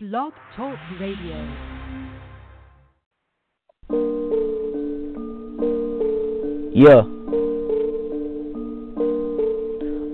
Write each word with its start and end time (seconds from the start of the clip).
Blog 0.00 0.32
Talk 0.54 0.78
Radio. 1.00 1.34
Yeah. 6.72 7.02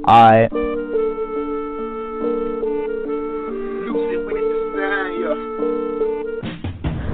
I 0.07 0.49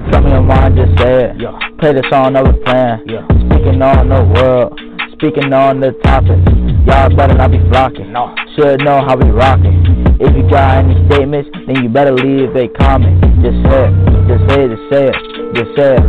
Tell 0.09 0.21
me 0.21 0.29
your 0.29 0.41
mind, 0.41 0.77
just 0.77 0.97
say 0.97 1.25
it. 1.25 1.41
Yeah. 1.41 1.59
Play 1.77 1.91
the 1.91 2.07
song 2.09 2.37
of 2.37 2.47
a 2.47 2.53
plan. 2.63 3.03
Yeah. 3.05 3.27
Speaking 3.27 3.81
on 3.81 4.07
the 4.07 4.23
world, 4.39 4.79
speaking 5.11 5.51
on 5.51 5.81
the 5.81 5.91
topic. 6.05 6.39
Y'all 6.87 7.13
better 7.13 7.33
not 7.33 7.51
be 7.51 7.59
flocking. 7.69 8.13
No. 8.13 8.33
Should 8.55 8.79
know 8.85 9.03
how 9.05 9.17
we 9.17 9.29
rockin'. 9.29 9.80
If 10.19 10.35
you 10.35 10.43
got 10.49 10.85
any 10.85 10.95
statements, 11.09 11.49
then 11.67 11.83
you 11.83 11.89
better 11.89 12.13
leave 12.13 12.55
a 12.55 12.67
comment. 12.77 13.21
Just 13.41 13.57
say 13.65 13.89
it, 13.89 13.93
just 14.27 14.43
say 14.49 14.61
it, 14.63 14.71
just 14.71 14.91
say 14.93 15.05
it, 15.05 15.53
just 15.55 15.75
say 15.75 15.95
it. 15.95 16.01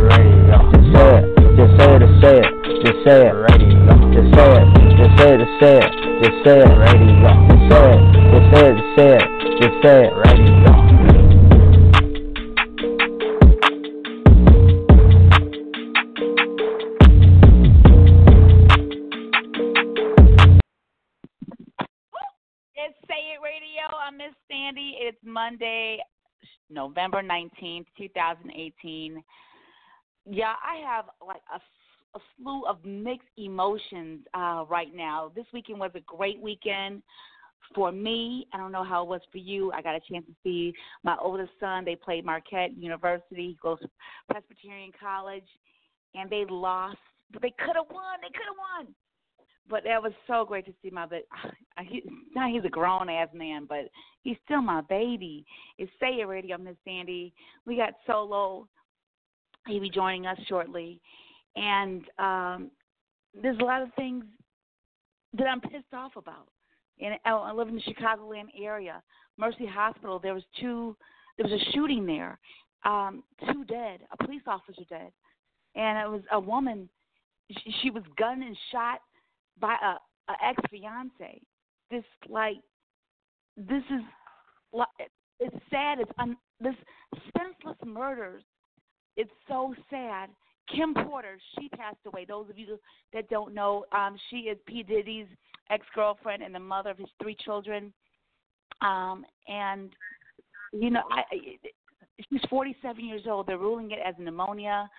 Just 0.73 0.89
say 0.93 1.17
it, 1.17 1.33
just 1.53 1.73
say 1.77 1.93
it, 1.93 2.01
just 2.01 2.17
say 2.23 2.39
it, 2.39 2.49
just 2.83 2.99
say 3.05 3.27
it. 3.27 3.53
Just 4.13 4.29
say 4.33 4.53
it, 4.53 4.73
just 4.97 5.13
say 5.17 5.29
it, 5.29 5.41
just 5.43 5.61
say 5.61 5.77
it, 5.77 5.91
just 6.21 6.37
say 6.43 6.59
it. 6.61 6.73
Just 6.73 7.69
say 7.69 7.93
it, 7.93 8.01
just 8.31 8.47
say 8.49 8.65
it, 8.65 8.77
just 8.77 8.95
say 8.95 9.09
it, 9.13 9.23
just 9.61 9.83
say 9.83 10.05
it. 10.07 10.22
November 26.87 27.21
19th, 27.21 27.85
2018. 27.97 29.23
Yeah, 30.25 30.53
I 30.63 30.85
have 30.85 31.05
like 31.25 31.41
a, 31.53 32.17
a 32.17 32.21
slew 32.37 32.65
of 32.65 32.83
mixed 32.83 33.27
emotions 33.37 34.21
uh, 34.33 34.65
right 34.69 34.93
now. 34.93 35.31
This 35.33 35.45
weekend 35.53 35.79
was 35.79 35.91
a 35.95 36.01
great 36.01 36.41
weekend 36.41 37.01
for 37.73 37.91
me. 37.91 38.47
I 38.53 38.57
don't 38.57 38.73
know 38.73 38.83
how 38.83 39.03
it 39.03 39.07
was 39.07 39.21
for 39.31 39.37
you. 39.37 39.71
I 39.71 39.81
got 39.81 39.95
a 39.95 40.01
chance 40.11 40.25
to 40.25 40.33
see 40.43 40.73
my 41.03 41.15
oldest 41.21 41.51
son. 41.59 41.85
They 41.85 41.95
played 41.95 42.25
Marquette 42.25 42.77
University. 42.77 43.47
He 43.47 43.57
goes 43.61 43.79
to 43.79 43.89
Presbyterian 44.29 44.91
College, 44.99 45.47
and 46.15 46.29
they 46.29 46.43
lost, 46.49 46.97
but 47.31 47.41
they 47.41 47.53
could 47.59 47.75
have 47.75 47.89
won. 47.89 48.19
They 48.21 48.27
could 48.27 48.47
have 48.47 48.85
won 48.85 48.93
but 49.69 49.83
that 49.85 50.01
was 50.01 50.13
so 50.27 50.45
great 50.45 50.65
to 50.65 50.73
see 50.81 50.89
my 50.89 51.05
but 51.05 51.25
he, 51.85 52.03
now 52.35 52.47
he's 52.47 52.65
a 52.65 52.69
grown 52.69 53.09
ass 53.09 53.29
man, 53.33 53.65
but 53.67 53.89
he's 54.21 54.37
still 54.45 54.61
my 54.61 54.81
baby. 54.81 55.45
It's 55.77 55.91
Say 55.99 56.19
It 56.19 56.27
Radio, 56.27 56.57
Miss 56.57 56.75
Sandy. 56.85 57.33
We 57.65 57.77
got 57.77 57.93
Solo. 58.05 58.67
He'll 59.67 59.81
be 59.81 59.89
joining 59.89 60.25
us 60.25 60.37
shortly, 60.47 60.99
and 61.55 62.03
um, 62.19 62.71
there's 63.41 63.57
a 63.59 63.63
lot 63.63 63.81
of 63.81 63.89
things 63.95 64.25
that 65.37 65.47
I'm 65.47 65.61
pissed 65.61 65.93
off 65.93 66.15
about. 66.17 66.47
And 66.99 67.15
I 67.25 67.31
I 67.31 67.51
live 67.53 67.69
in 67.69 67.75
the 67.75 67.81
Chicagoland 67.81 68.49
area. 68.61 69.01
Mercy 69.37 69.65
Hospital. 69.65 70.19
There 70.19 70.33
was 70.33 70.43
two. 70.59 70.95
There 71.37 71.47
was 71.49 71.59
a 71.59 71.71
shooting 71.71 72.05
there. 72.05 72.37
Um, 72.85 73.23
two 73.51 73.63
dead. 73.65 74.01
A 74.11 74.23
police 74.23 74.43
officer 74.45 74.83
dead, 74.89 75.11
and 75.75 75.97
it 75.97 76.11
was 76.11 76.21
a 76.31 76.39
woman. 76.39 76.89
She, 77.49 77.73
she 77.81 77.89
was 77.89 78.03
gunned 78.17 78.43
and 78.43 78.57
shot 78.71 78.99
by 79.59 79.75
a, 79.81 80.31
a 80.31 80.35
ex 80.45 80.61
fiance. 80.69 81.41
This 81.91 82.03
like 82.29 82.57
this 83.57 83.83
is 83.89 84.01
li- 84.73 85.07
it's 85.39 85.55
sad. 85.69 85.99
It's 85.99 86.11
un, 86.17 86.37
this 86.59 86.75
senseless 87.37 87.77
murders. 87.85 88.43
It's 89.17 89.31
so 89.47 89.73
sad. 89.89 90.29
Kim 90.73 90.93
Porter, 90.93 91.37
she 91.59 91.69
passed 91.69 91.97
away. 92.05 92.25
Those 92.25 92.49
of 92.49 92.57
you 92.57 92.79
that 93.13 93.29
don't 93.29 93.53
know, 93.53 93.85
um, 93.91 94.17
she 94.29 94.37
is 94.37 94.57
P 94.65 94.81
Diddy's 94.81 95.27
ex 95.69 95.85
girlfriend 95.93 96.41
and 96.41 96.55
the 96.55 96.59
mother 96.59 96.89
of 96.89 96.97
his 96.97 97.09
three 97.21 97.35
children. 97.35 97.93
Um, 98.81 99.25
and 99.47 99.91
you 100.71 100.89
know, 100.89 101.03
I, 101.11 101.19
I 101.19 101.37
she's 102.29 102.41
47 102.49 103.05
years 103.05 103.23
old. 103.27 103.47
They're 103.47 103.57
ruling 103.57 103.91
it 103.91 103.99
as 104.05 104.15
pneumonia. 104.17 104.89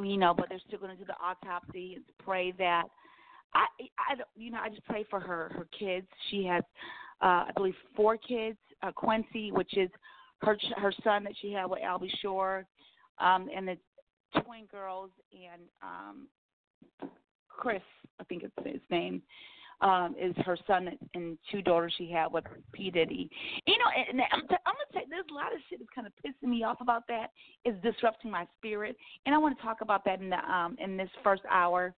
You 0.00 0.16
know, 0.16 0.34
but 0.34 0.46
they're 0.48 0.60
still 0.66 0.78
going 0.78 0.96
to 0.96 0.96
do 0.96 1.06
the 1.06 1.16
autopsy 1.20 1.94
and 1.96 2.04
pray 2.24 2.52
that 2.58 2.84
I, 3.54 3.66
I, 3.98 4.14
you 4.36 4.50
know, 4.50 4.58
I 4.62 4.68
just 4.68 4.84
pray 4.84 5.04
for 5.08 5.20
her, 5.20 5.50
her 5.54 5.66
kids. 5.78 6.06
She 6.30 6.44
has, 6.44 6.62
uh, 7.22 7.46
I 7.48 7.50
believe, 7.54 7.74
four 7.96 8.16
kids. 8.16 8.58
Uh, 8.80 8.92
Quincy, 8.92 9.50
which 9.50 9.76
is 9.76 9.90
her 10.42 10.56
her 10.76 10.92
son 11.02 11.24
that 11.24 11.32
she 11.42 11.52
had 11.52 11.66
with 11.66 11.82
Al 11.82 11.98
B. 11.98 12.08
Sure, 12.22 12.64
um, 13.18 13.48
and 13.54 13.66
the 13.66 13.76
twin 14.44 14.66
girls, 14.70 15.10
and 15.32 15.62
um, 15.82 16.28
Chris, 17.48 17.82
I 18.20 18.24
think 18.24 18.44
it's 18.44 18.54
his 18.64 18.80
name, 18.88 19.20
um, 19.80 20.14
is 20.20 20.32
her 20.44 20.56
son 20.66 20.90
and 21.14 21.38
two 21.50 21.60
daughters 21.60 21.92
she 21.98 22.08
had 22.08 22.28
with 22.28 22.44
P 22.72 22.90
Diddy. 22.90 23.28
You 23.66 23.78
know, 23.78 23.90
and 24.10 24.20
I'm, 24.32 24.46
t- 24.46 24.54
I'm 24.64 24.74
gonna 24.74 24.94
say 24.94 25.06
there's 25.10 25.24
a 25.30 25.34
lot 25.34 25.52
of 25.52 25.58
shit 25.68 25.80
that's 25.80 25.90
kind 25.92 26.06
of 26.06 26.12
pissing 26.24 26.50
me 26.50 26.62
off 26.62 26.80
about 26.80 27.02
that. 27.08 27.30
It's 27.64 27.82
disrupting 27.82 28.30
my 28.30 28.46
spirit, 28.58 28.96
and 29.26 29.34
I 29.34 29.38
want 29.38 29.56
to 29.56 29.62
talk 29.64 29.80
about 29.80 30.04
that 30.04 30.20
in 30.20 30.30
the 30.30 30.38
um, 30.38 30.76
in 30.78 30.96
this 30.96 31.10
first 31.24 31.42
hour 31.50 31.94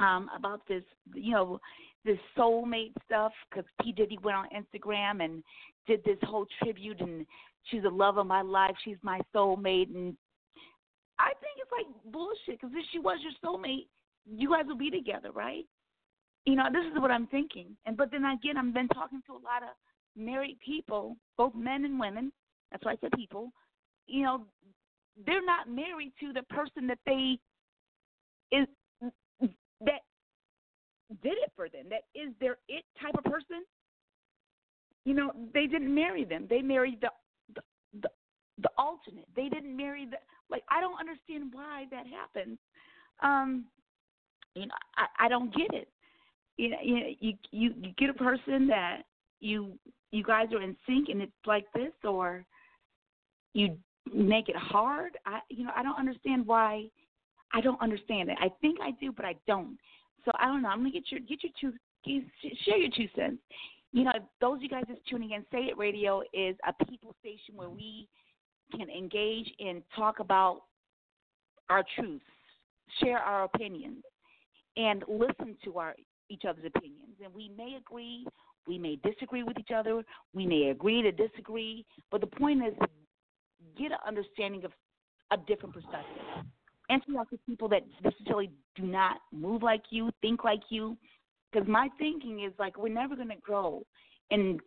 um, 0.00 0.28
about 0.36 0.62
this, 0.68 0.82
you 1.14 1.32
know, 1.32 1.60
this 2.04 2.18
soulmate 2.36 2.92
stuff 3.04 3.32
because 3.50 3.64
P 3.82 3.92
Diddy 3.92 4.18
went 4.22 4.36
on 4.36 4.46
Instagram 4.54 5.22
and 5.22 5.42
did 5.86 6.02
this 6.04 6.18
whole 6.22 6.46
tribute 6.62 7.00
and 7.00 7.26
she's 7.64 7.82
the 7.82 7.90
love 7.90 8.16
of 8.16 8.26
my 8.26 8.42
life, 8.42 8.74
she's 8.84 8.96
my 9.02 9.20
soulmate, 9.34 9.94
and 9.94 10.16
I 11.18 11.32
think 11.40 11.58
it's 11.60 11.70
like 11.70 12.12
bullshit 12.12 12.60
because 12.60 12.70
if 12.72 12.84
she 12.92 12.98
was 12.98 13.18
your 13.22 13.32
soulmate, 13.44 13.86
you 14.26 14.50
guys 14.50 14.64
would 14.66 14.78
be 14.78 14.90
together, 14.90 15.30
right? 15.32 15.66
You 16.46 16.56
know, 16.56 16.64
this 16.72 16.84
is 16.90 17.00
what 17.00 17.10
I'm 17.10 17.26
thinking. 17.26 17.76
And 17.84 17.96
but 17.96 18.10
then 18.10 18.24
again, 18.24 18.56
I've 18.56 18.72
been 18.72 18.88
talking 18.88 19.20
to 19.26 19.32
a 19.32 19.34
lot 19.34 19.62
of 19.62 19.76
married 20.16 20.58
people, 20.64 21.16
both 21.36 21.54
men 21.54 21.84
and 21.84 22.00
women. 22.00 22.32
That's 22.70 22.84
why 22.84 22.92
I 22.92 22.96
said 23.00 23.10
people. 23.14 23.52
You 24.06 24.22
know, 24.22 24.46
they're 25.26 25.44
not 25.44 25.68
married 25.68 26.12
to 26.20 26.32
the 26.32 26.42
person 26.44 26.86
that 26.86 26.98
they 27.04 27.38
is 28.52 28.66
that 29.80 30.00
did 31.22 31.34
it 31.38 31.52
for 31.56 31.68
them, 31.68 31.86
that 31.90 32.02
is 32.14 32.32
their 32.40 32.56
it 32.68 32.84
type 33.00 33.14
of 33.16 33.24
person, 33.24 33.64
you 35.04 35.14
know, 35.14 35.32
they 35.52 35.66
didn't 35.66 35.92
marry 35.92 36.24
them. 36.24 36.46
They 36.48 36.62
married 36.62 37.00
the 37.00 37.10
the 37.54 37.62
the, 38.02 38.08
the 38.62 38.70
alternate. 38.78 39.26
They 39.34 39.48
didn't 39.48 39.76
marry 39.76 40.06
the 40.06 40.16
like 40.50 40.62
I 40.70 40.80
don't 40.80 40.98
understand 40.98 41.52
why 41.52 41.86
that 41.90 42.06
happens. 42.06 42.58
Um 43.22 43.64
you 44.54 44.66
know, 44.66 44.74
I, 44.96 45.26
I 45.26 45.28
don't 45.28 45.54
get 45.54 45.72
it. 45.72 45.88
You 46.56 46.70
know, 46.70 46.78
you 46.82 47.14
you 47.50 47.74
you 47.80 47.92
get 47.96 48.10
a 48.10 48.14
person 48.14 48.66
that 48.68 49.02
you 49.40 49.72
you 50.12 50.22
guys 50.22 50.48
are 50.52 50.62
in 50.62 50.76
sync 50.86 51.08
and 51.08 51.22
it's 51.22 51.32
like 51.46 51.66
this 51.74 51.92
or 52.04 52.44
you 53.54 53.76
make 54.12 54.48
it 54.48 54.56
hard. 54.56 55.16
I 55.26 55.40
you 55.48 55.64
know, 55.64 55.72
I 55.74 55.82
don't 55.82 55.98
understand 55.98 56.46
why 56.46 56.88
I 57.52 57.60
don't 57.60 57.80
understand 57.80 58.30
it. 58.30 58.38
I 58.40 58.50
think 58.60 58.78
I 58.80 58.92
do, 59.00 59.12
but 59.12 59.24
I 59.24 59.34
don't. 59.46 59.76
So 60.24 60.30
I 60.38 60.46
don't 60.46 60.62
know. 60.62 60.68
I'm 60.68 60.78
gonna 60.78 60.90
get 60.90 61.10
your 61.10 61.20
get 61.20 61.42
your 61.42 61.52
two 61.60 61.72
share 62.64 62.78
your 62.78 62.90
two 62.96 63.08
cents. 63.16 63.38
You 63.92 64.04
know, 64.04 64.12
those 64.40 64.56
of 64.56 64.62
you 64.62 64.68
guys 64.68 64.84
that's 64.88 65.00
tuning 65.08 65.32
in, 65.32 65.44
Say 65.50 65.66
It 65.66 65.76
Radio 65.76 66.22
is 66.32 66.56
a 66.66 66.84
people 66.84 67.14
station 67.20 67.56
where 67.56 67.68
we 67.68 68.08
can 68.76 68.88
engage 68.88 69.50
and 69.58 69.82
talk 69.96 70.20
about 70.20 70.62
our 71.68 71.84
truths, 71.96 72.24
share 73.02 73.18
our 73.18 73.44
opinions, 73.44 74.04
and 74.76 75.04
listen 75.08 75.56
to 75.64 75.78
our 75.78 75.94
each 76.28 76.42
other's 76.48 76.64
opinions. 76.64 77.16
And 77.22 77.34
we 77.34 77.50
may 77.56 77.76
agree, 77.76 78.24
we 78.68 78.78
may 78.78 78.96
disagree 79.02 79.42
with 79.42 79.58
each 79.58 79.72
other, 79.74 80.02
we 80.32 80.46
may 80.46 80.70
agree 80.70 81.02
to 81.02 81.10
disagree, 81.10 81.84
but 82.12 82.20
the 82.20 82.28
point 82.28 82.62
is 82.64 82.74
get 83.76 83.90
an 83.90 83.98
understanding 84.06 84.64
of 84.64 84.72
a 85.32 85.36
different 85.48 85.74
perspective 85.74 86.44
talk 86.98 87.30
to 87.30 87.38
people 87.46 87.68
that 87.68 87.82
necessarily 88.02 88.50
do 88.76 88.82
not 88.82 89.18
move 89.32 89.62
like 89.62 89.82
you, 89.90 90.10
think 90.20 90.44
like 90.44 90.62
you. 90.68 90.96
Because 91.52 91.66
my 91.68 91.88
thinking 91.98 92.44
is 92.44 92.52
like 92.58 92.78
we're 92.78 92.88
never 92.88 93.16
going 93.16 93.28
to 93.28 93.36
grow 93.36 93.84
and 94.30 94.60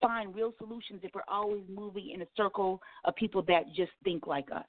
find 0.00 0.34
real 0.34 0.52
solutions 0.58 1.00
if 1.02 1.12
we're 1.14 1.22
always 1.28 1.62
moving 1.72 2.10
in 2.10 2.22
a 2.22 2.26
circle 2.36 2.82
of 3.04 3.14
people 3.16 3.42
that 3.42 3.64
just 3.74 3.92
think 4.04 4.26
like 4.26 4.48
us. 4.54 4.64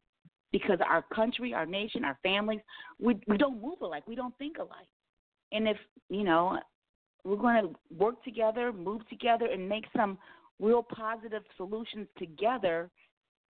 Because 0.51 0.77
our 0.87 1.01
country, 1.13 1.53
our 1.53 1.65
nation, 1.65 2.05
our 2.05 2.17
families, 2.21 2.59
we 2.99 3.19
we 3.27 3.37
don't 3.37 3.61
move 3.61 3.81
alike. 3.81 4.03
We 4.07 4.15
don't 4.15 4.37
think 4.37 4.57
alike. 4.57 4.87
And 5.51 5.67
if 5.67 5.77
you 6.09 6.23
know, 6.23 6.59
we're 7.23 7.37
going 7.37 7.63
to 7.63 7.95
work 7.97 8.23
together, 8.23 8.71
move 8.71 9.07
together, 9.09 9.47
and 9.51 9.67
make 9.67 9.85
some 9.95 10.17
real 10.59 10.83
positive 10.83 11.43
solutions 11.57 12.07
together 12.17 12.89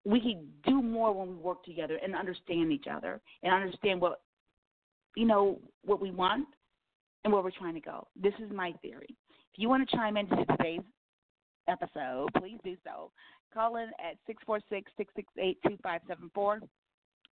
we 0.05 0.21
can 0.21 0.47
do 0.67 0.83
more 0.83 1.13
when 1.13 1.29
we 1.29 1.35
work 1.35 1.65
together 1.65 1.99
and 2.03 2.15
understand 2.15 2.73
each 2.73 2.87
other 2.91 3.21
and 3.43 3.53
understand 3.53 4.01
what 4.01 4.21
you 5.17 5.27
know 5.27 5.59
what 5.85 6.01
we 6.01 6.11
want 6.11 6.47
and 7.25 7.33
where 7.33 7.43
we're 7.43 7.51
trying 7.51 7.75
to 7.75 7.81
go. 7.81 8.07
This 8.21 8.35
is 8.39 8.51
my 8.53 8.73
theory. 8.81 9.17
If 9.53 9.59
you 9.59 9.69
want 9.69 9.89
to 9.89 9.97
chime 9.97 10.17
into 10.17 10.37
today's 10.47 10.81
episode, 11.69 12.29
please 12.39 12.59
do 12.65 12.77
so. 12.85 13.11
Call 13.53 13.77
in 13.77 13.91
at 13.99 14.17
six 14.27 14.43
four 14.47 14.61
six 14.71 14.91
six 14.97 15.13
six 15.15 15.29
eight 15.39 15.59
two 15.67 15.77
five 15.83 16.01
seven 16.09 16.31
four. 16.35 16.61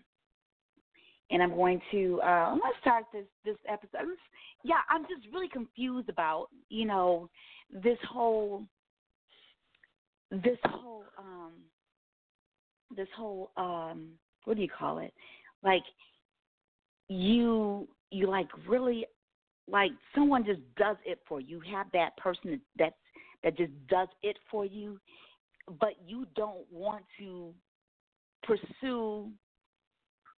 And 1.32 1.42
I'm 1.42 1.56
going 1.56 1.82
to 1.92 2.22
uh, 2.22 2.54
let's 2.54 2.78
start 2.82 3.06
this 3.12 3.26
this 3.44 3.58
episode. 3.68 4.16
Yeah, 4.64 4.76
I'm 4.90 5.04
just 5.04 5.34
really 5.34 5.50
confused 5.50 6.10
about 6.10 6.48
you 6.70 6.86
know 6.86 7.30
this 7.72 7.98
whole 8.10 8.64
this 10.32 10.58
whole 10.66 11.04
um 11.18 11.54
this 12.96 13.08
whole 13.16 13.52
um 13.58 14.10
what 14.46 14.56
do 14.56 14.62
you 14.62 14.70
call 14.70 15.00
it 15.00 15.14
like 15.64 15.84
you 17.08 17.88
you 18.12 18.28
like 18.28 18.48
really 18.68 19.06
like 19.70 19.92
someone 20.14 20.46
just 20.46 20.62
does 20.78 20.98
it 21.06 21.20
for 21.28 21.42
you. 21.42 21.62
You 21.66 21.76
have 21.76 21.88
that 21.94 22.16
person 22.18 22.62
that's 22.78 22.96
that 23.44 23.58
just 23.58 23.72
does 23.88 24.08
it 24.24 24.38
for 24.50 24.66
you, 24.66 25.00
but 25.80 25.94
you 26.06 26.26
don't 26.36 26.66
want 26.72 27.04
to 27.20 27.54
pursue 28.44 29.30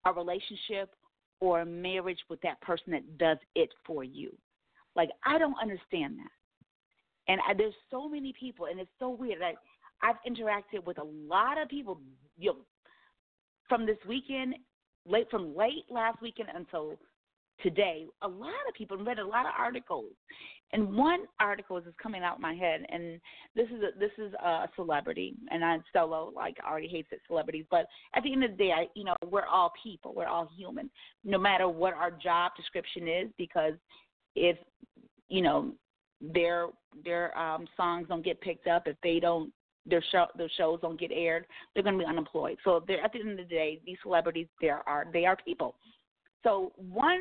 a 0.06 0.12
relationship 0.12 0.94
or 1.40 1.60
a 1.60 1.66
marriage 1.66 2.18
with 2.30 2.40
that 2.42 2.60
person 2.60 2.92
that 2.92 3.18
does 3.18 3.38
it 3.54 3.70
for 3.84 4.04
you. 4.04 4.32
Like 4.94 5.10
I 5.24 5.38
don't 5.38 5.56
understand 5.60 6.18
that. 6.18 6.30
And 7.28 7.40
I, 7.46 7.54
there's 7.54 7.74
so 7.90 8.08
many 8.08 8.32
people, 8.38 8.66
and 8.66 8.78
it's 8.78 8.90
so 8.98 9.10
weird. 9.10 9.40
Like 9.40 9.56
I've 10.02 10.16
interacted 10.26 10.84
with 10.86 10.98
a 10.98 11.04
lot 11.04 11.60
of 11.60 11.68
people, 11.68 12.00
you 12.38 12.52
know, 12.52 12.58
from 13.68 13.84
this 13.84 13.98
weekend, 14.08 14.54
late 15.06 15.28
from 15.30 15.56
late 15.56 15.84
last 15.90 16.22
weekend 16.22 16.48
until 16.54 16.96
today. 17.62 18.06
A 18.22 18.28
lot 18.28 18.50
of 18.68 18.74
people 18.76 18.96
read 18.96 19.18
a 19.18 19.26
lot 19.26 19.46
of 19.46 19.52
articles, 19.58 20.12
and 20.72 20.96
one 20.96 21.20
article 21.38 21.76
is 21.76 21.84
coming 22.02 22.22
out 22.22 22.36
of 22.36 22.40
my 22.40 22.54
head, 22.54 22.84
and 22.88 23.20
this 23.54 23.66
is 23.68 23.82
a, 23.82 23.98
this 23.98 24.10
is 24.18 24.32
a 24.34 24.68
celebrity, 24.74 25.34
and 25.50 25.64
I'm 25.64 25.84
solo 25.92 26.32
like 26.34 26.56
already 26.68 26.88
hates 26.88 27.08
it 27.12 27.20
celebrities, 27.26 27.64
but 27.70 27.86
at 28.14 28.22
the 28.22 28.32
end 28.32 28.44
of 28.44 28.50
the 28.52 28.56
day, 28.56 28.72
I, 28.72 28.88
you 28.94 29.04
know, 29.04 29.14
we're 29.30 29.46
all 29.46 29.72
people, 29.82 30.12
we're 30.14 30.26
all 30.26 30.48
human, 30.56 30.90
no 31.24 31.38
matter 31.38 31.68
what 31.68 31.94
our 31.94 32.10
job 32.10 32.52
description 32.56 33.08
is, 33.08 33.28
because 33.38 33.74
if 34.34 34.56
you 35.28 35.42
know 35.42 35.72
their 36.20 36.68
their 37.04 37.36
um 37.38 37.66
songs 37.76 38.06
don't 38.08 38.24
get 38.24 38.40
picked 38.40 38.66
up, 38.66 38.86
if 38.86 38.96
they 39.02 39.20
don't 39.20 39.52
their 39.86 40.04
show 40.10 40.26
their 40.36 40.50
shows 40.56 40.80
don't 40.80 40.98
get 40.98 41.12
aired, 41.12 41.46
they're 41.74 41.82
going 41.82 41.98
to 41.98 42.04
be 42.04 42.08
unemployed. 42.08 42.56
So 42.64 42.82
they're 42.86 43.02
at 43.02 43.12
the 43.12 43.20
end 43.20 43.30
of 43.30 43.36
the 43.36 43.44
day, 43.44 43.80
these 43.86 43.98
celebrities 44.02 44.48
they 44.60 44.68
are 44.68 45.06
they 45.12 45.26
are 45.26 45.36
people. 45.44 45.76
So 46.42 46.72
one 46.76 47.20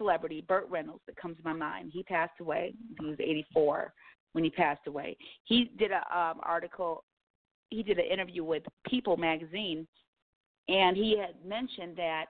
celebrity, 0.00 0.42
Burt 0.48 0.66
Reynolds, 0.70 1.02
that 1.06 1.16
comes 1.16 1.36
to 1.36 1.42
my 1.44 1.52
mind. 1.52 1.90
He 1.92 2.02
passed 2.02 2.40
away. 2.40 2.74
He 2.98 3.06
was 3.06 3.16
84 3.20 3.92
when 4.32 4.44
he 4.44 4.50
passed 4.50 4.86
away. 4.86 5.16
He 5.44 5.70
did 5.78 5.90
a 5.90 6.18
um, 6.18 6.40
article. 6.42 7.04
He 7.68 7.82
did 7.82 7.98
an 7.98 8.06
interview 8.10 8.42
with 8.42 8.62
People 8.88 9.18
magazine, 9.18 9.86
and 10.68 10.96
he 10.96 11.18
had 11.18 11.34
mentioned 11.46 11.96
that 11.96 12.26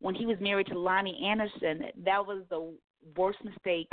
when 0.00 0.14
he 0.14 0.24
was 0.24 0.38
married 0.40 0.68
to 0.68 0.74
Loni 0.74 1.22
Anderson, 1.22 1.84
that 2.04 2.26
was 2.26 2.42
the 2.48 2.74
worst 3.16 3.38
mistake 3.44 3.92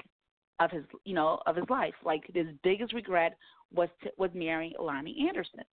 of 0.61 0.71
his, 0.71 0.83
you 1.03 1.13
know, 1.13 1.39
of 1.45 1.57
his 1.57 1.65
life. 1.69 1.93
Like 2.03 2.23
his 2.33 2.47
biggest 2.63 2.93
regret 2.93 3.37
was 3.73 3.89
to, 4.03 4.11
was 4.17 4.31
marrying 4.33 4.73
Loni 4.79 5.27
Anderson, 5.27 5.63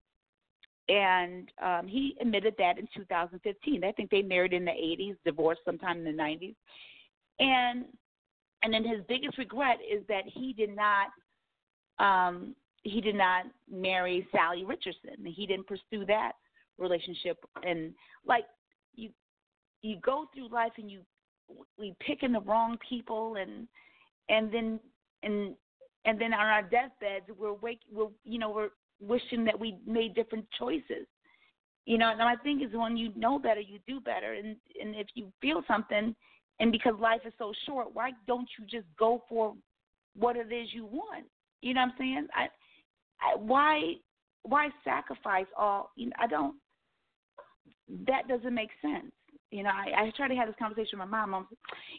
and 0.89 1.49
um, 1.63 1.87
he 1.87 2.15
admitted 2.21 2.55
that 2.57 2.77
in 2.77 2.87
2015. 2.95 3.83
I 3.83 3.91
think 3.93 4.09
they 4.09 4.21
married 4.21 4.53
in 4.53 4.65
the 4.65 4.71
80s, 4.71 5.15
divorced 5.25 5.61
sometime 5.65 5.99
in 5.99 6.03
the 6.03 6.21
90s, 6.23 6.55
and 7.39 7.85
and 8.63 8.73
then 8.73 8.83
his 8.83 9.01
biggest 9.07 9.37
regret 9.37 9.77
is 9.79 10.03
that 10.07 10.23
he 10.25 10.53
did 10.53 10.75
not 10.75 11.09
um 11.99 12.55
he 12.85 13.01
did 13.01 13.15
not 13.15 13.45
marry 13.69 14.27
Sally 14.31 14.63
Richardson. 14.63 15.25
He 15.25 15.47
didn't 15.47 15.67
pursue 15.67 16.05
that 16.05 16.33
relationship. 16.77 17.37
And 17.63 17.93
like 18.25 18.45
you 18.93 19.09
you 19.81 19.97
go 20.01 20.27
through 20.33 20.49
life 20.49 20.71
and 20.77 20.89
you 20.89 21.01
we 21.77 21.95
picking 21.99 22.31
the 22.31 22.41
wrong 22.41 22.77
people 22.87 23.35
and 23.35 23.67
and 24.29 24.51
then 24.53 24.79
and 25.23 25.55
and 26.05 26.21
then 26.21 26.33
on 26.33 26.45
our 26.45 26.61
deathbeds 26.61 27.25
we're 27.37 27.53
wake 27.53 27.81
we're 27.91 28.07
you 28.23 28.37
know 28.37 28.51
we're 28.51 28.69
wishing 29.01 29.43
that 29.43 29.59
we 29.59 29.77
made 29.85 30.13
different 30.13 30.45
choices. 30.57 31.07
You 31.85 31.97
know 31.97 32.09
and 32.09 32.19
my 32.19 32.35
thing 32.37 32.61
is 32.61 32.75
when 32.75 32.97
you 32.97 33.11
know 33.15 33.39
better 33.39 33.61
you 33.61 33.79
do 33.87 33.99
better. 33.99 34.33
And 34.33 34.55
and 34.79 34.95
if 34.95 35.07
you 35.15 35.31
feel 35.41 35.63
something 35.67 36.15
and 36.59 36.71
because 36.71 36.93
life 36.99 37.21
is 37.25 37.33
so 37.37 37.53
short, 37.65 37.93
why 37.93 38.11
don't 38.27 38.47
you 38.57 38.65
just 38.65 38.87
go 38.97 39.23
for 39.27 39.53
what 40.17 40.35
it 40.35 40.51
is 40.51 40.69
you 40.73 40.85
want? 40.85 41.25
You 41.61 41.73
know 41.73 41.81
what 41.81 41.87
I'm 41.87 41.93
saying? 41.97 42.27
I, 42.33 42.47
I 43.21 43.37
why 43.37 43.93
why 44.43 44.69
sacrifice 44.83 45.47
all? 45.57 45.91
You 45.95 46.07
know, 46.07 46.15
I 46.19 46.27
don't. 46.27 46.55
That 48.07 48.27
doesn't 48.27 48.53
make 48.53 48.69
sense. 48.81 49.11
You 49.51 49.63
know, 49.63 49.69
I, 49.69 50.03
I 50.03 50.11
try 50.15 50.27
to 50.27 50.35
have 50.35 50.47
this 50.47 50.55
conversation 50.57 50.99
with 50.99 51.09
my 51.09 51.25
mom. 51.25 51.47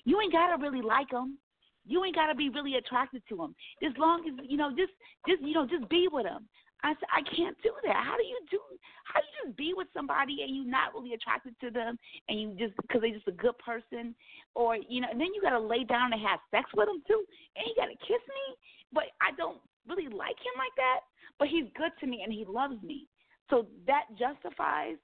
You 0.05 0.21
ain't 0.21 0.33
gotta 0.33 0.61
really 0.61 0.83
like 0.83 1.11
them. 1.11 1.39
You 1.87 2.05
ain't 2.05 2.15
gotta 2.15 2.35
be 2.35 2.49
really 2.49 2.77
attracted 2.77 3.23
to 3.29 3.37
them. 3.37 3.55
As 3.85 3.93
long 3.99 4.25
as 4.29 4.47
you 4.49 4.57
know, 4.57 4.71
just 4.71 4.93
just 5.29 5.43
you 5.43 5.55
know, 5.55 5.67
just 5.67 5.89
be 5.89 6.09
with 6.11 6.25
them. 6.25 6.49
I 6.85 6.93
said, 7.01 7.09
I 7.09 7.23
can't 7.25 7.57
do 7.63 7.73
that. 7.85 7.97
How 7.97 8.17
do 8.17 8.25
you 8.25 8.39
do? 8.51 8.61
How 9.05 9.21
do 9.21 9.27
you 9.27 9.49
just 9.49 9.57
be 9.57 9.73
with 9.75 9.89
somebody 9.95 10.45
and 10.45 10.55
you're 10.55 10.69
not 10.69 10.93
really 10.93 11.15
attracted 11.15 11.57
to 11.61 11.71
them, 11.71 11.99
and 12.29 12.41
you 12.41 12.47
just 12.59 12.77
because 12.77 13.01
they're 13.01 13.17
just 13.17 13.29
a 13.29 13.39
good 13.39 13.57
person, 13.59 14.15
or 14.55 14.77
you 14.77 15.01
know, 15.01 15.09
and 15.11 15.21
then 15.21 15.33
you 15.33 15.41
got 15.41 15.57
to 15.57 15.61
lay 15.61 15.85
down 15.85 16.13
and 16.13 16.21
have 16.21 16.41
sex 16.51 16.69
with 16.77 16.87
them 16.87 17.03
too, 17.07 17.25
and 17.57 17.65
you 17.65 17.75
got 17.75 17.89
to 17.89 17.99
kiss 18.05 18.23
me. 18.29 18.45
But 18.93 19.17
I 19.25 19.33
don't 19.37 19.59
really 19.89 20.13
like 20.13 20.37
him 20.37 20.57
like 20.61 20.75
that. 20.77 21.01
But 21.39 21.49
he's 21.49 21.69
good 21.77 21.93
to 22.01 22.07
me 22.07 22.23
and 22.25 22.33
he 22.33 22.45
loves 22.45 22.81
me, 22.83 23.09
so 23.49 23.67
that 23.87 24.07
justifies. 24.19 24.97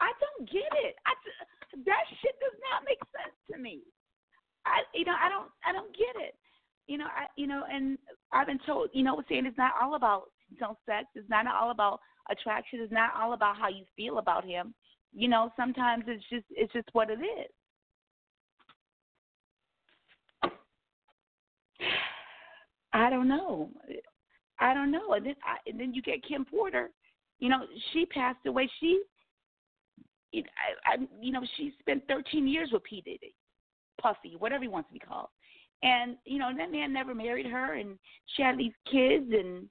I 0.00 0.10
don't 0.20 0.50
get 0.50 0.68
it. 0.84 0.96
I 1.06 1.12
that 1.86 2.04
shit 2.20 2.36
does 2.38 2.56
not 2.70 2.84
make 2.84 3.00
sense 3.10 3.36
to 3.52 3.58
me. 3.58 3.82
I 4.66 4.84
you 4.94 5.04
know 5.04 5.16
I 5.16 5.28
don't 5.28 5.48
I 5.64 5.72
don't 5.72 5.92
get 5.96 6.16
it. 6.20 6.36
You 6.86 6.98
know 6.98 7.06
I 7.06 7.26
you 7.36 7.46
know 7.46 7.64
and 7.70 7.98
I've 8.32 8.46
been 8.46 8.60
told 8.66 8.90
you 8.92 9.02
know 9.02 9.22
saying 9.28 9.46
it's 9.46 9.58
not 9.58 9.72
all 9.80 9.94
about 9.94 10.33
you 10.60 10.76
sex. 10.86 11.06
It's 11.14 11.28
not 11.28 11.46
all 11.46 11.70
about 11.70 12.00
attraction. 12.30 12.80
It's 12.80 12.92
not 12.92 13.10
all 13.18 13.32
about 13.32 13.56
how 13.56 13.68
you 13.68 13.84
feel 13.96 14.18
about 14.18 14.44
him. 14.44 14.74
You 15.12 15.28
know, 15.28 15.50
sometimes 15.56 16.04
it's 16.06 16.24
just 16.30 16.44
it's 16.50 16.72
just 16.72 16.88
what 16.92 17.10
it 17.10 17.18
is. 17.20 17.50
I 22.92 23.10
don't 23.10 23.28
know. 23.28 23.70
I 24.60 24.72
don't 24.72 24.92
know. 24.92 25.14
And 25.14 25.26
then 25.26 25.34
I, 25.44 25.56
and 25.68 25.78
then 25.78 25.92
you 25.92 26.02
get 26.02 26.26
Kim 26.26 26.44
Porter. 26.44 26.90
You 27.40 27.48
know, 27.48 27.66
she 27.92 28.06
passed 28.06 28.46
away. 28.46 28.70
She, 28.80 29.02
I, 30.34 30.92
I, 30.92 30.96
you 31.20 31.32
know, 31.32 31.42
she 31.56 31.72
spent 31.80 32.04
13 32.08 32.46
years 32.46 32.70
with 32.72 32.84
P 32.84 33.02
Diddy, 33.04 33.34
Puffy, 34.00 34.36
whatever 34.38 34.62
he 34.62 34.68
wants 34.68 34.88
to 34.88 34.94
be 34.94 35.00
called. 35.00 35.28
And 35.82 36.16
you 36.24 36.38
know, 36.38 36.50
that 36.56 36.70
man 36.70 36.92
never 36.92 37.14
married 37.14 37.46
her, 37.46 37.74
and 37.74 37.98
she 38.34 38.42
had 38.42 38.56
these 38.56 38.72
kids, 38.90 39.26
and 39.32 39.68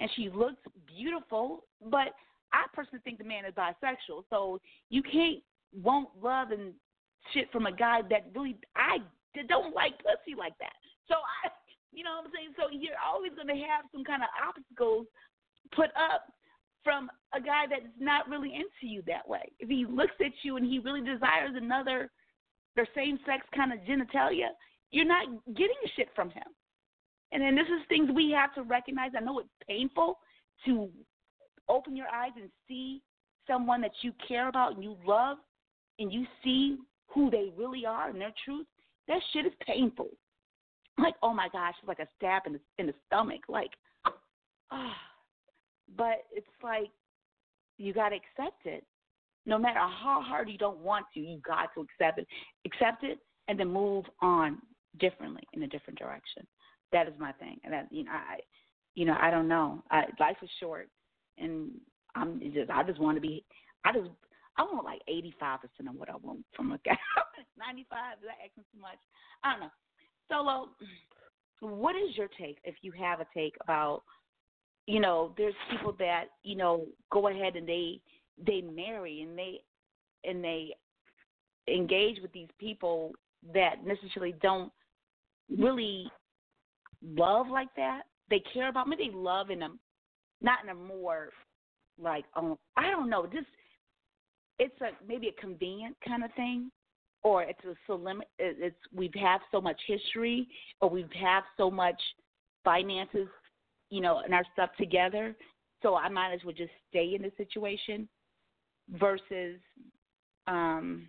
and 0.00 0.10
she 0.16 0.28
looks 0.28 0.60
beautiful. 0.86 1.64
But 1.90 2.14
I 2.52 2.66
personally 2.72 3.02
think 3.04 3.18
the 3.18 3.24
man 3.24 3.44
is 3.44 3.54
bisexual, 3.54 4.24
so 4.30 4.60
you 4.90 5.02
can't 5.02 5.42
won't 5.82 6.08
love 6.22 6.50
and 6.52 6.72
shit 7.32 7.50
from 7.50 7.66
a 7.66 7.72
guy 7.72 8.00
that 8.10 8.26
really 8.34 8.56
I 8.76 8.98
don't 9.48 9.74
like 9.74 9.98
pussy 9.98 10.36
like 10.38 10.56
that. 10.60 10.74
So 11.08 11.14
I, 11.14 11.50
you 11.92 12.04
know 12.04 12.16
what 12.16 12.26
I'm 12.26 12.32
saying. 12.34 12.54
So 12.56 12.70
you're 12.70 13.00
always 13.04 13.32
going 13.34 13.48
to 13.48 13.54
have 13.66 13.84
some 13.92 14.04
kind 14.04 14.22
of 14.22 14.28
obstacles 14.38 15.06
put 15.74 15.90
up 15.98 16.30
from 16.84 17.10
a 17.34 17.40
guy 17.40 17.64
that's 17.68 17.90
not 17.98 18.28
really 18.28 18.54
into 18.54 18.92
you 18.92 19.02
that 19.06 19.26
way. 19.26 19.42
If 19.58 19.68
he 19.68 19.86
looks 19.88 20.14
at 20.20 20.32
you 20.42 20.56
and 20.56 20.66
he 20.66 20.78
really 20.78 21.00
desires 21.00 21.54
another, 21.56 22.10
their 22.76 22.86
same 22.94 23.18
sex 23.26 23.46
kind 23.54 23.72
of 23.72 23.78
genitalia, 23.80 24.52
you're 24.90 25.06
not 25.06 25.26
getting 25.54 25.80
shit 25.96 26.08
from 26.14 26.30
him. 26.30 26.44
And 27.34 27.42
then 27.42 27.56
this 27.56 27.66
is 27.66 27.86
things 27.88 28.08
we 28.14 28.30
have 28.30 28.54
to 28.54 28.62
recognize. 28.62 29.10
I 29.16 29.20
know 29.20 29.40
it's 29.40 29.48
painful 29.68 30.18
to 30.64 30.88
open 31.68 31.96
your 31.96 32.06
eyes 32.06 32.30
and 32.40 32.48
see 32.68 33.02
someone 33.46 33.80
that 33.82 33.90
you 34.02 34.12
care 34.26 34.48
about 34.48 34.74
and 34.74 34.84
you 34.84 34.96
love 35.04 35.38
and 35.98 36.12
you 36.12 36.24
see 36.42 36.78
who 37.08 37.30
they 37.30 37.50
really 37.56 37.84
are 37.84 38.08
and 38.08 38.20
their 38.20 38.32
truth, 38.44 38.66
that 39.08 39.18
shit 39.32 39.46
is 39.46 39.52
painful. 39.66 40.08
Like, 40.96 41.14
oh 41.24 41.34
my 41.34 41.48
gosh, 41.52 41.74
it's 41.80 41.88
like 41.88 41.98
a 41.98 42.06
stab 42.16 42.42
in 42.46 42.52
the 42.52 42.60
in 42.78 42.86
the 42.86 42.94
stomach. 43.06 43.40
Like, 43.48 43.70
ah. 44.70 44.94
But 45.96 46.24
it's 46.32 46.46
like 46.62 46.88
you 47.78 47.92
gotta 47.92 48.14
accept 48.16 48.64
it. 48.64 48.84
No 49.44 49.58
matter 49.58 49.80
how 49.80 50.22
hard 50.24 50.48
you 50.48 50.56
don't 50.56 50.78
want 50.78 51.06
to, 51.14 51.20
you 51.20 51.40
got 51.44 51.70
to 51.74 51.80
accept 51.80 52.20
it. 52.20 52.28
Accept 52.64 53.02
it 53.02 53.18
and 53.48 53.58
then 53.58 53.68
move 53.68 54.04
on 54.22 54.58
differently 55.00 55.42
in 55.52 55.64
a 55.64 55.66
different 55.66 55.98
direction. 55.98 56.46
That 56.94 57.08
is 57.08 57.14
my 57.18 57.32
thing. 57.32 57.60
And 57.64 57.72
that 57.72 57.88
you 57.90 58.04
know, 58.04 58.12
I 58.12 58.38
you 58.94 59.04
know, 59.04 59.16
I 59.20 59.30
don't 59.30 59.48
know. 59.48 59.82
I, 59.90 60.04
life 60.20 60.36
is 60.42 60.48
short 60.60 60.88
and 61.36 61.72
I'm 62.14 62.40
just 62.54 62.70
I 62.70 62.82
just 62.84 63.00
want 63.00 63.16
to 63.16 63.20
be 63.20 63.44
I 63.84 63.92
just 63.92 64.08
I 64.56 64.62
want 64.62 64.84
like 64.84 65.02
eighty 65.08 65.34
five 65.38 65.60
percent 65.60 65.88
of 65.88 65.96
what 65.96 66.08
I 66.08 66.16
want 66.16 66.44
from 66.54 66.72
a 66.72 66.78
guy. 66.78 66.96
Ninety 67.58 67.86
five, 67.90 68.18
is 68.22 68.26
that 68.26 68.44
asking 68.44 68.64
too 68.72 68.80
much? 68.80 68.98
I 69.42 69.52
don't 69.52 69.60
know. 69.60 69.70
Solo, 70.30 70.68
what 71.60 71.96
is 71.96 72.16
your 72.16 72.28
take 72.38 72.58
if 72.64 72.76
you 72.82 72.92
have 72.92 73.20
a 73.20 73.26
take 73.34 73.54
about 73.60 74.02
you 74.86 75.00
know, 75.00 75.32
there's 75.36 75.54
people 75.70 75.94
that, 75.98 76.24
you 76.42 76.56
know, 76.56 76.84
go 77.10 77.28
ahead 77.28 77.56
and 77.56 77.68
they 77.68 78.00
they 78.46 78.60
marry 78.60 79.22
and 79.22 79.38
they 79.38 79.60
and 80.24 80.42
they 80.42 80.74
engage 81.68 82.20
with 82.20 82.32
these 82.32 82.48
people 82.58 83.12
that 83.54 83.84
necessarily 83.86 84.34
don't 84.42 84.72
really 85.58 86.10
love 87.04 87.48
like 87.48 87.74
that. 87.76 88.02
They 88.30 88.42
care 88.52 88.68
about 88.68 88.88
me. 88.88 88.96
they 88.96 89.14
love 89.14 89.50
in 89.50 89.62
a 89.62 89.68
not 90.40 90.58
in 90.62 90.70
a 90.70 90.74
more 90.74 91.30
like 91.98 92.24
um 92.34 92.56
I 92.76 92.90
don't 92.90 93.10
know, 93.10 93.26
just 93.26 93.46
it's 94.58 94.80
a 94.80 94.90
maybe 95.06 95.28
a 95.28 95.40
convenient 95.40 95.96
kind 96.06 96.24
of 96.24 96.32
thing, 96.34 96.70
or 97.22 97.42
it's 97.42 97.64
a 97.64 97.74
so 97.86 97.96
limit. 97.96 98.28
It's 98.38 98.76
we've 98.94 99.14
have 99.14 99.40
so 99.50 99.60
much 99.60 99.80
history, 99.86 100.48
or 100.80 100.88
we've 100.88 101.12
have 101.12 101.44
so 101.56 101.70
much 101.70 102.00
finances, 102.64 103.28
you 103.90 104.00
know, 104.00 104.20
and 104.24 104.34
our 104.34 104.44
stuff 104.52 104.70
together. 104.78 105.36
So 105.82 105.96
I 105.96 106.08
might 106.08 106.32
as 106.32 106.40
well 106.44 106.54
just 106.54 106.72
stay 106.88 107.14
in 107.14 107.22
the 107.22 107.32
situation 107.36 108.08
versus 108.98 109.58
um 110.46 111.08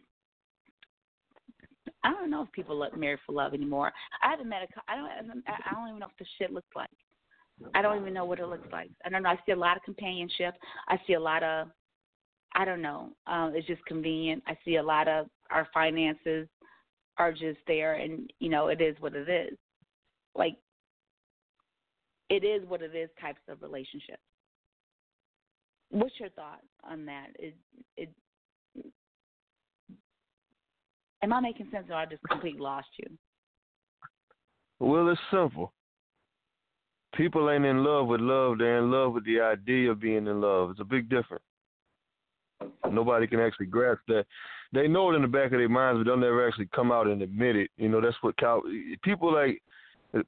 I 2.06 2.12
don't 2.12 2.30
know 2.30 2.44
if 2.44 2.52
people 2.52 2.78
look 2.78 2.96
married 2.98 3.20
for 3.26 3.34
love 3.34 3.54
anymore. 3.54 3.92
I 4.22 4.30
haven't 4.30 4.48
met 4.48 4.62
a. 4.62 4.68
I 4.88 4.96
don't. 4.96 5.44
I 5.48 5.74
don't 5.74 5.88
even 5.90 6.00
know 6.00 6.06
what 6.06 6.20
the 6.20 6.26
shit 6.38 6.54
looks 6.54 6.74
like. 6.76 6.90
I 7.74 7.82
don't 7.82 8.00
even 8.00 8.14
know 8.14 8.26
what 8.26 8.40
it 8.40 8.48
looks 8.48 8.68
like. 8.72 8.90
I 9.06 9.10
don't 9.10 9.24
know. 9.24 9.30
I 9.30 9.40
see 9.46 9.54
a 9.54 9.58
lot 9.58 9.78
of 9.78 9.84
companionship. 9.84 10.56
I 10.88 11.00
see 11.08 11.14
a 11.14 11.20
lot 11.20 11.42
of 11.42 11.70
I 12.56 12.64
don't 12.64 12.82
know. 12.82 13.10
Um, 13.28 13.52
it's 13.54 13.68
just 13.68 13.86
convenient. 13.86 14.42
I 14.48 14.58
see 14.64 14.78
a 14.78 14.84
lot 14.84 15.10
of 15.10 15.28
our 15.52 15.68
finances 15.74 16.48
are 17.18 17.32
just 17.34 17.60
there, 17.68 17.96
and 17.96 18.32
you 18.40 18.50
know, 18.50 18.68
it 18.68 18.82
is 18.82 18.96
what 19.02 19.14
it 19.14 19.30
is. 19.30 19.58
Like, 20.36 20.56
it 22.30 22.44
is 22.46 22.68
what 22.68 22.82
it 22.82 22.96
is. 22.96 23.10
Types 23.20 23.42
of 23.50 23.62
relationships. 23.62 24.22
What's 25.90 26.20
your 26.20 26.30
thought 26.30 26.62
on 26.84 27.06
that? 27.06 27.28
It, 27.38 27.56
it, 27.98 28.10
am 31.25 31.34
I 31.34 31.39
making 31.39 31.67
sense, 31.72 31.88
or 31.89 31.96
I 31.96 32.05
just 32.05 32.22
completely 32.29 32.62
lost 32.62 32.88
you? 32.98 33.08
Well, 34.79 35.10
it's 35.10 35.20
simple. 35.32 35.74
People 37.15 37.50
ain't 37.50 37.65
in 37.65 37.84
love 37.84 38.08
with 38.08 38.22
love; 38.22 38.60
they're 38.60 38.77
in 38.77 38.91
love 38.91 39.13
with 39.13 39.25
the 39.25 39.41
idea 39.41 39.91
of 39.91 40.00
being 40.00 40.27
in 40.27 40.39
love. 40.41 40.72
It's 40.72 40.79
a 40.79 40.86
big 40.86 41.10
difference. 41.10 41.44
Nobody 42.91 43.27
can 43.27 43.39
actually 43.39 43.65
grasp 43.65 44.01
that. 44.08 44.25
They 44.72 44.88
know 44.88 45.12
it 45.12 45.15
in 45.15 45.22
the 45.22 45.27
back 45.27 45.51
of 45.51 45.60
their 45.60 45.70
minds, 45.70 46.00
but 46.00 46.05
they'll 46.05 46.17
never 46.17 46.48
actually 46.48 46.70
come 46.75 46.91
out 46.91 47.08
and 47.08 47.22
admit 47.22 47.55
it. 47.55 47.72
You 47.77 47.89
know, 47.89 48.01
that's 48.01 48.17
what 48.22 48.38
cow- 48.38 48.63
people 49.03 49.34
like. 49.34 49.62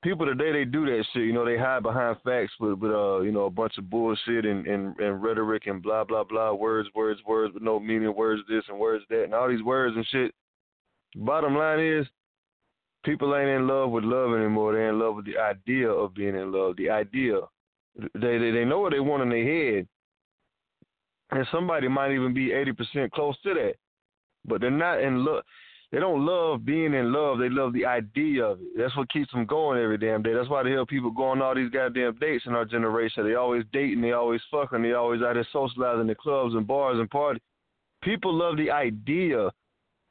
People 0.04 0.25
today 0.25 0.51
they 0.51 0.66
do 0.66 0.86
that 0.86 1.06
shit. 1.13 1.24
You 1.24 1.32
know, 1.32 1.46
they 1.46 1.58
hide 1.58 1.84
behind 1.84 2.18
facts 2.22 2.51
with, 2.60 2.77
with 2.80 2.92
uh, 2.92 3.22
you 3.22 3.32
know, 3.32 3.46
a 3.46 3.50
bunch 3.50 3.77
of 3.77 3.89
bullshit 3.89 4.46
and, 4.46 4.68
and 4.68 5.00
and 5.00 5.24
rhetoric 5.24 5.68
and 5.68 5.82
blah 5.82 6.04
blah 6.04 6.24
blah, 6.24 6.54
words, 6.54 6.89
words, 6.96 7.22
words 7.25 7.54
with 7.54 7.63
no 7.63 7.80
meaning, 7.80 8.13
words 8.13 8.42
this 8.50 8.63
and 8.68 8.80
words 8.80 9.06
that, 9.10 9.25
and 9.25 9.34
all 9.34 9.48
these 9.48 9.63
words 9.63 9.96
and 9.96 10.06
shit. 10.08 10.34
Bottom 11.16 11.56
line 11.56 11.80
is, 11.80 12.06
people 13.04 13.36
ain't 13.36 13.50
in 13.50 13.68
love 13.68 13.92
with 13.92 14.04
love 14.04 14.34
anymore. 14.36 14.74
They're 14.74 14.90
in 14.90 15.00
love 15.00 15.16
with 15.16 15.26
the 15.26 15.38
idea 15.38 15.90
of 15.90 16.14
being 16.14 16.36
in 16.36 16.52
love. 16.52 16.76
The 16.78 16.90
idea. 16.90 17.40
They 18.14 18.38
they, 18.38 18.52
they 18.52 18.66
know 18.66 18.80
what 18.80 18.92
they 18.92 19.00
want 19.00 19.24
in 19.24 19.30
their 19.30 19.76
head, 19.76 19.88
and 21.32 21.48
somebody 21.52 21.88
might 21.88 22.12
even 22.12 22.34
be 22.34 22.50
80% 22.50 23.12
close 23.12 23.36
to 23.44 23.54
that. 23.54 23.74
But 24.46 24.62
they're 24.62 24.70
not 24.70 25.02
in 25.02 25.26
love. 25.26 25.44
They 25.92 26.00
don't 26.00 26.26
love 26.26 26.66
being 26.66 26.94
in 26.94 27.14
love. 27.14 27.40
They 27.40 27.50
love 27.50 27.72
the 27.72 27.86
idea 27.86 28.44
of 28.44 28.60
it. 28.60 28.68
That's 28.78 28.96
what 28.98 29.10
keeps 29.10 29.32
them 29.32 29.46
going 29.46 29.82
every 29.82 29.98
damn 29.98 30.22
day. 30.22 30.34
That's 30.34 30.50
why 30.50 30.64
they 30.64 30.72
hell 30.72 30.86
people 30.86 31.12
go 31.12 31.30
on 31.30 31.42
all 31.42 31.56
these 31.56 31.72
goddamn 31.72 32.18
dates 32.20 32.44
in 32.46 32.54
our 32.54 32.66
generation. 32.66 33.26
They 33.26 33.36
always 33.36 33.64
dating. 33.72 34.02
They 34.02 34.12
always 34.12 34.42
fucking. 34.52 34.82
They 34.82 34.94
always 34.94 35.22
out 35.22 35.36
there 35.36 35.48
socializing 35.54 36.10
in 36.10 36.16
clubs 36.16 36.56
and 36.56 36.68
bars 36.68 37.00
and 37.00 37.10
parties. 37.10 37.42
People 38.04 38.34
love 38.34 38.58
the 38.58 38.70
idea 38.70 39.50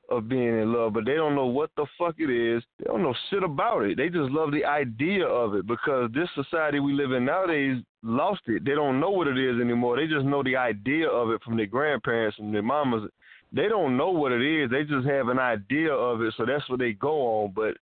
of 0.08 0.28
being 0.28 0.60
in 0.60 0.72
love, 0.72 0.92
but 0.92 1.04
they 1.04 1.14
don't 1.14 1.34
know 1.34 1.46
what 1.46 1.70
the 1.76 1.86
fuck 1.98 2.14
it 2.18 2.30
is. 2.30 2.62
They 2.78 2.84
don't 2.84 3.02
know 3.02 3.14
shit 3.30 3.42
about 3.42 3.82
it. 3.82 3.96
They 3.96 4.08
just 4.08 4.30
love 4.30 4.52
the 4.52 4.64
idea 4.64 5.26
of 5.26 5.54
it 5.54 5.66
because 5.66 6.10
this 6.12 6.28
society 6.34 6.80
we 6.80 6.92
live 6.92 7.12
in 7.12 7.24
nowadays 7.24 7.82
lost 8.02 8.42
it. 8.46 8.64
They 8.64 8.72
don't 8.72 9.00
know 9.00 9.10
what 9.10 9.26
it 9.26 9.38
is 9.38 9.60
anymore. 9.60 9.96
They 9.96 10.06
just 10.06 10.24
know 10.24 10.42
the 10.42 10.56
idea 10.56 11.08
of 11.08 11.30
it 11.30 11.42
from 11.42 11.56
their 11.56 11.66
grandparents 11.66 12.38
and 12.38 12.54
their 12.54 12.62
mamas. 12.62 13.10
They 13.52 13.68
don't 13.68 13.96
know 13.96 14.10
what 14.10 14.32
it 14.32 14.42
is. 14.42 14.70
They 14.70 14.84
just 14.84 15.06
have 15.06 15.28
an 15.28 15.38
idea 15.38 15.92
of 15.92 16.22
it, 16.22 16.34
so 16.36 16.44
that's 16.46 16.68
what 16.68 16.78
they 16.78 16.92
go 16.92 17.42
on. 17.42 17.52
But 17.54 17.76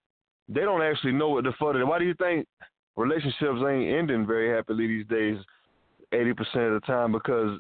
they 0.49 0.61
don't 0.61 0.83
actually 0.83 1.13
know 1.13 1.31
what 1.31 1.45
the 1.45 1.53
fuck. 1.59 1.75
It 1.75 1.81
is. 1.81 1.87
Why 1.87 1.99
do 1.99 2.05
you 2.05 2.15
think 2.15 2.47
relationships 2.97 3.61
ain't 3.69 3.93
ending 3.93 4.27
very 4.27 4.55
happily 4.55 4.87
these 4.87 5.07
days? 5.07 5.39
Eighty 6.13 6.33
percent 6.33 6.65
of 6.65 6.81
the 6.81 6.87
time 6.87 7.13
because 7.13 7.59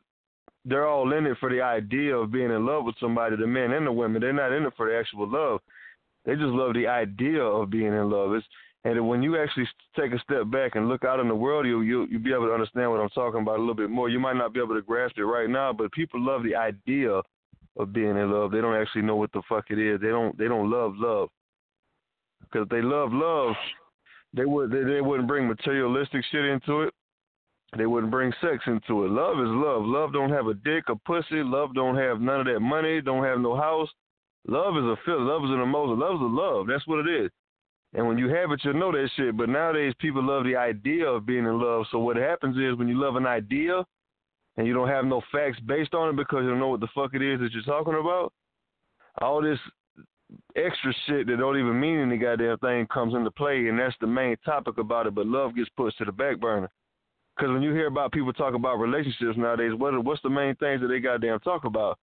they're 0.65 0.87
all 0.87 1.13
in 1.13 1.27
it 1.27 1.37
for 1.39 1.51
the 1.51 1.61
idea 1.61 2.17
of 2.17 2.33
being 2.33 2.51
in 2.51 2.67
love 2.67 2.85
with 2.85 2.95
somebody, 2.99 3.37
the 3.37 3.47
men 3.47 3.73
and 3.73 3.87
the 3.87 3.93
women. 3.93 4.21
They're 4.21 4.33
not 4.33 4.53
in 4.53 4.65
it 4.65 4.73
for 4.77 4.89
the 4.89 4.97
actual 4.97 5.31
love. 5.31 5.61
They 6.25 6.33
just 6.33 6.47
love 6.47 6.75
the 6.75 6.87
idea 6.87 7.43
of 7.43 7.71
being 7.71 7.93
in 7.93 8.11
love. 8.11 8.33
It's, 8.33 8.47
and 8.85 9.09
when 9.09 9.23
you 9.23 9.41
actually 9.41 9.69
take 9.99 10.13
a 10.13 10.19
step 10.21 10.51
back 10.51 10.75
and 10.75 10.89
look 10.89 11.05
out 11.05 11.21
in 11.21 11.29
the 11.29 11.35
world, 11.35 11.67
you 11.67 11.81
you 11.83 12.07
you'll 12.11 12.23
be 12.23 12.33
able 12.33 12.47
to 12.47 12.53
understand 12.53 12.91
what 12.91 13.01
I'm 13.01 13.09
talking 13.11 13.41
about 13.41 13.57
a 13.57 13.61
little 13.61 13.75
bit 13.75 13.91
more. 13.91 14.09
You 14.09 14.21
might 14.21 14.37
not 14.37 14.53
be 14.53 14.61
able 14.61 14.75
to 14.75 14.83
grasp 14.83 15.17
it 15.17 15.25
right 15.25 15.49
now, 15.49 15.73
but 15.73 15.93
people 15.93 16.21
love 16.21 16.43
the 16.43 16.55
idea 16.55 17.23
of 17.77 17.93
being 17.93 18.17
in 18.17 18.31
love. 18.31 18.51
They 18.51 18.61
don't 18.61 18.81
actually 18.81 19.03
know 19.03 19.17
what 19.17 19.33
the 19.33 19.43
fuck 19.49 19.67
it 19.71 19.79
is. 19.79 20.01
They 20.01 20.09
don't 20.09 20.37
they 20.37 20.49
don't 20.49 20.71
love 20.71 20.95
love. 20.97 21.31
Because 22.43 22.65
if 22.65 22.69
they 22.69 22.83
love 22.83 23.11
love, 23.13 23.55
they 24.35 24.45
would 24.45 24.71
they, 24.71 24.85
they 24.85 25.01
wouldn't 25.01 25.29
bring 25.29 25.49
materialistic 25.49 26.23
shit 26.31 26.45
into 26.45 26.83
it. 26.83 26.95
They 27.77 27.87
wouldn't 27.87 28.13
bring 28.13 28.33
sex 28.41 28.63
into 28.67 29.05
it. 29.05 29.11
Love 29.11 29.41
is 29.41 29.49
love. 29.49 29.83
Love 29.85 30.13
don't 30.13 30.31
have 30.31 30.47
a 30.47 30.55
dick 30.55 30.85
a 30.89 30.97
pussy. 30.97 31.43
Love 31.43 31.75
don't 31.75 31.97
have 31.97 32.21
none 32.21 32.41
of 32.41 32.47
that 32.47 32.61
money. 32.61 33.01
Don't 33.01 33.25
have 33.25 33.41
no 33.41 33.57
house. 33.57 33.89
Love 34.47 34.77
is 34.77 34.85
a 34.85 34.97
feeling. 35.05 35.27
Love 35.27 35.45
is 35.45 35.51
an 35.51 35.61
emotion. 35.61 35.99
Love 35.99 36.15
is 36.17 36.21
a 36.21 36.25
love. 36.25 36.67
That's 36.69 36.87
what 36.87 37.07
it 37.07 37.25
is. 37.25 37.31
And 37.95 38.07
when 38.07 38.19
you 38.19 38.29
have 38.29 38.51
it, 38.51 38.61
you'll 38.63 38.75
know 38.75 38.93
that 38.93 39.09
shit. 39.17 39.37
But 39.37 39.49
nowadays, 39.49 39.95
people 39.99 40.23
love 40.23 40.45
the 40.45 40.57
idea 40.57 41.07
of 41.07 41.27
being 41.27 41.47
in 41.47 41.61
love. 41.61 41.87
So 41.91 41.99
what 41.99 42.17
happens 42.17 42.57
is 42.57 42.77
when 42.77 42.89
you 42.89 43.01
love 43.01 43.17
an 43.17 43.27
idea 43.27 43.85
and 44.57 44.67
you 44.67 44.75
don't 44.75 44.89
have 44.89 45.05
no 45.05 45.23
facts 45.33 45.59
based 45.67 45.95
on 45.95 46.11
it 46.11 46.17
because 46.17 46.43
you 46.43 46.51
don't 46.51 46.61
know 46.61 46.69
what 46.69 46.81
the 46.81 46.89
fuck 46.95 47.15
it 47.15 47.23
is 47.23 47.41
that 47.41 47.53
you're 47.53 47.63
talking 47.63 47.99
about, 47.99 48.33
all 49.21 49.43
this 49.43 49.59
extra 50.57 50.93
shit 51.07 51.27
that 51.27 51.39
don't 51.39 51.59
even 51.59 51.79
mean 51.79 52.01
any 52.01 52.19
goddamn 52.19 52.59
thing 52.59 52.87
comes 52.93 53.15
into 53.15 53.31
play, 53.31 53.69
and 53.69 53.79
that's 53.79 53.97
the 54.01 54.07
main 54.07 54.37
topic 54.45 54.79
about 54.79 55.07
it. 55.07 55.15
But 55.15 55.27
love 55.27 55.57
gets 55.57 55.71
pushed 55.77 55.99
to 55.99 56.05
the 56.05 56.13
back 56.13 56.41
burner. 56.41 56.71
Because 57.37 57.53
when 57.53 57.63
you 57.63 57.73
hear 57.73 57.87
about 57.87 58.13
people 58.13 58.33
talk 58.33 58.55
about 58.55 58.77
relationships 58.77 59.37
nowadays, 59.37 59.73
what 59.77 60.05
what's 60.05 60.23
the 60.23 60.31
main 60.31 60.55
things 60.57 60.81
that 60.81 60.89
they 60.89 61.01
goddamn 61.01 61.41
talk 61.41 61.65
about? 61.65 61.99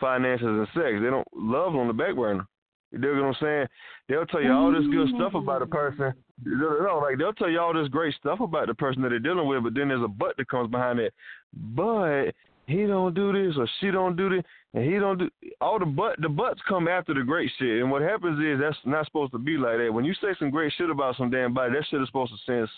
Finances 0.00 0.46
and 0.46 0.66
sex. 0.74 0.96
They 1.00 1.10
don't 1.10 1.26
love 1.34 1.74
on 1.74 1.86
the 1.86 1.92
back 1.92 2.16
burner. 2.16 2.46
You 2.90 2.98
dig 2.98 3.16
what 3.16 3.24
I'm 3.24 3.34
saying? 3.40 3.66
They'll 4.08 4.26
tell 4.26 4.42
you 4.42 4.52
all 4.52 4.70
this 4.70 4.86
good 4.90 5.08
stuff 5.16 5.34
about 5.34 5.62
a 5.62 5.66
person. 5.66 6.14
No, 6.44 7.00
like 7.02 7.18
they'll 7.18 7.32
tell 7.32 7.50
you 7.50 7.60
all 7.60 7.74
this 7.74 7.88
great 7.88 8.14
stuff 8.14 8.40
about 8.40 8.68
the 8.68 8.74
person 8.74 9.02
that 9.02 9.08
they're 9.08 9.18
dealing 9.18 9.48
with, 9.48 9.64
but 9.64 9.74
then 9.74 9.88
there's 9.88 10.02
a 10.02 10.08
but 10.08 10.36
that 10.36 10.48
comes 10.48 10.70
behind 10.70 11.00
it. 11.00 11.12
But 11.52 12.30
he 12.66 12.86
don't 12.86 13.14
do 13.14 13.32
this 13.32 13.56
or 13.58 13.68
she 13.80 13.90
don't 13.90 14.16
do 14.16 14.30
this 14.30 14.44
and 14.72 14.84
he 14.84 14.98
don't 14.98 15.18
do 15.18 15.30
all 15.60 15.78
the 15.78 15.86
but 15.86 16.20
the 16.20 16.28
buts 16.28 16.60
come 16.68 16.88
after 16.88 17.14
the 17.14 17.22
great 17.22 17.50
shit. 17.58 17.80
And 17.80 17.90
what 17.90 18.02
happens 18.02 18.38
is 18.40 18.60
that's 18.60 18.76
not 18.84 19.06
supposed 19.06 19.32
to 19.32 19.38
be 19.38 19.56
like 19.56 19.78
that. 19.78 19.92
When 19.92 20.04
you 20.04 20.14
say 20.14 20.28
some 20.38 20.50
great 20.50 20.72
shit 20.76 20.90
about 20.90 21.16
some 21.16 21.30
damn 21.30 21.52
body, 21.52 21.72
that 21.72 21.86
shit 21.90 22.00
is 22.00 22.08
supposed 22.08 22.32
to 22.32 22.38
send 22.46 22.68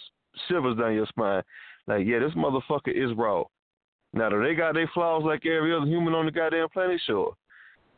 shivers 0.49 0.79
down 0.79 0.95
your 0.95 1.07
spine. 1.07 1.43
Like, 1.87 2.07
yeah, 2.07 2.19
this 2.19 2.33
motherfucker 2.33 2.89
is 2.95 3.17
raw. 3.17 3.45
Now, 4.13 4.29
do 4.31 4.43
they 4.43 4.55
got 4.55 4.75
their 4.75 4.91
flaws 4.95 5.23
like 5.25 5.45
every 5.47 5.75
other 5.75 5.87
human 5.87 6.15
on 6.15 6.27
the 6.27 6.33
goddamn 6.33 6.69
planet? 6.71 7.01
Sure. 7.07 7.35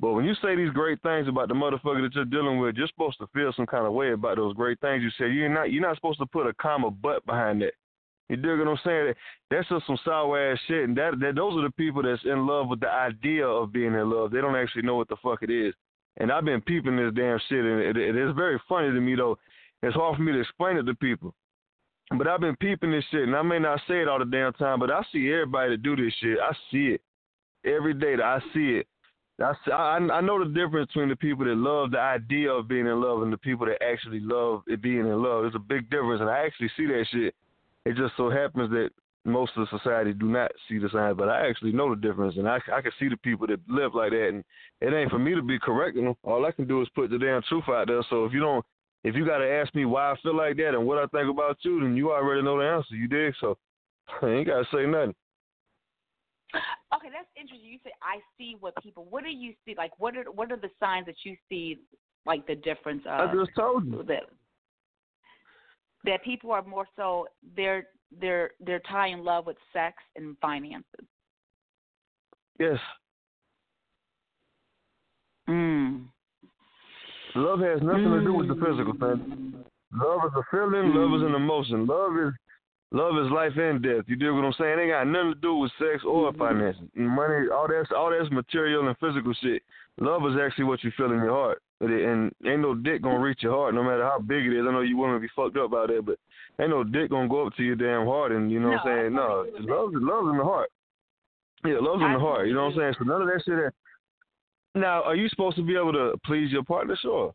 But 0.01 0.13
when 0.13 0.25
you 0.25 0.35
say 0.43 0.55
these 0.55 0.71
great 0.71 1.03
things 1.03 1.27
about 1.27 1.49
the 1.49 1.55
motherfucker 1.55 2.03
that 2.03 2.15
you're 2.15 2.25
dealing 2.25 2.59
with, 2.59 2.77
you're 2.77 2.89
supposed 2.89 3.19
to 3.19 3.27
feel 3.35 3.53
some 3.57 3.67
kind 3.67 3.87
of 3.87 3.93
way 3.93 4.13
about 4.13 4.37
those 4.37 4.55
great 4.55 4.81
things 4.81 5.03
you 5.03 5.11
said. 5.19 5.35
You're 5.35 5.49
not 5.49 5.73
you're 5.73 5.83
not 5.83 5.97
supposed 5.97 6.21
to 6.21 6.27
put 6.27 6.47
a 6.47 6.55
comma 6.55 6.91
but 6.91 7.25
behind 7.27 7.63
that. 7.63 7.73
You 8.29 8.37
dig 8.37 8.59
what 8.59 8.69
I'm 8.69 8.79
saying? 8.85 9.15
That's 9.51 9.69
just 9.69 9.87
some 9.87 9.99
sour 10.05 10.53
ass 10.53 10.59
shit, 10.69 10.85
and 10.85 10.97
that, 10.99 11.19
that 11.21 11.35
those 11.35 11.57
are 11.57 11.63
the 11.63 11.73
people 11.73 12.03
that's 12.03 12.23
in 12.25 12.47
love 12.47 12.69
with 12.69 12.81
the 12.81 12.91
idea 12.91 13.47
of 13.47 13.73
being 13.73 13.95
in 13.95 14.11
love. 14.11 14.31
They 14.31 14.41
don't 14.41 14.55
actually 14.55 14.83
know 14.83 14.97
what 14.97 15.09
the 15.09 15.17
fuck 15.23 15.43
it 15.43 15.51
is. 15.51 15.75
And 16.19 16.31
I've 16.31 16.45
been 16.45 16.61
peeping 16.61 16.97
this 16.97 17.15
damn 17.15 17.41
shit, 17.49 17.65
and 17.65 17.81
it, 17.81 17.97
it 17.97 18.17
is 18.17 18.35
very 18.37 18.61
funny 18.69 18.89
to 18.89 19.01
me 19.01 19.15
though. 19.15 19.39
It's 19.83 19.95
hard 19.95 20.17
for 20.17 20.23
me 20.23 20.33
to 20.33 20.41
explain 20.41 20.77
it 20.77 20.83
to 20.83 20.95
people. 20.95 21.35
But 22.17 22.27
I've 22.27 22.41
been 22.41 22.57
peeping 22.57 22.91
this 22.91 23.05
shit, 23.11 23.25
and 23.25 23.37
I 23.37 23.43
may 23.43 23.59
not 23.59 23.81
say 23.87 24.01
it 24.01 24.09
all 24.09 24.19
the 24.19 24.25
damn 24.25 24.53
time, 24.55 24.81
but 24.81 24.91
I 24.91 25.03
see 25.13 25.31
everybody 25.31 25.73
that 25.73 25.83
do 25.83 25.95
this 25.95 26.15
shit. 26.21 26.39
I 26.43 26.53
see 26.71 26.97
it 26.97 27.03
every 27.65 27.93
day. 27.93 28.17
That 28.17 28.25
I 28.25 28.41
see 28.55 28.81
it. 28.81 28.87
I, 29.41 29.53
I 29.71 29.97
I 29.99 30.21
know 30.23 30.43
the 30.43 30.51
difference 30.51 30.89
between 30.89 31.11
the 31.11 31.17
people 31.17 31.45
that 31.45 31.57
love 31.57 31.91
the 31.91 32.01
idea 32.01 32.51
of 32.51 32.67
being 32.67 32.87
in 32.87 33.01
love 33.01 33.23
and 33.23 33.33
the 33.33 33.37
people 33.37 33.67
that 33.67 33.83
actually 33.83 34.21
love 34.21 34.63
it 34.67 34.81
being 34.81 35.01
in 35.01 35.23
love. 35.23 35.43
There's 35.43 35.55
a 35.55 35.59
big 35.59 35.91
difference, 35.91 36.21
and 36.21 36.31
I 36.31 36.45
actually 36.47 36.71
see 36.77 36.87
that 36.87 37.05
shit. 37.13 37.35
It 37.85 37.97
just 37.97 38.17
so 38.17 38.31
happens 38.31 38.71
that 38.71 38.91
most 39.25 39.53
of 39.57 39.69
society 39.69 40.15
do 40.15 40.27
not 40.27 40.51
see 40.69 40.79
the 40.79 40.89
signs, 40.89 41.17
but 41.17 41.29
I 41.29 41.47
actually 41.47 41.73
know 41.73 41.95
the 41.95 42.01
difference, 42.01 42.37
and 42.37 42.49
I 42.49 42.59
I 42.73 42.81
can 42.81 42.93
see 42.99 43.09
the 43.09 43.19
people 43.19 43.47
that 43.49 43.61
live 43.69 43.95
like 43.95 44.13
that, 44.13 44.29
and 44.29 44.45
it 44.81 44.95
ain't 44.95 45.11
for 45.11 45.19
me 45.19 45.35
to 45.35 45.43
be 45.43 45.59
correcting 45.59 46.07
them. 46.07 46.15
All 46.25 46.47
I 46.47 46.53
can 46.53 46.67
do 46.67 46.81
is 46.81 46.89
put 46.95 47.11
the 47.11 47.19
damn 47.19 47.43
truth 47.43 47.65
out 47.69 47.89
there. 47.89 48.03
So 48.09 48.25
if 48.25 48.33
you 48.33 48.41
don't 48.41 48.65
if 49.05 49.15
you 49.15 49.25
got 49.25 49.39
to 49.39 49.49
ask 49.49 49.75
me 49.75 49.85
why 49.85 50.13
I 50.13 50.17
feel 50.23 50.37
like 50.37 50.57
that 50.57 50.75
and 50.75 50.87
what 50.87 50.99
I 50.99 51.07
think 51.07 51.31
about 51.31 51.59
you, 51.63 51.81
then 51.81 51.97
you 51.97 52.13
already 52.13 52.43
know 52.43 52.59
the 52.59 52.65
answer. 52.65 52.95
You 52.95 53.09
dig? 53.09 53.35
So 53.41 53.57
I 54.23 54.27
ain't 54.27 54.47
got 54.47 54.59
to 54.59 54.65
say 54.73 54.87
nothing. 54.87 55.15
Okay, 56.95 57.09
that's 57.13 57.29
interesting. 57.39 57.71
You 57.71 57.79
say 57.85 57.91
I 58.03 58.21
see 58.39 58.57
what 58.59 58.75
people. 58.83 59.07
What 59.11 59.23
do 59.23 59.31
you 59.31 59.53
see? 59.65 59.75
Like, 59.77 59.93
what 59.99 60.17
are 60.17 60.25
what 60.25 60.51
are 60.51 60.57
the 60.57 60.71
signs 60.81 61.07
that 61.07 61.17
you 61.25 61.37
see? 61.49 61.79
Like 62.25 62.47
the 62.47 62.57
difference 62.57 63.03
of. 63.07 63.29
I 63.29 63.35
just 63.35 63.51
told 63.55 63.87
you 63.87 64.03
that 64.09 64.25
that 66.05 66.25
people 66.25 66.53
are 66.53 66.63
more 66.63 66.87
so 66.97 67.27
they're 67.57 67.89
they're 68.21 68.53
they're 68.61 68.83
tying 68.91 69.19
love 69.19 69.47
with 69.47 69.57
sex 69.73 69.97
and 70.17 70.37
finances. 70.41 71.07
Yes. 72.59 72.79
Mm. 75.49 76.07
Love 77.39 77.61
has 77.61 77.81
nothing 77.83 78.11
mm. 78.11 78.19
to 78.19 78.25
do 78.25 78.35
with 78.35 78.49
the 78.49 78.59
physical 78.59 78.93
thing. 78.99 79.55
Love 79.95 80.21
is 80.27 80.35
a 80.35 80.43
feeling. 80.51 80.91
Mm. 80.91 80.95
Love 80.99 81.21
is 81.21 81.27
an 81.27 81.35
emotion. 81.35 81.87
Love 81.87 82.19
is 82.19 82.35
love 82.91 83.15
is 83.19 83.31
life 83.31 83.53
and 83.57 83.83
death. 83.83 84.05
You 84.07 84.17
dig 84.17 84.33
what 84.33 84.45
I'm 84.45 84.55
saying? 84.59 84.79
It 84.79 84.83
ain't 84.83 84.91
got 84.91 85.07
nothing 85.07 85.35
to 85.35 85.41
do 85.41 85.55
with 85.55 85.71
sex 85.79 86.03
or 86.05 86.33
mm-hmm. 86.33 86.39
finances. 86.39 86.83
Money, 86.95 87.47
all 87.53 87.69
that's 87.69 87.91
all 87.95 88.11
that's 88.11 88.31
material 88.33 88.89
and 88.89 88.99
physical 88.99 89.33
shit. 89.41 89.63
Love 90.01 90.27
is 90.27 90.39
actually 90.41 90.65
what 90.65 90.83
you 90.83 90.91
feel 90.97 91.13
in 91.13 91.23
your 91.23 91.31
heart. 91.31 91.63
And 91.81 92.35
ain't 92.45 92.61
no 92.61 92.75
dick 92.75 93.03
gonna 93.03 93.21
reach 93.21 93.43
your 93.43 93.55
heart, 93.55 93.75
no 93.75 93.85
matter 93.85 94.03
how 94.03 94.19
big 94.19 94.45
it 94.47 94.59
is. 94.59 94.67
I 94.67 94.73
know 94.73 94.81
you 94.81 94.97
women 94.97 95.21
be 95.21 95.29
fucked 95.37 95.57
up 95.57 95.67
about 95.67 95.89
that, 95.89 96.03
but 96.05 96.19
ain't 96.61 96.71
no 96.71 96.83
dick 96.83 97.11
gonna 97.11 97.29
go 97.29 97.47
up 97.47 97.55
to 97.57 97.63
your 97.63 97.77
damn 97.77 98.05
heart 98.05 98.33
and 98.33 98.51
you 98.51 98.59
know 98.59 98.71
no, 98.71 98.77
what 98.83 98.87
I'm 98.87 98.99
saying? 98.99 99.15
No, 99.15 99.47
love, 99.61 99.91
love's 99.95 100.31
in 100.31 100.39
the 100.39 100.45
heart. 100.45 100.71
Yeah, 101.65 101.79
love's 101.81 102.03
in 102.03 102.13
the 102.13 102.19
heart. 102.19 102.49
You 102.49 102.55
know 102.55 102.67
what 102.67 102.75
I'm 102.75 102.79
saying? 102.79 102.95
So 102.99 103.05
none 103.05 103.23
of 103.23 103.29
that 103.29 103.43
shit. 103.45 103.55
That, 103.57 103.73
now, 104.75 105.03
are 105.03 105.17
you 105.17 105.29
supposed 105.29 105.57
to 105.57 105.63
be 105.63 105.77
able 105.77 105.93
to 105.93 106.15
please 106.25 106.51
your 106.53 106.63
partner? 106.63 106.97
Sure. 107.01 107.35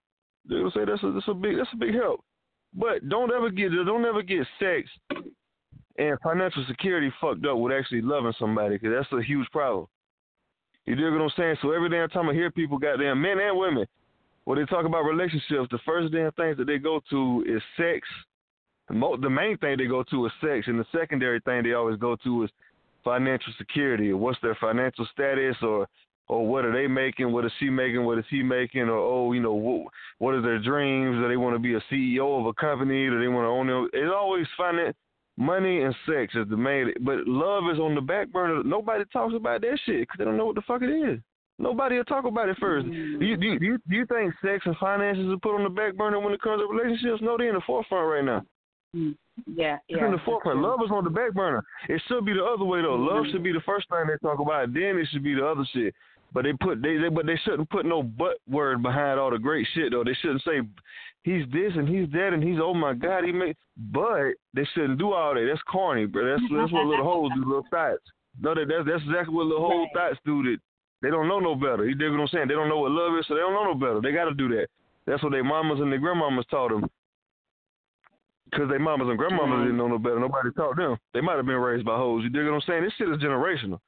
They 0.49 0.55
will 0.55 0.71
say 0.71 0.85
that's 0.85 1.03
a 1.03 1.11
that's 1.11 1.27
a 1.27 1.33
big 1.33 1.57
that's 1.57 1.69
a 1.73 1.77
big 1.77 1.95
help. 1.95 2.23
But 2.73 3.07
don't 3.07 3.31
ever 3.31 3.49
get 3.49 3.71
don't 3.85 4.05
ever 4.05 4.21
get 4.21 4.45
sex 4.59 4.89
and 5.97 6.17
financial 6.21 6.65
security 6.67 7.11
fucked 7.21 7.45
up 7.45 7.57
with 7.57 7.73
actually 7.73 8.01
loving 8.01 8.33
somebody 8.39 8.77
because 8.77 8.95
that's 8.95 9.21
a 9.21 9.23
huge 9.23 9.47
problem. 9.51 9.87
You 10.85 10.95
dig 10.95 11.11
what 11.11 11.21
I'm 11.21 11.29
saying? 11.37 11.55
So 11.61 11.71
every 11.71 11.89
damn 11.89 12.09
time 12.09 12.29
I 12.29 12.33
hear 12.33 12.51
people, 12.51 12.77
goddamn 12.77 13.21
men 13.21 13.39
and 13.39 13.57
women, 13.57 13.85
when 14.43 14.57
they 14.57 14.65
talk 14.65 14.85
about 14.85 15.03
relationships, 15.03 15.67
the 15.71 15.79
first 15.85 16.11
damn 16.11 16.31
things 16.33 16.57
that 16.57 16.67
they 16.67 16.77
go 16.77 16.99
to 17.09 17.45
is 17.47 17.61
sex. 17.77 18.05
The 18.89 19.29
main 19.29 19.57
thing 19.59 19.77
they 19.77 19.85
go 19.85 20.03
to 20.03 20.25
is 20.25 20.31
sex, 20.41 20.67
and 20.67 20.77
the 20.77 20.85
secondary 20.91 21.39
thing 21.39 21.63
they 21.63 21.73
always 21.73 21.97
go 21.97 22.17
to 22.17 22.43
is 22.43 22.49
financial 23.03 23.53
security 23.57 24.13
what's 24.13 24.39
their 24.41 24.55
financial 24.55 25.05
status 25.11 25.55
or 25.61 25.87
or 26.27 26.47
what 26.47 26.65
are 26.65 26.71
they 26.71 26.87
making? 26.87 27.31
What 27.31 27.45
is 27.45 27.51
she 27.59 27.69
making? 27.69 28.03
What 28.05 28.17
is 28.17 28.25
he 28.29 28.43
making? 28.43 28.83
Or 28.83 28.97
oh, 28.97 29.31
you 29.33 29.41
know, 29.41 29.53
what, 29.53 29.87
what 30.19 30.33
are 30.33 30.41
their 30.41 30.59
dreams? 30.59 31.17
Do 31.17 31.27
they 31.27 31.37
want 31.37 31.55
to 31.55 31.59
be 31.59 31.75
a 31.75 31.81
CEO 31.91 32.39
of 32.39 32.45
a 32.45 32.53
company? 32.53 33.07
Do 33.07 33.19
they 33.19 33.27
want 33.27 33.45
to 33.45 33.49
own 33.49 33.69
it? 33.69 33.89
It's 33.93 34.13
always 34.13 34.47
finance, 34.57 34.95
money, 35.37 35.81
and 35.81 35.95
sex 36.05 36.33
is 36.35 36.47
the 36.49 36.57
main. 36.57 36.93
But 37.01 37.27
love 37.27 37.63
is 37.71 37.79
on 37.79 37.95
the 37.95 38.01
back 38.01 38.31
burner. 38.31 38.63
Nobody 38.63 39.03
talks 39.11 39.33
about 39.35 39.61
that 39.61 39.79
shit 39.85 40.01
because 40.01 40.17
they 40.17 40.25
don't 40.25 40.37
know 40.37 40.45
what 40.45 40.55
the 40.55 40.61
fuck 40.61 40.81
it 40.81 40.89
is. 40.89 41.19
Nobody 41.59 41.97
will 41.97 42.03
talk 42.05 42.25
about 42.25 42.49
it 42.49 42.57
first. 42.59 42.87
Do 42.87 42.93
you, 42.93 43.37
do 43.37 43.45
you, 43.45 43.59
do 43.59 43.65
you, 43.65 43.77
do 43.87 43.95
you 43.95 44.05
think 44.07 44.33
sex 44.43 44.63
and 44.65 44.75
finances 44.77 45.31
are 45.31 45.37
put 45.37 45.55
on 45.55 45.63
the 45.63 45.69
back 45.69 45.95
burner 45.95 46.19
when 46.19 46.33
it 46.33 46.41
comes 46.41 46.61
to 46.61 46.67
relationships? 46.67 47.21
No, 47.21 47.37
they're 47.37 47.49
in 47.49 47.55
the 47.55 47.61
forefront 47.65 48.07
right 48.09 48.25
now. 48.25 48.43
Mm. 48.95 49.15
Yeah, 49.47 49.77
yeah. 49.87 49.97
It's 49.97 50.05
in 50.05 50.11
the 50.11 50.19
forefront. 50.25 50.61
Love 50.61 50.79
is 50.85 50.91
on 50.91 51.03
the 51.03 51.09
back 51.09 51.33
burner. 51.33 51.63
It 51.89 52.01
should 52.07 52.25
be 52.25 52.33
the 52.33 52.43
other 52.43 52.65
way 52.65 52.81
though. 52.81 52.95
Love 52.95 53.23
mm-hmm. 53.23 53.31
should 53.31 53.43
be 53.43 53.51
the 53.51 53.61
first 53.65 53.89
thing 53.89 54.05
they 54.07 54.17
talk 54.27 54.39
about. 54.39 54.73
Then 54.73 54.97
it 54.99 55.07
should 55.11 55.23
be 55.23 55.33
the 55.33 55.45
other 55.45 55.65
shit. 55.73 55.93
But 56.33 56.43
they 56.43 56.53
put 56.53 56.81
they, 56.81 56.97
they 56.97 57.09
but 57.09 57.25
they 57.25 57.39
shouldn't 57.45 57.69
put 57.69 57.85
no 57.85 58.01
but 58.01 58.37
word 58.49 58.81
behind 58.81 59.19
all 59.19 59.29
the 59.31 59.37
great 59.37 59.67
shit 59.73 59.91
though. 59.91 60.03
They 60.03 60.15
shouldn't 60.21 60.43
say 60.43 60.61
he's 61.23 61.45
this 61.53 61.73
and 61.75 61.87
he's 61.87 62.09
that 62.11 62.33
and 62.33 62.43
he's 62.43 62.57
oh 62.61 62.73
my 62.73 62.93
god 62.93 63.23
he 63.23 63.31
made. 63.31 63.55
But 63.77 64.33
they 64.53 64.67
shouldn't 64.73 64.97
do 64.97 65.13
all 65.13 65.35
that. 65.35 65.45
That's 65.47 65.61
corny, 65.63 66.05
bro. 66.05 66.25
That's 66.25 66.41
that's 66.51 66.71
what 66.71 66.85
little 66.85 67.05
hoes 67.05 67.31
do, 67.35 67.45
little 67.45 67.67
thoughts. 67.69 68.03
No, 68.41 68.55
that 68.55 68.65
that's 68.67 68.87
that's 68.87 69.03
exactly 69.03 69.33
what 69.33 69.45
little 69.45 69.67
whole 69.67 69.87
thoughts 69.93 70.17
do. 70.25 70.41
That 70.43 70.57
they 71.03 71.09
don't 71.09 71.27
know 71.27 71.39
no 71.39 71.53
better. 71.53 71.85
You 71.85 71.95
dig 71.95 72.09
what 72.11 72.21
I'm 72.21 72.27
saying? 72.29 72.47
They 72.47 72.55
don't 72.55 72.69
know 72.69 72.79
what 72.79 72.91
love 72.91 73.19
is, 73.19 73.25
so 73.27 73.35
they 73.35 73.41
don't 73.41 73.53
know 73.53 73.73
no 73.73 73.75
better. 73.75 74.01
They 74.01 74.15
got 74.15 74.25
to 74.25 74.33
do 74.33 74.47
that. 74.55 74.67
That's 75.05 75.21
what 75.21 75.33
their 75.33 75.43
mamas 75.43 75.81
and 75.81 75.91
their 75.91 75.99
grandmamas 75.99 76.47
taught 76.49 76.69
them. 76.69 76.87
Because 78.49 78.69
their 78.69 78.79
mamas 78.79 79.09
and 79.09 79.19
grandmamas 79.19 79.63
didn't 79.63 79.77
know 79.77 79.89
no 79.89 79.97
better. 79.97 80.19
Nobody 80.19 80.49
taught 80.55 80.77
them. 80.77 80.95
They 81.13 81.19
might 81.19 81.35
have 81.35 81.45
been 81.45 81.57
raised 81.57 81.85
by 81.85 81.97
hoes. 81.97 82.23
You 82.23 82.29
dig 82.29 82.45
what 82.45 82.53
I'm 82.53 82.61
saying? 82.61 82.83
This 82.83 82.93
shit 82.97 83.09
is 83.09 83.17
generational. 83.17 83.79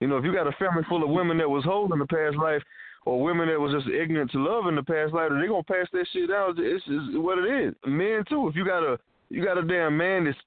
You 0.00 0.08
know, 0.08 0.18
if 0.18 0.24
you 0.24 0.32
got 0.32 0.46
a 0.46 0.52
family 0.52 0.82
full 0.88 1.02
of 1.02 1.10
women 1.10 1.38
that 1.38 1.48
was 1.48 1.64
holding 1.64 1.98
the 1.98 2.06
past 2.06 2.36
life, 2.36 2.62
or 3.06 3.22
women 3.22 3.48
that 3.48 3.60
was 3.60 3.72
just 3.72 3.88
ignorant 3.88 4.30
to 4.32 4.38
love 4.38 4.66
in 4.66 4.74
the 4.74 4.82
past 4.82 5.12
life, 5.12 5.30
they're 5.30 5.48
gonna 5.48 5.62
pass 5.62 5.86
that 5.92 6.06
shit 6.12 6.28
down. 6.30 6.54
It's, 6.56 6.84
it's 6.86 7.16
what 7.16 7.38
it 7.38 7.68
is. 7.68 7.74
Men 7.86 8.24
too. 8.28 8.48
If 8.48 8.56
you 8.56 8.64
got 8.64 8.82
a 8.82 8.98
you 9.28 9.44
got 9.44 9.58
a 9.58 9.62
damn 9.62 9.96
man 9.96 10.24
that's 10.24 10.38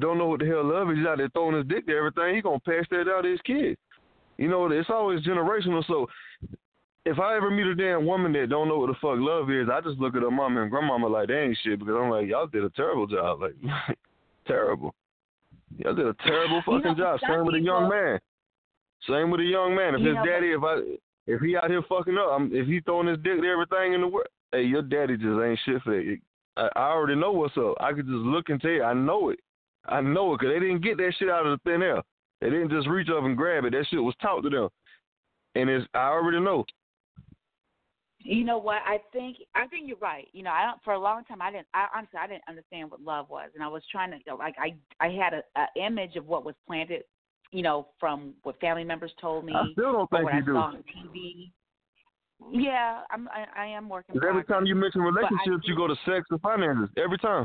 don't 0.00 0.18
know 0.18 0.26
what 0.26 0.40
the 0.40 0.46
hell 0.46 0.64
love 0.64 0.90
is, 0.90 0.98
he's 0.98 1.06
out 1.06 1.18
there 1.18 1.28
throwing 1.30 1.56
his 1.56 1.66
dick 1.66 1.86
to 1.86 1.96
everything, 1.96 2.34
he 2.34 2.42
gonna 2.42 2.58
pass 2.60 2.84
that 2.90 3.08
out 3.08 3.22
to 3.22 3.30
his 3.30 3.40
kids. 3.42 3.78
You 4.38 4.48
know, 4.48 4.66
it's 4.70 4.90
always 4.90 5.20
generational. 5.20 5.86
So 5.86 6.06
if 7.06 7.18
I 7.18 7.36
ever 7.36 7.50
meet 7.50 7.66
a 7.66 7.74
damn 7.74 8.06
woman 8.06 8.32
that 8.32 8.48
don't 8.48 8.68
know 8.68 8.78
what 8.78 8.88
the 8.88 8.94
fuck 8.94 9.18
love 9.18 9.50
is, 9.50 9.68
I 9.70 9.80
just 9.80 10.00
look 10.00 10.16
at 10.16 10.22
her 10.22 10.30
mama 10.30 10.62
and 10.62 10.70
grandmama 10.70 11.06
like 11.06 11.28
they 11.28 11.38
ain't 11.38 11.58
shit 11.62 11.78
because 11.78 11.94
I'm 11.96 12.10
like, 12.10 12.26
y'all 12.26 12.46
did 12.46 12.64
a 12.64 12.70
terrible 12.70 13.06
job, 13.06 13.42
like 13.42 13.54
terrible. 14.46 14.94
Y'all 15.78 15.94
did 15.94 16.06
a 16.06 16.14
terrible 16.26 16.62
fucking 16.64 16.82
you 16.82 16.96
know, 16.96 17.18
job. 17.18 17.20
Same 17.28 17.44
with 17.44 17.54
a 17.56 17.60
young 17.60 17.88
man. 17.88 18.18
Same 19.08 19.30
with 19.30 19.40
a 19.40 19.44
young 19.44 19.74
man. 19.74 19.94
If 19.94 20.00
his 20.00 20.14
know, 20.14 20.24
daddy, 20.24 20.52
if 20.52 20.62
I, 20.62 20.80
if 21.26 21.40
he 21.40 21.56
out 21.56 21.70
here 21.70 21.82
fucking 21.88 22.16
up, 22.16 22.30
I'm, 22.32 22.54
if 22.54 22.66
he 22.66 22.80
throwing 22.80 23.08
his 23.08 23.18
dick 23.18 23.40
to 23.40 23.48
everything 23.48 23.94
in 23.94 24.00
the 24.00 24.08
world, 24.08 24.28
hey, 24.52 24.62
your 24.62 24.82
daddy 24.82 25.16
just 25.16 25.40
ain't 25.42 25.58
shit 25.64 25.82
for. 25.82 26.00
I, 26.56 26.68
I 26.76 26.88
already 26.90 27.16
know 27.16 27.32
what's 27.32 27.56
up. 27.56 27.74
I 27.80 27.92
could 27.92 28.06
just 28.06 28.24
look 28.24 28.48
and 28.48 28.60
tell 28.60 28.70
you, 28.70 28.84
I 28.84 28.94
know 28.94 29.30
it. 29.30 29.40
I 29.86 30.00
know 30.00 30.32
it 30.32 30.40
because 30.40 30.54
they 30.54 30.60
didn't 30.60 30.82
get 30.82 30.96
that 30.98 31.12
shit 31.18 31.28
out 31.28 31.46
of 31.46 31.58
the 31.58 31.70
thin 31.70 31.82
air. 31.82 32.02
They 32.40 32.50
didn't 32.50 32.70
just 32.70 32.88
reach 32.88 33.08
up 33.08 33.24
and 33.24 33.36
grab 33.36 33.64
it. 33.64 33.72
That 33.72 33.86
shit 33.90 34.02
was 34.02 34.14
taught 34.22 34.42
to 34.42 34.50
them, 34.50 34.68
and 35.54 35.68
it's 35.68 35.86
I 35.94 36.08
already 36.08 36.40
know. 36.40 36.64
You 38.24 38.42
know 38.42 38.56
what? 38.56 38.78
I 38.86 38.98
think 39.12 39.36
I 39.54 39.66
think 39.66 39.86
you're 39.86 39.98
right. 39.98 40.28
You 40.32 40.42
know, 40.42 40.50
I 40.50 40.64
don't. 40.64 40.82
For 40.82 40.94
a 40.94 40.98
long 40.98 41.24
time, 41.24 41.42
I 41.42 41.50
didn't. 41.50 41.66
I 41.74 41.86
honestly, 41.94 42.18
I 42.18 42.26
didn't 42.26 42.44
understand 42.48 42.90
what 42.90 43.02
love 43.02 43.28
was, 43.28 43.50
and 43.54 43.62
I 43.62 43.68
was 43.68 43.82
trying 43.92 44.10
to 44.12 44.34
like 44.34 44.54
I 44.58 44.74
I 44.98 45.10
had 45.10 45.34
a, 45.34 45.42
a 45.60 45.86
image 45.86 46.16
of 46.16 46.26
what 46.26 46.44
was 46.44 46.54
planted. 46.66 47.02
You 47.52 47.62
know, 47.62 47.88
from 48.00 48.32
what 48.42 48.58
family 48.60 48.82
members 48.82 49.12
told 49.20 49.44
me. 49.44 49.52
I 49.54 49.70
still 49.72 49.92
don't 49.92 50.10
think 50.10 50.22
you 50.22 50.38
I 50.38 50.40
do. 50.40 50.56
on 50.56 50.76
TV. 50.76 51.50
Yeah, 52.50 53.00
I'm. 53.10 53.28
I, 53.28 53.64
I 53.64 53.66
am 53.66 53.90
working. 53.90 54.16
Every 54.26 54.44
time 54.44 54.64
you 54.64 54.74
mention 54.74 55.02
relationships, 55.02 55.64
you 55.64 55.76
go 55.76 55.86
to 55.86 55.94
sex 56.06 56.26
and 56.30 56.40
finances. 56.40 56.88
Every 56.96 57.18
time. 57.18 57.44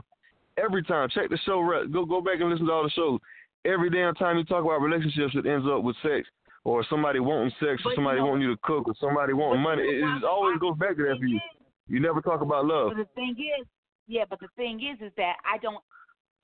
Every 0.58 0.84
time. 0.84 1.10
Check 1.14 1.30
the 1.30 1.38
show. 1.46 1.62
Go 1.92 2.06
go 2.06 2.22
back 2.22 2.40
and 2.40 2.50
listen 2.50 2.66
to 2.66 2.72
all 2.72 2.84
the 2.84 2.90
shows. 2.92 3.20
Every 3.66 3.90
damn 3.90 4.16
time 4.16 4.38
you 4.38 4.46
talk 4.46 4.64
about 4.64 4.82
relationships, 4.82 5.36
it 5.36 5.46
ends 5.46 5.68
up 5.70 5.84
with 5.84 5.98
sex. 6.02 6.26
Or 6.66 6.84
somebody 6.90 7.20
wanting 7.20 7.52
sex, 7.60 7.80
or 7.82 7.84
But 7.84 7.90
you 7.92 7.96
somebody 7.96 8.20
know- 8.20 8.28
wanting 8.28 8.42
you 8.44 8.56
to 8.56 8.62
cook, 8.64 8.88
or 8.88 8.94
somebody 9.00 9.34
wanting 9.34 9.62
money. 9.64 9.82
It, 9.84 10.04
it 10.04 10.24
always 10.24 10.60
goes 10.60 10.78
back 10.78 10.98
to 10.98 11.04
that 11.04 11.18
for 11.20 11.26
you. 11.26 11.40
You 11.88 12.00
never 12.00 12.22
talk 12.22 12.42
about 12.42 12.66
love. 12.66 12.92
But 12.96 12.98
the 12.98 13.10
thing 13.16 13.36
is, 13.40 13.66
yeah, 14.08 14.26
but 14.30 14.40
the 14.40 14.50
thing 14.58 14.80
is, 14.84 15.00
is 15.02 15.12
that 15.18 15.36
I 15.46 15.58
don't, 15.58 15.82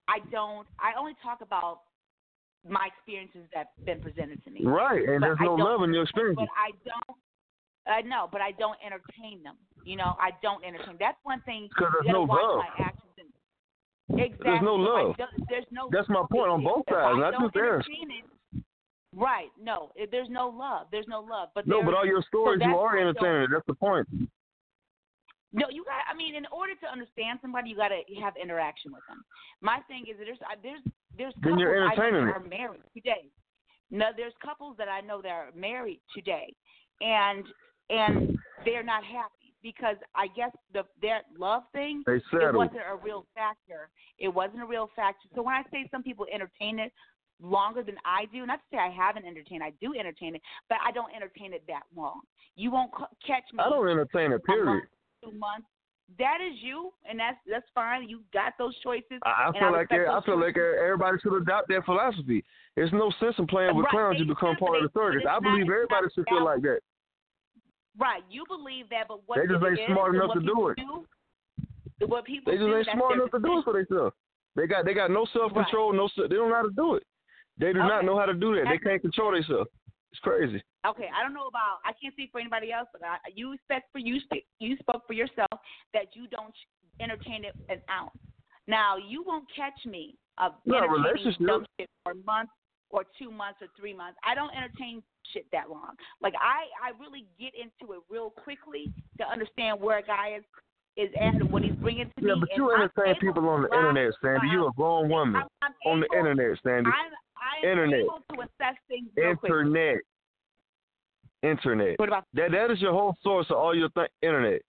I 0.08 0.20
don't, 0.32 0.66
I 0.80 0.98
only 0.98 1.14
talk 1.22 1.42
about 1.42 1.82
my 2.68 2.88
experiences 2.88 3.46
that've 3.54 3.86
been 3.86 4.02
presented 4.02 4.44
to 4.46 4.50
me. 4.50 4.62
Right, 4.64 5.08
and 5.08 5.22
But 5.22 5.28
there's 5.28 5.40
no 5.42 5.54
love 5.56 5.84
in 5.84 5.94
your 5.94 6.04
experience. 6.04 6.40
But 6.40 6.50
I 6.58 6.72
don't. 6.86 7.18
Uh, 7.88 7.92
I 7.92 8.02
know, 8.02 8.28
but 8.32 8.42
I 8.42 8.52
don't 8.58 8.78
entertain 8.84 9.44
them. 9.44 9.58
You 9.84 9.98
know, 9.98 10.16
I 10.18 10.32
don't 10.42 10.64
entertain. 10.66 10.96
That's 11.00 11.18
one 11.24 11.42
thing. 11.46 11.68
Because 11.70 11.94
there's 12.02 12.12
no 12.12 12.24
love. 12.24 12.62
And, 14.10 14.20
exactly. 14.20 14.38
There's 14.44 14.64
no 14.64 14.76
love. 14.76 15.16
There's 15.50 15.66
no. 15.72 15.90
That's 15.92 16.10
my 16.10 16.24
point 16.32 16.50
on 16.50 16.64
both 16.64 16.86
sides, 16.90 17.20
not 17.20 17.32
don't 17.34 17.44
just 17.44 17.54
theirs. 17.54 17.86
entertain 17.86 18.18
it- 18.24 18.30
Right. 19.16 19.48
No, 19.60 19.92
there's 20.12 20.30
no 20.30 20.50
love. 20.50 20.88
There's 20.92 21.08
no 21.08 21.22
love. 21.22 21.50
But 21.56 21.68
No, 21.68 21.82
but 21.82 21.94
all 21.94 22.06
your 22.06 22.22
stories, 22.28 22.60
that's 22.60 22.70
you 22.70 22.76
are 22.78 22.96
why 22.96 23.00
I 23.00 23.04
don't- 23.04 23.16
entertaining. 23.16 23.50
That's 23.52 23.66
the 23.66 23.74
point. 23.74 24.08
No, 25.54 25.70
you 25.70 25.86
got. 25.86 26.04
I 26.12 26.14
mean, 26.14 26.36
in 26.36 26.46
order 26.52 26.76
to 26.76 26.92
understand 26.92 27.40
somebody, 27.42 27.70
you 27.70 27.78
got 27.78 27.88
to 27.88 28.04
have 28.22 28.36
interaction 28.36 28.92
with 28.92 29.04
them. 29.08 29.24
My 29.62 29.80
thing 29.88 30.04
is, 30.12 30.18
that 30.20 30.26
there's 30.26 30.38
there's 30.62 30.84
there's 31.18 31.34
couples 31.42 31.56
I 31.88 31.96
know 32.12 32.26
that 32.26 32.36
are 32.36 32.40
married 32.50 32.82
today. 32.94 33.24
No, 33.90 34.08
there's 34.18 34.34
couples 34.44 34.76
that 34.78 34.90
I 34.90 35.00
know 35.00 35.22
that 35.22 35.30
are 35.30 35.52
married 35.56 36.02
today, 36.14 36.54
and 37.00 37.46
and 37.90 38.38
they're 38.66 38.84
not 38.84 39.06
happy 39.06 39.54
because 39.64 39.96
I 40.14 40.28
guess 40.36 40.52
the 40.74 40.84
their 41.02 41.22
love 41.38 41.64
thing 41.72 42.04
They 42.06 42.16
it 42.16 42.54
wasn't 42.54 42.82
a 42.92 42.96
real 43.02 43.26
factor. 43.34 43.90
It 44.20 44.28
wasn't 44.28 44.62
a 44.62 44.66
real 44.66 44.90
factor. 44.94 45.30
So 45.36 45.42
when 45.42 45.56
I 45.56 45.64
say 45.72 45.88
some 45.90 46.04
people 46.04 46.26
entertain 46.34 46.80
it 46.80 46.92
longer 47.42 47.84
than 47.84 47.96
I 48.06 48.26
do, 48.32 48.46
not 48.46 48.58
to 48.58 48.66
say 48.72 48.78
I 48.78 48.90
haven't 48.90 49.26
entertained, 49.26 49.64
I 49.64 49.72
do 49.82 49.94
entertain 49.98 50.36
it, 50.36 50.42
but 50.70 50.78
I 50.86 50.92
don't 50.92 51.14
entertain 51.16 51.54
it 51.54 51.64
that 51.68 51.84
long. 51.96 52.22
You 52.56 52.72
won't 52.72 52.92
c- 52.98 53.28
catch 53.28 53.44
me 53.54 53.60
I 53.60 53.70
don't 53.70 53.88
entertain 53.90 54.32
it, 54.32 54.36
a 54.36 54.40
period. 54.40 54.66
month, 54.66 54.84
two 55.24 55.32
months. 55.38 55.68
That 56.20 56.38
is 56.38 56.62
you, 56.62 56.94
and 57.10 57.20
that's 57.20 57.38
that's 57.50 57.66
fine. 57.74 58.08
You 58.08 58.22
got 58.32 58.54
those 58.60 58.78
choices. 58.84 59.18
I, 59.24 59.50
I 59.50 59.60
feel 59.60 59.72
like 59.72 59.90
respect 59.90 60.08
I 60.08 60.22
feel 60.22 60.40
like 60.40 60.56
everybody 60.56 61.18
should 61.22 61.34
adopt 61.34 61.68
that 61.70 61.84
philosophy. 61.84 62.44
There's 62.76 62.94
no 62.94 63.12
sense 63.20 63.34
in 63.40 63.48
playing 63.48 63.76
with 63.76 63.86
Right, 63.86 63.92
clowns. 63.92 64.20
You 64.20 64.26
become 64.26 64.56
part 64.56 64.78
of 64.78 64.84
the 64.84 64.94
circus. 64.94 65.26
I 65.28 65.40
believe 65.40 65.66
everybody 65.66 66.08
should 66.14 66.26
feel 66.30 66.46
like 66.46 66.62
that. 66.62 66.80
Right, 67.98 68.24
you 68.30 68.44
believe 68.48 68.90
that, 68.90 69.08
but 69.08 69.22
what 69.26 69.40
They 69.40 69.48
just 69.48 69.66
ain't 69.66 69.80
smart 69.88 70.16
enough 70.16 70.34
to 70.34 70.42
do 70.42 70.68
it. 70.68 70.78
Do, 70.78 72.08
what 72.08 72.26
people 72.26 72.52
They 72.52 72.58
just 72.58 72.68
do, 72.68 72.76
ain't 72.76 72.88
smart 72.94 73.16
enough 73.16 73.32
to 73.32 73.40
do 73.40 73.60
it 73.60 73.64
for 73.64 73.74
themselves. 73.74 74.16
They 74.56 74.68
got 74.68 74.86
they 74.86 74.94
got 74.94 75.12
no 75.12 75.26
self 75.34 75.54
control. 75.54 75.92
No, 75.92 76.08
they 76.16 76.36
don't 76.36 76.50
know 76.50 76.56
how 76.56 76.64
to 76.64 76.76
do 76.76 76.96
it. 76.96 77.04
They 77.58 77.74
do 77.74 77.80
not 77.80 78.04
know 78.06 78.18
how 78.18 78.26
to 78.26 78.34
do 78.34 78.56
that. 78.56 78.66
They 78.70 78.78
can't 78.78 79.02
control 79.02 79.32
themselves. 79.32 79.70
It's 80.12 80.20
crazy. 80.22 80.64
Okay, 80.88 81.10
I 81.12 81.24
don't 81.24 81.34
know 81.34 81.48
about. 81.48 81.80
I 81.84 81.92
can't 82.00 82.14
speak 82.14 82.32
for 82.32 82.40
anybody 82.40 82.72
else, 82.72 82.88
but 82.94 83.02
I, 83.04 83.18
you 83.34 83.54
expect 83.54 83.92
for 83.92 84.00
you. 84.00 84.20
You 84.60 84.78
spoke 84.78 85.04
for 85.08 85.14
yourself 85.14 85.60
that 85.94 86.16
you 86.16 86.28
don't 86.28 86.54
entertain 87.00 87.44
it 87.44 87.56
an 87.70 87.82
ounce. 87.90 88.16
Now 88.68 88.96
you 88.98 89.24
won't 89.26 89.46
catch 89.56 89.86
me 89.86 90.16
of 90.38 90.54
No, 90.66 90.78
entertaining 90.78 91.36
dumb 91.46 91.66
shit 91.80 91.90
for 92.04 92.12
a 92.12 92.16
month 92.26 92.50
or 92.90 93.04
two 93.20 93.32
months 93.32 93.60
or 93.62 93.68
three 93.78 93.94
months. 93.94 94.18
I 94.24 94.36
don't 94.36 94.56
entertain 94.56 95.02
shit 95.34 95.46
that 95.52 95.70
long. 95.70 95.96
Like 96.22 96.34
I, 96.40 96.70
I 96.80 96.92
really 97.00 97.26
get 97.40 97.54
into 97.56 97.94
it 97.94 98.00
real 98.10 98.30
quickly 98.30 98.92
to 99.20 99.28
understand 99.28 99.82
where 99.82 100.00
a 100.00 100.04
guy 100.04 100.38
is 100.38 100.44
is 100.98 101.10
at 101.20 101.36
and 101.36 101.52
what 101.52 101.62
he's 101.62 101.76
bringing 101.76 102.06
to 102.06 102.26
Yeah, 102.26 102.36
me. 102.36 102.40
but 102.42 102.50
you 102.56 102.72
entertain 102.72 103.16
people 103.20 103.50
on 103.50 103.64
the 103.64 103.68
internet, 103.68 104.14
Sandy. 104.22 104.48
You're 104.48 104.70
a 104.70 104.72
grown 104.72 105.10
woman 105.10 105.36
I'm, 105.36 105.48
I'm 105.62 105.74
on 105.92 106.00
the 106.00 106.18
internet, 106.18 106.58
Sandy. 106.64 106.90
I'm, 106.90 107.12
I 107.46 107.66
am 107.66 107.72
Internet. 107.72 108.00
able 108.02 108.22
to 108.34 108.42
assess 108.42 108.76
things 108.88 109.08
real 109.16 109.36
quick. 109.36 109.52
Internet. 109.52 109.98
Internet. 111.44 112.00
What 112.00 112.10
about 112.10 112.26
That 112.34 112.52
that 112.52 112.72
is 112.72 112.82
your 112.82 112.92
whole 112.94 113.16
source 113.22 113.48
of 113.50 113.58
all 113.58 113.76
your 113.76 113.90
th- 113.90 114.10
internet. 114.22 114.62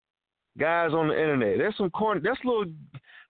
Guys 0.59 0.93
on 0.93 1.09
the 1.09 1.15
internet. 1.19 1.59
That's 1.59 1.77
some 1.77 1.91
corny. 1.91 2.21
That's 2.23 2.39
little 2.45 2.67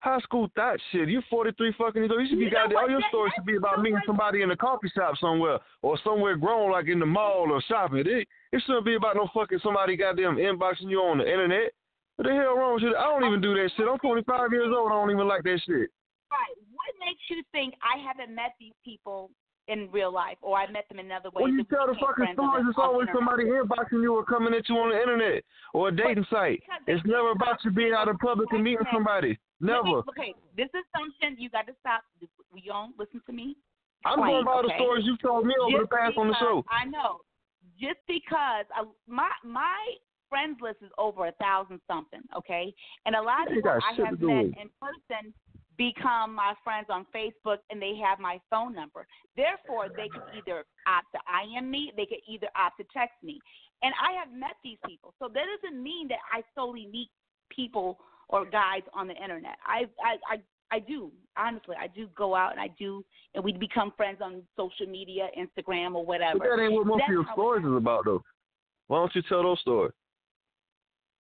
high 0.01 0.19
school 0.21 0.49
thought 0.55 0.79
shit. 0.91 1.09
You 1.09 1.23
43 1.31 1.73
fucking 1.79 2.03
years 2.03 2.11
old. 2.11 2.21
You 2.23 2.29
should 2.29 2.39
be 2.39 2.45
You 2.47 2.51
goddamn. 2.51 2.79
All 2.79 2.91
your 2.91 3.01
That- 3.01 3.09
stories 3.09 3.33
should 3.37 3.47
be 3.47 3.57
about 3.57 3.77
so 3.77 3.83
meeting 3.83 3.95
what- 3.95 4.07
somebody 4.07 4.43
in 4.43 4.51
a 4.51 4.57
coffee 4.57 4.89
shop 4.89 5.17
somewhere 5.19 5.59
or 5.83 5.97
somewhere 5.99 6.37
grown 6.37 6.71
like 6.73 6.87
in 6.89 6.99
the 6.99 7.07
mall 7.07 7.51
or 7.53 7.61
shopping. 7.63 7.99
It, 8.01 8.07
it 8.53 8.63
shouldn't 8.63 8.85
be 8.85 8.95
about 8.95 9.17
no 9.17 9.29
fucking 9.35 9.59
somebody 9.61 9.97
goddamn 9.97 10.37
inboxing 10.37 10.91
you 10.91 11.01
on 11.03 11.19
the 11.19 11.31
internet. 11.31 11.73
What 12.17 12.27
the 12.29 12.35
hell 12.35 12.57
wrong 12.57 12.75
with 12.75 12.83
you? 12.85 12.97
I 12.97 13.03
don't 13.05 13.25
even 13.25 13.41
do 13.41 13.55
that 13.55 13.71
shit. 13.77 13.87
I'm 13.87 13.99
25 13.99 14.51
years 14.53 14.73
old. 14.75 14.91
I 14.91 14.95
don't 14.95 15.11
even 15.11 15.29
like 15.29 15.43
that 15.43 15.61
shit. 15.67 15.91
Right. 16.31 16.57
What 16.73 16.93
makes 16.99 17.23
you 17.29 17.43
think 17.53 17.75
I 17.83 18.03
haven't 18.03 18.35
met 18.35 18.55
these 18.59 18.75
people 18.85 19.31
in 19.69 19.89
real 19.91 20.13
life, 20.13 20.39
or 20.43 20.57
I 20.57 20.71
met 20.71 20.89
them 20.89 21.01
in 21.01 21.11
other 21.11 21.31
ways? 21.31 21.43
When 21.43 21.55
you 21.55 21.65
tell 21.65 21.87
the 21.87 21.95
fucking 21.99 22.35
stories, 22.35 22.67
it's 22.69 22.79
always 22.79 23.09
somebody 23.13 23.45
inboxing 23.45 24.03
you 24.03 24.15
or 24.15 24.25
coming 24.25 24.55
at 24.55 24.69
you 24.69 24.77
on 24.77 24.91
the 24.91 25.01
internet 25.01 25.43
or 25.75 25.89
a 25.89 25.93
dating 25.95 26.27
site. 26.31 26.63
It's 26.87 27.05
never 27.05 27.33
about 27.33 27.59
you 27.65 27.71
being 27.73 27.93
out 27.93 28.09
in 28.09 28.17
public 28.19 28.49
and 28.53 28.63
meeting 28.63 28.87
somebody. 28.93 29.39
Never. 29.61 30.05
Okay, 30.11 30.35
this 30.57 30.69
assumption 30.71 31.41
you 31.41 31.51
got 31.51 31.67
to 31.67 31.75
stop. 31.81 32.03
You 32.21 32.29
don't 32.71 32.99
listen 32.99 33.21
to 33.27 33.33
me. 33.33 33.57
I'm 34.05 34.19
going 34.19 34.45
by 34.45 34.63
the 34.63 34.73
stories 34.77 35.05
you've 35.05 35.21
told 35.21 35.47
me 35.47 35.55
over 35.61 35.83
the 35.83 35.89
past 35.89 36.17
on 36.17 36.29
the 36.29 36.37
show. 36.39 36.65
I 36.71 36.85
know. 36.89 37.21
Just 37.81 37.99
because 38.07 38.67
I, 38.75 38.85
my 39.09 39.29
my 39.45 39.77
friends 40.29 40.59
list 40.63 40.79
is 40.83 40.91
over 40.97 41.27
a 41.27 41.33
thousand 41.33 41.81
something, 41.87 42.23
okay, 42.37 42.73
and 43.05 43.15
a 43.15 43.21
lot 43.21 43.49
of 43.49 43.55
people 43.55 43.71
I 43.71 43.95
have 43.95 44.21
met 44.21 44.47
in 44.61 44.71
person 44.81 45.35
become 45.77 46.35
my 46.35 46.55
friends 46.65 46.87
on 46.91 47.07
Facebook, 47.15 47.59
and 47.71 47.81
they 47.81 47.95
have 48.03 48.19
my 48.19 48.41
phone 48.51 48.75
number. 48.75 49.07
Therefore, 49.37 49.89
they 49.89 50.09
could 50.09 50.23
either 50.37 50.65
opt 50.87 51.07
to 51.15 51.21
IM 51.43 51.71
me, 51.71 51.93
they 51.97 52.07
could 52.07 52.25
either 52.29 52.49
opt 52.57 52.79
to 52.79 52.85
text 52.93 53.17
me, 53.23 53.39
and 53.83 53.93
I 54.01 54.19
have 54.19 54.33
met 54.33 54.57
these 54.65 54.79
people. 54.87 55.15
So 55.19 55.29
that 55.29 55.45
doesn't 55.63 55.83
mean 55.83 56.09
that 56.09 56.19
I 56.33 56.43
solely 56.55 56.87
meet 56.87 57.11
people 57.51 57.99
or 58.29 58.45
guys 58.45 58.83
on 58.95 59.07
the 59.07 59.15
internet. 59.15 59.57
I 59.67 59.85
I 60.03 60.35
I 60.35 60.77
I 60.77 60.79
do 60.81 61.13
honestly. 61.37 61.77
I 61.79 61.87
do 61.87 62.09
go 62.17 62.35
out 62.35 62.53
and 62.53 62.61
I 62.61 62.69
do, 62.79 63.05
and 63.35 63.45
we 63.45 63.53
become 63.53 63.93
friends 63.97 64.19
on 64.23 64.43
social 64.57 64.87
media, 64.87 65.29
Instagram 65.39 65.95
or 65.95 66.05
whatever. 66.05 66.39
But 66.39 66.49
that 66.57 66.63
ain't 66.63 66.73
what 66.73 66.87
most 66.87 66.99
That's 67.01 67.11
of 67.11 67.13
your 67.13 67.27
stories 67.33 67.65
is 67.65 67.77
about, 67.77 68.05
though. 68.05 68.23
Why 68.89 68.99
don't 68.99 69.15
you 69.15 69.23
tell 69.29 69.43
those 69.43 69.61
stories? 69.61 69.93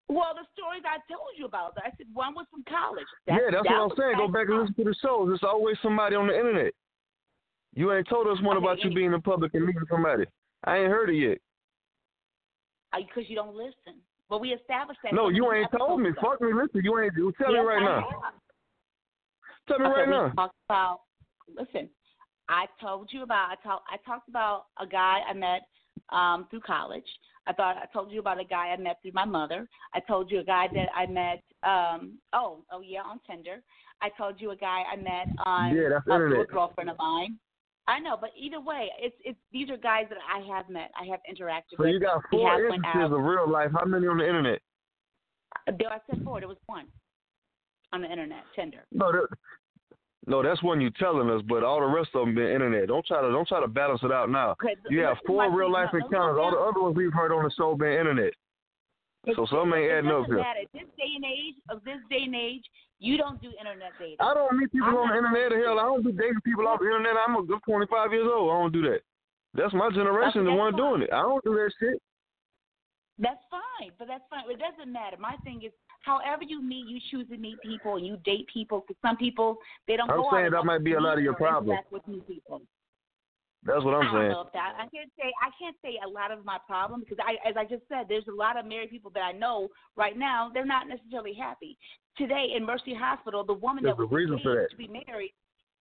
Well, 0.09 0.35
the 0.39 0.47
stories 0.55 0.83
I 0.87 1.03
told 1.11 1.35
you 1.37 1.47
about, 1.47 1.77
I 1.79 1.91
said 1.97 2.07
one 2.15 2.35
was 2.35 2.47
from 2.51 2.63
college. 2.69 3.07
That's, 3.27 3.43
yeah, 3.43 3.51
that's 3.51 3.67
that 3.67 3.75
what 3.75 3.91
I'm 3.91 3.97
saying. 3.99 4.17
Go 4.19 4.29
back 4.29 4.47
and 4.49 4.61
listen 4.61 4.75
to 4.77 4.85
the 4.85 4.95
shows. 5.03 5.29
There's 5.29 5.43
always 5.43 5.77
somebody 5.83 6.15
on 6.15 6.29
the 6.29 6.37
internet. 6.39 6.73
You 7.75 7.93
ain't 7.93 8.09
told 8.09 8.27
us 8.29 8.41
one 8.43 8.57
Okay, 8.57 8.65
about 8.65 8.85
you 8.85 8.95
being 8.95 9.13
in 9.13 9.21
public 9.21 9.53
and 9.55 9.67
meeting 9.67 9.83
somebody. 9.91 10.25
I 10.65 10.79
ain't 10.79 10.91
heard 10.91 11.11
it 11.11 11.17
yet. 11.19 11.39
Because 12.97 13.29
you 13.29 13.35
don't 13.37 13.55
listen. 13.55 14.01
But 14.31 14.41
we 14.41 14.53
established 14.53 15.01
that. 15.03 15.13
No, 15.13 15.29
you 15.29 15.53
ain't 15.53 15.69
told 15.77 16.01
me. 16.01 16.11
ago. 16.11 16.21
Fuck 16.23 16.41
me. 16.41 16.53
Listen, 16.55 16.81
you 16.83 16.99
ain't. 16.99 17.13
Tell 17.15 17.53
me 17.53 17.59
right 17.59 17.83
I 17.83 17.85
now. 17.85 18.01
have. 18.23 18.35
Tell 19.69 19.79
me 19.79 19.87
Okay, 19.87 20.01
right 20.01 20.09
now. 20.09 20.31
talked 20.31 20.55
about. 20.69 21.01
Listen, 21.55 21.89
I 22.49 22.67
told 22.81 23.11
you 23.13 23.23
about. 23.23 23.51
I 23.51 23.55
talked. 23.63 23.87
I 23.93 23.97
talked 24.09 24.29
about 24.29 24.67
a 24.81 24.87
guy 24.87 25.19
I 25.29 25.33
met 25.35 25.63
um 26.11 26.47
through 26.51 26.61
college. 26.61 27.05
I 27.47 27.53
thought 27.53 27.77
I 27.77 27.87
told 27.93 28.11
you 28.11 28.21
about 28.21 28.41
a 28.41 28.45
guy 28.45 28.69
I 28.69 28.77
met 28.77 28.99
through 29.03 29.13
my 29.15 29.25
mother. 29.25 29.69
I 29.95 30.01
told 30.01 30.31
you 30.31 30.41
a 30.41 30.45
guy 30.45 30.67
that 30.75 30.89
I 30.95 31.07
met. 31.07 31.43
um 31.63 32.19
Oh, 32.33 32.65
oh 32.73 32.81
yeah, 32.81 33.01
on 33.03 33.21
Tinder. 33.29 33.63
I 34.03 34.09
told 34.19 34.41
you 34.41 34.51
a 34.51 34.57
guy 34.57 34.83
I 34.93 34.97
met 34.97 35.29
on 35.45 35.75
Yeah, 35.75 35.89
that's 35.91 36.05
uh, 36.11 36.17
through 36.17 36.43
a 36.43 36.47
girlfriend 36.47 36.91
of 36.91 36.99
mine. 36.99 37.39
I 37.89 38.01
know, 38.01 38.17
but 38.21 38.31
either 38.37 38.61
way, 38.61 38.91
it's 38.99 39.17
it's 39.25 39.39
these 39.53 39.71
are 39.71 39.77
guys 39.77 40.07
that 40.09 40.19
I 40.19 40.45
have 40.55 40.69
met. 40.69 40.91
I 41.01 41.07
have 41.07 41.21
interacted 41.31 41.77
So 41.77 41.85
with. 41.85 41.93
you 41.93 42.01
got 42.01 42.23
four 42.31 42.65
instances 42.67 43.13
of 43.13 43.23
real 43.23 43.49
life. 43.49 43.71
How 43.73 43.85
many 43.85 44.07
on 44.09 44.19
the 44.19 44.27
internet? 44.27 44.61
There, 45.67 45.89
I 45.89 45.99
said 46.11 46.23
four. 46.25 46.41
There 46.41 46.49
was 46.49 46.59
one 46.67 46.87
on 47.93 48.03
the 48.03 48.11
internet, 48.11 48.43
Tinder. 48.55 48.85
No, 48.93 49.13
that, 49.13 49.29
no, 50.27 50.43
that's 50.43 50.63
one 50.63 50.81
you 50.81 50.91
telling 50.91 51.31
us, 51.31 51.43
but 51.49 51.63
all 51.63 51.81
the 51.81 51.87
rest 51.87 52.11
of 52.15 52.27
them 52.27 52.35
been 52.35 52.51
internet. 52.51 52.89
Don't 52.89 53.07
try 53.07 53.23
to 53.23 53.31
don't 53.31 53.47
try 53.47 53.61
to 53.61 53.69
balance 53.69 54.01
it 54.03 54.11
out 54.11 54.29
now. 54.29 54.51
Okay, 54.53 54.75
You 54.91 55.01
have 55.03 55.19
four 55.25 55.51
real 55.55 55.71
life 55.71 55.91
encounters. 55.95 56.39
All 56.41 56.51
the 56.51 56.59
other 56.59 56.83
ones 56.83 56.97
we've 56.97 57.13
heard 57.13 57.33
on 57.33 57.45
the 57.45 57.51
show 57.57 57.77
been 57.77 57.93
internet. 57.93 58.33
So 59.35 59.47
some 59.51 59.75
ain't 59.75 59.91
adding 59.91 60.11
up 60.11 60.27
doesn't 60.27 60.39
here. 60.39 60.67
This 60.73 60.87
day 60.99 61.11
and 61.15 61.25
age 61.25 61.59
of 61.71 61.83
this 61.83 61.99
day 62.11 62.23
and 62.27 62.35
age, 62.35 62.63
you 62.99 63.17
don't 63.19 63.43
do 63.43 63.51
internet 63.59 63.91
dating. 63.99 64.17
I 64.21 64.35
don't 64.35 64.57
meet 64.57 64.71
people 64.71 64.89
I'm 64.89 64.97
on 64.97 65.09
the 65.11 65.19
internet. 65.19 65.51
Hell, 65.51 65.79
I 65.79 65.85
don't 65.91 66.05
be 66.07 66.13
dating 66.13 66.43
people 66.45 66.67
off 66.67 66.79
the 66.79 66.87
internet. 66.87 67.15
I'm 67.27 67.35
a 67.35 67.43
good 67.43 67.59
25 67.67 68.13
years 68.13 68.29
old. 68.31 68.51
I 68.51 68.55
don't 68.63 68.73
do 68.73 68.83
that. 68.83 69.03
That's 69.55 69.75
my 69.75 69.91
generation, 69.91 70.43
Okay, 70.43 70.51
the 70.51 70.55
one 70.55 70.73
fine. 70.75 70.79
doing 70.79 71.03
it. 71.03 71.11
I 71.13 71.23
don't 71.23 71.43
do 71.43 71.55
that 71.55 71.71
shit. 71.81 71.99
That's 73.19 73.41
fine, 73.51 73.91
but 73.99 74.07
that's 74.07 74.25
fine. 74.29 74.45
It 74.51 74.61
doesn't 74.61 74.93
matter. 74.93 75.17
My 75.19 75.37
thing 75.43 75.63
is, 75.65 75.73
however 76.07 76.45
you 76.45 76.63
meet, 76.63 76.87
you 76.87 77.01
choose 77.11 77.29
to 77.29 77.37
meet 77.37 77.61
people 77.61 77.97
and 77.97 78.07
you 78.07 78.17
date 78.25 78.47
people. 78.53 78.85
Because 78.87 79.01
some 79.03 79.17
people 79.17 79.59
they 79.87 79.97
don't 79.97 80.11
I'm 80.11 80.19
go 80.23 80.31
saying 80.33 80.53
that 80.53 80.65
might 80.65 80.85
be 80.85 80.95
a 80.95 81.01
lot 81.01 81.19
of 81.19 81.25
your 81.25 81.35
problem. 81.35 81.77
with 81.91 82.07
new 82.09 82.21
people. 82.23 82.63
That's 83.65 83.83
what 83.83 83.95
I'm 83.95 84.07
I 84.07 84.21
saying. 84.21 84.31
know 84.31 84.43
if 84.43 84.53
that. 84.53 84.75
I 84.79 84.87
can't 84.95 85.11
say 85.19 85.33
I 85.43 85.51
can't 85.61 85.77
say 85.83 85.99
a 86.07 86.09
lot 86.09 86.31
of 86.31 86.45
my 86.45 86.59
problem 86.67 87.01
because 87.01 87.19
I, 87.19 87.35
as 87.49 87.57
I 87.59 87.65
just 87.65 87.83
said, 87.89 88.07
there's 88.09 88.29
a 88.29 88.35
lot 88.35 88.57
of 88.57 88.65
married 88.65 88.91
people 88.91 89.11
that 89.15 89.23
I 89.23 89.33
know 89.33 89.69
right 89.97 90.17
now. 90.17 90.51
They're 90.55 90.65
not 90.65 90.87
necessarily 90.87 91.35
happy. 91.35 91.77
Today 92.17 92.55
in 92.57 92.65
Mercy 92.65 92.95
Hospital, 92.95 93.45
the 93.45 93.55
woman 93.55 93.83
There's 93.83 93.97
that 93.97 94.03
was 94.03 94.13
reason 94.13 94.35
engaged 94.35 94.45
for 94.47 94.55
that. 94.55 94.71
to 94.71 94.77
be 94.77 94.89
married. 94.89 95.35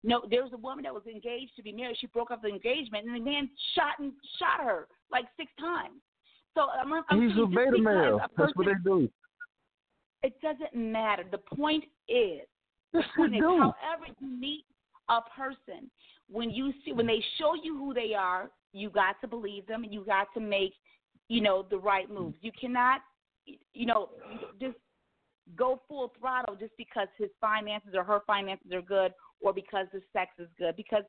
No, 0.04 0.22
there 0.30 0.44
was 0.44 0.52
a 0.54 0.58
woman 0.58 0.84
that 0.84 0.94
was 0.94 1.06
engaged 1.06 1.56
to 1.56 1.64
be 1.64 1.72
married. 1.72 1.98
She 2.00 2.08
broke 2.08 2.30
up 2.32 2.42
the 2.42 2.50
engagement, 2.50 3.08
and 3.08 3.16
the 3.16 3.20
man 3.20 3.50
shot 3.74 3.98
and 4.00 4.12
shot 4.40 4.64
her 4.64 4.88
like 5.12 5.26
six 5.38 5.52
times. 5.60 6.02
So 6.56 6.68
I'm, 6.70 6.92
I'm 7.10 7.22
He's 7.22 7.38
a 7.38 7.46
beta 7.46 7.78
male. 7.78 8.18
a 8.18 8.28
That's 8.38 8.56
what 8.56 8.66
they 8.66 8.74
do. 8.84 9.10
It 10.26 10.42
doesn't 10.42 10.76
matter. 10.76 11.24
The 11.30 11.38
point 11.38 11.84
is, 12.10 12.42
point 13.16 13.34
they 13.34 13.38
however 13.40 14.08
you 14.20 14.28
meet 14.28 14.66
a 15.08 15.20
person, 15.22 15.92
when 16.32 16.50
you 16.50 16.74
see 16.84 16.94
when 16.94 17.06
they 17.06 17.24
show 17.38 17.54
you 17.54 17.78
who 17.78 17.94
they 17.94 18.16
are, 18.18 18.50
you 18.74 18.90
got 18.90 19.22
to 19.22 19.28
believe 19.28 19.68
them 19.68 19.84
and 19.84 19.94
you 19.94 20.04
got 20.04 20.28
to 20.34 20.40
make, 20.40 20.74
you 21.28 21.42
know, 21.42 21.64
the 21.70 21.78
right 21.78 22.10
mm. 22.10 22.16
moves. 22.16 22.38
You 22.42 22.52
cannot, 22.60 23.02
you 23.46 23.86
know, 23.86 24.10
just 24.60 24.78
go 25.56 25.80
full 25.88 26.12
throttle 26.20 26.56
just 26.56 26.74
because 26.76 27.08
his 27.20 27.30
finances 27.40 27.92
or 27.94 28.04
her 28.04 28.22
finances 28.26 28.72
are 28.74 28.82
good 28.82 29.14
or 29.42 29.54
because 29.54 29.86
the 29.94 30.02
sex 30.12 30.32
is 30.40 30.48
good 30.58 30.76
because 30.76 31.04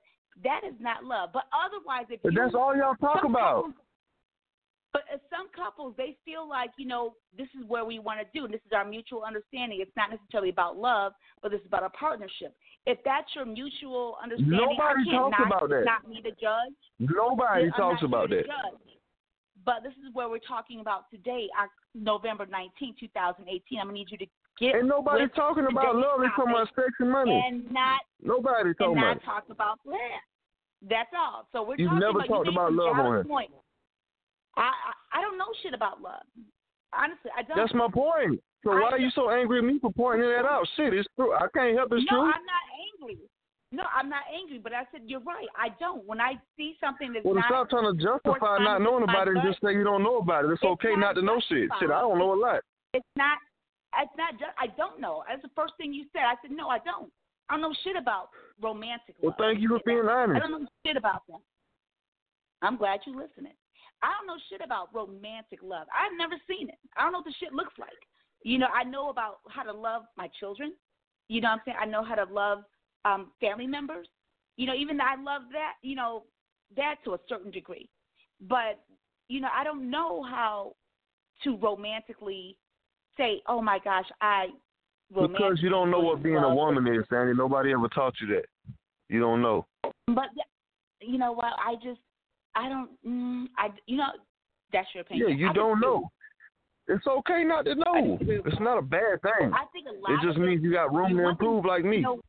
that 0.45 0.61
is 0.69 0.75
not 0.79 1.05
love. 1.05 1.31
But 1.33 1.45
otherwise, 1.57 2.05
if 2.11 2.21
But 2.23 2.35
you 2.35 2.41
that's 2.43 2.55
all 2.55 2.77
y'all 2.77 2.97
talk 2.97 3.25
about. 3.25 3.65
couples- 3.65 3.86
but 4.97 5.21
some 5.29 5.49
couples, 5.55 5.95
they 5.97 6.17
feel 6.25 6.49
like, 6.49 6.71
you 6.79 6.87
know, 6.87 7.15
this 7.37 7.49
is 7.59 7.67
where 7.69 7.85
we 7.85 7.99
want 7.99 8.21
to 8.21 8.27
do. 8.33 8.49
This 8.49 8.61
is 8.65 8.73
our 8.73 8.85
mutual 8.85 9.25
understanding. 9.25 9.79
It's 9.83 9.95
not 9.97 10.11
necessarily 10.11 10.49
about 10.51 10.77
love, 10.79 11.13
but 11.43 11.51
this 11.51 11.61
is 11.61 11.67
about 11.67 11.85
a 11.85 11.91
partnership. 11.91 12.55
If 12.87 12.99
that's 13.05 13.29
your 13.35 13.45
mutual 13.45 14.17
understanding, 14.23 14.57
Nobody 14.59 14.79
I 14.81 15.05
can't 15.05 15.17
talks 15.35 15.37
not, 15.39 15.47
about 15.47 15.69
that. 15.71 15.83
not 15.85 16.09
me 16.09 16.23
to 16.23 16.31
judge. 16.31 16.75
Nobody 16.99 17.69
talks 17.77 18.01
not 18.03 18.09
about 18.09 18.31
that. 18.31 18.47
judge. 18.47 18.81
But 19.65 19.83
this 19.83 19.93
is 20.07 20.15
where 20.15 20.29
we're 20.29 20.39
talking 20.47 20.81
about 20.81 21.11
today, 21.11 21.49
Oc- 21.61 21.71
November 21.95 22.47
19, 22.47 22.95
2018. 23.01 23.79
I'm 23.81 23.87
going 23.87 23.95
to 23.95 23.99
need 23.99 24.09
you 24.11 24.19
to 24.19 24.27
get 24.61 24.77
Ain't 24.77 24.87
nobody 24.87 25.25
talking 25.35 25.67
about 25.71 25.97
love. 25.97 26.21
They 26.21 26.29
talking 26.37 26.55
about 26.55 26.69
sex 26.77 26.89
and 27.01 27.11
money. 27.11 27.35
and 27.47 27.71
not 27.73 28.01
Nobody 28.23 28.71
and 28.71 28.79
talking 28.79 28.95
not 28.97 29.17
about 29.17 29.23
it. 29.23 29.25
talk 29.27 29.45
about 29.51 29.79
love. 29.85 29.99
That's 30.89 31.11
all. 31.19 31.49
So 31.53 31.63
we're 31.65 31.77
You've 31.77 31.89
talking 31.89 32.01
never 32.01 32.19
about, 32.21 32.29
talked 32.29 32.47
you 32.47 32.53
about 32.53 32.73
love 32.73 32.95
on 32.97 33.07
here. 33.13 33.25
points. 33.25 33.55
I, 34.57 34.71
I 34.71 35.19
I 35.19 35.23
don't 35.23 35.39
know 35.39 35.49
shit 35.63 35.75
about 35.75 36.01
love. 36.01 36.25
Honestly, 36.93 37.31
I 37.37 37.43
don't. 37.43 37.57
That's 37.57 37.75
my 37.75 37.89
point. 37.93 38.41
So 38.65 38.73
I 38.73 38.81
why 38.81 38.91
are 38.91 38.99
you 38.99 39.11
so 39.15 39.31
angry 39.31 39.59
at 39.59 39.65
me 39.65 39.79
for 39.81 39.93
pointing 39.93 40.29
that 40.29 40.45
out? 40.45 40.67
Shit, 40.77 40.95
it's 40.95 41.09
true. 41.17 41.33
I 41.35 41.47
can't 41.55 41.77
help 41.77 41.93
it's 41.93 42.05
no, 42.11 42.19
true. 42.19 42.27
No, 42.27 42.35
I'm 42.35 42.47
not 42.47 42.67
angry. 42.83 43.19
No, 43.73 43.83
I'm 43.95 44.09
not 44.09 44.23
angry, 44.33 44.59
but 44.59 44.73
I 44.73 44.87
said 44.93 45.03
you're 45.07 45.21
right. 45.21 45.47
I 45.59 45.69
don't. 45.81 46.07
When 46.07 46.21
I 46.21 46.35
see 46.57 46.77
something 46.81 47.13
that's 47.13 47.25
Well, 47.25 47.35
not 47.35 47.47
stop 47.47 47.71
trying 47.71 47.91
to 47.91 47.99
justify 47.99 48.59
not 48.63 48.81
knowing 48.81 49.03
about 49.03 49.29
it 49.29 49.37
and 49.37 49.43
just 49.45 49.61
say 49.61 49.75
you 49.75 49.85
don't 49.85 50.03
know 50.03 50.19
about 50.19 50.45
it. 50.45 50.51
It's, 50.53 50.63
It's 50.63 50.71
okay 50.81 50.95
not 50.95 51.15
not 51.15 51.21
to 51.21 51.23
know 51.23 51.41
shit. 51.49 51.69
Shit, 51.81 51.91
I 51.91 52.01
don't 52.01 52.19
know 52.19 52.33
a 52.33 52.39
lot. 52.39 52.61
it's 52.95 53.07
not 53.17 53.39
it's 53.99 54.13
not 54.17 54.39
just 54.39 54.55
I 54.59 54.69
don't 54.77 55.01
know. 55.01 55.25
That's 55.29 55.43
the 55.43 55.51
first 55.55 55.75
thing 55.77 55.93
you 55.93 56.05
said. 56.13 56.23
I 56.23 56.35
said 56.43 56.55
no, 56.55 56.69
I 56.69 56.79
don't. 56.79 57.11
I 57.49 57.55
don't 57.55 57.63
know 57.63 57.75
shit 57.85 57.97
about 57.97 58.31
romantic 58.63 59.15
Well, 59.21 59.31
love. 59.31 59.39
thank 59.39 59.61
you 59.61 59.69
for 59.69 59.81
being 59.85 60.09
honest. 60.09 60.37
I 60.37 60.49
don't 60.49 60.63
know 60.63 60.69
shit 60.87 60.97
about 60.97 61.23
that. 61.29 61.43
I'm 62.63 62.77
glad 62.77 63.01
you're 63.07 63.17
listening. 63.17 63.53
I 64.03 64.13
don't 64.19 64.27
know 64.27 64.41
shit 64.51 64.61
about 64.65 64.95
romantic 64.95 65.61
love. 65.63 65.87
I've 65.93 66.17
never 66.17 66.35
seen 66.49 66.69
it. 66.69 66.79
I 66.97 67.03
don't 67.03 67.13
know 67.13 67.19
what 67.19 67.27
the 67.27 67.35
shit 67.41 67.53
looks 67.53 67.75
like. 67.79 67.91
You 68.43 68.59
know, 68.59 68.69
I 68.75 68.85
know 68.85 69.09
about 69.09 69.39
how 69.49 69.63
to 69.63 69.73
love 69.73 70.03
my 70.17 70.29
children. 70.39 70.73
You 71.29 71.41
know 71.41 71.49
what 71.49 71.55
I'm 71.55 71.61
saying? 71.65 71.79
I 71.81 71.87
know 71.87 72.05
how 72.05 72.15
to 72.15 72.33
love 72.33 72.65
um 73.05 73.33
family 73.41 73.67
members. 73.67 74.07
You 74.57 74.67
know, 74.67 74.75
even 74.75 74.97
though 74.97 75.05
I 75.05 75.21
love 75.21 75.43
that, 75.53 75.75
you 75.83 75.97
know, 75.97 76.25
that 76.77 76.97
to 77.05 77.15
a 77.15 77.19
certain 77.29 77.51
degree. 77.51 77.89
But, 78.41 78.81
you 79.29 79.41
know, 79.41 79.49
I 79.55 79.65
don't 79.65 79.91
know 79.91 80.23
how 80.23 80.75
to 81.45 81.57
romantically 81.57 82.57
say, 83.17 83.43
Oh 83.47 83.61
my 83.61 83.79
gosh, 83.83 84.07
I 84.21 84.49
Because 85.09 85.59
you 85.61 85.69
don't 85.69 85.91
know 85.91 86.01
what 86.01 86.23
being 86.23 86.37
a 86.37 86.55
woman 86.55 86.87
is, 86.87 87.05
Sandy. 87.09 87.35
Nobody 87.35 87.73
ever 87.73 87.89
taught 87.89 88.15
you 88.21 88.29
that. 88.29 88.47
You 89.09 89.21
don't 89.21 89.43
know. 89.43 89.67
But 90.07 90.31
you 91.01 91.19
know 91.19 91.33
what? 91.33 91.53
I 91.65 91.75
just 91.77 92.01
I 92.57 92.69
don't. 92.69 92.91
Mm, 93.07 93.47
I 93.59 93.69
you 93.87 93.99
know 93.99 94.07
that's 94.73 94.89
your 94.95 95.03
opinion. 95.03 95.29
Yeah, 95.29 95.37
you 95.37 95.51
I 95.51 95.53
don't 95.53 95.81
know. 95.81 96.11
It's 96.89 97.07
okay 97.07 97.45
not 97.45 97.65
to 97.67 97.75
know. 97.75 98.19
It's 98.21 98.61
not 98.61 98.79
a 98.79 98.83
bad 98.83 99.21
thing. 99.23 99.53
I 99.53 99.65
think 99.73 99.87
a 99.89 99.93
lot. 99.93 100.23
It 100.23 100.27
just 100.27 100.39
means 100.39 100.63
you 100.63 100.73
got 100.73 100.95
room 100.95 101.11
you 101.11 101.19
to 101.19 101.29
improve 101.29 101.65
like 101.65 101.85
me. 101.85 101.97
You 101.97 102.03
know, 102.03 102.21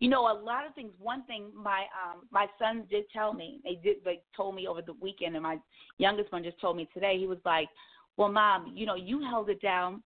you 0.00 0.08
know, 0.08 0.22
a 0.22 0.36
lot 0.38 0.66
of 0.66 0.74
things. 0.74 0.92
One 0.98 1.24
thing 1.24 1.46
my 1.54 1.84
um 2.02 2.22
my 2.30 2.46
sons 2.58 2.84
did 2.90 3.04
tell 3.10 3.32
me. 3.32 3.60
They 3.64 3.78
did. 3.82 3.98
They 4.04 4.20
told 4.36 4.54
me 4.54 4.66
over 4.66 4.82
the 4.82 4.94
weekend, 5.00 5.34
and 5.34 5.42
my 5.42 5.58
youngest 5.98 6.32
one 6.32 6.42
just 6.42 6.60
told 6.60 6.76
me 6.76 6.88
today. 6.92 7.18
He 7.18 7.26
was 7.26 7.38
like, 7.44 7.68
"Well, 8.16 8.30
mom, 8.30 8.72
you 8.74 8.86
know, 8.86 8.96
you 8.96 9.20
held 9.20 9.48
it 9.50 9.60
down 9.60 10.02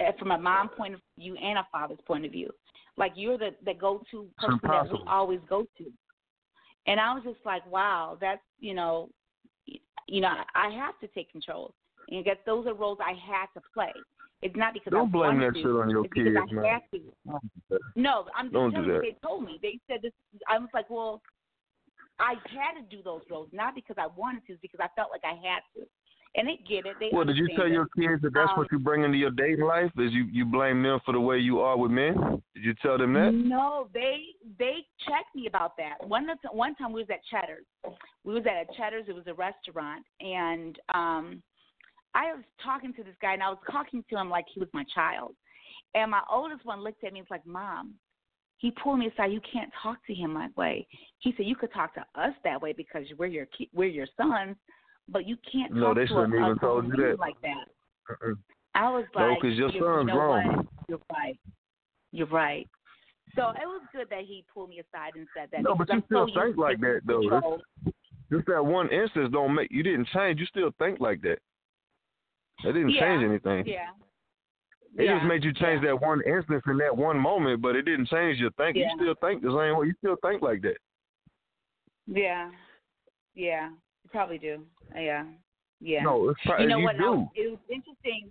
eh, 0.00 0.12
from 0.18 0.32
a 0.32 0.38
mom 0.38 0.70
point 0.70 0.94
of 0.94 1.00
view 1.18 1.36
and 1.36 1.58
a 1.58 1.66
father's 1.70 1.98
point 2.06 2.24
of 2.24 2.32
view. 2.32 2.50
Like 2.96 3.12
you're 3.14 3.38
the 3.38 3.50
the 3.64 3.74
go 3.74 4.02
to 4.10 4.26
person 4.38 4.58
that 4.64 4.90
we 4.90 4.98
always 5.06 5.40
go 5.48 5.66
to." 5.78 5.92
And 6.86 7.00
I 7.00 7.14
was 7.14 7.22
just 7.24 7.44
like, 7.44 7.64
"Wow, 7.70 8.18
that's 8.20 8.42
you 8.60 8.74
know, 8.74 9.08
y- 9.66 9.80
you 10.06 10.20
know, 10.20 10.34
I 10.54 10.70
have 10.70 10.98
to 11.00 11.08
take 11.08 11.30
control." 11.30 11.74
And 12.08 12.18
I 12.18 12.22
guess 12.22 12.36
those 12.44 12.66
are 12.66 12.74
roles 12.74 12.98
I 13.00 13.12
had 13.14 13.46
to 13.54 13.62
play. 13.72 13.92
It's 14.42 14.56
not 14.56 14.74
because 14.74 14.92
I 14.92 14.98
Don't 14.98 15.10
blame 15.10 15.36
wanted 15.36 15.54
that 15.54 15.54
to. 15.54 15.62
shit 15.62 15.70
on 15.70 15.88
your 15.88 16.04
kids, 16.08 16.36
I 16.36 16.52
man. 16.54 16.64
had 16.64 16.82
to. 16.92 17.78
No, 17.96 18.26
I'm 18.36 18.46
just 18.46 18.52
Don't 18.52 18.72
telling 18.72 18.88
you. 18.90 19.00
They 19.00 19.16
told 19.22 19.44
me. 19.44 19.58
They 19.62 19.78
said 19.88 20.02
this. 20.02 20.12
I 20.48 20.58
was 20.58 20.68
like, 20.74 20.90
well, 20.90 21.22
I 22.18 22.34
had 22.52 22.78
to 22.78 22.82
do 22.94 23.02
those 23.02 23.22
roles, 23.30 23.48
not 23.52 23.74
because 23.74 23.96
I 23.98 24.06
wanted 24.16 24.46
to, 24.46 24.52
it's 24.52 24.60
because 24.60 24.80
I 24.80 24.88
felt 24.94 25.10
like 25.10 25.22
I 25.24 25.34
had 25.34 25.60
to. 25.74 25.86
And 26.36 26.48
they 26.48 26.56
get 26.68 26.84
it. 26.84 26.96
They 26.98 27.10
Well, 27.12 27.24
did 27.24 27.36
you 27.36 27.46
tell 27.54 27.66
it. 27.66 27.72
your 27.72 27.86
kids 27.96 28.20
that 28.22 28.32
that's 28.34 28.50
Um, 28.52 28.58
what 28.58 28.72
you 28.72 28.80
bring 28.80 29.04
into 29.04 29.16
your 29.16 29.30
dating 29.30 29.64
life? 29.64 29.92
Is 29.98 30.12
you 30.12 30.24
you 30.24 30.44
blame 30.44 30.82
them 30.82 30.98
for 31.04 31.12
the 31.12 31.20
way 31.20 31.38
you 31.38 31.60
are 31.60 31.76
with 31.76 31.92
men? 31.92 32.42
Did 32.54 32.64
you 32.64 32.74
tell 32.82 32.98
them 32.98 33.12
that? 33.12 33.32
No, 33.32 33.88
they 33.92 34.34
they 34.58 34.84
checked 35.06 35.32
me 35.34 35.46
about 35.46 35.76
that. 35.76 36.04
One 36.06 36.28
of 36.28 36.40
the- 36.42 36.48
one 36.48 36.74
time 36.74 36.92
we 36.92 37.02
was 37.02 37.10
at 37.10 37.24
Cheddar's. 37.26 37.66
We 38.24 38.34
was 38.34 38.44
at 38.46 38.68
a 38.68 38.74
Cheddar's. 38.76 39.08
It 39.08 39.14
was 39.14 39.26
a 39.28 39.34
restaurant, 39.34 40.04
and 40.20 40.76
um, 40.92 41.42
I 42.14 42.32
was 42.34 42.44
talking 42.62 42.92
to 42.94 43.04
this 43.04 43.16
guy, 43.20 43.34
and 43.34 43.42
I 43.42 43.50
was 43.50 43.58
talking 43.70 44.02
to 44.10 44.16
him 44.16 44.28
like 44.28 44.46
he 44.48 44.58
was 44.58 44.68
my 44.72 44.84
child. 44.92 45.36
And 45.94 46.10
my 46.10 46.22
oldest 46.28 46.64
one 46.64 46.80
looked 46.82 47.04
at 47.04 47.12
me 47.12 47.20
and 47.20 47.28
was 47.28 47.36
like, 47.36 47.46
"Mom." 47.46 47.94
He 48.58 48.70
pulled 48.72 48.98
me 48.98 49.08
aside. 49.08 49.30
You 49.32 49.40
can't 49.52 49.70
talk 49.82 49.98
to 50.06 50.14
him 50.14 50.34
that 50.34 50.56
way. 50.56 50.86
He 51.18 51.32
said 51.36 51.46
you 51.46 51.54
could 51.54 51.72
talk 51.72 51.92
to 51.94 52.04
us 52.16 52.34
that 52.44 52.60
way 52.60 52.72
because 52.72 53.06
we're 53.18 53.26
your 53.26 53.46
ki- 53.46 53.68
we're 53.72 53.88
your 53.88 54.06
sons, 54.16 54.56
but 55.08 55.26
you 55.26 55.36
can't 55.50 55.72
No, 55.72 55.88
talk 55.88 55.96
they 55.96 56.02
to 56.02 56.06
shouldn't 56.08 56.34
even 56.34 56.44
us 56.52 56.58
told 56.60 56.86
you 56.86 56.96
that. 56.96 57.18
like 57.18 57.40
that. 57.42 57.64
Uh-uh. 58.10 58.34
I 58.74 58.90
was 58.90 59.04
like, 59.14 59.22
No, 59.24 59.28
like, 59.32 59.40
'cause 59.42 59.52
your 59.54 59.70
you, 59.70 59.80
son's 59.80 60.08
you 60.08 60.14
grown. 60.14 60.68
You're 60.88 61.00
right. 61.12 61.38
You're 62.12 62.26
right. 62.28 62.68
So 63.34 63.50
it 63.50 63.64
was 63.66 63.82
good 63.92 64.08
that 64.10 64.20
he 64.24 64.44
pulled 64.52 64.70
me 64.70 64.80
aside 64.80 65.12
and 65.16 65.26
said 65.36 65.48
that. 65.52 65.62
No, 65.62 65.74
but 65.74 65.88
you 65.88 65.94
I'm 65.94 66.04
still 66.06 66.28
so 66.34 66.40
think 66.42 66.56
like 66.56 66.80
that, 66.80 67.00
though. 67.04 67.20
control. 67.28 67.62
Just 68.32 68.46
that 68.46 68.64
one 68.64 68.88
instance 68.90 69.30
don't 69.32 69.54
make 69.54 69.70
you 69.70 69.82
didn't 69.82 70.08
change. 70.08 70.40
You 70.40 70.46
still 70.46 70.70
think 70.78 71.00
like 71.00 71.20
that. 71.22 71.38
That 72.64 72.72
didn't 72.72 72.90
Yeah, 72.90 73.00
change 73.00 73.24
anything. 73.24 73.66
Yeah. 73.66 73.90
It 74.96 75.04
yeah. 75.06 75.14
just 75.18 75.26
made 75.26 75.42
you 75.44 75.52
change 75.52 75.82
yeah. 75.82 75.88
that 75.90 76.00
one 76.00 76.22
instance 76.22 76.62
in 76.66 76.76
that 76.78 76.96
one 76.96 77.18
moment, 77.18 77.60
but 77.60 77.74
it 77.74 77.82
didn't 77.82 78.06
change 78.08 78.38
your 78.38 78.50
thinking. 78.52 78.82
You 78.82 78.90
still 78.96 79.14
think 79.20 79.42
the 79.42 79.48
same 79.50 79.76
way. 79.78 79.86
You 79.88 79.94
still 79.98 80.16
think 80.22 80.40
like 80.42 80.62
that. 80.62 80.76
Yeah. 82.06 82.50
Yeah. 83.34 83.70
Probably 84.14 84.38
do. 84.38 84.62
Yeah. 84.94 85.24
Yeah. 85.80 86.04
No, 86.04 86.28
it's 86.28 86.38
probably 86.46 86.62
you 86.62 86.70
know 86.70 86.78
you 86.78 86.84
what? 86.84 86.96
Do. 86.96 87.02
was, 87.02 87.28
it 87.34 87.50
was 87.50 87.58
interesting. 87.68 88.30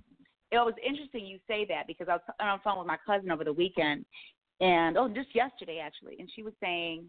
It 0.49 0.55
was 0.55 0.73
interesting 0.81 1.25
you 1.25 1.39
say 1.45 1.65
that 1.67 1.87
because 1.87 2.07
I 2.07 2.13
was 2.13 2.21
on 2.39 2.57
the 2.57 2.61
phone 2.63 2.77
with 2.77 2.87
my 2.87 2.95
cousin 3.05 3.29
over 3.31 3.43
the 3.43 3.51
weekend, 3.51 4.05
and 4.61 4.97
oh, 4.97 5.09
just 5.09 5.35
yesterday 5.35 5.81
actually, 5.83 6.15
and 6.19 6.29
she 6.33 6.41
was 6.41 6.53
saying, 6.61 6.99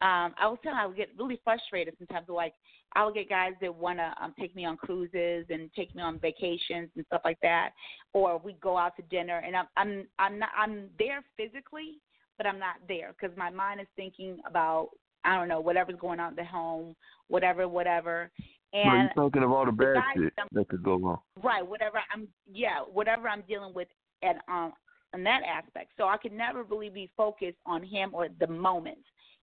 um, 0.00 0.32
I 0.38 0.46
was 0.46 0.58
telling 0.62 0.78
her 0.78 0.84
I 0.84 0.86
would 0.86 0.96
get 0.96 1.08
really 1.18 1.40
frustrated 1.42 1.94
sometimes. 1.98 2.28
Like 2.28 2.54
I 2.92 3.04
would 3.04 3.14
get 3.14 3.28
guys 3.28 3.54
that 3.60 3.74
want 3.74 3.98
to 3.98 4.14
um, 4.22 4.32
take 4.38 4.54
me 4.54 4.64
on 4.64 4.76
cruises 4.76 5.46
and 5.50 5.68
take 5.74 5.92
me 5.96 6.02
on 6.02 6.20
vacations 6.20 6.90
and 6.94 7.04
stuff 7.06 7.22
like 7.24 7.40
that, 7.42 7.70
or 8.12 8.38
we 8.38 8.52
go 8.62 8.78
out 8.78 8.94
to 8.94 9.02
dinner, 9.10 9.42
and 9.44 9.56
I'm 9.56 9.66
I'm 9.76 10.06
I'm 10.20 10.38
not 10.38 10.50
I'm 10.56 10.88
there 11.00 11.24
physically, 11.36 11.98
but 12.38 12.46
I'm 12.46 12.60
not 12.60 12.76
there 12.86 13.12
because 13.18 13.36
my 13.36 13.50
mind 13.50 13.80
is 13.80 13.88
thinking 13.96 14.38
about 14.48 14.90
I 15.24 15.36
don't 15.38 15.48
know 15.48 15.60
whatever's 15.60 15.96
going 16.00 16.20
on 16.20 16.30
at 16.30 16.36
the 16.36 16.44
home, 16.44 16.94
whatever, 17.28 17.68
whatever. 17.68 18.30
no, 18.72 18.80
And 18.80 19.10
you're 19.16 19.24
thinking 19.24 19.42
of 19.42 19.52
all 19.52 19.64
the 19.66 19.72
bad 19.72 20.02
shit 20.16 20.32
that 20.52 20.68
could 20.68 20.82
go 20.82 20.96
wrong. 20.96 21.20
right 21.42 21.66
whatever 21.66 21.98
i'm 22.12 22.28
yeah 22.52 22.78
whatever 22.92 23.28
i'm 23.28 23.42
dealing 23.48 23.72
with 23.74 23.88
at 24.22 24.36
um 24.48 24.72
in 25.14 25.22
that 25.24 25.42
aspect 25.44 25.92
so 25.96 26.08
i 26.08 26.16
could 26.16 26.32
never 26.32 26.62
really 26.64 26.88
be 26.90 27.10
focused 27.16 27.58
on 27.66 27.82
him 27.84 28.10
or 28.12 28.28
the 28.40 28.46
moment 28.48 28.98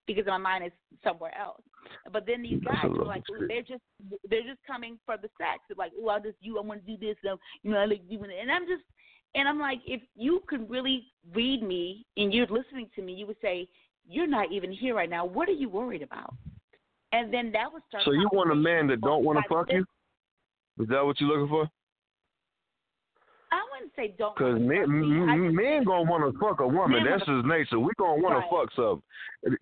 because 0.06 0.24
my 0.26 0.38
mind 0.38 0.64
is 0.64 0.72
somewhere 1.04 1.32
else 1.38 1.60
but 2.12 2.24
then 2.26 2.42
these 2.42 2.60
guys 2.64 2.84
are 2.86 3.04
like 3.04 3.22
ooh, 3.30 3.46
they're 3.48 3.60
just 3.62 3.82
they're 4.30 4.42
just 4.42 4.60
coming 4.66 4.98
for 5.04 5.16
the 5.18 5.28
sex 5.38 5.60
they're 5.68 5.76
like 5.76 5.92
oh 6.02 6.08
i 6.08 6.18
just 6.18 6.36
you 6.40 6.58
i 6.58 6.62
want 6.62 6.84
to 6.84 6.96
do 6.96 7.06
this 7.06 7.16
and 7.24 7.38
you 7.62 7.70
know 7.70 7.78
i 7.78 7.84
like 7.84 8.08
doing 8.08 8.30
it 8.30 8.38
and 8.40 8.50
i'm 8.50 8.66
just 8.66 8.82
and 9.34 9.46
i'm 9.46 9.58
like 9.58 9.80
if 9.86 10.00
you 10.16 10.42
could 10.48 10.68
really 10.70 11.04
read 11.34 11.62
me 11.62 12.06
and 12.16 12.32
you're 12.32 12.46
listening 12.46 12.88
to 12.96 13.02
me 13.02 13.12
you 13.12 13.26
would 13.26 13.36
say 13.42 13.68
you're 14.08 14.26
not 14.26 14.50
even 14.50 14.72
here 14.72 14.94
right 14.94 15.10
now 15.10 15.24
what 15.24 15.48
are 15.48 15.52
you 15.52 15.68
worried 15.68 16.02
about 16.02 16.34
and 17.12 17.32
then 17.32 17.50
that 17.52 17.72
would 17.72 17.82
start. 17.88 18.04
So 18.04 18.12
you 18.12 18.28
want 18.32 18.50
a 18.52 18.54
man 18.54 18.86
that 18.88 19.00
don't 19.00 19.24
want 19.24 19.38
to 19.38 19.44
fuck 19.48 19.72
you? 19.72 19.84
Is 20.78 20.88
that 20.88 21.04
what 21.04 21.18
you're 21.20 21.30
looking 21.30 21.48
for? 21.48 21.66
I 23.50 23.60
wouldn't 23.72 23.92
say 23.96 24.14
don't. 24.18 24.36
Because 24.36 24.60
men, 24.60 24.80
fuck 24.84 24.88
me. 24.90 25.16
I 25.24 25.32
m- 25.32 25.44
just- 25.48 25.56
men 25.56 25.84
gonna 25.84 26.10
want 26.10 26.20
to 26.30 26.38
fuck 26.38 26.60
a 26.60 26.68
woman. 26.68 27.02
That's 27.08 27.24
his 27.26 27.44
nature. 27.46 27.80
We 27.80 27.92
gonna 27.98 28.20
want 28.20 28.34
Right. 28.36 28.44
to 28.44 28.50
fuck 28.52 28.68
something. 28.76 29.02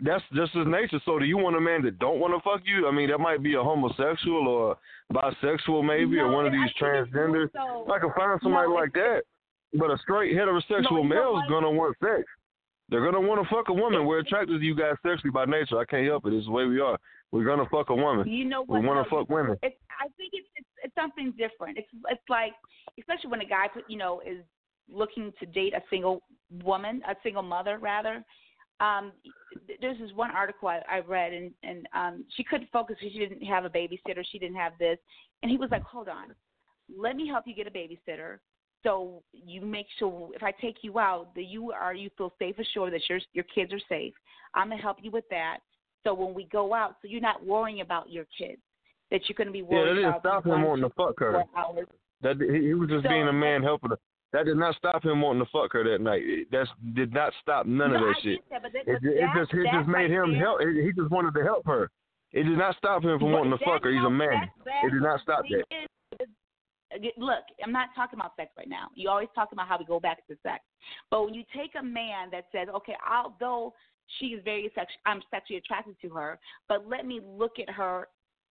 That's 0.01 0.25
just 0.35 0.53
his 0.55 0.67
nature. 0.67 0.99
So 1.05 1.21
do 1.21 1.25
you 1.25 1.39
want 1.39 1.55
a 1.55 1.61
man 1.61 1.83
that 1.83 2.01
don't 2.01 2.19
want 2.19 2.35
to 2.35 2.41
fuck 2.41 2.63
you? 2.67 2.89
I 2.89 2.91
mean, 2.91 3.11
that 3.11 3.19
might 3.19 3.43
be 3.45 3.55
a 3.55 3.63
homosexual 3.63 4.49
or 4.49 4.77
bisexual, 5.13 5.85
maybe, 5.87 6.19
or 6.19 6.33
one 6.33 6.47
of 6.47 6.53
these 6.53 6.69
it's 6.71 6.79
transgenders. 6.81 7.53
so- 7.53 7.87
I 7.93 8.01
can 8.01 8.11
find 8.15 8.41
somebody 8.43 8.69
No, 8.69 8.75
like 8.75 8.93
that. 8.95 9.23
But 9.75 9.93
a 9.93 9.99
straight 9.99 10.35
heterosexual 10.35 10.91
No, 10.91 11.03
you 11.03 11.05
male 11.05 11.39
is 11.39 11.49
gonna 11.49 11.71
want 11.71 11.97
sex. 11.99 12.25
They're 12.89 13.05
gonna 13.05 13.27
want 13.27 13.43
to 13.43 13.55
fuck 13.55 13.69
a 13.69 13.73
woman. 13.73 14.07
We're 14.07 14.21
attracted 14.21 14.61
to 14.61 14.65
you 14.65 14.77
guys 14.77 14.95
sexually 15.05 15.33
by 15.33 15.45
nature. 15.45 15.79
I 15.79 15.85
can't 15.85 16.07
help 16.07 16.27
it. 16.27 16.33
It's 16.33 16.47
the 16.47 16.53
way 16.53 16.67
we 16.67 16.81
are. 16.81 16.99
We're 17.33 17.45
gonna 17.45 17.69
fuck 17.71 17.91
a 17.91 17.95
woman. 17.95 18.29
You 18.29 18.45
know 18.45 18.63
what? 18.63 18.81
We 18.81 18.87
want 18.87 19.05
to 19.05 19.11
fuck 19.11 19.29
women. 19.29 19.57
It's, 19.63 19.77
I 20.01 20.05
think 20.17 20.31
it's, 20.33 20.47
it's 20.55 20.69
it's 20.85 20.95
something 20.95 21.33
different. 21.37 21.79
It's 21.79 21.89
it's 22.09 22.23
like 22.29 22.53
especially 22.99 23.31
when 23.31 23.41
a 23.41 23.47
guy 23.47 23.67
you 23.89 23.99
know 23.99 24.21
is 24.25 24.39
looking 24.89 25.33
to 25.41 25.47
date 25.47 25.75
a 25.75 25.83
single 25.91 26.23
woman, 26.63 27.03
a 27.09 27.17
single 27.23 27.43
mother 27.43 27.79
rather. 27.79 28.25
Um, 28.79 29.13
there's 29.81 29.99
this 29.99 30.13
one 30.15 30.31
article 30.31 30.69
I, 30.69 30.81
I 30.89 31.01
read 31.01 31.33
and 31.33 31.51
and 31.65 31.89
um, 31.93 32.25
she 32.37 32.45
couldn't 32.45 32.71
focus 32.71 32.97
because 33.01 33.13
she 33.13 33.19
didn't 33.19 33.45
have 33.45 33.65
a 33.65 33.71
babysitter. 33.71 34.23
She 34.31 34.39
didn't 34.39 34.57
have 34.57 34.73
this, 34.79 34.99
and 35.43 35.51
he 35.51 35.57
was 35.57 35.71
like, 35.73 35.83
"Hold 35.83 36.09
on, 36.09 36.35
let 36.97 37.17
me 37.17 37.27
help 37.27 37.45
you 37.47 37.55
get 37.55 37.67
a 37.67 37.71
babysitter." 37.71 38.39
So 38.87 39.21
you 39.33 39.63
make 39.63 39.87
sure 39.99 40.31
if 40.33 40.45
I 40.45 40.53
take 40.53 40.77
you 40.83 41.01
out 41.01 41.35
that 41.35 41.47
you 41.47 41.73
are 41.73 41.93
you 41.93 42.09
feel 42.17 42.33
safe 42.39 42.57
assured 42.61 42.93
that 42.93 43.03
your 43.09 43.19
your 43.33 43.45
kids 43.53 43.73
are 43.73 43.81
safe. 43.89 44.15
I'm 44.55 44.69
gonna 44.69 44.81
help 44.81 44.99
you 45.03 45.11
with 45.11 45.25
that. 45.31 45.59
So 46.05 46.15
when 46.15 46.35
we 46.35 46.45
go 46.53 46.73
out, 46.73 46.95
so 47.03 47.09
you're 47.09 47.21
not 47.21 47.45
worrying 47.45 47.81
about 47.81 48.11
your 48.11 48.27
kids, 48.39 48.63
that 49.11 49.23
you're 49.29 49.35
gonna 49.37 49.51
be 49.51 49.59
Yeah, 49.59 49.65
worried 49.71 49.89
that 49.89 49.95
didn't 49.95 50.09
about 50.11 50.21
stop 50.21 50.47
him 50.47 50.63
wanting 50.63 50.89
to 50.89 50.95
fuck 50.95 51.19
her. 51.19 51.43
hours. 51.57 51.89
That 52.23 52.37
he, 52.41 52.69
he 52.69 52.75
was 52.75 52.89
just 52.89 53.03
So- 53.03 53.09
being 53.09 53.27
a 53.27 53.33
man 53.33 53.65
helping 53.65 53.91
her. 53.91 53.99
That 54.33 54.45
did 54.45 54.57
not 54.57 54.77
stop 54.77 55.05
him 55.05 55.21
wanting 55.21 55.45
to 55.45 55.51
fuck 55.51 55.73
her 55.73 55.83
that 55.83 56.01
night. 56.01 56.23
That's 56.53 56.71
did 56.95 57.13
not 57.13 57.33
stop 57.43 57.67
none 57.67 57.91
no, 57.91 57.97
of 57.97 58.03
that 58.03 58.17
I 58.19 58.21
shit. 58.23 58.41
that, 58.51 58.63
but 58.63 58.73
that, 58.73 58.87
It, 58.87 59.03
it 59.03 59.29
just 59.35 59.53
it 59.53 59.67
just 59.73 59.89
made 59.89 60.11
him 60.13 60.31
there, 60.31 60.41
help. 60.41 60.61
He 60.61 60.93
just 60.93 61.11
wanted 61.11 61.35
to 61.35 61.43
help 61.43 61.67
her. 61.67 61.91
It 62.33 62.45
did 62.45 62.59
not 62.59 62.77
stop 62.77 63.03
him 63.03 63.19
from 63.19 63.33
wanting 63.33 63.51
to 63.57 63.65
fuck 63.65 63.83
her. 63.83 63.91
He's 63.91 64.05
a 64.05 64.11
man. 64.11 64.31
that- 64.31 64.65
that 64.65 64.85
It 64.85 64.91
did 64.91 65.03
not 65.03 65.21
stop 65.23 65.43
that. 65.51 65.89
Look, 67.17 67.45
I'm 67.63 67.73
not 67.73 67.89
talking 67.95 68.19
about 68.19 68.37
sex 68.37 68.51
right 68.57 68.69
now. 68.69 68.89
You 68.95 69.09
always 69.09 69.29
talk 69.35 69.53
about 69.53 69.69
how 69.69 69.79
we 69.79 69.85
go 69.85 70.01
back 70.01 70.27
to 70.27 70.37
sex, 70.43 70.65
but 71.11 71.25
when 71.25 71.35
you 71.35 71.45
take 71.55 71.73
a 71.79 71.83
man 71.83 72.31
that 72.31 72.47
says, 72.53 72.69
"Okay, 72.69 72.97
although 73.09 73.75
she 74.19 74.27
is 74.27 74.43
very 74.45 74.71
sex, 74.75 74.93
I'm 75.05 75.23
sexually 75.31 75.59
attracted 75.59 75.97
to 76.03 76.09
her, 76.11 76.39
but 76.69 76.87
let 76.87 77.07
me 77.07 77.21
look 77.21 77.59
at 77.59 77.71
her 77.71 78.09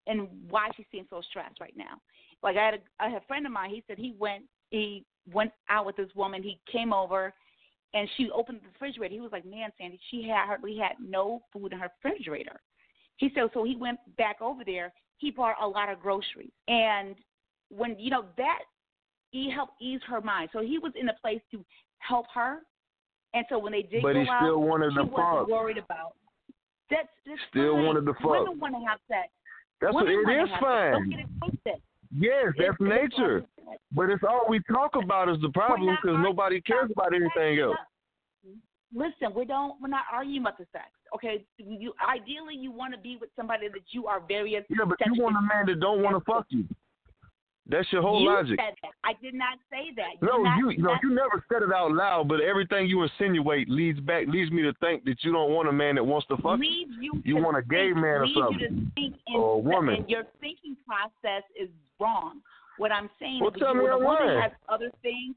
and 0.07 0.27
why 0.49 0.69
she's 0.75 0.85
seeing 0.91 1.07
so 1.09 1.21
stressed 1.21 1.59
right 1.59 1.75
now." 1.75 1.99
Like 2.43 2.57
I 2.57 2.65
had 2.65 2.73
a, 2.75 2.79
I 2.99 3.09
had 3.09 3.21
a 3.21 3.25
friend 3.25 3.45
of 3.45 3.51
mine. 3.51 3.69
He 3.69 3.83
said 3.87 3.97
he 3.97 4.15
went 4.17 4.43
he 4.69 5.05
went 5.31 5.51
out 5.69 5.85
with 5.85 5.95
this 5.95 6.13
woman. 6.15 6.43
He 6.43 6.59
came 6.71 6.93
over, 6.93 7.33
and 7.93 8.09
she 8.17 8.29
opened 8.31 8.61
the 8.61 8.67
refrigerator. 8.67 9.13
He 9.13 9.21
was 9.21 9.31
like, 9.31 9.45
"Man, 9.45 9.71
Sandy, 9.77 9.99
she 10.11 10.23
had 10.23 10.45
hardly 10.45 10.77
had 10.77 10.97
no 10.99 11.41
food 11.51 11.73
in 11.73 11.79
her 11.79 11.89
refrigerator." 12.03 12.61
He 13.17 13.31
said, 13.33 13.49
so 13.53 13.63
he 13.63 13.75
went 13.75 13.99
back 14.17 14.41
over 14.41 14.63
there. 14.65 14.93
He 15.17 15.31
bought 15.31 15.55
a 15.61 15.67
lot 15.67 15.89
of 15.89 16.01
groceries, 16.01 16.51
and 16.67 17.15
when 17.69 17.97
you 17.99 18.09
know 18.11 18.25
that, 18.37 18.59
he 19.31 19.49
helped 19.49 19.73
ease 19.81 20.01
her 20.07 20.21
mind. 20.21 20.49
So 20.53 20.61
he 20.61 20.77
was 20.79 20.93
in 20.99 21.09
a 21.09 21.13
place 21.21 21.41
to 21.51 21.63
help 21.99 22.25
her, 22.33 22.59
and 23.33 23.45
so 23.49 23.59
when 23.59 23.71
they 23.73 23.81
did 23.81 24.01
But 24.03 24.13
go 24.13 24.21
he 24.23 24.29
out, 24.29 24.41
still 24.43 24.61
wanted 24.61 24.91
she 24.91 24.97
to 24.97 25.03
wasn't 25.03 25.39
fuck. 25.39 25.47
worried 25.47 25.77
about. 25.77 26.13
That's, 26.89 27.07
that's 27.25 27.39
Still 27.49 27.73
fine. 27.75 27.85
wanted 27.85 28.05
to 28.05 28.13
fuck. 28.13 28.25
Women 28.45 28.59
want 28.59 28.75
to 28.75 28.87
have 28.87 28.99
sex. 29.07 29.29
That's 29.81 29.93
what 29.93 30.07
it 30.07 30.11
is 30.13 30.49
sex. 30.49 30.61
Don't 30.61 31.09
get 31.09 31.19
fine. 31.19 31.19
it 31.19 31.27
twisted. 31.39 31.81
Yes, 32.17 32.53
that's 32.57 32.59
It's- 32.59 32.75
it's 32.79 33.17
nature. 33.17 33.45
all- 33.67 33.75
But 33.91 34.09
it's 34.11 34.23
all 34.23 34.45
we 34.47 34.59
talk 34.71 34.95
about 34.95 35.27
is 35.27 35.41
the 35.41 35.49
problem 35.49 35.97
because 36.01 36.17
nobody 36.19 36.61
cares 36.61 36.89
about 36.91 37.13
anything 37.13 37.59
else. 37.59 37.75
Listen, 38.93 39.33
we 39.35 39.43
don't. 39.43 39.81
We're 39.81 39.89
not 39.89 40.05
arguing 40.13 40.41
about 40.41 40.57
the 40.57 40.65
sex. 40.71 40.85
Okay, 41.13 41.43
you 41.57 41.93
ideally 42.07 42.55
you 42.55 42.71
want 42.71 42.93
to 42.93 42.99
be 42.99 43.17
with 43.17 43.29
somebody 43.35 43.67
that 43.67 43.81
you 43.89 44.07
are 44.07 44.21
very. 44.21 44.53
Yeah, 44.53 44.59
but 44.85 44.97
you 45.05 45.21
want 45.21 45.35
a 45.35 45.41
man 45.41 45.65
that 45.65 45.79
don't 45.81 46.01
want 46.01 46.15
to 46.15 46.23
fuck 46.23 46.45
you. 46.49 46.65
That's 47.67 47.91
your 47.91 48.03
whole 48.03 48.21
you 48.21 48.29
logic. 48.29 48.59
Said 48.59 48.75
that. 48.83 48.91
I 49.03 49.13
did 49.23 49.33
not 49.33 49.57
say 49.71 49.89
that. 49.95 50.21
No, 50.21 50.37
You're 50.37 50.43
not, 50.43 50.57
you 50.59 50.77
no, 50.83 50.91
you 51.01 51.09
never 51.09 51.43
said 51.51 51.63
it 51.63 51.73
out 51.73 51.91
loud, 51.91 52.27
but 52.27 52.39
everything 52.39 52.85
you 52.87 53.01
insinuate 53.01 53.67
leads 53.69 53.99
back 53.99 54.27
leads 54.27 54.51
me 54.51 54.61
to 54.61 54.73
think 54.79 55.03
that 55.05 55.17
you 55.23 55.31
don't 55.31 55.51
want 55.51 55.67
a 55.67 55.71
man 55.71 55.95
that 55.95 56.03
wants 56.03 56.27
to 56.27 56.37
fuck. 56.37 56.59
you. 56.59 56.69
leads 56.69 56.91
you. 57.01 57.21
You 57.25 57.37
want 57.37 57.57
a 57.57 57.63
gay 57.63 57.87
think, 57.89 57.95
man 57.97 58.21
or 58.21 58.25
You 58.25 58.35
something. 58.39 58.59
to 58.59 58.91
think 58.93 59.15
in, 59.27 59.35
Or 59.35 59.55
a 59.55 59.57
woman. 59.57 59.95
And 59.95 60.09
your 60.09 60.23
thinking 60.41 60.77
process 60.85 61.43
is 61.59 61.69
wrong. 61.99 62.41
What 62.77 62.91
I'm 62.91 63.09
saying 63.19 63.39
Well, 63.41 63.49
is, 63.51 63.59
tell 63.59 63.73
me 63.73 63.81
when 63.83 64.03
woman 64.03 64.41
has 64.41 64.51
other 64.69 64.91
things, 65.01 65.33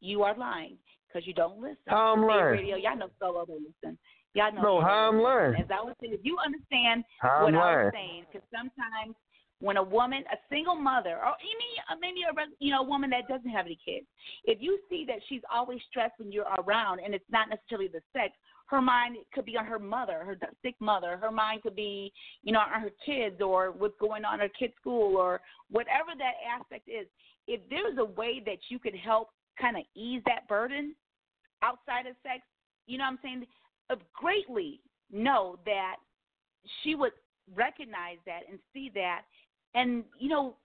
you 0.00 0.22
are 0.22 0.34
lying 0.36 0.78
because 1.08 1.26
you 1.26 1.34
don't 1.34 1.60
listen. 1.60 1.76
How 1.88 2.14
I'm 2.14 2.24
lying? 2.26 2.44
Radio, 2.62 2.76
y'all 2.76 2.96
know 2.96 3.10
solo 3.20 3.44
don't 3.44 3.60
listen. 3.60 3.98
Y'all 4.32 4.50
know. 4.54 4.62
No, 4.62 4.80
how 4.80 5.10
I'm 5.10 5.20
lying? 5.20 5.56
As 5.56 5.66
I 5.68 5.82
was 5.84 5.94
saying, 6.00 6.14
if 6.14 6.20
you 6.22 6.38
understand 6.38 7.04
How 7.20 7.42
what 7.44 7.54
I'm 7.54 7.60
I 7.60 7.64
lying? 7.74 7.84
was 7.84 7.92
saying, 7.92 8.24
because 8.32 8.46
sometimes 8.54 9.14
when 9.60 9.76
a 9.76 9.82
woman, 9.82 10.24
a 10.32 10.36
single 10.48 10.74
mother, 10.74 11.16
or 11.18 11.28
uh, 11.28 11.96
maybe 12.00 12.22
a 12.22 12.64
you 12.64 12.70
know 12.70 12.82
woman 12.82 13.10
that 13.10 13.28
doesn't 13.28 13.50
have 13.50 13.66
any 13.66 13.78
kids, 13.84 14.06
if 14.44 14.58
you 14.60 14.78
see 14.88 15.04
that 15.06 15.18
she's 15.28 15.42
always 15.52 15.80
stressed 15.90 16.14
when 16.18 16.32
you're 16.32 16.48
around, 16.58 17.00
and 17.00 17.14
it's 17.14 17.30
not 17.30 17.48
necessarily 17.48 17.88
the 17.88 18.00
sex, 18.12 18.32
her 18.70 18.80
mind 18.80 19.16
could 19.34 19.44
be 19.44 19.56
on 19.56 19.66
her 19.66 19.80
mother, 19.80 20.22
her 20.24 20.38
sick 20.62 20.76
mother. 20.80 21.18
Her 21.20 21.32
mind 21.32 21.62
could 21.62 21.74
be, 21.74 22.12
you 22.42 22.52
know, 22.52 22.60
on 22.60 22.80
her 22.80 22.90
kids 23.04 23.42
or 23.42 23.72
what's 23.72 23.98
going 24.00 24.24
on 24.24 24.34
in 24.34 24.40
her 24.40 24.48
kids' 24.48 24.74
school 24.80 25.16
or 25.16 25.40
whatever 25.70 26.10
that 26.16 26.34
aspect 26.56 26.88
is. 26.88 27.06
If 27.48 27.60
there's 27.68 27.98
a 27.98 28.04
way 28.04 28.40
that 28.46 28.58
you 28.68 28.78
could 28.78 28.94
help 28.94 29.30
kind 29.60 29.76
of 29.76 29.82
ease 29.96 30.22
that 30.26 30.46
burden 30.48 30.94
outside 31.62 32.06
of 32.06 32.14
sex, 32.22 32.42
you 32.86 32.96
know 32.96 33.04
what 33.04 33.10
I'm 33.10 33.18
saying? 33.22 33.46
Uh, 33.90 33.96
greatly 34.14 34.80
know 35.10 35.58
that 35.66 35.96
she 36.82 36.94
would 36.94 37.12
recognize 37.54 38.18
that 38.26 38.42
and 38.48 38.58
see 38.72 38.90
that. 38.94 39.22
And, 39.74 40.04
you 40.18 40.28
know, 40.28 40.56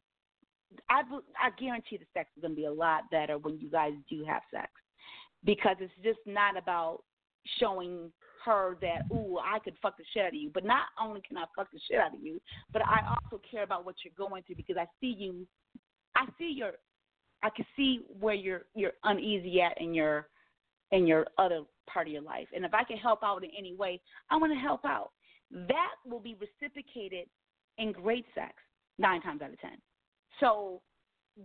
I, 0.90 1.02
I 1.42 1.50
guarantee 1.60 1.98
the 1.98 2.06
sex 2.14 2.30
is 2.36 2.42
going 2.42 2.54
to 2.54 2.56
be 2.56 2.66
a 2.66 2.74
lot 2.74 3.04
better 3.12 3.38
when 3.38 3.60
you 3.60 3.70
guys 3.70 3.94
do 4.10 4.26
have 4.26 4.42
sex 4.52 4.70
because 5.44 5.78
it's 5.80 5.94
just 6.04 6.20
not 6.26 6.58
about 6.58 7.04
showing 7.60 8.12
her 8.44 8.78
that, 8.82 9.04
ooh, 9.12 9.38
I 9.38 9.60
could 9.60 9.76
fuck 9.82 9.98
the 9.98 10.04
shit 10.14 10.24
out 10.24 10.30
of 10.30 10.34
you. 10.36 10.52
But 10.54 10.66
not 10.66 10.86
only 11.02 11.22
can 11.28 11.38
I 11.38 11.46
fuck 11.56 11.72
the 11.72 11.80
shit 11.90 12.00
out 12.00 12.14
of 12.14 12.22
you, 12.22 12.40
but 12.74 12.82
I 12.84 13.02
also 13.08 13.42
care 13.50 13.64
about 13.64 13.86
what 13.86 13.96
you're 14.04 14.14
going 14.18 14.44
through 14.44 14.56
because 14.56 14.78
I 14.78 14.88
see 15.00 15.16
you, 15.18 15.48
I 16.16 16.26
see 16.38 16.52
your, 16.56 16.74
I 17.44 17.50
can 17.50 17.66
see 17.76 18.02
where 18.20 18.34
you're 18.34 18.64
you're 18.74 18.94
uneasy 19.04 19.62
at 19.62 19.80
in 19.80 19.94
your 19.94 20.28
in 20.92 21.06
your 21.06 21.28
other 21.38 21.62
part 21.88 22.08
of 22.08 22.14
your 22.14 22.22
life. 22.22 22.48
And 22.56 22.66
if 22.66 22.74
I 22.74 22.84
can 22.84 22.98
help 22.98 23.24
out 23.24 23.44
in 23.44 23.50
any 23.58 23.76
way, 23.76 24.00
I 24.30 24.38
want 24.38 24.54
to 24.54 24.60
help 24.60 24.86
out. 24.86 25.12
That 25.52 25.92
will 26.08 26.20
be 26.20 26.36
reciprocated 26.40 27.28
in 27.78 27.92
great 27.92 28.26
sex 28.34 28.54
nine 28.98 29.22
times 29.22 29.42
out 29.42 29.52
of 29.52 29.60
ten. 29.60 29.78
So 30.40 30.82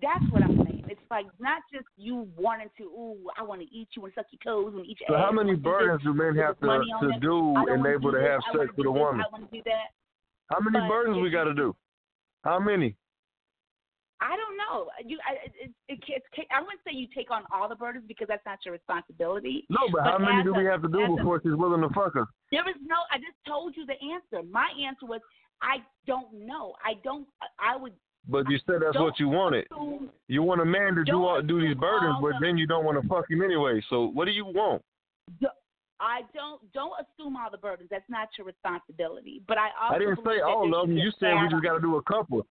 that's 0.02 0.24
what 0.30 0.42
I'm 0.42 0.56
saying. 0.64 0.84
It's 0.88 1.00
like 1.10 1.26
not 1.38 1.62
just 1.72 1.86
you 1.96 2.28
wanting 2.36 2.70
to, 2.78 2.84
ooh, 2.84 3.18
I 3.38 3.42
want 3.42 3.60
to 3.60 3.66
eat 3.74 3.88
you 3.96 4.04
and 4.04 4.14
suck 4.14 4.26
your 4.30 4.38
toes 4.42 4.74
and 4.76 4.86
eat 4.86 4.98
your 5.00 5.08
So 5.10 5.14
ass. 5.16 5.24
how 5.26 5.32
many 5.32 5.50
I 5.50 5.54
wanna 5.54 5.56
do 5.56 5.62
burdens 5.62 6.02
do 6.02 6.14
men 6.14 6.36
have 6.36 6.58
to 6.60 6.66
to 6.66 7.08
them. 7.08 7.20
do 7.20 7.54
I 7.56 7.64
don't 7.64 7.86
and 7.86 7.86
able 7.86 8.12
to 8.12 8.18
this, 8.18 8.28
have 8.30 8.40
sex 8.54 8.70
with 8.76 8.86
a 8.86 8.90
woman? 8.90 9.20
I 9.20 9.30
want 9.32 9.50
to 9.50 9.56
do 9.56 9.62
that. 9.66 9.90
How 10.50 10.58
many 10.60 10.78
but 10.78 10.88
burdens 10.88 11.18
we 11.22 11.30
got 11.30 11.44
to 11.44 11.54
do? 11.54 11.74
How 12.42 12.58
many? 12.58 12.96
I 14.20 14.36
don't 14.36 14.56
know. 14.58 14.90
You, 15.04 15.16
I, 15.24 15.46
it, 15.46 15.72
it, 15.88 15.98
it, 16.06 16.22
it, 16.36 16.46
I 16.52 16.60
wouldn't 16.60 16.82
say 16.84 16.92
you 16.92 17.06
take 17.14 17.30
on 17.30 17.42
all 17.54 17.68
the 17.68 17.74
burdens 17.74 18.04
because 18.06 18.28
that's 18.28 18.44
not 18.44 18.58
your 18.66 18.72
responsibility. 18.74 19.64
No, 19.70 19.78
but, 19.90 20.02
how 20.04 20.18
many 20.18 20.42
do 20.44 20.52
we 20.52 20.64
have 20.66 20.82
to 20.82 20.88
do 20.88 21.00
as 21.02 21.10
a- 21.10 21.16
before 21.16 21.40
she's 21.42 21.54
willing 21.56 21.80
to 21.80 21.88
fuck 21.94 22.16
us? 22.16 22.28
There 22.52 22.68
is 22.68 22.76
no. 22.84 22.96
I 23.10 23.16
just 23.16 23.38
told 23.46 23.76
you 23.76 23.86
the 23.86 23.96
answer. 24.12 24.46
My 24.50 24.68
answer 24.76 25.06
was 25.06 25.20
I 25.62 25.76
don't 26.06 26.32
know. 26.32 26.74
I 26.84 26.94
don't. 27.04 27.26
I 27.58 27.76
would. 27.76 27.92
But 28.28 28.48
you 28.50 28.58
said 28.66 28.76
that's 28.82 28.98
what 28.98 29.18
you 29.18 29.28
wanted. 29.28 29.66
assume- 29.72 30.10
You 30.28 30.42
want 30.42 30.60
a 30.60 30.64
man 30.64 30.94
to 30.94 31.04
do 31.04 31.24
all, 31.26 31.40
do 31.42 31.60
these 31.60 31.76
burdens, 31.76 32.16
but 32.20 32.32
the- 32.34 32.38
then 32.46 32.58
you 32.58 32.66
don't 32.66 32.84
want 32.84 33.00
to 33.00 33.08
fuck 33.08 33.30
him 33.30 33.42
anyway. 33.42 33.82
So 33.88 34.06
what 34.06 34.26
do 34.26 34.30
you 34.32 34.44
want? 34.44 34.82
I 36.00 36.22
don't. 36.32 36.60
Don't 36.72 36.92
assume 37.00 37.36
all 37.36 37.50
the 37.50 37.58
burdens. 37.58 37.88
That's 37.90 38.08
not 38.08 38.28
your 38.38 38.46
responsibility. 38.46 39.42
But 39.46 39.58
I 39.58 39.68
also. 39.80 39.96
I 39.96 39.98
didn't 39.98 40.20
say 40.24 40.40
all 40.40 40.74
of 40.74 40.88
them. 40.88 40.96
You 40.96 41.10
said 41.20 41.34
we 41.42 41.48
just 41.48 41.62
got 41.62 41.74
to 41.74 41.80
do 41.80 41.96
a 41.96 42.02
couple. 42.02 42.46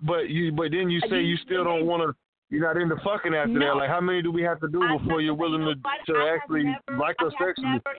But 0.00 0.30
you, 0.30 0.50
but 0.52 0.70
then 0.70 0.88
you 0.88 1.00
say 1.10 1.20
you- 1.20 1.32
you 1.32 1.36
still 1.38 1.64
don't 1.64 1.86
want 1.86 2.02
to. 2.02 2.14
You're 2.48 2.62
not 2.62 2.80
into 2.80 2.96
fucking 3.04 3.34
after 3.34 3.52
No. 3.52 3.66
that. 3.66 3.76
Like 3.76 3.90
how 3.90 4.00
many 4.00 4.22
do 4.22 4.30
we 4.30 4.40
have 4.42 4.60
to 4.60 4.68
do 4.68 4.82
I 4.82 4.96
before 4.96 5.20
you're 5.20 5.34
willing 5.34 5.60
to 5.66 5.74
to 5.74 6.16
I 6.18 6.34
actually 6.36 6.62
never, 6.64 6.96
like 6.98 7.16
I 7.20 7.26
us 7.26 7.32
have 7.38 7.48
sexually? 7.48 7.68
Never 7.70 7.96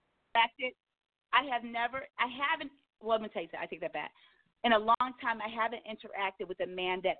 I 1.32 1.42
have 1.52 1.62
never. 1.64 2.06
I 2.18 2.26
haven't. 2.26 2.72
Well, 3.00 3.10
let 3.12 3.22
me 3.22 3.28
tell 3.28 3.42
you 3.42 3.48
that. 3.52 3.60
I 3.60 3.66
take 3.66 3.80
that 3.82 3.92
back. 3.92 4.10
In 4.64 4.72
a 4.72 4.78
long 4.78 5.14
time, 5.22 5.38
I 5.40 5.48
haven't 5.48 5.82
interacted 5.86 6.48
with 6.48 6.60
a 6.60 6.66
man 6.66 7.00
that 7.04 7.18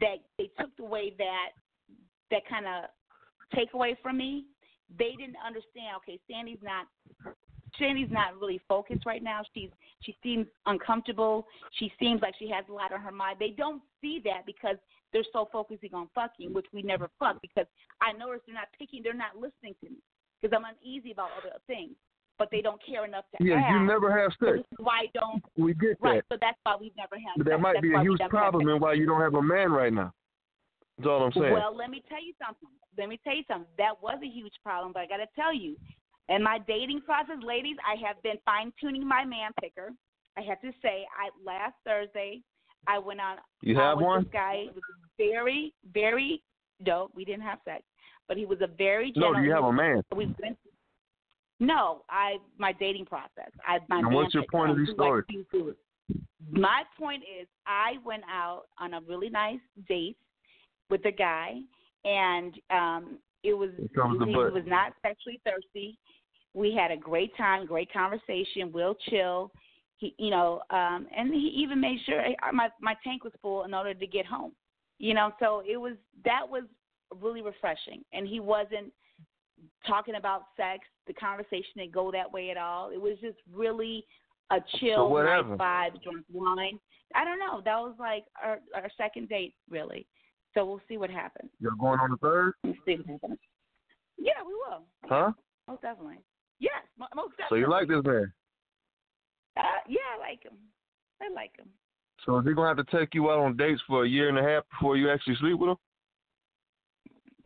that 0.00 0.18
they 0.38 0.50
took 0.58 0.70
away 0.80 1.14
that 1.18 1.50
that 2.30 2.42
kind 2.48 2.66
of 2.66 2.90
takeaway 3.54 3.94
from 4.02 4.18
me. 4.18 4.46
They 4.98 5.12
didn't 5.18 5.36
understand. 5.44 5.96
Okay, 5.98 6.18
Sandy's 6.30 6.62
not 6.62 6.86
Sandy's 7.78 8.10
not 8.10 8.38
really 8.40 8.60
focused 8.68 9.06
right 9.06 9.22
now. 9.22 9.42
She's 9.54 9.70
she 10.00 10.16
seems 10.22 10.46
uncomfortable. 10.66 11.46
She 11.78 11.92
seems 11.98 12.20
like 12.20 12.34
she 12.38 12.48
has 12.50 12.64
a 12.68 12.72
lot 12.72 12.92
on 12.92 13.00
her 13.00 13.12
mind. 13.12 13.36
They 13.38 13.54
don't 13.56 13.82
see 14.00 14.20
that 14.24 14.44
because 14.46 14.76
they're 15.12 15.24
so 15.32 15.48
focusing 15.52 15.90
on 15.94 16.08
fucking, 16.14 16.52
which 16.52 16.66
we 16.72 16.82
never 16.82 17.10
fuck 17.18 17.40
because 17.40 17.66
I 18.00 18.12
notice 18.12 18.40
they're 18.46 18.54
not 18.54 18.68
picking, 18.78 19.02
they're 19.02 19.14
not 19.14 19.36
listening 19.36 19.74
to 19.84 19.90
me 19.90 19.98
because 20.40 20.56
I'm 20.56 20.64
uneasy 20.64 21.12
about 21.12 21.30
other 21.38 21.56
things, 21.66 21.94
but 22.38 22.48
they 22.50 22.60
don't 22.60 22.80
care 22.84 23.04
enough 23.04 23.24
to 23.36 23.44
Yeah, 23.44 23.56
ask. 23.56 23.72
you 23.72 23.80
never 23.86 24.10
have 24.18 24.32
sex. 24.40 24.58
is 24.58 24.78
why 24.78 25.06
don't. 25.14 25.42
We 25.56 25.74
get 25.74 26.00
that. 26.02 26.08
Right, 26.08 26.22
so 26.30 26.38
that's 26.40 26.58
why 26.64 26.76
we've 26.80 26.96
never 26.96 27.16
had. 27.16 27.36
But 27.36 27.46
that 27.46 27.52
sex. 27.52 27.62
might 27.62 27.72
That's 27.74 27.82
be 27.82 27.94
a 27.94 28.00
huge 28.00 28.20
problem 28.28 28.68
and 28.68 28.80
why 28.80 28.94
you 28.94 29.06
don't 29.06 29.20
have 29.20 29.34
a 29.34 29.42
man 29.42 29.72
right 29.72 29.92
now. 29.92 30.12
That's 30.98 31.08
all 31.08 31.24
I'm 31.24 31.32
saying. 31.32 31.52
Well, 31.52 31.74
let 31.76 31.90
me 31.90 32.02
tell 32.08 32.22
you 32.24 32.32
something. 32.44 32.68
Let 32.98 33.08
me 33.08 33.18
tell 33.24 33.34
you 33.34 33.44
something. 33.48 33.68
That 33.78 34.00
was 34.02 34.18
a 34.22 34.28
huge 34.28 34.52
problem, 34.62 34.92
but 34.92 35.00
I 35.00 35.06
got 35.06 35.18
to 35.18 35.28
tell 35.34 35.54
you, 35.54 35.76
in 36.28 36.42
my 36.42 36.58
dating 36.66 37.00
process, 37.02 37.36
ladies, 37.42 37.76
I 37.86 37.96
have 38.06 38.22
been 38.22 38.36
fine 38.44 38.72
tuning 38.80 39.06
my 39.06 39.24
man 39.24 39.50
picker. 39.60 39.90
I 40.36 40.42
have 40.42 40.60
to 40.60 40.72
say, 40.82 41.04
I 41.16 41.28
last 41.44 41.74
Thursday, 41.86 42.42
I 42.86 42.98
went 42.98 43.20
on. 43.20 43.36
you 43.62 43.76
have 43.76 43.98
with 43.98 44.06
one? 44.06 44.22
This 44.24 44.32
guy 44.32 44.64
was 44.74 44.82
very, 45.18 45.72
very. 45.92 46.42
No, 46.84 47.10
we 47.14 47.24
didn't 47.24 47.42
have 47.42 47.58
sex, 47.64 47.82
but 48.28 48.36
he 48.36 48.44
was 48.44 48.58
a 48.60 48.66
very. 48.66 49.12
No, 49.16 49.28
Gentle, 49.28 49.42
do 49.42 49.46
you 49.46 49.54
have 49.54 49.64
a 49.64 49.72
man? 49.72 50.02
We 50.14 50.26
went. 50.40 50.58
No, 51.62 52.02
I 52.10 52.38
my 52.58 52.72
dating 52.72 53.06
process. 53.06 53.52
I 53.64 53.78
my 53.88 54.00
And 54.00 54.12
what's 54.12 54.34
your 54.34 54.42
point 54.50 54.72
of 54.72 54.78
like, 54.78 54.88
story? 54.88 55.22
My 56.50 56.82
point 56.98 57.22
is, 57.22 57.46
I 57.68 57.92
went 58.04 58.24
out 58.28 58.64
on 58.78 58.94
a 58.94 59.00
really 59.02 59.30
nice 59.30 59.60
date 59.88 60.16
with 60.90 61.06
a 61.06 61.12
guy, 61.12 61.60
and 62.04 62.54
um, 62.70 63.18
it 63.44 63.54
was 63.54 63.70
he 63.78 64.34
was 64.34 64.64
not 64.66 64.94
sexually 65.02 65.40
thirsty. 65.44 65.96
We 66.52 66.74
had 66.74 66.90
a 66.90 66.96
great 66.96 67.34
time, 67.36 67.64
great 67.64 67.92
conversation. 67.92 68.72
We'll 68.72 68.96
chill. 69.08 69.52
He, 69.98 70.16
you 70.18 70.30
know, 70.30 70.62
um, 70.70 71.06
and 71.16 71.32
he 71.32 71.54
even 71.62 71.80
made 71.80 71.98
sure 72.04 72.24
my 72.52 72.70
my 72.80 72.96
tank 73.04 73.22
was 73.22 73.32
full 73.40 73.62
in 73.62 73.72
order 73.72 73.94
to 73.94 74.06
get 74.08 74.26
home. 74.26 74.50
You 74.98 75.14
know, 75.14 75.30
so 75.38 75.62
it 75.64 75.76
was 75.76 75.92
that 76.24 76.42
was 76.44 76.64
really 77.22 77.40
refreshing, 77.40 78.02
and 78.12 78.26
he 78.26 78.40
wasn't 78.40 78.92
talking 79.86 80.16
about 80.16 80.44
sex. 80.56 80.80
The 81.06 81.14
conversation 81.14 81.72
didn't 81.76 81.92
go 81.92 82.10
that 82.12 82.30
way 82.30 82.50
at 82.50 82.56
all. 82.56 82.90
It 82.90 83.00
was 83.00 83.16
just 83.20 83.38
really 83.52 84.04
a 84.50 84.58
chill, 84.78 85.10
nice 85.10 85.44
vibe, 85.44 86.02
drunk 86.02 86.24
wine. 86.32 86.78
I 87.14 87.24
don't 87.24 87.38
know. 87.38 87.60
That 87.64 87.78
was 87.78 87.94
like 87.98 88.24
our 88.42 88.58
our 88.74 88.88
second 88.96 89.28
date, 89.28 89.54
really. 89.68 90.06
So 90.54 90.64
we'll 90.64 90.80
see 90.88 90.96
what 90.96 91.10
happens. 91.10 91.50
You're 91.60 91.76
going 91.78 92.00
on 92.00 92.10
the 92.10 92.16
third? 92.18 92.54
We'll 92.64 92.74
see 92.84 92.96
what 92.96 93.06
happens. 93.06 93.38
Yeah, 94.18 94.42
we 94.46 94.52
will. 94.54 94.84
Huh? 95.04 95.32
Most 95.66 95.82
definitely. 95.82 96.18
Yes, 96.60 96.72
most 96.98 97.30
definitely. 97.30 97.46
So 97.48 97.54
you 97.56 97.70
like 97.70 97.88
this 97.88 98.04
man? 98.04 98.32
Uh, 99.56 99.62
yeah, 99.88 99.98
I 100.16 100.30
like 100.30 100.42
him. 100.42 100.54
I 101.20 101.32
like 101.32 101.56
him. 101.56 101.68
So 102.24 102.38
is 102.38 102.46
he 102.46 102.54
gonna 102.54 102.68
have 102.68 102.86
to 102.86 102.96
take 102.96 103.14
you 103.14 103.30
out 103.30 103.40
on 103.40 103.56
dates 103.56 103.80
for 103.86 104.04
a 104.04 104.08
year 104.08 104.28
and 104.28 104.38
a 104.38 104.42
half 104.42 104.64
before 104.70 104.96
you 104.96 105.10
actually 105.10 105.36
sleep 105.36 105.58
with 105.58 105.70
him? 105.70 105.76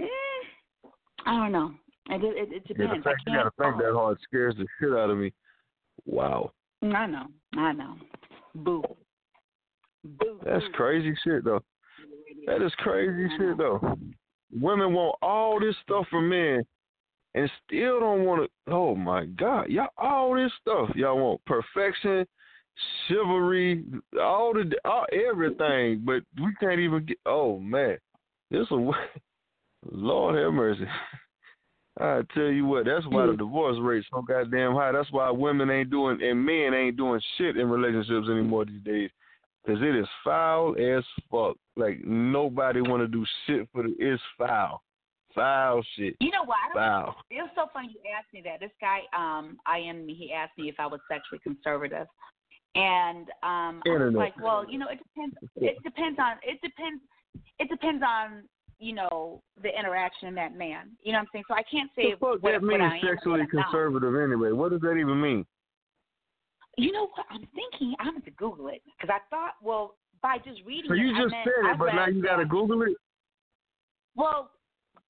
Eh, 0.00 0.88
I 1.24 1.36
don't 1.36 1.52
know. 1.52 1.72
It 2.08 2.22
it, 2.22 2.52
it 2.70 2.76
Yeah, 2.78 2.94
the 2.96 3.02
fact 3.02 3.22
I 3.26 3.30
you 3.30 3.36
gotta 3.36 3.50
can't. 3.60 3.74
think 3.76 3.84
that 3.84 3.94
hard 3.94 4.18
scares 4.22 4.54
the 4.56 4.66
shit 4.80 4.92
out 4.92 5.10
of 5.10 5.18
me. 5.18 5.32
Wow. 6.04 6.52
I 6.82 7.06
know. 7.06 7.26
I 7.56 7.72
know. 7.72 7.96
Boo. 8.54 8.82
Boo. 10.04 10.40
That's 10.44 10.64
crazy 10.74 11.16
shit 11.24 11.44
though. 11.44 11.62
That 12.46 12.62
is 12.62 12.72
crazy 12.78 13.28
shit 13.36 13.58
though. 13.58 13.96
Women 14.52 14.92
want 14.92 15.16
all 15.20 15.58
this 15.58 15.74
stuff 15.82 16.06
from 16.10 16.28
men 16.28 16.64
and 17.34 17.50
still 17.66 18.00
don't 18.00 18.24
want 18.24 18.42
to. 18.44 18.72
Oh 18.72 18.94
my 18.94 19.26
God, 19.26 19.68
y'all 19.68 19.88
all 19.98 20.34
this 20.34 20.52
stuff 20.60 20.90
y'all 20.94 21.18
want 21.18 21.44
perfection, 21.44 22.26
chivalry, 23.08 23.84
all 24.20 24.54
the 24.54 24.70
all, 24.84 25.06
everything, 25.12 26.02
but 26.04 26.22
we 26.42 26.54
can't 26.60 26.80
even 26.80 27.04
get. 27.04 27.18
Oh 27.26 27.58
man, 27.58 27.98
this 28.50 28.66
a 28.70 28.74
Lord 29.90 30.36
have 30.36 30.52
mercy. 30.52 30.86
I 31.98 32.20
tell 32.34 32.48
you 32.48 32.66
what, 32.66 32.84
that's 32.84 33.06
why 33.06 33.26
the 33.26 33.36
divorce 33.36 33.78
rate's 33.80 34.06
so 34.12 34.20
goddamn 34.20 34.74
high. 34.74 34.92
That's 34.92 35.10
why 35.10 35.30
women 35.30 35.70
ain't 35.70 35.90
doing 35.90 36.22
and 36.22 36.44
men 36.44 36.74
ain't 36.74 36.96
doing 36.96 37.20
shit 37.38 37.56
in 37.56 37.70
relationships 37.70 38.28
anymore 38.30 38.66
these 38.66 38.82
days. 38.82 39.10
Cause 39.66 39.78
it 39.80 39.96
is 39.96 40.06
foul 40.22 40.76
as 40.78 41.02
fuck. 41.28 41.56
Like 41.74 42.04
nobody 42.04 42.80
want 42.80 43.02
to 43.02 43.08
do 43.08 43.24
shit 43.46 43.68
for 43.72 43.82
the. 43.82 43.96
It's 43.98 44.22
foul, 44.38 44.80
foul 45.34 45.82
shit, 45.96 46.14
You 46.20 46.30
know 46.30 46.44
what? 46.44 46.58
Foul. 46.72 47.16
It 47.30 47.42
was 47.42 47.50
so 47.56 47.66
funny 47.72 47.88
you 47.88 48.00
asked 48.16 48.32
me 48.32 48.42
that. 48.44 48.60
This 48.60 48.70
guy, 48.80 49.00
um, 49.16 49.58
I 49.66 49.78
am. 49.78 50.06
He 50.06 50.32
asked 50.32 50.56
me 50.56 50.68
if 50.68 50.76
I 50.78 50.86
was 50.86 51.00
sexually 51.10 51.40
conservative, 51.42 52.06
and 52.76 53.26
um, 53.42 53.82
I 53.84 54.04
was 54.04 54.14
like, 54.14 54.40
well, 54.40 54.64
you 54.70 54.78
know, 54.78 54.86
it 54.88 54.98
depends. 54.98 55.34
It 55.56 55.82
depends 55.82 56.18
on. 56.20 56.36
It 56.44 56.60
depends. 56.62 57.02
It 57.58 57.68
depends 57.68 58.04
on 58.06 58.44
you 58.78 58.94
know 58.94 59.42
the 59.62 59.68
interaction 59.68 60.28
in 60.28 60.34
that 60.34 60.56
man. 60.56 60.90
You 61.02 61.12
know 61.12 61.18
what 61.18 61.22
I'm 61.22 61.28
saying? 61.32 61.44
So 61.48 61.54
I 61.54 61.62
can't 61.70 61.90
say 61.96 62.14
what, 62.18 62.42
that 62.42 62.62
means 62.62 62.82
sexually 63.02 63.40
what 63.40 63.52
not. 63.52 63.70
conservative 63.70 64.14
anyway? 64.14 64.52
What 64.52 64.70
does 64.72 64.80
that 64.82 64.94
even 64.94 65.20
mean? 65.20 65.46
You 66.76 66.92
know 66.92 67.08
what? 67.14 67.26
I'm 67.30 67.46
thinking 67.54 67.94
I'm 67.98 68.12
going 68.12 68.22
to 68.22 68.30
Google 68.32 68.68
it 68.68 68.82
because 68.84 69.14
I 69.14 69.20
thought, 69.30 69.54
well, 69.62 69.94
by 70.22 70.36
just 70.44 70.60
reading 70.66 70.88
So 70.88 70.94
it, 70.94 70.98
you 70.98 71.14
I 71.14 71.22
just 71.22 71.30
meant, 71.30 71.44
said 71.44 71.66
I 71.66 71.72
it, 71.72 71.78
but 71.78 71.94
now 71.94 72.06
you 72.06 72.22
gotta 72.22 72.44
Google 72.44 72.82
it. 72.82 72.96
Well, 74.14 74.50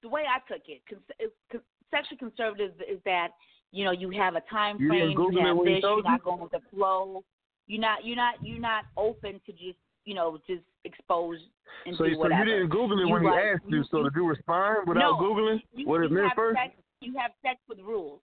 the 0.03 0.09
way 0.09 0.23
I 0.23 0.39
took 0.53 0.62
it, 0.69 0.83
cons- 0.89 1.62
sexually 1.91 2.19
conservative 2.19 2.73
is 2.89 3.01
that 3.05 3.29
you 3.73 3.85
know 3.85 3.91
you 3.91 4.11
have 4.11 4.37
a 4.37 4.43
time 4.51 4.79
frame, 4.79 5.14
Google 5.14 5.41
it 5.41 5.47
have 5.47 5.57
this, 5.64 5.83
you're 5.83 6.03
not 6.03 6.23
going 6.23 6.41
with 6.41 6.53
the 6.53 6.61
flow. 6.71 7.25
You're 7.67 7.81
not, 7.81 8.05
you're 8.05 8.17
not, 8.17 8.35
you're 8.43 8.61
not 8.61 8.85
open 8.97 9.41
to 9.45 9.53
just 9.53 9.79
you 10.07 10.15
know 10.15 10.39
just 10.47 10.63
expose 10.85 11.37
and 11.85 11.95
So, 11.97 12.05
do 12.05 12.15
so 12.15 12.29
you 12.29 12.45
didn't 12.45 12.69
Google 12.69 12.99
it 12.99 13.07
You 13.07 13.13
when 13.13 13.23
he 13.23 13.29
like- 13.29 13.45
asked 13.45 13.65
you. 13.69 13.79
you- 13.79 13.85
So 13.91 13.99
you- 13.99 14.05
did 14.05 14.15
you 14.17 14.27
respond 14.27 14.89
without 14.89 15.03
no, 15.03 15.17
googling 15.21 15.61
you, 15.75 15.87
what 15.87 16.01
it 16.03 16.11
you 16.11 16.17
meant 16.17 16.29
have 16.29 16.37
first? 16.37 16.57
Sex, 16.59 16.75
you 17.01 17.13
have 17.19 17.33
sex 17.43 17.61
with 17.69 17.81
rules. 17.81 18.23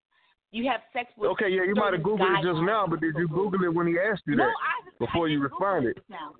You 0.52 0.68
have 0.68 0.82
sex 0.92 1.10
with. 1.16 1.30
Okay, 1.32 1.48
yeah, 1.48 1.62
you 1.64 1.74
might 1.74 1.92
have 1.94 2.02
Googled 2.02 2.38
it 2.38 2.42
just 2.42 2.60
now, 2.62 2.86
but 2.86 3.00
did 3.00 3.14
you. 3.16 3.26
Google 3.28 3.64
it 3.64 3.72
when 3.74 3.86
he 3.86 3.98
asked 3.98 4.22
you 4.26 4.36
No, 4.36 4.44
that? 4.46 4.54
I, 4.54 4.90
before 4.98 5.26
I 5.26 5.30
you 5.30 5.40
responded? 5.42 5.96
it 5.96 6.04
now. 6.08 6.34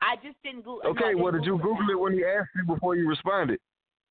I 0.00 0.16
just 0.16 0.40
didn't 0.42 0.60
Google. 0.62 0.80
no, 0.84 0.90
Okay, 0.90 1.08
didn't 1.12 1.22
well, 1.22 1.32
did 1.32 1.44
you 1.44 1.56
Google 1.58 1.86
now. 1.86 1.90
it 1.92 2.00
when 2.00 2.12
he 2.14 2.24
asked 2.24 2.50
you 2.56 2.64
before 2.64 2.96
you 2.96 3.08
responded? 3.08 3.60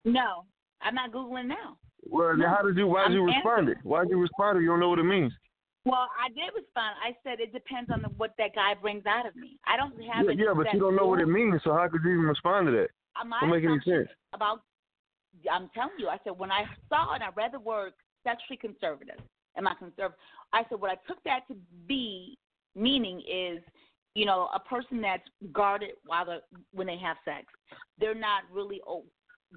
No, 0.06 0.46
I'm 0.82 0.94
not 0.96 1.12
googling 1.12 1.48
now. 1.48 1.78
Well, 2.10 2.30
then 2.30 2.40
No, 2.40 2.50
how 2.50 2.62
did 2.62 2.78
you? 2.78 2.88
Why 2.88 3.08
did 3.08 3.16
you 3.16 3.26
respond 3.26 3.70
it? 3.70 3.78
Why 3.84 4.04
did 4.04 4.12
you 4.12 4.22
respond 4.22 4.58
it? 4.60 4.62
You 4.62 4.68
don't 4.68 4.80
know 4.80 4.90
what 4.90 5.00
it 5.00 5.04
means. 5.04 5.34
Well, 5.88 6.10
I 6.20 6.28
did 6.30 6.52
respond. 6.54 6.96
I 7.00 7.16
said 7.24 7.40
it 7.40 7.54
depends 7.54 7.90
on 7.90 8.02
the, 8.02 8.10
what 8.10 8.34
that 8.38 8.54
guy 8.54 8.74
brings 8.74 9.06
out 9.06 9.26
of 9.26 9.36
me. 9.36 9.58
I 9.66 9.78
don't 9.78 9.94
have 10.04 10.26
Yeah, 10.26 10.32
yeah, 10.36 10.54
but 10.54 10.74
you 10.74 10.80
don't 10.80 10.96
know 10.96 11.08
what 11.08 11.22
it 11.22 11.28
means. 11.28 11.62
So 11.64 11.72
how 11.74 11.88
could 11.88 12.04
you 12.04 12.12
even 12.12 12.26
respond 12.26 12.68
to 12.68 12.72
that? 12.74 12.90
Uh, 13.20 13.26
My 13.26 13.40
Don't 13.42 13.52
make 13.52 13.64
any 13.64 13.80
sense. 13.86 14.10
About, 14.34 14.62
I'm 15.50 15.70
telling 15.74 15.96
you, 15.98 16.10
I 16.10 16.18
said 16.24 16.34
when 16.38 16.52
I 16.52 16.66
saw 16.90 17.14
and 17.14 17.24
I 17.24 17.30
read 17.36 17.54
the 17.54 17.60
word 17.60 17.94
sexually 18.24 18.58
conservative, 18.58 19.16
am 19.58 19.68
I 19.68 19.74
conservative? 19.76 20.18
I 20.52 20.64
said 20.70 20.82
what 20.82 20.92
I 20.92 20.98
took 21.08 21.24
that 21.24 21.48
to 21.48 21.56
be 21.88 22.38
meaning 22.76 23.22
is, 23.22 23.64
you 24.14 24.26
know, 24.26 24.50
a 24.54 24.60
person 24.60 25.02
that's 25.02 25.24
guarded 25.54 25.92
while 26.06 26.26
the 26.26 26.40
when 26.74 26.88
they 26.88 26.98
have 26.98 27.18
sex. 27.24 27.46
They're 28.00 28.16
not 28.16 28.44
really 28.52 28.82
o- 28.86 29.06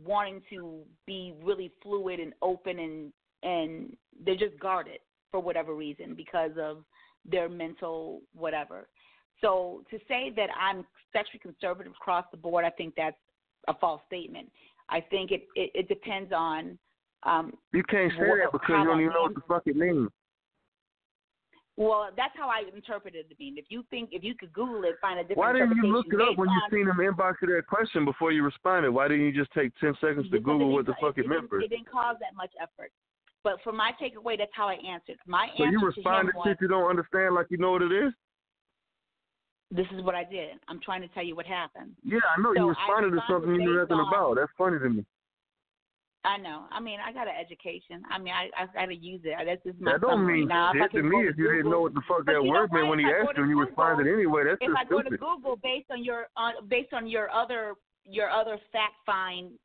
wanting 0.04 0.42
to 0.50 0.82
be 1.06 1.34
really 1.42 1.72
fluid 1.82 2.20
and 2.20 2.34
open 2.40 2.78
and 2.78 3.12
and 3.42 3.96
they're 4.24 4.36
just 4.36 4.58
guarded 4.60 4.98
for 5.30 5.40
whatever 5.40 5.74
reason 5.74 6.14
because 6.14 6.52
of 6.58 6.78
their 7.24 7.48
mental 7.48 8.20
whatever. 8.34 8.88
So 9.40 9.82
to 9.90 9.98
say 10.08 10.32
that 10.36 10.48
I'm 10.58 10.84
sexually 11.12 11.40
conservative 11.40 11.92
across 11.92 12.24
the 12.30 12.36
board, 12.36 12.64
I 12.64 12.70
think 12.70 12.94
that's 12.96 13.16
a 13.68 13.74
false 13.74 14.02
statement. 14.06 14.50
I 14.88 15.00
think 15.00 15.30
it 15.30 15.46
it, 15.54 15.70
it 15.74 15.88
depends 15.88 16.32
on. 16.34 16.78
Um, 17.22 17.52
You 17.72 17.82
can't 17.84 18.12
say 18.12 18.28
What- 18.28 18.38
that 18.38 18.52
because 18.52 18.68
you 18.78 18.84
don't 18.84 19.00
even 19.00 19.12
know 19.12 19.22
what 19.22 19.34
the 19.34 19.42
fuck 19.42 19.62
it 19.66 19.76
means. 19.76 20.08
well, 21.76 22.08
that's 22.16 22.34
how 22.36 22.48
I 22.48 22.64
interpreted 22.74 23.26
it. 23.30 23.38
Being 23.38 23.56
if 23.58 23.66
you 23.68 23.82
think 23.90 24.10
if 24.12 24.24
you 24.24 24.34
could 24.34 24.52
Google 24.52 24.84
it, 24.84 24.96
find 25.00 25.18
a 25.20 25.22
different. 25.22 25.38
Why 25.38 25.52
didn't 25.52 25.76
you 25.76 25.86
look 25.86 26.06
it 26.10 26.20
up 26.20 26.36
when 26.38 26.48
you 26.48 26.60
seen 26.70 26.88
him 26.88 26.96
inbox 26.96 27.34
you 27.42 27.48
that 27.54 27.66
question 27.68 28.04
before 28.06 28.32
you 28.32 28.42
responded? 28.42 28.90
Why 28.90 29.08
didn't 29.08 29.26
you 29.26 29.32
just 29.32 29.52
take 29.52 29.72
ten 29.78 29.94
seconds 30.00 30.30
to 30.30 30.40
Google 30.40 30.72
what 30.72 30.86
the 30.86 30.94
fuck 31.00 31.18
it 31.18 31.26
meant 31.28 31.50
didn't- 31.50 31.62
It 31.64 31.68
didn't 31.68 31.90
cause 31.90 32.16
that 32.20 32.34
much 32.34 32.52
effort. 32.60 32.90
But 33.42 33.54
for 33.64 33.72
my 33.72 33.92
takeaway, 34.00 34.36
that's 34.36 34.50
how 34.54 34.68
I 34.68 34.74
answered. 34.74 35.16
My 35.26 35.48
So 35.56 35.64
answer 35.64 35.72
you 35.72 35.80
to 35.80 35.86
responded 35.86 36.34
was, 36.34 36.46
shit 36.46 36.58
you 36.60 36.68
don't 36.68 36.88
understand 36.88 37.34
like 37.34 37.46
you 37.50 37.56
know 37.56 37.72
what 37.72 37.82
it 37.82 37.92
is? 37.92 38.12
"This 39.70 39.86
is 39.92 40.02
what 40.02 40.14
I 40.14 40.24
did. 40.24 40.58
I'm 40.68 40.80
trying 40.80 41.00
to 41.02 41.08
tell 41.08 41.22
you 41.24 41.36
what 41.36 41.46
happened." 41.46 41.96
Yeah, 42.04 42.18
I 42.36 42.40
know 42.40 42.52
So 42.54 42.60
you 42.60 42.66
I 42.66 42.68
responded 42.68 43.10
to 43.16 43.24
something 43.28 43.54
you 43.54 43.58
knew 43.60 43.76
nothing 43.76 43.96
on- 43.96 44.08
about. 44.08 44.36
That's 44.36 44.52
funny 44.58 44.78
to 44.78 44.88
me. 44.90 45.06
I 46.22 46.36
know. 46.36 46.66
I 46.70 46.80
mean, 46.80 47.00
I 47.00 47.12
got 47.12 47.28
an 47.28 47.34
education. 47.34 48.02
I 48.10 48.18
mean, 48.18 48.34
I 48.34 48.50
I 48.54 48.66
got 48.66 48.86
to 48.86 48.94
use 48.94 49.22
it. 49.24 49.34
That's 49.42 49.62
just 49.64 49.80
my 49.80 49.92
That 49.92 50.02
don't 50.02 50.26
mean 50.26 50.48
now, 50.48 50.70
shit 50.74 50.90
to 50.92 51.02
me 51.02 51.26
if 51.26 51.38
you 51.38 51.50
didn't 51.50 51.70
know 51.70 51.80
what 51.80 51.94
the 51.94 52.02
fuck 52.02 52.26
that 52.26 52.44
word 52.44 52.70
meant 52.72 52.88
when 52.88 52.98
he 52.98 53.06
If 53.06 53.24
asked 53.24 53.36
to 53.36 53.36
you 53.36 53.42
and 53.44 53.50
you 53.50 53.60
responded 53.60 54.06
anyway. 54.06 54.44
That's 54.44 54.60
if 54.60 54.68
just 54.68 54.78
I 54.78 54.84
go 54.84 55.00
to. 55.00 55.16
Google 55.16 55.56
based 55.56 55.90
on 55.90 56.04
your 56.04 56.28
on 56.36 56.68
based 56.68 56.92
on 56.92 57.06
your 57.06 57.30
other 57.30 57.74
your 58.04 58.28
other 58.28 58.58
fact 58.70 58.96
find 59.06 59.58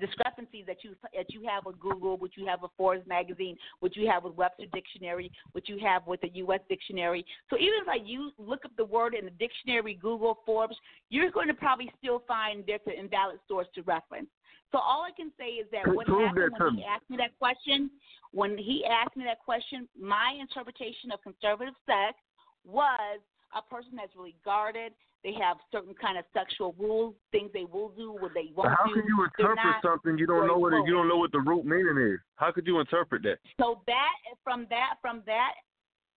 discrepancies 0.00 0.64
that 0.66 0.78
you 0.82 0.94
that 1.14 1.32
you 1.32 1.42
have 1.48 1.64
with 1.64 1.78
Google, 1.80 2.16
what 2.16 2.36
you 2.36 2.46
have 2.46 2.62
with 2.62 2.70
Forbes 2.76 3.06
magazine, 3.06 3.56
what 3.80 3.96
you 3.96 4.08
have 4.08 4.24
with 4.24 4.34
Webster 4.34 4.66
Dictionary, 4.72 5.30
what 5.52 5.68
you 5.68 5.78
have 5.78 6.06
with 6.06 6.20
the 6.20 6.30
U.S. 6.34 6.60
Dictionary. 6.68 7.24
So 7.50 7.56
even 7.56 7.74
if 7.82 7.88
I 7.88 7.96
use 8.04 8.32
look 8.38 8.64
up 8.64 8.72
the 8.76 8.84
word 8.84 9.14
in 9.14 9.24
the 9.24 9.30
dictionary, 9.32 9.98
Google, 10.00 10.38
Forbes, 10.44 10.76
you're 11.10 11.30
going 11.30 11.48
to 11.48 11.54
probably 11.54 11.90
still 11.98 12.22
find 12.26 12.64
there's 12.66 12.80
an 12.86 12.94
invalid 12.98 13.38
source 13.48 13.66
to 13.74 13.82
reference. 13.82 14.28
So 14.72 14.78
all 14.78 15.04
I 15.04 15.10
can 15.14 15.30
say 15.38 15.60
is 15.60 15.66
that 15.70 15.86
what 15.94 16.06
Prove 16.06 16.28
happened 16.28 16.54
when 16.58 16.76
he 16.76 16.84
asked 16.84 17.10
me 17.10 17.16
that 17.18 17.38
question, 17.38 17.90
when 18.32 18.56
he 18.56 18.84
asked 18.88 19.16
me 19.16 19.24
that 19.24 19.40
question, 19.44 19.86
my 20.00 20.34
interpretation 20.40 21.12
of 21.12 21.20
conservative 21.22 21.74
sex 21.84 22.16
was 22.64 23.20
a 23.54 23.62
person 23.62 23.92
that's 23.96 24.16
really 24.16 24.34
guarded. 24.44 24.92
They 25.24 25.34
have 25.40 25.58
certain 25.70 25.94
kind 25.94 26.18
of 26.18 26.24
sexual 26.34 26.74
rules, 26.78 27.14
things 27.30 27.50
they 27.54 27.64
will 27.64 27.90
do, 27.90 28.12
what 28.12 28.32
they 28.34 28.50
won't 28.56 28.70
how 28.70 28.86
do. 28.86 28.94
can 28.94 29.04
you 29.06 29.22
interpret 29.22 29.76
something 29.82 30.18
you 30.18 30.26
don't 30.26 30.48
know 30.48 30.58
what 30.58 30.72
it, 30.72 30.84
you 30.84 30.92
don't 30.92 31.06
know 31.06 31.16
what 31.16 31.30
the 31.30 31.38
root 31.38 31.64
meaning 31.64 31.96
is? 31.96 32.18
How 32.36 32.50
could 32.50 32.66
you 32.66 32.80
interpret 32.80 33.22
that? 33.22 33.38
So 33.60 33.82
that 33.86 34.18
from 34.42 34.66
that 34.70 34.94
from 35.00 35.22
that 35.26 35.54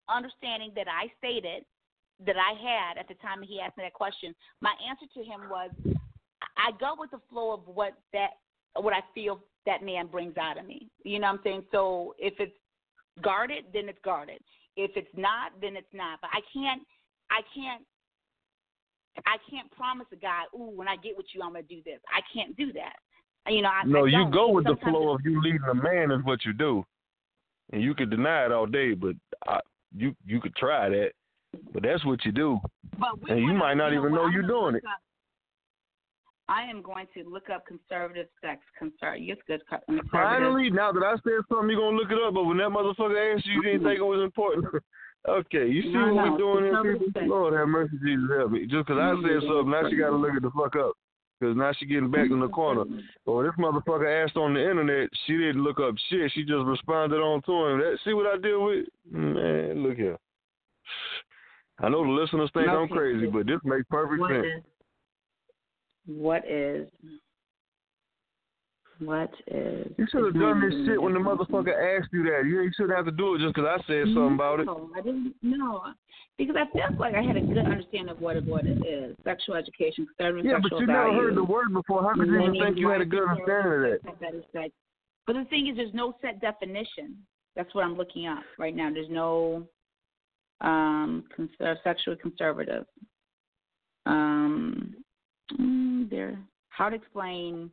understanding 0.08 0.72
that 0.76 0.88
I 0.88 1.12
stated 1.18 1.66
that 2.26 2.36
I 2.38 2.54
had 2.56 2.98
at 2.98 3.08
the 3.10 3.16
time 3.16 3.42
he 3.42 3.60
asked 3.60 3.78
me 3.78 3.84
that 3.84 3.94
question, 3.94 4.34
my 4.62 4.74
answer 4.88 5.06
to 5.14 5.20
him 5.20 5.50
was 5.50 5.72
I 6.56 6.72
go 6.80 6.96
with 6.98 7.12
the 7.12 7.20
flow 7.30 7.52
of 7.52 7.62
what 7.66 7.94
that 8.14 8.32
what 8.76 8.94
I 8.94 9.02
feel 9.14 9.40
that 9.66 9.84
man 9.84 10.08
brings 10.08 10.38
out 10.38 10.58
of 10.58 10.66
me. 10.66 10.90
You 11.04 11.20
know 11.20 11.28
what 11.28 11.40
I'm 11.40 11.40
saying? 11.44 11.64
So 11.72 12.16
if 12.18 12.34
it's 12.40 12.56
guarded, 13.22 13.66
then 13.74 13.90
it's 13.90 14.00
guarded. 14.04 14.40
If 14.76 14.92
it's 14.96 15.14
not, 15.16 15.52
then 15.62 15.76
it's 15.76 15.94
not. 15.94 16.20
But 16.22 16.30
I 16.34 16.40
can't 16.54 16.82
I 17.30 17.42
can't 17.54 17.84
I 19.26 19.38
can't 19.50 19.70
promise 19.72 20.08
a 20.12 20.16
guy, 20.16 20.44
ooh, 20.56 20.72
when 20.76 20.88
I 20.88 20.96
get 20.96 21.16
with 21.18 21.28
you 21.34 21.42
I'm 21.42 21.54
gonna 21.54 21.64
do 21.64 21.82
this. 21.86 22.00
I 22.10 22.22
can't 22.34 22.56
do 22.58 22.74
that. 22.74 22.94
You 23.52 23.62
know, 23.62 23.70
I 23.70 23.84
No, 23.86 24.06
I 24.06 24.10
you 24.10 24.30
go 24.32 24.50
with 24.50 24.66
the 24.66 24.78
flow 24.78 25.14
of 25.14 25.22
you 25.24 25.42
leading 25.42 25.62
a 25.70 25.74
man 25.74 26.12
is 26.12 26.24
what 26.24 26.46
you 26.46 26.54
do, 26.54 26.86
and 27.72 27.82
you 27.82 27.94
could 27.94 28.10
deny 28.10 28.46
it 28.46 28.52
all 28.52 28.66
day, 28.66 28.94
but 28.94 29.16
I, 29.48 29.60
you 29.96 30.16
you 30.26 30.40
could 30.40 30.56
try 30.56 30.90
that, 30.90 31.12
but 31.74 31.84
that's 31.84 32.04
what 32.06 32.24
you 32.26 32.32
do. 32.32 32.60
But 32.98 33.30
And 33.30 33.40
you 33.40 33.54
might 33.54 33.76
not 33.76 33.92
even 33.92 34.12
what, 34.12 34.14
know 34.14 34.28
you're 34.28 34.48
doing 34.48 34.76
it. 34.76 34.84
up- 34.86 35.00
I 36.50 36.64
am 36.64 36.82
going 36.82 37.08
to 37.16 37.24
look 37.24 37.50
up 37.50 37.66
conservative 37.66 38.28
sex. 38.42 38.62
Conser- 38.80 39.18
yes, 39.18 39.38
good. 39.48 39.62
Finally, 40.12 40.70
now 40.70 40.92
that 40.92 41.02
I 41.02 41.16
said 41.24 41.40
something, 41.48 41.70
you're 41.70 41.80
gonna 41.80 41.96
look 41.98 42.12
it 42.12 42.18
up. 42.22 42.34
But 42.34 42.44
when 42.44 42.58
that 42.58 42.70
motherfucker 42.70 43.36
asked 43.36 43.46
you, 43.46 43.54
you 43.54 43.64
didn't 43.64 43.84
think 43.88 44.00
it 44.00 44.04
was 44.04 44.22
important. 44.22 44.66
Okay, 45.28 45.68
you 45.68 45.82
see 45.84 45.90
No, 45.94 46.14
what 46.14 46.26
no, 46.26 46.32
we're 46.32 46.38
doing 46.38 46.64
here, 46.66 46.74
conservative 46.74 47.08
people? 47.08 47.22
sex. 47.22 47.30
Lord 47.30 47.54
have 47.54 47.68
mercy, 47.68 47.98
Jesus 48.04 48.30
help 48.36 48.52
me. 48.52 48.66
Just 48.66 48.88
'cause 48.88 48.98
I 48.98 49.14
said 49.22 49.42
something, 49.48 49.70
now 49.70 49.90
she 49.90 49.96
got 49.96 50.10
to 50.10 50.16
look 50.18 50.36
it 50.36 50.42
the 50.42 50.52
fuck 50.52 50.76
up. 50.76 50.94
'Cause 51.42 51.58
now 51.58 51.74
she 51.74 51.86
getting 51.86 52.10
back 52.12 52.30
in 52.32 52.40
the 52.40 52.48
corner. 52.48 52.86
Or 53.26 53.44
this 53.44 53.54
motherfucker 53.58 54.24
asked 54.24 54.38
on 54.38 54.54
the 54.54 54.62
internet, 54.62 55.10
she 55.26 55.36
didn't 55.38 55.64
look 55.64 55.80
up 55.80 55.96
shit. 56.10 56.32
She 56.32 56.44
just 56.44 56.66
responded 56.66 57.20
on 57.20 57.42
to 57.42 57.52
him. 57.52 57.80
That, 57.80 58.00
see 58.06 58.14
what 58.14 58.28
I 58.28 58.38
deal 58.38 58.64
with? 58.64 58.88
Man, 59.12 59.84
look 59.84 59.98
here. 59.98 60.18
I 61.80 61.90
know 61.90 62.04
the 62.06 62.12
listeners 62.12 62.50
think 62.54 62.70
I'm 62.70 62.88
crazy, 62.88 63.26
but 63.28 63.46
this 63.46 63.60
makes 63.66 63.86
perfect 63.90 64.22
What 64.22 64.30
sense. 64.32 64.46
is? 64.46 64.64
What 66.06 66.46
is? 66.48 66.88
What 69.00 69.32
is? 69.48 69.92
You 69.98 70.08
should 70.12 70.26
have 70.26 70.34
done 70.34 70.62
this 70.62 70.88
shit 70.88 71.02
when 71.02 71.14
the 71.14 71.20
motherfucker 71.20 71.74
asked 71.74 72.10
you 72.14 72.24
that. 72.24 72.46
You, 72.46 72.70
shouldn't 72.76 72.96
have 72.96 73.06
to 73.06 73.12
do 73.12 73.36
it 73.36 73.40
just 73.40 73.56
because 73.56 73.68
I 73.68 73.84
said 73.88 74.06
something 74.14 74.36
about 74.36 74.60
it. 74.60 74.66
No, 74.66 74.90
I 74.96 75.02
didn't. 75.02 75.36
know 75.42 75.84
because 76.38 76.56
I 76.56 76.78
felt 76.78 77.00
like 77.00 77.16
I 77.16 77.22
had 77.22 77.38
a 77.38 77.42
good 77.42 77.60
understanding 77.60 78.10
of 78.10 78.20
what 78.20 78.36
it 78.36 78.46
is. 78.88 79.16
Sexual 79.24 79.56
education, 79.56 80.08
conservative 80.18 80.46
Yeah, 80.46 80.58
but 80.58 80.72
sexual 80.72 80.82
you 80.82 80.88
never 80.88 81.14
heard 81.14 81.36
the 81.36 81.44
word 81.44 81.74
before. 81.74 82.02
How 82.02 82.14
could 82.14 82.28
you 82.28 82.40
even 82.40 82.54
think 82.54 82.78
you 82.78 82.90
had 82.90 83.02
a 83.02 83.06
good 83.06 83.28
understanding 83.28 83.74
of 83.74 83.82
that? 83.82 84.20
that 84.20 84.36
is 84.36 84.44
sex. 84.52 84.70
But 85.28 85.34
the 85.34 85.46
thing 85.46 85.68
is, 85.68 85.78
there's 85.78 85.94
no 85.94 86.16
set 86.22 86.42
definition. 86.42 87.18
That's 87.56 87.74
what 87.76 87.86
I'm 87.86 87.96
looking 87.96 88.28
up 88.28 88.44
right 88.58 88.76
now. 88.76 88.92
There's 88.92 89.10
no 89.10 89.68
um, 90.62 91.26
conser- 91.38 91.78
sexually 91.84 92.18
conservative. 92.18 92.86
Um, 94.06 94.96
mm, 95.60 96.10
there. 96.10 96.38
How 96.70 96.90
to 96.90 96.96
explain 96.96 97.70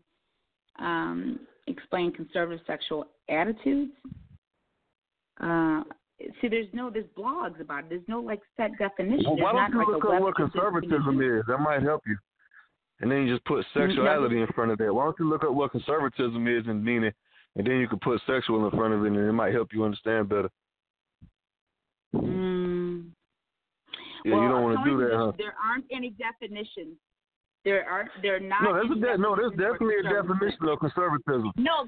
um, 0.78 1.40
explain 1.66 2.12
conservative 2.12 2.64
sexual 2.66 3.06
attitudes? 3.28 3.92
Uh, 5.40 5.82
see, 6.40 6.48
there's 6.48 6.66
no 6.72 6.90
there's 6.90 7.06
blogs 7.16 7.60
about 7.60 7.84
it. 7.84 7.90
There's 7.90 8.08
no 8.08 8.20
like 8.20 8.40
set 8.56 8.70
definition. 8.78 9.24
Well, 9.24 9.38
why 9.38 9.52
don't 9.52 9.72
you 9.72 9.78
like 9.78 9.88
look 9.88 10.04
up 10.04 10.20
what 10.20 10.36
conservatism 10.36 11.20
is? 11.20 11.44
That 11.48 11.58
might 11.58 11.82
help 11.82 12.02
you. 12.06 12.16
And 13.00 13.10
then 13.10 13.22
you 13.22 13.32
just 13.32 13.44
put 13.46 13.64
sexuality 13.72 14.40
in 14.40 14.46
front 14.48 14.70
of 14.72 14.78
that. 14.78 14.92
Why 14.92 15.04
don't 15.04 15.16
you 15.18 15.28
look 15.28 15.42
up 15.42 15.52
what 15.52 15.72
conservatism 15.72 16.46
is 16.46 16.64
and 16.66 16.84
mean 16.84 17.04
it, 17.04 17.14
and 17.56 17.66
then 17.66 17.78
you 17.78 17.88
can 17.88 17.98
put 17.98 18.20
sexual 18.26 18.64
in 18.66 18.70
front 18.72 18.92
of 18.92 19.02
it, 19.04 19.08
and 19.08 19.16
it 19.16 19.32
might 19.32 19.54
help 19.54 19.68
you 19.72 19.84
understand 19.84 20.28
better. 20.28 20.50
Mm. 22.14 23.06
Yeah, 24.24 24.34
well, 24.34 24.42
you 24.42 24.48
don't 24.48 24.62
want 24.64 24.84
to 24.84 24.90
do 24.90 24.98
that, 24.98 25.16
huh? 25.16 25.32
There 25.38 25.54
aren't 25.66 25.86
any 25.90 26.10
definitions. 26.10 26.96
There 27.64 27.84
are 27.88 28.08
there 28.22 28.36
are 28.36 28.40
not. 28.40 28.62
No, 28.62 28.72
there's 28.74 28.90
a 28.90 28.94
de- 28.94 29.18
no, 29.18 29.36
there's 29.36 29.50
definitely 29.52 29.96
a 30.00 30.02
definition 30.04 30.68
of 30.68 30.78
conservatism. 30.80 31.52
No, 31.56 31.86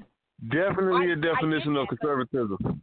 Definitely 0.51 1.09
I- 1.09 1.13
a 1.13 1.15
definition 1.15 1.75
of 1.77 1.87
get 1.89 1.99
that, 2.01 2.27
conservatism. 2.29 2.81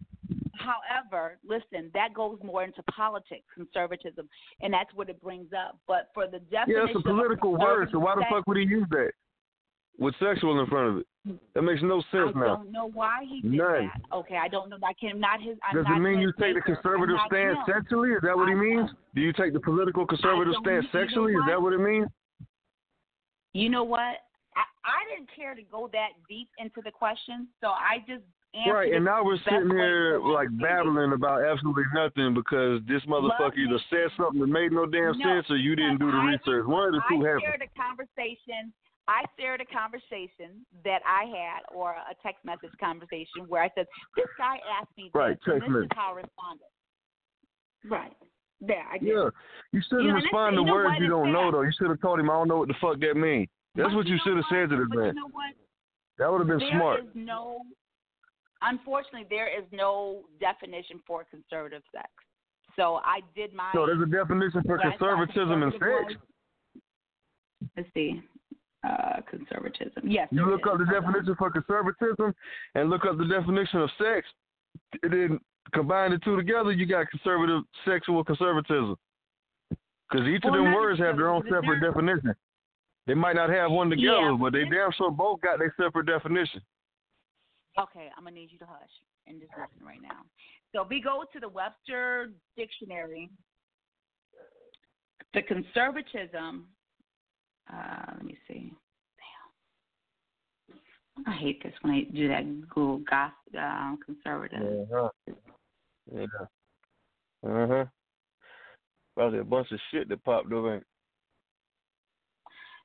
However, 0.59 1.39
listen, 1.47 1.91
that 1.95 2.13
goes 2.15 2.39
more 2.45 2.65
into 2.65 2.83
politics, 2.85 3.45
conservatism, 3.55 4.29
and 4.61 4.73
that's 4.75 4.93
what 4.95 5.09
it 5.09 5.21
brings 5.23 5.49
up. 5.53 5.79
But 5.89 6.11
for 6.15 6.27
the 6.27 6.39
definition, 6.39 6.83
Yeah, 6.87 6.87
it's 6.89 6.97
a 6.99 7.03
political 7.03 7.57
word, 7.57 7.89
so 7.93 7.99
why 7.99 8.15
the 8.15 8.25
fuck 8.31 8.47
would 8.47 8.57
he 8.59 8.65
use 8.65 8.87
that? 8.91 9.13
With 9.99 10.15
sexual 10.19 10.59
in 10.61 10.67
front 10.67 10.89
of 10.89 10.97
it. 10.99 11.07
That 11.55 11.63
makes 11.63 11.83
no 11.83 12.01
sense 12.11 12.33
I 12.35 12.39
now. 12.41 12.57
don't 12.57 12.73
know 12.73 12.89
why 12.91 13.25
he 13.29 13.43
did 13.43 13.53
None. 13.53 13.91
that. 13.93 14.01
Okay, 14.17 14.37
I 14.37 14.49
don't 14.49 14.71
know. 14.71 14.79
I 14.83 14.93
can 14.95 15.21
not 15.21 15.41
his. 15.43 15.59
I'm 15.63 15.77
Does 15.77 15.85
not 15.87 15.99
it 15.99 16.01
mean 16.01 16.19
you 16.21 16.33
take 16.41 16.55
the 16.55 16.63
conservative 16.63 17.17
stance 17.27 17.59
him. 17.59 17.65
sexually? 17.67 18.11
Is 18.13 18.23
that 18.23 18.37
what 18.37 18.49
he 18.49 18.55
I 18.55 18.59
means? 18.59 18.89
know. 18.91 18.97
Do 19.15 19.21
you 19.21 19.33
take 19.35 19.53
the 19.53 19.61
political 19.61 20.07
conservative 20.07 20.55
stance 20.63 20.87
sexually? 20.93 21.35
Is 21.35 21.43
that 21.49 21.61
what 21.61 21.73
it 21.75 21.81
means? 21.81 22.07
You 23.53 23.69
know 23.69 23.85
what? 23.85 24.23
I, 24.57 24.65
I 24.85 24.99
didn't 25.15 25.31
care 25.35 25.55
to 25.55 25.63
go 25.63 25.89
that 25.93 26.11
deep 26.29 26.49
into 26.59 26.81
the 26.85 26.91
question, 26.91 27.49
so 27.61 27.69
I 27.69 27.99
just 28.07 28.23
answered 28.55 28.73
Right, 28.73 28.93
and 28.95 29.05
now 29.05 29.23
we're 29.25 29.39
sitting 29.45 29.71
here 29.71 30.19
like 30.21 30.49
babbling 30.61 31.13
about 31.13 31.45
absolutely 31.45 31.85
nothing 31.95 32.35
because 32.35 32.81
this 32.89 33.03
motherfucker 33.07 33.59
either 33.59 33.79
said 33.91 34.11
something 34.17 34.41
that 34.41 34.49
made 34.49 34.73
no 34.73 34.87
damn 34.87 35.17
No, 35.19 35.25
sense 35.25 35.47
or 35.51 35.57
you 35.57 35.77
didn't 35.77 35.99
do 35.99 36.11
the 36.11 36.19
I- 36.19 36.35
research. 36.35 36.67
One 36.67 36.89
of 36.89 36.95
the 36.95 37.03
two 37.09 37.23
happened. 37.23 37.43
I 37.47 37.51
shared 37.51 37.63
a 37.63 37.79
conversation. 37.79 38.73
I 39.09 39.25
shared 39.39 39.61
a 39.61 39.67
conversation 39.67 40.65
that 40.85 41.03
I 41.07 41.25
had, 41.27 41.63
or 41.75 41.93
a 41.93 42.15
text 42.23 42.45
message 42.45 42.71
conversation, 42.79 43.43
where 43.49 43.63
I 43.63 43.71
said, 43.75 43.87
"This 44.15 44.27
guy 44.39 44.61
asked 44.79 44.97
me 44.97 45.05
this, 45.05 45.15
Right, 45.15 45.39
and 45.47 45.63
this 45.63 45.69
message. 45.69 45.85
is 45.91 45.97
how 45.97 46.13
I 46.13 46.17
responded." 46.23 46.67
Right 47.89 48.15
there, 48.61 48.85
I 48.93 48.99
did. 48.99 49.09
Yeah, 49.09 49.31
you 49.73 49.83
shouldn't 49.89 50.07
You 50.07 50.13
know, 50.13 50.15
respond 50.15 50.57
to 50.57 50.63
you 50.63 50.73
words 50.73 50.97
you 51.01 51.09
don't 51.09 51.33
know 51.33 51.51
though. 51.51 51.63
You 51.63 51.73
should 51.79 51.89
have 51.89 52.01
told 52.01 52.21
him 52.21 52.31
I 52.31 52.35
don't 52.35 52.49
know 52.49 52.59
what 52.59 52.69
the 52.69 52.75
fuck 52.81 53.01
that 53.01 53.17
means. 53.17 53.49
That's 53.75 53.89
But 53.89 53.97
what 53.97 54.07
you 54.07 54.17
know 54.17 54.21
should 54.25 54.37
have 54.37 54.45
said 54.51 54.69
to 54.71 54.77
this 54.77 54.89
man. 54.91 55.15
You 55.15 55.15
know? 55.15 55.31
That 56.19 56.31
would 56.31 56.39
have 56.41 56.49
been 56.49 56.59
There 56.59 56.71
smart. 56.73 57.01
is 57.01 57.07
no, 57.15 57.61
unfortunately, 58.63 59.27
there 59.31 59.49
is 59.49 59.65
no 59.73 60.25
definition 60.39 61.01
for 61.07 61.25
conservative 61.25 61.83
sex. 61.95 62.09
So 62.77 63.01
I 63.05 63.21
did 63.35 63.55
my. 63.55 63.71
So 63.75 63.87
there's 63.87 64.03
a 64.03 64.07
definition 64.11 64.63
for 64.67 64.77
what 64.77 64.87
I 64.87 64.97
thought 64.97 65.27
conservatism 65.27 65.63
and 65.63 65.73
sex. 65.73 66.21
Let's 67.77 67.89
see. 67.95 68.23
Uh, 68.87 69.21
conservatism. 69.29 70.09
Yes. 70.09 70.29
You 70.31 70.47
look 70.47 70.61
is. 70.61 70.73
up 70.73 70.79
the 70.79 70.87
definition 70.87 71.35
for 71.37 71.51
conservatism 71.51 72.35
and 72.75 72.91
look 72.91 73.05
up 73.05 73.19
the 73.19 73.27
definition 73.27 73.81
of 73.81 73.91
sex, 73.99 74.27
then 75.03 75.39
combine 75.73 76.11
the 76.13 76.19
two 76.19 76.37
together, 76.37 76.73
you 76.73 76.87
got 76.87 77.11
conservative 77.11 77.63
sexual 77.85 78.25
conservatism. 78.25 78.97
Because 80.11 80.27
each 80.27 80.45
of 80.45 80.53
them 80.53 80.73
words 80.75 80.99
have 80.99 81.17
their 81.17 81.29
own 81.29 81.43
separate 81.45 81.81
definition. 81.81 82.35
They 83.07 83.15
might 83.15 83.37
not 83.37 83.51
have 83.51 83.71
one 83.71 83.91
together, 83.91 84.31
Yeah, 84.31 84.37
but 84.41 84.53
they 84.53 84.65
damn 84.65 84.93
sure 84.93 85.11
both 85.11 85.41
got 85.41 85.59
their 85.59 85.75
separate 85.81 86.07
definition. 86.07 86.61
Okay, 87.79 88.11
I'm 88.17 88.25
gonna 88.25 88.35
need 88.35 88.51
you 88.51 88.59
to 88.59 88.67
hush 88.67 88.91
and 89.27 89.41
just 89.41 89.53
listen 89.53 89.87
right 89.87 90.03
now. 90.03 90.23
So 90.75 90.87
we 90.89 91.01
go 91.01 91.25
to 91.33 91.41
the 91.41 91.49
Webster 91.49 92.33
Dictionary. 92.57 93.31
The 95.35 95.43
conservatism. 95.43 96.67
Uh, 97.73 98.13
let 98.15 98.25
me 98.25 98.37
see. 98.49 98.73
I 101.27 101.33
hate 101.33 101.63
this 101.63 101.73
when 101.83 101.93
I 101.93 102.03
do 102.15 102.29
that 102.29 102.69
Google 102.69 102.99
gossip, 102.99 103.35
uh, 103.59 103.95
conservative. 104.05 104.89
Uh-huh. 104.93 105.09
Yeah. 106.15 106.25
Uh-huh. 107.47 107.85
Probably 109.17 109.39
a 109.41 109.45
bunch 109.45 109.71
of 109.73 109.81
shit 109.91 110.09
that 110.09 110.25
popped 110.25 110.53
up. 110.53 110.65
Ain't 110.67 110.85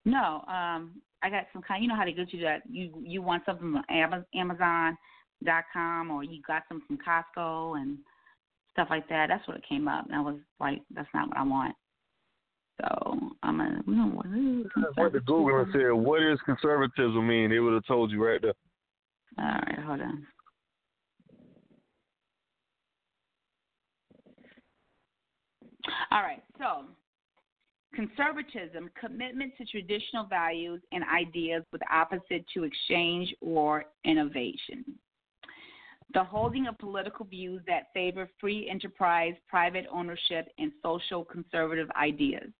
No, 0.06 0.44
um, 0.48 1.02
I 1.24 1.30
got 1.30 1.46
some 1.54 1.62
kind. 1.62 1.82
You 1.82 1.90
know 1.90 1.96
how 1.96 2.06
they 2.06 2.14
get 2.14 2.34
you 2.34 2.42
that 2.42 2.62
you 2.70 3.02
you 3.04 3.22
want 3.22 3.44
something 3.46 3.74
from 3.74 3.84
Ama- 3.90 4.26
Amazon 4.36 4.98
dot 5.44 5.66
com 5.72 6.12
or 6.12 6.24
you 6.24 6.42
got 6.46 6.64
some 6.68 6.82
from 6.88 6.98
Costco 6.98 7.78
and 7.78 7.98
stuff 8.72 8.88
like 8.90 9.08
that. 9.10 9.28
That's 9.28 9.48
what 9.48 9.58
it 9.58 9.68
came 9.68 9.88
up, 9.88 10.06
and 10.06 10.16
I 10.16 10.22
was 10.22 10.38
like, 10.60 10.82
that's 10.94 11.10
not 11.14 11.30
what 11.30 11.38
I 11.38 11.44
want. 11.44 11.76
So 12.82 13.20
I'm 13.42 13.58
gonna 13.58 13.82
we 13.88 13.96
don't 13.96 14.16
want 14.16 14.28
went 14.98 15.14
to 15.14 15.20
Google 15.22 15.62
and 15.62 15.72
said, 15.72 15.92
"What 15.92 16.20
does 16.20 16.40
conservatism 16.46 17.26
mean?" 17.26 17.50
They 17.50 17.60
would 17.60 17.74
have 17.74 17.86
told 17.86 18.12
you 18.12 18.24
right 18.24 18.42
there. 18.42 18.54
All 19.40 19.46
right, 19.46 19.80
hold 19.80 20.02
on. 20.02 20.28
All 26.12 26.22
right, 26.22 26.44
so 26.58 26.86
conservatism, 27.94 28.90
commitment 29.00 29.54
to 29.58 29.66
traditional 29.66 30.26
values 30.26 30.82
and 30.92 31.04
ideas 31.04 31.64
with 31.72 31.82
opposite 31.92 32.46
to 32.54 32.64
exchange 32.64 33.34
or 33.42 33.86
innovation. 34.04 34.84
The 36.14 36.24
holding 36.24 36.68
of 36.68 36.78
political 36.78 37.26
views 37.26 37.62
that 37.68 37.94
favor 37.94 38.30
free 38.40 38.70
enterprise, 38.70 39.34
private 39.48 39.86
ownership, 39.92 40.48
and 40.58 40.72
social 40.84 41.26
conservative 41.26 41.90
ideas. 42.00 42.52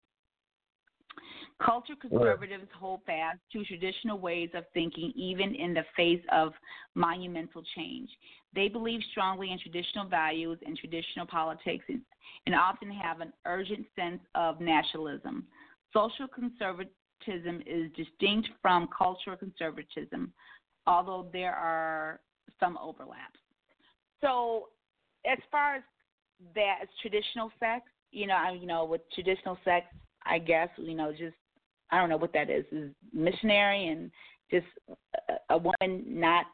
Culture 1.64 1.96
conservatives 2.00 2.68
hold 2.78 3.00
fast 3.06 3.40
to 3.54 3.64
traditional 3.64 4.20
ways 4.20 4.50
of 4.54 4.66
thinking, 4.74 5.14
even 5.16 5.56
in 5.56 5.74
the 5.74 5.86
face 5.96 6.22
of 6.32 6.52
monumental 6.96 7.64
change. 7.76 8.10
They 8.54 8.68
believe 8.68 9.00
strongly 9.12 9.52
in 9.52 9.60
traditional 9.60 10.06
values 10.06 10.60
and 10.66 10.78
traditional 10.78 11.26
politics 11.26 11.86
and, 11.88 12.02
and 12.46 12.56
often 12.56 12.92
have 12.92 13.22
an 13.22 13.32
urgent 13.46 13.86
sense 13.96 14.20
of 14.36 14.60
nationalism. 14.60 15.46
Social 15.94 16.28
conservatism 16.28 17.62
is 17.66 17.90
distinct 17.96 18.50
from 18.62 18.90
cultural 18.96 19.38
conservatism, 19.38 20.34
although 20.88 21.30
there 21.32 21.56
are 21.56 22.20
some 22.60 22.78
overlaps. 22.82 23.40
So, 24.20 24.70
as 25.26 25.38
far 25.50 25.76
as 25.76 25.84
that 26.54 26.80
as 26.82 26.90
traditional 27.02 27.50
sex, 27.62 27.86
you 28.12 28.28
know, 28.28 28.58
you 28.60 28.68
know, 28.68 28.84
with 28.84 29.02
traditional 29.14 29.58
sex, 29.64 29.86
I 30.26 30.40
guess 30.40 30.70
you 30.78 30.96
know, 30.96 31.12
just 31.12 31.36
I 31.96 32.00
don't 32.00 32.10
know 32.10 32.18
what 32.18 32.34
that 32.34 32.50
is. 32.50 32.66
Is 32.72 32.92
missionary 33.14 33.88
and 33.88 34.12
just 34.52 34.68
a, 35.30 35.54
a 35.56 35.58
woman 35.58 36.04
not 36.06 36.46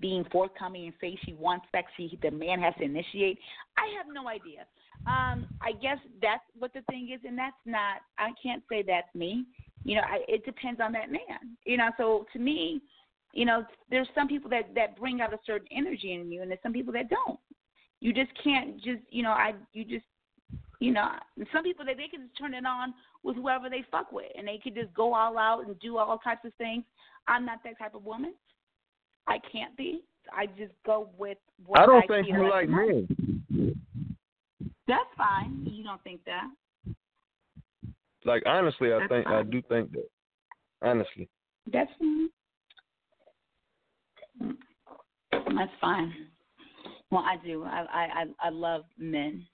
being 0.00 0.24
forthcoming 0.32 0.86
and 0.86 0.94
say 1.00 1.18
she 1.24 1.34
wants 1.34 1.66
sex, 1.72 1.90
she, 1.96 2.18
the 2.22 2.30
man 2.30 2.60
has 2.60 2.74
to 2.78 2.84
initiate. 2.84 3.38
I 3.76 3.86
have 3.96 4.06
no 4.12 4.28
idea. 4.28 4.66
Um, 5.06 5.46
I 5.60 5.72
guess 5.80 5.98
that's 6.22 6.42
what 6.58 6.72
the 6.72 6.82
thing 6.90 7.10
is, 7.14 7.20
and 7.26 7.36
that's 7.36 7.56
not. 7.66 8.00
I 8.18 8.30
can't 8.42 8.62
say 8.70 8.82
that's 8.86 9.12
me. 9.14 9.44
You 9.84 9.96
know, 9.96 10.02
I, 10.02 10.20
it 10.28 10.44
depends 10.44 10.80
on 10.80 10.92
that 10.92 11.10
man. 11.10 11.56
You 11.66 11.76
know, 11.76 11.90
so 11.98 12.26
to 12.32 12.38
me, 12.38 12.80
you 13.32 13.44
know, 13.44 13.64
there's 13.90 14.08
some 14.14 14.28
people 14.28 14.48
that 14.50 14.74
that 14.74 14.98
bring 14.98 15.20
out 15.20 15.34
a 15.34 15.38
certain 15.44 15.68
energy 15.76 16.14
in 16.14 16.32
you, 16.32 16.40
and 16.40 16.50
there's 16.50 16.62
some 16.62 16.72
people 16.72 16.92
that 16.94 17.10
don't. 17.10 17.38
You 18.00 18.12
just 18.12 18.30
can't 18.42 18.76
just, 18.76 19.02
you 19.10 19.22
know, 19.22 19.30
I 19.30 19.54
you 19.72 19.84
just 19.84 20.06
you 20.84 20.92
know, 20.92 21.08
some 21.50 21.64
people 21.64 21.82
they 21.82 21.94
they 21.94 22.08
can 22.08 22.26
just 22.26 22.38
turn 22.38 22.52
it 22.52 22.66
on 22.66 22.92
with 23.22 23.36
whoever 23.36 23.70
they 23.70 23.84
fuck 23.90 24.12
with, 24.12 24.26
and 24.36 24.46
they 24.46 24.58
can 24.58 24.74
just 24.74 24.92
go 24.92 25.14
all 25.14 25.38
out 25.38 25.66
and 25.66 25.80
do 25.80 25.96
all 25.96 26.18
types 26.18 26.44
of 26.44 26.52
things. 26.58 26.84
I'm 27.26 27.46
not 27.46 27.60
that 27.64 27.78
type 27.78 27.94
of 27.94 28.04
woman. 28.04 28.34
I 29.26 29.38
can't 29.50 29.74
be. 29.78 30.02
I 30.30 30.44
just 30.44 30.72
go 30.84 31.08
with 31.16 31.38
what 31.64 31.80
I 31.80 31.86
want. 31.86 32.04
I 32.04 32.10
don't 32.10 32.18
I 32.18 32.22
think 32.22 32.26
feel 32.26 32.44
you 32.44 32.50
like 32.50 32.68
like 32.68 32.68
men. 32.68 33.80
That's 34.86 35.08
fine. 35.16 35.66
You 35.70 35.84
don't 35.84 36.02
think 36.04 36.20
that? 36.26 36.50
Like 38.26 38.42
honestly, 38.44 38.92
I 38.92 38.98
That's 38.98 39.08
think 39.08 39.26
I 39.26 39.42
do 39.42 39.62
think 39.62 39.90
that. 39.92 40.08
Honestly, 40.82 41.30
That's 41.72 41.90
fine. 41.98 42.28
Mm. 44.42 44.56
That's 45.32 45.72
fine. 45.80 46.12
Well, 47.10 47.24
I 47.24 47.36
do. 47.42 47.64
I 47.64 47.86
I 47.90 48.02
I 48.02 48.24
I 48.48 48.50
love 48.50 48.84
men. 48.98 49.46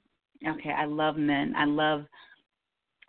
Okay, 0.47 0.71
I 0.71 0.87
love 0.87 1.17
men. 1.17 1.55
I 1.57 1.65
love 1.65 2.05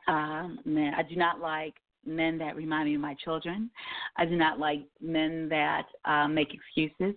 um, 0.07 0.59
men. 0.65 0.93
I 0.95 1.03
do 1.03 1.15
not 1.15 1.39
like 1.39 1.73
men 2.05 2.37
that 2.39 2.55
remind 2.55 2.89
me 2.89 2.95
of 2.95 3.01
my 3.01 3.15
children. 3.23 3.69
I 4.17 4.25
do 4.25 4.35
not 4.35 4.59
like 4.59 4.81
men 4.99 5.47
that 5.49 5.85
uh, 6.05 6.27
make 6.27 6.49
excuses. 6.53 7.15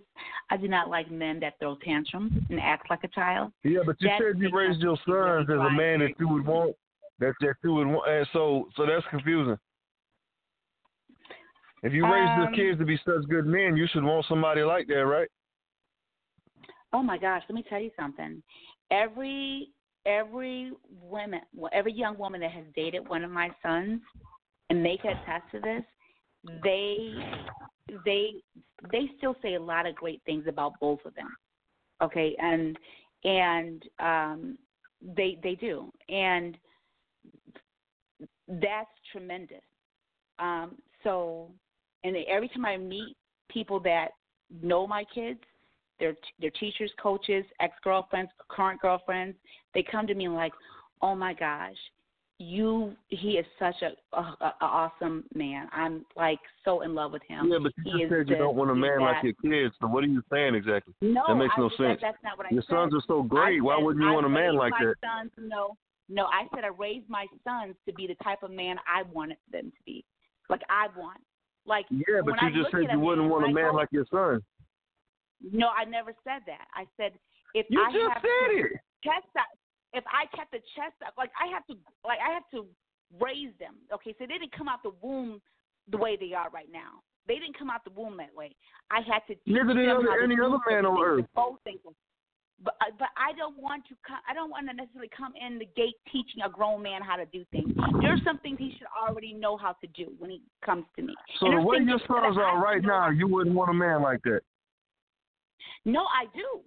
I 0.49 0.57
do 0.57 0.67
not 0.67 0.89
like 0.89 1.11
men 1.11 1.39
that 1.39 1.59
throw 1.59 1.75
tantrums 1.83 2.31
and 2.49 2.59
act 2.59 2.89
like 2.89 3.03
a 3.03 3.07
child. 3.09 3.51
yeah, 3.63 3.79
but 3.85 3.95
you 3.99 4.09
That 4.09 4.19
said 4.19 4.39
you 4.39 4.55
raised 4.55 4.81
your 4.81 4.95
sense. 4.97 5.07
You 5.07 5.13
really 5.15 5.45
sons 5.45 5.49
as 5.49 5.57
a 5.57 5.71
man 5.71 5.99
that 5.99 6.13
you 6.19 6.27
would 6.29 6.45
want. 6.45 6.75
That 7.19 7.33
that 7.41 7.55
you 7.63 7.73
would 7.73 7.87
want, 7.87 8.09
and 8.09 8.27
so 8.33 8.67
so 8.75 8.85
that's 8.85 9.05
confusing. 9.09 9.57
If 11.81 11.93
you 11.93 12.03
raise 12.11 12.35
your 12.35 12.47
Um, 12.47 12.55
kids 12.55 12.79
to 12.79 12.85
be 12.85 12.97
such 13.05 13.27
good 13.29 13.45
men, 13.45 13.77
you 13.77 13.87
should 13.87 14.03
want 14.03 14.25
somebody 14.27 14.63
like 14.63 14.87
that, 14.87 15.05
right? 15.05 15.29
Oh 16.93 17.03
my 17.03 17.17
gosh, 17.17 17.43
let 17.47 17.55
me 17.55 17.63
tell 17.69 17.79
you 17.79 17.91
something. 17.97 18.41
Every 18.91 19.69
every 20.05 20.71
woman, 21.01 21.41
every 21.73 21.93
young 21.93 22.17
woman 22.17 22.41
that 22.41 22.51
has 22.51 22.65
dated 22.75 23.07
one 23.07 23.23
of 23.23 23.31
my 23.31 23.49
sons, 23.61 24.01
and 24.69 24.85
they 24.85 24.97
can 25.01 25.11
attest 25.11 25.43
to 25.51 25.59
this, 25.59 25.83
they 26.63 27.13
they 28.03 28.31
they 28.91 29.09
still 29.17 29.35
say 29.41 29.55
a 29.55 29.61
lot 29.61 29.85
of 29.85 29.95
great 29.95 30.21
things 30.25 30.45
about 30.47 30.73
both 30.79 30.99
of 31.05 31.13
them. 31.15 31.29
Okay, 32.01 32.35
and 32.39 32.77
and 33.23 33.83
um, 33.99 34.57
they 35.15 35.37
they 35.43 35.55
do, 35.55 35.91
and 36.09 36.57
that's 38.47 38.89
tremendous. 39.11 39.63
Um, 40.39 40.75
so, 41.03 41.51
and 42.03 42.15
every 42.27 42.49
time 42.49 42.65
I 42.65 42.77
meet 42.77 43.15
people 43.49 43.79
that 43.81 44.09
know 44.61 44.85
my 44.85 45.03
kids, 45.13 45.39
their 45.99 46.15
their 46.39 46.51
teachers, 46.51 46.91
coaches, 47.01 47.45
ex 47.59 47.73
girlfriends, 47.83 48.31
current 48.49 48.81
girlfriends, 48.81 49.35
they 49.73 49.83
come 49.83 50.07
to 50.07 50.13
me 50.15 50.27
like, 50.27 50.53
"Oh 51.01 51.15
my 51.15 51.33
gosh, 51.33 51.75
you 52.37 52.93
he 53.07 53.31
is 53.33 53.45
such 53.57 53.75
a, 53.81 54.17
a, 54.17 54.21
a 54.21 54.53
awesome 54.61 55.23
man. 55.33 55.67
I'm 55.71 56.05
like 56.17 56.39
so 56.65 56.81
in 56.81 56.93
love 56.93 57.11
with 57.13 57.21
him." 57.27 57.49
Yeah, 57.49 57.59
but 57.63 57.71
you 57.85 57.93
He 57.97 58.03
just 58.03 58.09
said 58.11 58.17
you 58.29 58.35
this, 58.35 58.37
don't 58.37 58.55
want 58.55 58.71
a 58.71 58.75
man 58.75 58.99
like 59.01 59.23
your 59.23 59.33
kids. 59.41 59.73
So 59.79 59.87
what 59.87 60.03
are 60.03 60.07
you 60.07 60.21
saying 60.31 60.55
exactly? 60.55 60.93
No, 61.01 61.23
that 61.27 61.35
makes 61.35 61.53
I, 61.57 61.61
no 61.61 61.69
that- 61.69 61.77
sense. 61.77 61.99
That's 62.01 62.17
not 62.23 62.37
what 62.37 62.47
I 62.47 62.49
Your 62.51 62.63
said. 62.63 62.73
sons 62.75 62.93
are 62.93 63.03
so 63.07 63.23
great. 63.23 63.59
I 63.59 63.63
Why 63.63 63.77
said 63.77 63.83
wouldn't 63.85 64.03
you 64.03 64.09
I 64.09 64.13
want 64.13 64.25
a 64.25 64.29
man 64.29 64.55
like 64.55 64.71
my 64.71 64.85
that? 64.85 64.95
Sons, 65.01 65.31
no, 65.37 65.77
no. 66.09 66.25
I 66.25 66.47
said 66.53 66.65
I 66.65 66.69
raised 66.77 67.09
my 67.09 67.25
sons 67.43 67.75
to 67.87 67.93
be 67.93 68.05
the 68.07 68.15
type 68.23 68.43
of 68.43 68.51
man 68.51 68.77
I 68.85 69.03
wanted 69.13 69.37
them 69.51 69.71
to 69.71 69.83
be, 69.85 70.03
like 70.49 70.61
I 70.69 70.87
want. 70.97 71.21
Like 71.65 71.85
Yeah, 71.89 72.21
but 72.23 72.35
you 72.41 72.51
just 72.61 72.71
said 72.71 72.81
you 72.91 72.99
wouldn't 72.99 73.29
want 73.29 73.45
a 73.45 73.53
man 73.53 73.71
go- 73.71 73.77
like 73.77 73.89
your 73.91 74.05
son. 74.11 74.41
No, 75.41 75.67
I 75.69 75.85
never 75.85 76.13
said 76.23 76.41
that. 76.47 76.67
I 76.73 76.85
said 76.97 77.13
if 77.53 77.65
You 77.69 77.81
I 77.81 77.91
just 77.91 78.13
have 78.13 78.21
said 78.21 78.49
it. 78.55 78.71
chest 79.03 79.27
out, 79.37 79.51
if 79.93 80.03
I 80.07 80.25
kept 80.35 80.51
the 80.51 80.59
chest 80.75 80.95
out, 81.05 81.13
like 81.17 81.31
I 81.39 81.47
have 81.53 81.65
to, 81.67 81.75
like 82.03 82.19
I 82.19 82.33
have 82.33 82.43
to 82.51 82.65
raise 83.19 83.53
them. 83.59 83.75
Okay, 83.93 84.11
so 84.19 84.25
they 84.27 84.37
didn't 84.39 84.51
come 84.51 84.67
out 84.67 84.83
the 84.83 84.91
womb 85.01 85.41
the 85.89 85.97
way 85.97 86.17
they 86.19 86.33
are 86.33 86.49
right 86.49 86.69
now. 86.71 87.03
They 87.27 87.35
didn't 87.35 87.57
come 87.57 87.69
out 87.69 87.83
the 87.85 87.91
womb 87.91 88.17
that 88.17 88.33
way. 88.35 88.55
I 88.91 89.01
had 89.01 89.19
to 89.27 89.35
teach 89.35 89.47
Neither 89.47 89.73
did 89.73 89.89
them 89.89 89.97
other- 89.97 90.09
how 90.11 90.17
to 90.17 90.23
any 90.23 90.35
other 90.39 90.59
man 90.69 90.85
on 90.85 91.01
earth. 91.01 91.25
Both 91.35 91.59
things. 91.63 91.79
But 92.63 92.75
uh, 92.79 92.91
but 92.97 93.09
I 93.17 93.33
don't 93.33 93.57
want 93.59 93.83
to 93.89 93.95
come. 94.07 94.19
I 94.29 94.33
don't 94.33 94.49
want 94.49 94.67
to 94.69 94.73
necessarily 94.73 95.09
come 95.15 95.33
in 95.35 95.59
the 95.59 95.67
gate 95.75 95.95
teaching 96.11 96.41
a 96.45 96.49
grown 96.49 96.81
man 96.81 97.01
how 97.01 97.17
to 97.17 97.25
do 97.25 97.43
things. 97.51 97.67
There's 98.01 98.21
some 98.23 98.39
things 98.39 98.57
he 98.59 98.71
should 98.77 98.87
already 98.95 99.33
know 99.33 99.57
how 99.57 99.73
to 99.81 99.87
do 99.87 100.13
when 100.19 100.29
he 100.29 100.41
comes 100.63 100.85
to 100.95 101.01
me. 101.01 101.13
So 101.39 101.51
the 101.51 101.61
way 101.61 101.79
your 101.83 101.99
sons 102.07 102.37
are 102.37 102.61
right 102.63 102.81
now, 102.81 103.09
you 103.09 103.27
wouldn't 103.27 103.55
want 103.55 103.71
a 103.71 103.73
man 103.73 104.01
like 104.01 104.21
that. 104.23 104.39
No, 105.85 106.01
I 106.01 106.25
do. 106.35 106.61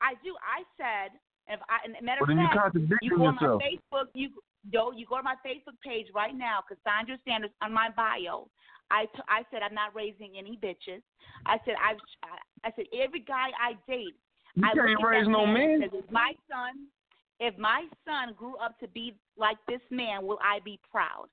I 0.00 0.14
do. 0.22 0.34
I 0.40 0.62
said 0.78 1.18
if 1.48 1.60
I 1.68 1.84
and 1.84 1.94
matter 2.04 2.22
of 2.22 2.28
then 2.28 2.38
you 2.38 2.48
fact, 2.48 2.76
you 3.02 3.18
go 3.18 3.26
on 3.26 3.34
my 3.36 3.58
Facebook. 3.60 4.08
You 4.14 4.30
go. 4.72 4.92
You 4.92 5.06
go 5.06 5.18
to 5.18 5.22
my 5.22 5.36
Facebook 5.44 5.76
page 5.84 6.06
right 6.14 6.34
now, 6.34 6.60
Cassandra 6.66 7.18
Sanders 7.26 7.50
on 7.62 7.72
my 7.72 7.90
bio. 7.96 8.48
I, 8.90 9.06
t- 9.06 9.28
I 9.28 9.42
said 9.50 9.62
I'm 9.62 9.74
not 9.74 9.94
raising 9.94 10.32
any 10.38 10.58
bitches. 10.62 11.02
I 11.46 11.58
said 11.64 11.74
I've 11.82 11.98
I 12.64 12.70
said 12.76 12.86
every 12.94 13.20
guy 13.20 13.48
I 13.60 13.72
date. 13.90 14.14
You 14.54 14.64
I 14.64 14.74
can't 14.74 15.02
raise 15.02 15.26
no 15.26 15.46
man 15.46 15.70
and 15.70 15.80
men. 15.80 15.90
says, 15.90 16.00
If 16.04 16.10
my 16.10 16.32
son, 16.48 16.86
if 17.40 17.58
my 17.58 17.86
son 18.04 18.34
grew 18.36 18.56
up 18.56 18.78
to 18.80 18.88
be 18.88 19.14
like 19.36 19.56
this 19.68 19.80
man, 19.90 20.24
will 20.24 20.38
I 20.42 20.60
be 20.64 20.78
proud? 20.90 21.26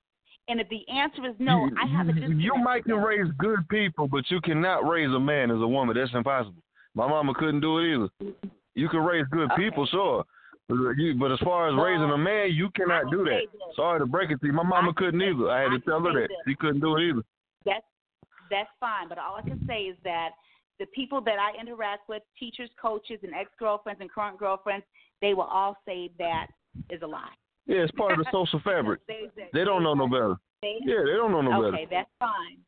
And 0.48 0.60
if 0.60 0.68
the 0.68 0.86
answer 0.88 1.24
is 1.26 1.36
no, 1.38 1.66
you, 1.66 1.76
I 1.80 1.86
have 1.86 2.08
a 2.08 2.12
you, 2.12 2.52
might 2.56 2.84
can 2.84 2.96
raise 2.96 3.30
good 3.38 3.60
people, 3.68 4.08
but 4.08 4.24
you 4.28 4.40
cannot 4.40 4.88
raise 4.88 5.10
a 5.14 5.20
man 5.20 5.52
as 5.52 5.60
a 5.60 5.66
woman. 5.66 5.96
That's 5.96 6.12
impossible. 6.14 6.62
My 6.94 7.08
mama 7.08 7.32
couldn't 7.34 7.60
do 7.60 7.78
it 7.78 7.94
either. 7.94 8.34
You 8.74 8.88
can 8.88 9.00
raise 9.00 9.26
good 9.30 9.50
Okay. 9.52 9.62
people, 9.70 9.86
sure. 9.86 10.24
But, 10.68 10.76
you, 10.96 11.14
but 11.18 11.32
as 11.32 11.38
far 11.40 11.68
as 11.68 11.74
Well, 11.74 11.84
raising 11.84 12.10
a 12.10 12.18
man, 12.18 12.52
you 12.52 12.70
cannot 12.70 13.10
do 13.10 13.24
that. 13.24 13.42
Sorry 13.76 13.98
to 13.98 14.06
break 14.06 14.30
it 14.30 14.40
to 14.40 14.46
you. 14.46 14.52
My 14.52 14.62
mama 14.62 14.90
I 14.90 14.92
couldn't 14.94 15.20
either. 15.20 15.50
I 15.50 15.62
had 15.62 15.72
I 15.72 15.76
to 15.76 15.80
tell 15.80 16.00
her 16.00 16.12
that. 16.12 16.28
She 16.46 16.54
couldn't 16.54 16.80
do 16.80 16.96
it 16.96 17.02
either. 17.08 17.22
that's 17.64 17.84
that's 18.50 18.70
fine. 18.80 19.08
But 19.08 19.18
all 19.18 19.36
I 19.36 19.42
can 19.42 19.58
say 19.66 19.82
is 19.84 19.96
that 20.04 20.30
the 20.78 20.86
people 20.86 21.20
that 21.22 21.36
I 21.38 21.58
interact 21.60 22.08
with, 22.08 22.22
teachers, 22.38 22.70
coaches, 22.80 23.18
and 23.22 23.32
ex 23.34 23.50
girlfriends 23.58 24.00
and 24.00 24.10
current 24.10 24.38
girlfriends, 24.38 24.84
they 25.20 25.34
will 25.34 25.44
all 25.44 25.76
say 25.86 26.10
that 26.18 26.48
is 26.90 27.02
a 27.02 27.06
lie. 27.06 27.32
Yeah, 27.66 27.78
it's 27.78 27.92
part 27.92 28.12
of 28.12 28.18
the 28.18 28.26
social 28.32 28.60
fabric. 28.60 29.00
They, 29.06 29.30
they, 29.36 29.48
They 29.52 29.64
don't 29.64 29.82
know 29.82 29.94
no 29.94 30.06
better. 30.08 30.36
They, 30.62 30.78
Yeah, 30.84 31.02
they 31.04 31.12
don't 31.12 31.32
know 31.32 31.40
no 31.42 31.52
okay, 31.52 31.70
better. 31.70 31.82
Okay, 31.82 31.86
that's 31.90 32.10
fine. 32.18 32.58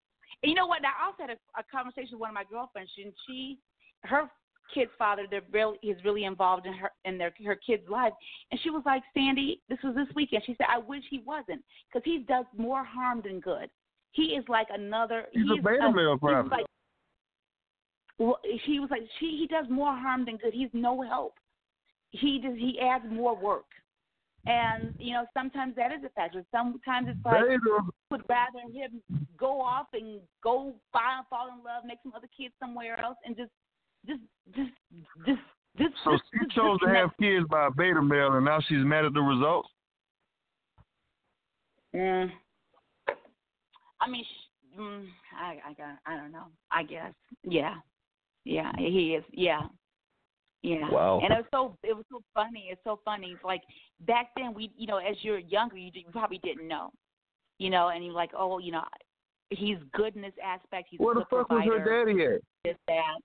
And 0.42 0.50
you 0.50 0.54
know 0.54 0.66
what? 0.66 0.80
I 0.84 1.04
also 1.06 1.22
had 1.22 1.30
a, 1.30 1.60
a 1.60 1.64
conversation 1.70 2.12
with 2.12 2.20
one 2.20 2.30
of 2.30 2.34
my 2.34 2.44
girlfriends, 2.44 2.90
and 3.02 3.12
she, 3.26 3.58
her 4.04 4.30
kid's 4.72 4.90
father 4.98 5.26
that 5.30 5.42
really 5.52 5.78
is 5.82 5.96
really 6.04 6.24
involved 6.24 6.66
in 6.66 6.72
her 6.72 6.90
in 7.04 7.18
their 7.18 7.32
her 7.44 7.56
kid's 7.56 7.88
life. 7.88 8.12
And 8.50 8.60
she 8.62 8.70
was 8.70 8.82
like, 8.86 9.02
Sandy, 9.12 9.60
this 9.68 9.78
was 9.84 9.94
this 9.94 10.08
weekend. 10.14 10.42
She 10.46 10.54
said, 10.56 10.66
I 10.70 10.78
wish 10.78 11.02
he 11.10 11.22
wasn't 11.26 11.62
because 11.88 12.02
he 12.04 12.24
does 12.26 12.46
more 12.56 12.84
harm 12.84 13.22
than 13.24 13.40
good. 13.40 13.68
He 14.12 14.26
is 14.28 14.44
like 14.48 14.68
another. 14.72 15.26
He's, 15.32 15.42
he's 15.42 15.58
a 15.58 15.62
beta 15.62 15.92
male, 15.92 16.16
probably. 16.16 16.50
Like, 16.50 16.66
well, 18.18 18.38
he 18.64 18.78
was 18.80 18.90
like, 18.90 19.02
she 19.18 19.36
he 19.38 19.46
does 19.46 19.66
more 19.68 19.94
harm 19.94 20.24
than 20.24 20.36
good. 20.36 20.54
He's 20.54 20.70
no 20.72 21.02
help. 21.02 21.34
He 22.10 22.38
does. 22.38 22.56
He 22.56 22.78
adds 22.80 23.04
more 23.10 23.36
work. 23.36 23.66
And 24.46 24.94
you 24.98 25.14
know, 25.14 25.24
sometimes 25.32 25.74
that 25.76 25.90
is 25.90 26.04
a 26.04 26.10
factor. 26.10 26.44
Sometimes 26.52 27.08
it's 27.10 27.24
like 27.24 27.42
would 28.10 28.22
rather 28.28 28.60
him 28.72 29.02
go 29.38 29.60
off 29.60 29.86
and 29.94 30.20
go 30.42 30.74
find, 30.92 31.26
fall 31.28 31.48
in 31.48 31.64
love, 31.64 31.84
make 31.86 31.98
some 32.02 32.12
other 32.14 32.28
kids 32.36 32.54
somewhere 32.60 33.00
else, 33.00 33.16
and 33.24 33.36
just, 33.36 33.50
just, 34.06 34.20
just, 34.54 34.70
just, 35.26 35.40
just. 35.78 35.94
So 36.04 36.12
just, 36.12 36.24
she 36.32 36.38
just, 36.44 36.56
chose 36.56 36.78
just 36.80 36.92
to 36.92 36.98
have 36.98 37.10
kids 37.20 37.46
by 37.50 37.66
a 37.66 37.70
beta 37.70 38.02
male, 38.02 38.32
and 38.32 38.44
now 38.44 38.60
she's 38.68 38.84
mad 38.84 39.04
at 39.04 39.12
the 39.12 39.20
results. 39.20 39.68
Mm. 41.94 42.30
I 44.00 44.10
mean, 44.10 44.24
sh- 44.24 44.78
mm, 44.78 45.06
I, 45.38 45.70
I 45.70 45.72
got, 45.74 45.98
I 46.06 46.16
don't 46.16 46.32
know. 46.32 46.46
I 46.70 46.82
guess, 46.82 47.12
yeah, 47.42 47.74
yeah, 48.44 48.72
he 48.76 49.16
is, 49.18 49.24
yeah. 49.32 49.60
Yeah. 50.62 50.88
Wow. 50.90 51.20
And 51.22 51.30
it 51.30 51.36
was 51.36 51.44
so 51.52 51.76
it 51.86 51.94
was 51.94 52.06
so 52.10 52.22
funny. 52.32 52.68
It's 52.70 52.80
so 52.84 52.98
funny. 53.04 53.32
It's 53.34 53.44
like 53.44 53.60
back 54.06 54.28
then 54.34 54.54
we 54.54 54.72
you 54.78 54.86
know 54.86 54.96
as 54.96 55.14
you're 55.20 55.38
younger 55.38 55.76
you, 55.76 55.90
you 55.92 56.04
probably 56.10 56.38
didn't 56.42 56.66
know, 56.66 56.90
you 57.58 57.68
know, 57.68 57.90
and 57.90 58.02
you're 58.02 58.14
like 58.14 58.30
oh 58.34 58.58
you 58.58 58.72
know 58.72 58.82
he's 59.50 59.76
good 59.92 60.16
in 60.16 60.22
this 60.22 60.32
aspect. 60.42 60.88
He's 60.90 61.00
Where 61.00 61.12
a 61.12 61.18
the 61.18 61.26
fuck 61.28 61.50
was 61.50 61.64
her 61.66 62.04
daddy 62.04 62.24
at? 62.24 62.40
This 62.64 62.76
that. 62.88 63.18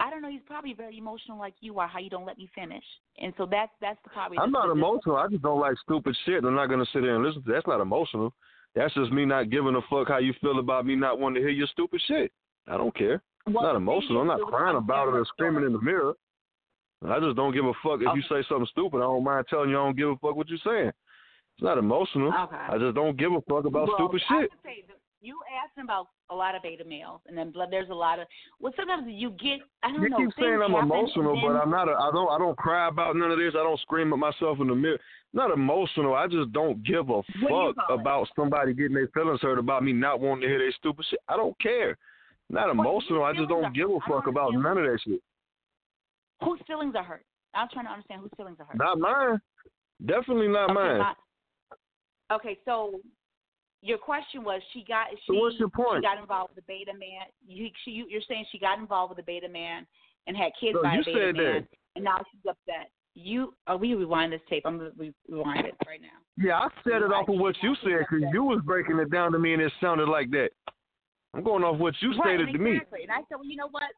I 0.00 0.10
don't 0.10 0.22
know. 0.22 0.30
He's 0.30 0.40
probably 0.46 0.72
very 0.72 0.98
emotional 0.98 1.38
like 1.38 1.54
you 1.60 1.78
are. 1.78 1.86
How 1.86 1.98
you 1.98 2.10
don't 2.10 2.26
let 2.26 2.38
me 2.38 2.48
finish, 2.54 2.84
and 3.18 3.32
so 3.36 3.46
that's 3.46 3.70
that's 3.80 3.98
the 4.02 4.10
probably. 4.10 4.38
I'm 4.38 4.50
the, 4.50 4.58
not 4.58 4.66
the, 4.66 4.72
emotional. 4.72 5.16
I 5.16 5.28
just 5.28 5.42
don't 5.42 5.60
like 5.60 5.76
stupid 5.84 6.16
shit. 6.24 6.42
I'm 6.42 6.54
not 6.54 6.68
gonna 6.68 6.86
sit 6.92 7.02
there 7.02 7.16
and 7.16 7.24
listen 7.24 7.42
to. 7.44 7.52
That's 7.52 7.66
not 7.66 7.80
emotional. 7.80 8.32
That's 8.74 8.94
just 8.94 9.12
me 9.12 9.26
not 9.26 9.50
giving 9.50 9.74
a 9.74 9.82
fuck 9.90 10.08
how 10.08 10.18
you 10.18 10.32
feel 10.40 10.58
about 10.58 10.86
me 10.86 10.96
not 10.96 11.18
wanting 11.18 11.36
to 11.36 11.40
hear 11.40 11.50
your 11.50 11.66
stupid 11.68 12.00
shit. 12.06 12.32
I 12.66 12.76
don't 12.76 12.94
care. 12.96 13.22
Well, 13.46 13.62
not 13.62 13.76
emotional. 13.76 14.20
I'm 14.20 14.28
not 14.28 14.40
crying 14.42 14.76
about 14.76 15.08
it 15.08 15.14
or 15.14 15.24
screaming 15.26 15.64
in 15.64 15.72
the 15.72 15.80
mirror. 15.80 16.14
I 17.08 17.18
just 17.18 17.36
don't 17.36 17.52
give 17.54 17.64
a 17.64 17.72
fuck 17.82 18.00
if 18.00 18.08
okay. 18.08 18.16
you 18.16 18.22
say 18.28 18.46
something 18.48 18.68
stupid. 18.70 18.98
I 18.98 19.08
don't 19.08 19.24
mind 19.24 19.46
telling 19.48 19.70
you 19.70 19.78
I 19.78 19.84
don't 19.84 19.96
give 19.96 20.10
a 20.10 20.16
fuck 20.16 20.36
what 20.36 20.48
you're 20.48 20.58
saying. 20.64 20.88
It's 20.88 21.62
not 21.62 21.78
emotional. 21.78 22.28
Okay. 22.28 22.56
I 22.56 22.78
just 22.78 22.94
don't 22.94 23.16
give 23.16 23.32
a 23.32 23.40
fuck 23.42 23.64
about 23.64 23.88
well, 23.88 23.96
stupid 23.96 24.22
I 24.28 24.42
shit. 24.42 24.50
Say 24.62 24.84
that 24.88 24.99
you 25.20 25.38
asked 25.62 25.82
about 25.82 26.08
a 26.30 26.34
lot 26.34 26.54
of 26.54 26.62
beta 26.62 26.84
males, 26.84 27.20
and 27.26 27.36
then 27.36 27.52
there's 27.70 27.90
a 27.90 27.94
lot 27.94 28.18
of. 28.18 28.26
Well, 28.58 28.72
sometimes 28.76 29.04
you 29.08 29.30
get. 29.30 29.60
I 29.82 29.92
don't 29.92 30.02
you 30.02 30.08
know. 30.08 30.16
keep 30.16 30.30
saying 30.38 30.60
I'm 30.64 30.74
emotional, 30.74 31.38
but 31.42 31.56
I'm 31.56 31.70
not. 31.70 31.88
A, 31.88 31.92
I 31.92 32.10
don't. 32.12 32.30
I 32.30 32.38
don't 32.38 32.56
cry 32.56 32.88
about 32.88 33.16
none 33.16 33.30
of 33.30 33.38
this. 33.38 33.52
I 33.54 33.62
don't 33.62 33.80
scream 33.80 34.12
at 34.12 34.18
myself 34.18 34.58
in 34.60 34.68
the 34.68 34.74
mirror. 34.74 34.98
Not 35.32 35.50
emotional. 35.52 36.14
I 36.14 36.26
just 36.26 36.52
don't 36.52 36.82
give 36.84 37.08
a 37.10 37.22
fuck 37.48 37.76
about 37.90 38.28
somebody 38.34 38.74
getting 38.74 38.94
their 38.94 39.08
feelings 39.08 39.40
hurt 39.42 39.58
about 39.58 39.84
me 39.84 39.92
not 39.92 40.20
wanting 40.20 40.42
to 40.42 40.48
hear 40.48 40.58
their 40.58 40.72
stupid 40.72 41.04
shit. 41.08 41.20
I 41.28 41.36
don't 41.36 41.58
care. 41.60 41.96
Not 42.48 42.70
emotional. 42.70 43.22
I 43.22 43.32
just 43.32 43.48
don't 43.48 43.74
give 43.74 43.90
a 43.90 43.98
fuck 44.08 44.26
about 44.26 44.52
none 44.54 44.78
of 44.78 44.84
that 44.84 44.98
shit. 45.06 45.20
Whose 46.42 46.58
feelings 46.66 46.94
are 46.96 47.04
hurt? 47.04 47.24
I'm 47.54 47.68
trying 47.72 47.84
to 47.84 47.92
understand 47.92 48.22
whose 48.22 48.30
feelings 48.36 48.56
are 48.58 48.66
hurt. 48.66 48.78
Not 48.78 48.98
mine. 48.98 49.40
Definitely 50.04 50.48
not 50.48 50.70
okay, 50.70 50.74
mine. 50.74 50.98
Not, 50.98 51.16
okay, 52.32 52.58
so 52.64 53.00
your 53.82 53.98
question 53.98 54.44
was 54.44 54.60
she 54.72 54.84
got 54.86 55.06
she, 55.10 55.32
so 55.32 55.34
what's 55.34 55.58
your 55.58 55.68
point? 55.68 56.02
she 56.02 56.08
got 56.08 56.18
involved 56.18 56.54
with 56.54 56.64
the 56.64 56.72
beta 56.72 56.92
man. 56.92 57.26
You, 57.46 57.70
she, 57.84 57.92
you, 57.92 58.06
you're 58.08 58.22
saying 58.28 58.44
she 58.52 58.58
got 58.58 58.78
involved 58.78 59.10
with 59.10 59.24
the 59.24 59.30
beta 59.30 59.48
man 59.48 59.86
and 60.26 60.36
had 60.36 60.52
kids 60.60 60.74
no, 60.74 60.82
by 60.82 60.94
you 60.94 61.00
a 61.00 61.04
beta 61.04 61.18
said 61.18 61.36
man, 61.36 61.54
that. 61.54 61.66
and 61.96 62.04
now 62.04 62.18
she's 62.30 62.42
upset. 62.48 62.90
You, 63.14 63.54
oh, 63.66 63.76
we 63.76 63.94
rewind 63.94 64.32
this 64.32 64.40
tape. 64.48 64.62
I'm 64.66 64.78
gonna 64.78 64.90
re- 64.96 65.14
rewind 65.28 65.66
it 65.66 65.74
right 65.86 66.00
now. 66.00 66.08
Yeah, 66.36 66.58
I 66.58 66.68
set 66.84 67.02
it 67.02 67.12
off 67.12 67.28
of 67.28 67.38
what 67.38 67.56
you 67.62 67.74
said 67.82 68.06
because 68.08 68.24
you 68.32 68.44
was 68.44 68.60
breaking 68.64 68.98
it 68.98 69.10
down 69.10 69.32
to 69.32 69.38
me 69.38 69.52
and 69.52 69.62
it 69.62 69.72
sounded 69.80 70.08
like 70.08 70.30
that. 70.30 70.50
I'm 71.34 71.42
going 71.42 71.64
off 71.64 71.78
what 71.78 71.94
you 72.00 72.10
right, 72.10 72.20
stated 72.20 72.48
exactly. 72.48 72.58
to 72.58 72.64
me. 72.64 73.02
And 73.02 73.10
I 73.10 73.18
said, 73.28 73.36
well, 73.36 73.44
you 73.44 73.56
know 73.56 73.68
what? 73.70 73.90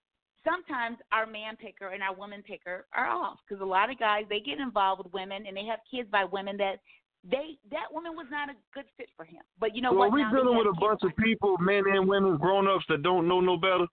Sometimes 0.44 0.98
our 1.12 1.26
man 1.26 1.56
picker 1.56 1.88
and 1.88 2.02
our 2.02 2.14
woman 2.14 2.42
picker 2.42 2.86
are 2.94 3.06
off 3.06 3.38
because 3.46 3.62
a 3.62 3.66
lot 3.66 3.90
of 3.90 3.98
guys 3.98 4.24
they 4.28 4.40
get 4.40 4.58
involved 4.58 5.04
with 5.04 5.12
women 5.12 5.44
and 5.46 5.56
they 5.56 5.64
have 5.64 5.78
kids 5.88 6.08
by 6.10 6.24
women 6.24 6.56
that 6.56 6.76
they 7.28 7.58
that 7.70 7.92
woman 7.92 8.12
was 8.16 8.26
not 8.30 8.48
a 8.48 8.54
good 8.74 8.86
fit 8.96 9.08
for 9.16 9.24
him. 9.24 9.42
But 9.60 9.76
you 9.76 9.82
know 9.82 9.92
so 9.92 9.98
what? 9.98 10.08
are 10.08 10.10
we 10.10 10.24
dealing 10.30 10.56
with 10.58 10.66
a 10.66 10.78
bunch 10.80 11.00
of 11.02 11.16
people, 11.16 11.56
men 11.58 11.84
and 11.86 12.08
women, 12.08 12.36
grown 12.36 12.66
ups 12.68 12.84
that 12.88 13.02
don't 13.02 13.28
know 13.28 13.40
no 13.40 13.56
better? 13.56 13.86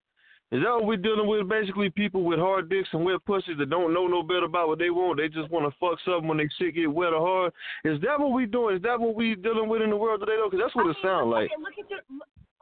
Is 0.51 0.63
that 0.63 0.71
what 0.71 0.85
we're 0.85 0.97
dealing 0.97 1.27
with? 1.27 1.47
Basically, 1.47 1.91
people 1.91 2.23
with 2.23 2.39
hard 2.39 2.69
dicks 2.69 2.89
and 2.93 3.05
wet 3.05 3.23
pussies 3.27 3.57
that 3.59 3.69
don't 3.69 3.93
know 3.93 4.07
no 4.07 4.23
better 4.23 4.45
about 4.45 4.67
what 4.67 4.79
they 4.79 4.89
want. 4.89 5.19
They 5.19 5.29
just 5.29 5.51
want 5.51 5.71
to 5.71 5.77
fuck 5.79 5.99
something 6.03 6.27
when 6.27 6.39
they 6.39 6.49
shit 6.57 6.73
get 6.73 6.91
wet 6.91 7.13
or 7.13 7.21
hard. 7.21 7.53
Is 7.85 8.01
that 8.01 8.19
what 8.19 8.33
we 8.33 8.47
doing? 8.47 8.77
Is 8.77 8.81
that 8.81 8.99
what 8.99 9.13
we 9.13 9.35
dealing 9.35 9.69
with 9.69 9.83
in 9.83 9.91
the 9.91 9.95
world 9.95 10.21
today? 10.21 10.37
Though, 10.37 10.49
because 10.49 10.65
that's 10.65 10.75
what 10.75 10.89
it 10.89 10.97
sounds 11.03 11.29
like. 11.29 11.51
Okay, 11.53 11.61
look 11.61 11.77
at 11.77 11.89
your 11.89 12.01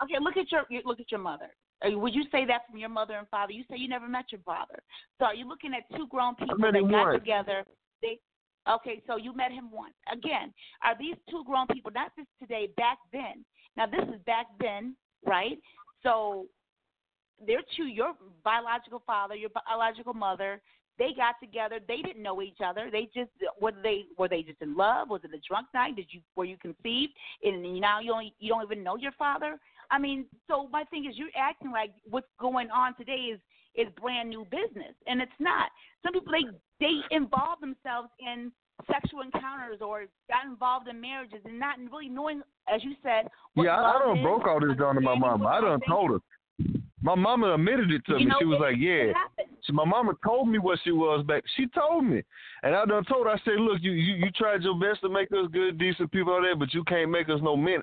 okay. 0.03 0.19
Look 0.19 0.35
at 0.35 0.51
your 0.51 0.65
look 0.83 0.99
at 0.99 1.11
your 1.11 1.21
mother. 1.21 1.47
Uh, 1.79 1.97
would 1.97 2.13
you 2.13 2.25
say 2.29 2.43
that 2.45 2.67
from 2.69 2.77
your 2.77 2.89
mother 2.89 3.13
and 3.13 3.27
father? 3.29 3.53
You 3.53 3.63
say 3.69 3.77
you 3.77 3.87
never 3.87 4.09
met 4.09 4.25
your 4.33 4.41
father. 4.41 4.79
So 5.19 5.25
are 5.25 5.35
you 5.35 5.47
looking 5.47 5.71
at 5.73 5.87
two 5.95 6.07
grown 6.07 6.35
people 6.35 6.57
that 6.59 6.91
got 6.91 7.11
together? 7.13 7.63
They 8.01 8.19
okay. 8.69 9.01
So 9.07 9.17
you 9.17 9.35
met 9.35 9.51
him 9.51 9.69
once. 9.71 9.93
Again, 10.11 10.53
are 10.83 10.97
these 10.97 11.15
two 11.29 11.43
grown 11.45 11.67
people? 11.67 11.91
Not 11.91 12.11
just 12.17 12.29
today. 12.39 12.69
Back 12.77 12.97
then. 13.11 13.45
Now 13.75 13.85
this 13.85 14.03
is 14.13 14.21
back 14.25 14.47
then, 14.59 14.95
right? 15.25 15.57
So 16.03 16.47
they're 17.45 17.63
two. 17.75 17.85
Your 17.85 18.13
biological 18.43 19.01
father, 19.05 19.35
your 19.35 19.49
biological 19.49 20.13
mother. 20.13 20.61
They 20.99 21.11
got 21.15 21.35
together. 21.39 21.79
They 21.87 22.01
didn't 22.01 22.23
know 22.23 22.41
each 22.41 22.57
other. 22.65 22.89
They 22.91 23.07
just 23.15 23.29
were 23.61 23.71
they 23.83 24.05
were 24.17 24.27
they 24.27 24.41
just 24.41 24.61
in 24.61 24.75
love? 24.75 25.09
Was 25.09 25.21
it 25.23 25.31
a 25.33 25.39
drunk 25.47 25.67
night? 25.73 25.95
Did 25.95 26.07
you 26.09 26.21
were 26.35 26.45
you 26.45 26.57
conceived? 26.57 27.13
And 27.43 27.79
now 27.79 27.99
you 27.99 28.11
only 28.13 28.33
you 28.39 28.49
don't 28.49 28.63
even 28.63 28.83
know 28.83 28.97
your 28.97 29.11
father. 29.11 29.59
I 29.91 29.99
mean, 29.99 30.25
so 30.47 30.67
my 30.71 30.83
thing 30.85 31.05
is 31.05 31.17
you're 31.17 31.29
acting 31.37 31.71
like 31.71 31.91
what's 32.09 32.27
going 32.39 32.69
on 32.71 32.95
today 32.95 33.31
is 33.31 33.39
is 33.77 33.87
brand 34.01 34.29
new 34.29 34.45
business, 34.45 34.93
and 35.07 35.21
it's 35.21 35.39
not. 35.39 35.69
Some 36.03 36.13
people 36.13 36.33
they 36.33 36.45
they 36.79 37.15
involve 37.15 37.59
themselves 37.61 38.09
in 38.19 38.51
sexual 38.91 39.21
encounters 39.21 39.79
or 39.81 40.05
got 40.29 40.45
involved 40.45 40.87
in 40.87 40.99
marriages 40.99 41.39
and 41.45 41.59
not 41.59 41.77
really 41.91 42.09
knowing, 42.09 42.41
as 42.73 42.83
you 42.83 42.93
said. 43.01 43.27
What 43.53 43.63
yeah, 43.63 43.77
I, 43.77 43.97
I 43.97 44.13
done 44.13 44.21
broke 44.21 44.45
all 44.45 44.59
this 44.59 44.77
down 44.77 44.95
to 44.95 45.01
my 45.01 45.15
mama. 45.15 45.45
I 45.45 45.61
done 45.61 45.79
told 45.87 46.11
her. 46.11 46.19
My 47.01 47.13
mama 47.13 47.53
admitted 47.53 47.91
it 47.91 48.03
to 48.05 48.19
you 48.19 48.27
me. 48.27 48.33
She 48.39 48.45
was 48.45 48.59
like, 48.59 48.77
"Yeah." 48.77 49.13
So 49.61 49.73
my 49.73 49.85
mama 49.85 50.13
told 50.23 50.49
me 50.49 50.57
what 50.57 50.79
she 50.83 50.91
was 50.91 51.23
back. 51.25 51.43
She 51.55 51.67
told 51.67 52.05
me, 52.05 52.23
and 52.63 52.75
I 52.75 52.85
done 52.85 53.03
told 53.05 53.27
her. 53.27 53.33
I 53.33 53.39
said, 53.45 53.59
"Look, 53.59 53.81
you 53.81 53.91
you, 53.91 54.15
you 54.15 54.31
tried 54.31 54.63
your 54.63 54.79
best 54.79 55.01
to 55.01 55.09
make 55.09 55.31
us 55.31 55.47
good, 55.51 55.77
decent 55.77 56.11
people 56.11 56.33
out 56.33 56.41
there, 56.41 56.55
but 56.55 56.73
you 56.73 56.83
can't 56.85 57.11
make 57.11 57.29
us 57.29 57.39
no 57.43 57.55
men." 57.55 57.81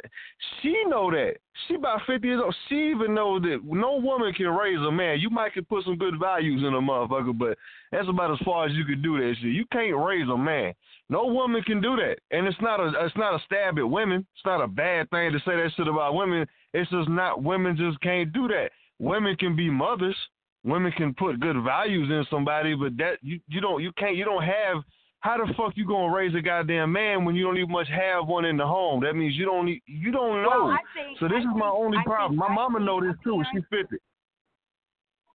She 0.61 0.83
know 0.87 1.11
that. 1.12 1.37
She 1.69 1.75
about 1.75 2.01
fifty 2.07 2.29
years 2.29 2.41
old. 2.43 2.57
She 2.69 2.91
even 2.91 3.15
know 3.15 3.39
that 3.39 3.61
no 3.65 3.97
woman 3.97 4.33
can 4.35 4.49
raise 4.49 4.81
a 4.81 4.91
man. 4.91 5.21
You 5.21 5.31
might 5.31 5.53
can 5.53 5.65
put 5.65 5.85
some 5.85 5.97
good 5.97 6.19
values 6.19 6.62
in 6.62 6.75
a 6.75 6.81
motherfucker, 6.81 7.39
but 7.39 7.57
that's 7.93 8.09
about 8.09 8.33
as 8.33 8.39
far 8.45 8.67
as 8.67 8.73
you 8.73 8.85
can 8.85 9.01
do 9.01 9.19
that 9.19 9.37
shit. 9.41 9.53
You 9.53 9.65
can't 9.71 9.97
raise 9.97 10.29
a 10.29 10.37
man. 10.37 10.75
No 11.09 11.27
woman 11.27 11.62
can 11.62 11.81
do 11.81 11.95
that, 11.97 12.17
and 12.33 12.49
it's 12.49 12.61
not 12.61 12.81
a 12.81 13.05
it's 13.05 13.17
not 13.17 13.35
a 13.35 13.45
stab 13.45 13.79
at 13.79 13.89
women. 13.89 14.27
It's 14.35 14.45
not 14.45 14.61
a 14.61 14.67
bad 14.67 15.09
thing 15.11 15.31
to 15.33 15.39
say 15.41 15.55
that 15.55 15.71
shit 15.77 15.87
about 15.87 16.15
women. 16.15 16.49
It's 16.73 16.91
just 16.91 17.09
not 17.09 17.43
women 17.43 17.77
just 17.77 18.01
can't 18.01 18.33
do 18.33 18.49
that. 18.49 18.71
Women 18.99 19.36
can 19.36 19.57
be 19.57 19.70
mothers. 19.70 20.16
Women 20.64 20.92
can 20.92 21.14
put 21.14 21.40
good 21.40 21.62
values 21.62 22.09
in 22.11 22.24
somebody, 22.30 22.74
but 22.74 22.97
that 22.97 23.18
you 23.22 23.40
you 23.49 23.61
don't 23.61 23.82
you 23.82 23.92
can't 23.92 24.16
you 24.16 24.24
don't 24.24 24.42
have. 24.42 24.82
How 25.20 25.38
the 25.38 25.53
fuck 25.55 25.72
you 25.74 25.86
gonna 25.86 26.14
raise 26.14 26.34
a 26.34 26.40
goddamn 26.40 26.92
man 26.92 27.24
when 27.24 27.34
you 27.34 27.45
don't 27.45 27.57
even 27.57 27.70
much 27.72 27.88
have 27.88 28.26
one 28.26 28.45
in 28.45 28.57
the 28.59 28.66
home? 28.66 29.03
That 29.03 29.14
means 29.14 29.34
you 29.36 29.45
don't 29.47 29.68
you 29.68 30.11
don't 30.11 30.42
know. 30.42 30.66
Well, 30.66 30.78
think, 30.95 31.18
so 31.18 31.28
this 31.28 31.36
I 31.36 31.38
is 31.40 31.45
think, 31.47 31.57
my 31.57 31.68
only 31.68 31.99
I 31.99 32.05
problem. 32.05 32.38
Think, 32.38 32.49
my 32.49 32.55
mama 32.55 32.80
know 32.80 33.01
this 33.01 33.14
too. 33.24 33.42
Parents, 33.42 33.51
She's 33.55 33.64
fifty. 33.70 33.97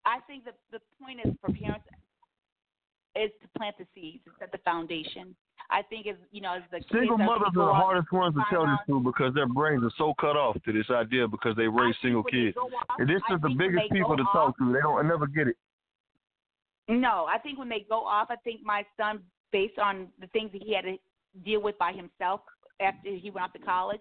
I 0.04 0.20
think 0.26 0.44
the 0.44 0.52
the 0.72 0.80
point 1.02 1.20
is 1.24 1.32
for 1.40 1.52
parents 1.52 1.84
is 3.16 3.30
to 3.42 3.48
plant 3.58 3.76
the 3.78 3.86
seeds, 3.94 4.24
to 4.24 4.30
set 4.38 4.52
the 4.52 4.58
foundation. 4.58 5.34
I 5.70 5.82
think 5.82 6.06
as 6.06 6.16
you 6.32 6.40
know, 6.40 6.54
as 6.54 6.62
the 6.70 6.80
single 6.90 7.18
mothers 7.18 7.52
are 7.56 7.66
the 7.66 7.74
hardest 7.74 8.10
ones 8.10 8.34
to 8.34 8.42
tell 8.50 8.64
this 8.64 8.78
to 8.86 9.00
because 9.00 9.34
their 9.34 9.46
brains 9.46 9.84
are 9.84 9.92
so 9.98 10.14
cut 10.18 10.36
off 10.36 10.56
to 10.64 10.72
this 10.72 10.88
idea 10.90 11.28
because 11.28 11.56
they 11.56 11.68
raise 11.68 11.94
single 12.00 12.22
kids. 12.22 12.56
Off, 12.56 12.70
and 12.98 13.08
this 13.08 13.20
is 13.30 13.40
the 13.42 13.54
biggest 13.56 13.90
people 13.92 14.16
to 14.16 14.24
talk 14.32 14.56
to. 14.58 14.72
They 14.72 14.80
don't 14.80 15.04
I 15.04 15.08
never 15.08 15.26
get 15.26 15.48
it. 15.48 15.56
No, 16.88 17.26
I 17.28 17.38
think 17.38 17.58
when 17.58 17.68
they 17.68 17.84
go 17.88 18.00
off, 18.06 18.28
I 18.30 18.36
think 18.36 18.62
my 18.64 18.82
son, 18.96 19.20
based 19.52 19.78
on 19.78 20.08
the 20.20 20.26
things 20.28 20.50
that 20.52 20.62
he 20.62 20.74
had 20.74 20.84
to 20.84 20.96
deal 21.44 21.60
with 21.60 21.76
by 21.78 21.92
himself 21.92 22.40
after 22.80 23.10
he 23.10 23.30
went 23.30 23.44
off 23.44 23.52
to 23.52 23.58
college, 23.58 24.00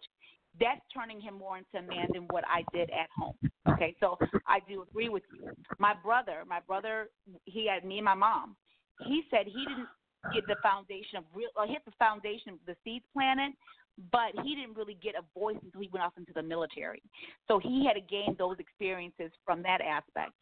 that's 0.59 0.81
turning 0.93 1.19
him 1.19 1.33
more 1.33 1.57
into 1.57 1.77
a 1.77 1.81
man 1.81 2.07
than 2.13 2.23
what 2.29 2.45
I 2.47 2.63
did 2.73 2.89
at 2.91 3.09
home. 3.15 3.35
Okay, 3.67 3.93
so 3.99 4.17
I 4.47 4.59
do 4.69 4.83
agree 4.89 5.09
with 5.09 5.23
you. 5.35 5.49
My 5.79 5.93
brother, 6.01 6.43
my 6.47 6.61
brother, 6.65 7.09
he 7.43 7.67
had 7.67 7.83
me 7.83 7.97
and 7.97 8.05
my 8.05 8.15
mom. 8.15 8.55
He 9.05 9.23
said 9.29 9.45
he 9.45 9.65
didn't 9.67 9.87
get 10.33 10.47
the 10.47 10.55
foundation 10.61 11.17
of 11.17 11.23
real, 11.33 11.49
or 11.55 11.67
hit 11.67 11.83
the 11.85 11.93
foundation 11.99 12.53
of 12.53 12.59
the 12.65 12.75
seeds 12.83 13.05
planted, 13.13 13.53
but 14.11 14.31
he 14.43 14.55
didn't 14.55 14.75
really 14.75 14.97
get 15.01 15.15
a 15.15 15.39
voice 15.39 15.57
until 15.63 15.81
he 15.81 15.89
went 15.91 16.05
off 16.05 16.13
into 16.17 16.31
the 16.33 16.43
military. 16.43 17.01
So 17.47 17.59
he 17.59 17.85
had 17.85 17.93
to 17.93 18.01
gain 18.01 18.35
those 18.37 18.57
experiences 18.59 19.31
from 19.45 19.63
that 19.63 19.81
aspect. 19.81 20.33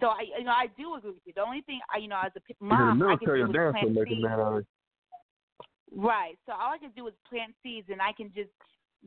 So 0.00 0.08
I, 0.08 0.24
you 0.38 0.44
know, 0.44 0.50
I 0.50 0.66
do 0.76 0.94
agree 0.96 1.10
with 1.10 1.20
you. 1.24 1.32
The 1.36 1.42
only 1.42 1.60
thing, 1.62 1.80
I, 1.94 1.98
you 1.98 2.08
know, 2.08 2.18
as 2.24 2.32
a 2.36 2.64
mom, 2.64 2.98
the 2.98 3.06
I 3.06 3.16
can 3.16 3.28
military 3.28 3.40
do 3.44 3.50
is 3.50 3.72
plant 3.72 3.94
sure 3.94 4.06
seeds. 4.08 4.26
out 4.28 4.40
of. 4.40 4.64
Right. 5.94 6.36
So 6.46 6.52
all 6.52 6.72
I 6.72 6.78
can 6.78 6.90
do 6.96 7.06
is 7.06 7.14
plant 7.28 7.54
seeds, 7.62 7.88
and 7.90 8.00
I 8.02 8.12
can 8.12 8.32
just 8.34 8.50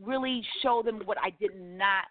really 0.02 0.44
show 0.62 0.82
them 0.86 1.02
what 1.06 1.18
I 1.18 1.32
did 1.42 1.60
not 1.60 2.06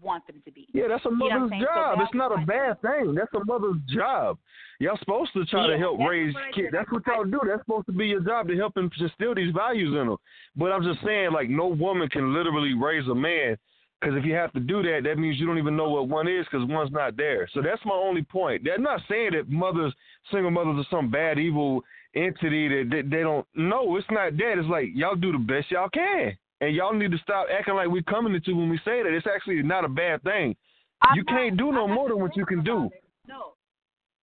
want 0.00 0.26
them 0.26 0.42
to 0.44 0.52
be. 0.52 0.66
Yeah, 0.72 0.88
that's 0.88 1.04
a 1.04 1.10
You 1.10 1.16
know 1.16 1.40
mother's? 1.40 1.60
So 1.60 1.64
job. 1.64 1.98
it's 2.00 2.14
not 2.14 2.32
a 2.32 2.44
bad 2.46 2.80
thing. 2.82 3.14
That's 3.14 3.32
a 3.34 3.44
mother's 3.44 3.76
job. 3.88 4.38
Y'all 4.80 4.98
supposed 4.98 5.32
to 5.34 5.44
try 5.46 5.66
to 5.66 5.78
help 5.78 5.98
raise 6.00 6.34
kids. 6.54 6.68
That's 6.72 6.90
what 6.90 7.02
y'all 7.06 7.24
do. 7.24 7.40
That's 7.46 7.60
supposed 7.62 7.86
to 7.86 7.92
be 7.92 8.06
your 8.06 8.20
job 8.20 8.48
to 8.48 8.56
help 8.56 8.76
instill 8.76 9.34
these 9.34 9.54
values 9.54 9.90
in 9.90 10.08
them. 10.08 10.16
But 10.56 10.72
I'm 10.72 10.82
just 10.82 11.04
saying, 11.04 11.32
like, 11.32 11.48
no 11.48 11.68
woman 11.68 12.08
can 12.08 12.34
literally 12.34 12.74
raise 12.74 13.06
a 13.08 13.14
man. 13.14 13.56
Because 14.00 14.16
if 14.18 14.24
you 14.24 14.34
have 14.34 14.52
to 14.54 14.60
do 14.60 14.82
that, 14.82 15.02
that 15.04 15.16
means 15.16 15.38
you 15.38 15.46
don't 15.46 15.58
even 15.58 15.76
know 15.76 15.88
what 15.88 16.08
one 16.08 16.26
is 16.26 16.44
because 16.50 16.66
one's 16.68 16.90
not 16.90 17.16
there. 17.16 17.48
So 17.54 17.62
that's 17.62 17.80
my 17.84 17.94
only 17.94 18.22
point. 18.22 18.64
They're 18.64 18.76
not 18.76 19.00
saying 19.08 19.30
that 19.34 19.48
mothers, 19.48 19.94
single 20.32 20.50
mothers, 20.50 20.84
are 20.84 20.90
some 20.90 21.08
bad, 21.08 21.38
evil 21.38 21.84
entity 22.16 22.66
that 22.68 22.90
they, 22.90 23.02
they 23.02 23.22
don't. 23.22 23.46
know. 23.54 23.96
it's 23.96 24.06
not 24.10 24.36
that. 24.36 24.58
It's 24.58 24.68
like 24.68 24.88
y'all 24.94 25.14
do 25.14 25.30
the 25.30 25.38
best 25.38 25.70
y'all 25.70 25.88
can, 25.88 26.36
and 26.62 26.74
y'all 26.74 26.94
need 26.94 27.10
to 27.10 27.18
stop 27.18 27.46
acting 27.52 27.74
like 27.74 27.88
we're 27.88 28.02
coming 28.02 28.34
at 28.34 28.46
you 28.46 28.56
when 28.56 28.70
we 28.70 28.78
say 28.84 29.02
that. 29.02 29.12
It's 29.12 29.26
actually 29.26 29.62
not 29.62 29.84
a 29.84 29.88
bad 29.88 30.22
thing. 30.22 30.56
I'm 31.02 31.16
You 31.16 31.24
not- 31.24 31.36
can't 31.36 31.56
do 31.56 31.72
no 31.72 31.86
more 31.88 32.08
than 32.08 32.20
what 32.20 32.36
you 32.36 32.46
can 32.46 32.62
do. 32.62 32.86
it. 32.86 33.04
No, 33.26 33.54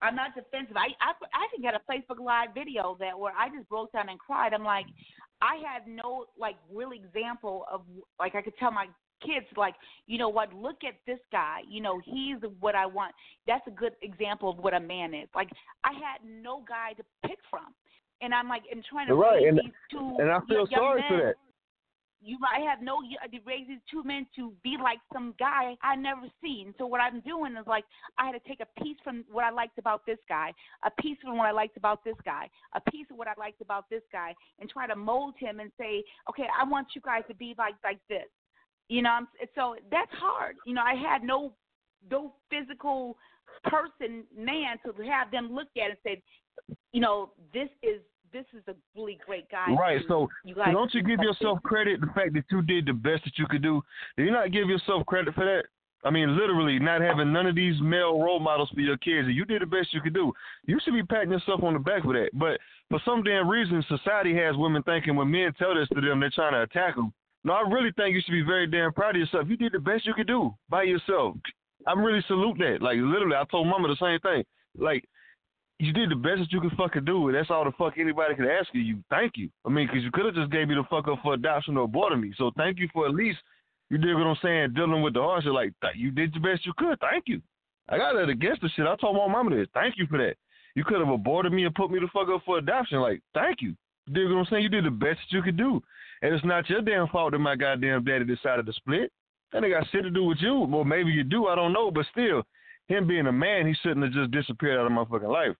I'm 0.01 0.15
not 0.15 0.33
defensive. 0.33 0.77
I 0.77 0.87
I 1.01 1.11
I 1.33 1.47
even 1.53 1.61
got 1.69 1.75
a 1.75 1.83
Facebook 1.91 2.19
Live 2.23 2.53
video 2.53 2.95
that 2.99 3.17
where 3.19 3.33
I 3.37 3.49
just 3.49 3.67
broke 3.69 3.91
down 3.91 4.09
and 4.09 4.17
cried. 4.19 4.53
I'm 4.53 4.63
like, 4.63 4.85
I 5.41 5.57
had 5.57 5.87
no 5.87 6.25
like 6.37 6.55
real 6.73 6.91
example 6.91 7.65
of 7.71 7.81
like 8.19 8.33
I 8.35 8.41
could 8.41 8.57
tell 8.57 8.71
my 8.71 8.87
kids 9.21 9.45
like, 9.57 9.75
you 10.07 10.17
know 10.17 10.29
what? 10.29 10.53
Look 10.53 10.85
at 10.87 10.95
this 11.05 11.19
guy. 11.33 11.59
You 11.67 11.81
know 11.81 11.99
he's 12.05 12.37
what 12.61 12.75
I 12.75 12.85
want. 12.85 13.13
That's 13.47 13.67
a 13.67 13.71
good 13.71 13.93
example 14.01 14.49
of 14.49 14.57
what 14.59 14.73
a 14.73 14.79
man 14.79 15.13
is. 15.13 15.27
Like 15.35 15.49
I 15.83 15.91
had 15.93 16.19
no 16.25 16.63
guy 16.67 16.93
to 16.93 17.03
pick 17.27 17.39
from, 17.49 17.73
and 18.21 18.33
I'm 18.33 18.47
like, 18.47 18.63
and 18.71 18.81
trying 18.89 19.07
to 19.07 19.15
Right, 19.15 19.43
and- 19.45 19.57
these 19.59 19.73
two 19.91 20.15
And 20.19 20.31
I 20.31 20.39
feel 20.47 20.59
young 20.69 20.79
sorry 20.79 21.01
men 21.01 21.09
for 21.09 21.17
that. 21.25 21.35
You 22.21 22.37
I 22.43 22.59
have 22.69 22.81
no 22.81 22.99
to 23.01 23.39
raise 23.45 23.67
these 23.67 23.79
two 23.89 24.03
men 24.03 24.27
to 24.35 24.53
be 24.63 24.75
like 24.81 24.99
some 25.13 25.33
guy 25.39 25.75
I 25.81 25.95
never 25.95 26.27
seen. 26.41 26.73
So 26.77 26.85
what 26.85 27.01
I'm 27.01 27.21
doing 27.21 27.55
is 27.59 27.65
like 27.67 27.85
I 28.17 28.25
had 28.25 28.33
to 28.33 28.47
take 28.47 28.59
a 28.59 28.81
piece 28.81 28.97
from 29.03 29.23
what 29.31 29.43
I 29.43 29.49
liked 29.49 29.77
about 29.77 30.05
this 30.05 30.17
guy, 30.27 30.53
a 30.83 30.91
piece 31.01 31.17
from 31.23 31.37
what 31.37 31.47
I 31.47 31.51
liked 31.51 31.77
about 31.77 32.03
this 32.03 32.17
guy, 32.25 32.49
a 32.73 32.91
piece 32.91 33.07
of 33.11 33.17
what 33.17 33.27
I 33.27 33.33
liked 33.37 33.61
about 33.61 33.89
this 33.89 34.03
guy, 34.11 34.35
and 34.59 34.69
try 34.69 34.87
to 34.87 34.95
mold 34.95 35.35
him 35.37 35.59
and 35.59 35.71
say, 35.77 36.03
okay, 36.29 36.47
I 36.59 36.67
want 36.67 36.87
you 36.95 37.01
guys 37.01 37.23
to 37.29 37.35
be 37.35 37.55
like 37.57 37.75
like 37.83 37.99
this. 38.09 38.27
You 38.89 39.03
know, 39.03 39.11
I'm, 39.11 39.27
so 39.55 39.75
that's 39.91 40.11
hard. 40.13 40.55
You 40.65 40.73
know, 40.73 40.81
I 40.81 40.95
had 40.95 41.23
no 41.23 41.53
no 42.09 42.33
physical 42.49 43.17
person 43.65 44.23
man 44.37 44.77
to 44.85 44.93
have 45.03 45.31
them 45.31 45.53
look 45.53 45.67
at 45.77 45.89
and 45.89 45.97
say, 46.03 46.21
you 46.91 47.01
know, 47.01 47.31
this 47.53 47.69
is 47.83 48.01
this 48.31 48.45
is 48.53 48.63
a 48.67 48.75
really 48.95 49.17
great 49.25 49.49
guy. 49.49 49.71
Right. 49.73 50.01
So, 50.07 50.27
you 50.43 50.55
so 50.55 50.71
don't 50.71 50.93
you 50.93 51.03
give 51.03 51.19
yourself 51.19 51.61
credit 51.63 52.01
the 52.01 52.07
fact 52.07 52.33
that 52.33 52.45
you 52.51 52.61
did 52.61 52.85
the 52.85 52.93
best 52.93 53.23
that 53.25 53.37
you 53.37 53.45
could 53.49 53.61
do? 53.61 53.81
Do 54.17 54.23
you 54.23 54.31
not 54.31 54.51
give 54.51 54.67
yourself 54.67 55.05
credit 55.05 55.33
for 55.35 55.45
that? 55.45 55.63
I 56.05 56.11
mean, 56.11 56.37
literally, 56.37 56.79
not 56.79 57.01
having 57.01 57.33
none 57.33 57.45
of 57.45 57.55
these 57.55 57.75
male 57.81 58.21
role 58.21 58.39
models 58.39 58.69
for 58.73 58.79
your 58.79 58.97
kids, 58.97 59.27
and 59.27 59.35
you 59.35 59.43
did 59.43 59.61
the 59.61 59.65
best 59.65 59.93
you 59.93 59.99
could 59.99 60.13
do. 60.13 60.31
You 60.65 60.79
should 60.83 60.93
be 60.93 61.03
patting 61.03 61.31
yourself 61.31 61.61
on 61.61 61.73
the 61.73 61.79
back 61.79 62.03
for 62.03 62.13
that. 62.13 62.29
But 62.33 62.57
for 62.89 63.01
some 63.03 63.21
damn 63.21 63.49
reason, 63.49 63.83
society 63.87 64.33
has 64.35 64.55
women 64.55 64.81
thinking 64.83 65.15
when 65.15 65.29
men 65.29 65.53
tell 65.59 65.75
this 65.75 65.89
to 65.89 65.99
them, 65.99 66.21
they're 66.21 66.31
trying 66.33 66.53
to 66.53 66.61
attack 66.61 66.95
them. 66.95 67.11
No, 67.43 67.53
I 67.53 67.61
really 67.69 67.91
think 67.97 68.15
you 68.15 68.21
should 68.25 68.31
be 68.31 68.43
very 68.43 68.67
damn 68.67 68.93
proud 68.93 69.15
of 69.15 69.21
yourself. 69.21 69.47
You 69.49 69.57
did 69.57 69.73
the 69.73 69.79
best 69.79 70.05
you 70.05 70.13
could 70.13 70.27
do 70.27 70.53
by 70.69 70.83
yourself. 70.83 71.35
I'm 71.87 72.01
really 72.03 72.23
salute 72.27 72.57
that. 72.59 72.81
Like 72.81 72.97
literally, 72.97 73.35
I 73.35 73.43
told 73.49 73.67
Mama 73.67 73.87
the 73.87 73.95
same 73.95 74.19
thing. 74.19 74.43
Like 74.77 75.07
you 75.79 75.93
did 75.93 76.09
the 76.09 76.15
best 76.15 76.39
that 76.39 76.51
you 76.51 76.59
could 76.59 76.73
fucking 76.73 77.05
do, 77.05 77.27
and 77.27 77.35
that's 77.35 77.49
all 77.49 77.63
the 77.63 77.71
fuck 77.71 77.97
anybody 77.97 78.35
could 78.35 78.47
ask 78.47 78.67
you. 78.73 78.81
You 78.81 79.03
thank 79.09 79.37
you. 79.37 79.49
I 79.65 79.69
mean, 79.69 79.87
'cause 79.87 80.03
you 80.03 80.11
could 80.11 80.25
have 80.25 80.35
just 80.35 80.51
gave 80.51 80.67
me 80.67 80.75
the 80.75 80.83
fuck 80.83 81.07
up 81.07 81.21
for 81.21 81.33
adoption 81.33 81.77
or 81.77 81.87
aborting 81.87 82.21
me. 82.21 82.33
So 82.37 82.51
thank 82.57 82.79
you 82.79 82.89
for 82.89 83.05
at 83.05 83.15
least 83.15 83.39
you 83.89 83.97
did 83.97 84.15
what 84.15 84.27
I'm 84.27 84.35
saying, 84.41 84.73
dealing 84.73 85.01
with 85.01 85.13
the 85.13 85.21
hardship. 85.21 85.53
Like 85.53 85.73
you 85.95 86.11
did 86.11 86.33
the 86.33 86.39
best 86.39 86.65
you 86.65 86.73
could. 86.77 86.99
Thank 86.99 87.27
you. 87.27 87.41
I 87.87 87.97
got 87.97 88.13
that 88.13 88.29
against 88.29 88.61
the 88.61 88.69
shit. 88.69 88.85
I 88.85 88.95
told 88.97 89.15
my 89.15 89.27
mama 89.27 89.55
this. 89.55 89.67
Thank 89.73 89.97
you 89.97 90.05
for 90.07 90.17
that. 90.17 90.35
You 90.75 90.83
could 90.83 90.99
have 90.99 91.09
aborted 91.09 91.53
me 91.53 91.65
and 91.65 91.73
put 91.73 91.89
me 91.89 91.99
the 91.99 92.07
fuck 92.09 92.29
up 92.29 92.43
for 92.45 92.57
adoption. 92.57 92.99
Like 92.99 93.21
thank 93.33 93.61
you. 93.61 93.75
You 94.07 94.29
what 94.29 94.39
I'm 94.39 94.45
saying. 94.45 94.63
You 94.63 94.69
did 94.69 94.85
the 94.85 94.91
best 94.91 95.19
that 95.19 95.31
you 95.31 95.41
could 95.41 95.57
do, 95.57 95.81
and 96.21 96.33
it's 96.33 96.43
not 96.43 96.69
your 96.69 96.81
damn 96.81 97.07
fault 97.07 97.31
that 97.31 97.39
my 97.39 97.55
goddamn 97.55 98.03
daddy 98.03 98.25
decided 98.25 98.65
to 98.65 98.73
split. 98.73 99.11
That 99.51 99.63
ain't 99.63 99.73
got 99.73 99.87
shit 99.91 100.03
to 100.03 100.09
do 100.09 100.25
with 100.25 100.39
you. 100.41 100.59
Well, 100.59 100.83
maybe 100.83 101.11
you 101.11 101.23
do. 101.23 101.47
I 101.47 101.55
don't 101.55 101.73
know, 101.73 101.89
but 101.89 102.05
still, 102.11 102.43
him 102.87 103.07
being 103.07 103.27
a 103.27 103.31
man, 103.31 103.65
he 103.65 103.73
shouldn't 103.75 104.03
have 104.03 104.13
just 104.13 104.31
disappeared 104.31 104.79
out 104.79 104.85
of 104.85 104.91
my 104.91 105.05
fucking 105.05 105.27
life. 105.27 105.55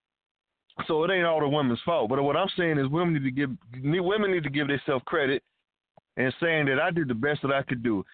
So 0.88 1.04
it 1.04 1.12
ain't 1.12 1.26
all 1.26 1.40
the 1.40 1.48
women's 1.48 1.82
fault. 1.86 2.10
But 2.10 2.22
what 2.24 2.36
I'm 2.36 2.50
saying 2.58 2.78
is 2.78 2.88
women 2.88 3.14
need 3.14 3.24
to 3.24 3.32
give 3.32 3.50
women 3.82 4.32
need 4.32 4.44
to 4.44 4.50
give 4.50 4.68
themselves 4.68 5.04
credit 5.06 5.44
and 6.18 6.34
saying 6.42 6.66
that 6.66 6.80
I 6.80 6.92
did 6.92 7.08
the 7.08 7.14
best 7.14 7.42
that 7.42 7.52
I 7.52 7.64
could 7.64 7.84
do. 7.84 8.06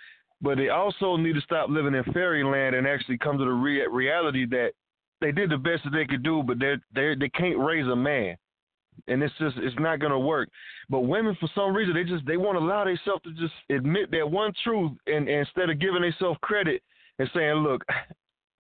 But 0.42 0.58
they 0.58 0.70
also 0.70 1.16
need 1.16 1.34
to 1.34 1.42
stop 1.42 1.70
living 1.70 1.96
in 1.96 2.04
fairyland 2.14 2.76
and 2.76 2.88
actually 2.88 3.18
come 3.18 3.38
to 3.38 3.46
the 3.46 3.52
re- 3.52 3.88
reality 3.88 4.46
that 4.48 4.72
they 5.22 5.32
did 5.32 5.50
the 5.50 5.58
best 5.58 5.84
that 5.86 5.94
they 5.94 6.06
could 6.06 6.24
do, 6.24 6.44
but 6.44 6.60
they 6.60 6.76
they 6.94 7.16
they 7.16 7.30
can't 7.30 7.58
raise 7.58 7.88
a 7.88 7.96
man, 7.96 8.36
and 9.08 9.24
it's 9.24 9.34
just 9.40 9.58
it's 9.58 9.80
not 9.80 10.00
gonna 10.00 10.20
work. 10.20 10.50
But 10.90 11.02
women, 11.02 11.38
for 11.40 11.50
some 11.56 11.74
reason, 11.74 11.94
they 11.94 12.04
just 12.04 12.26
they 12.26 12.38
won't 12.38 12.58
allow 12.58 12.84
themselves 12.84 13.24
to 13.24 13.32
just 13.34 13.54
admit 13.70 14.12
that 14.12 14.30
one 14.30 14.52
truth, 14.64 14.92
and, 15.08 15.28
and 15.30 15.40
instead 15.40 15.70
of 15.70 15.80
giving 15.80 16.02
themselves 16.02 16.38
credit 16.42 16.84
and 17.18 17.30
saying, 17.34 17.56
"Look, 17.56 17.84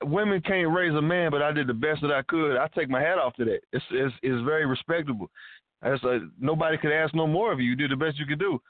women 0.03 0.41
can't 0.41 0.73
raise 0.73 0.93
a 0.93 1.01
man, 1.01 1.31
but 1.31 1.41
I 1.41 1.51
did 1.51 1.67
the 1.67 1.73
best 1.73 2.01
that 2.01 2.11
I 2.11 2.21
could." 2.23 2.57
I 2.57 2.67
take 2.69 2.89
my 2.89 3.01
hat 3.01 3.17
off 3.17 3.35
to 3.35 3.45
that. 3.45 3.59
It's 3.71 3.85
it's, 3.91 4.13
it's 4.21 4.45
very 4.45 4.65
respectable. 4.65 5.29
That's 5.81 6.03
like 6.03 6.21
nobody 6.39 6.77
could 6.77 6.91
ask 6.91 7.13
no 7.13 7.27
more 7.27 7.51
of 7.51 7.59
you. 7.59 7.69
You 7.69 7.75
did 7.75 7.91
the 7.91 7.95
best 7.95 8.17
you 8.17 8.25
could 8.25 8.39
do. 8.39 8.61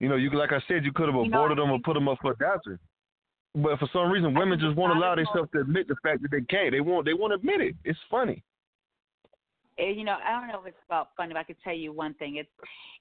You 0.00 0.08
know, 0.08 0.16
you 0.16 0.30
like 0.30 0.52
I 0.52 0.60
said, 0.66 0.84
you 0.84 0.92
could 0.92 1.08
have 1.08 1.14
aborted 1.14 1.58
them 1.58 1.70
or 1.70 1.78
put 1.78 1.94
them 1.94 2.08
up 2.08 2.18
for 2.20 2.32
adoption. 2.32 2.78
But 3.54 3.78
for 3.78 3.88
some 3.92 4.10
reason, 4.10 4.34
women 4.34 4.58
just 4.58 4.76
won't 4.76 4.96
allow 4.96 5.14
themselves 5.14 5.48
to 5.52 5.60
admit 5.60 5.86
the 5.86 5.94
fact 6.02 6.22
that 6.22 6.30
they 6.32 6.40
can't. 6.42 6.72
They 6.72 6.80
won't. 6.80 7.06
They 7.06 7.14
won't 7.14 7.32
admit 7.32 7.60
it. 7.60 7.76
It's 7.84 7.98
funny. 8.10 8.42
You 9.78 10.04
know, 10.04 10.16
I 10.24 10.32
don't 10.32 10.48
know 10.48 10.60
if 10.60 10.66
it's 10.66 10.76
about 10.86 11.10
funny, 11.16 11.32
but 11.32 11.40
I 11.40 11.44
could 11.44 11.56
tell 11.62 11.74
you 11.74 11.92
one 11.92 12.14
thing. 12.14 12.36
It's 12.36 12.48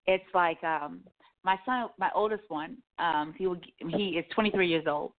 it's 0.05 0.23
like 0.33 0.63
um 0.63 1.01
my 1.43 1.57
son, 1.65 1.89
my 1.97 2.09
oldest 2.15 2.43
one, 2.47 2.77
um, 2.99 3.33
he 3.37 3.47
will, 3.47 3.57
he 3.89 4.11
is 4.11 4.25
23 4.33 4.67
years 4.67 4.85
old, 4.87 5.11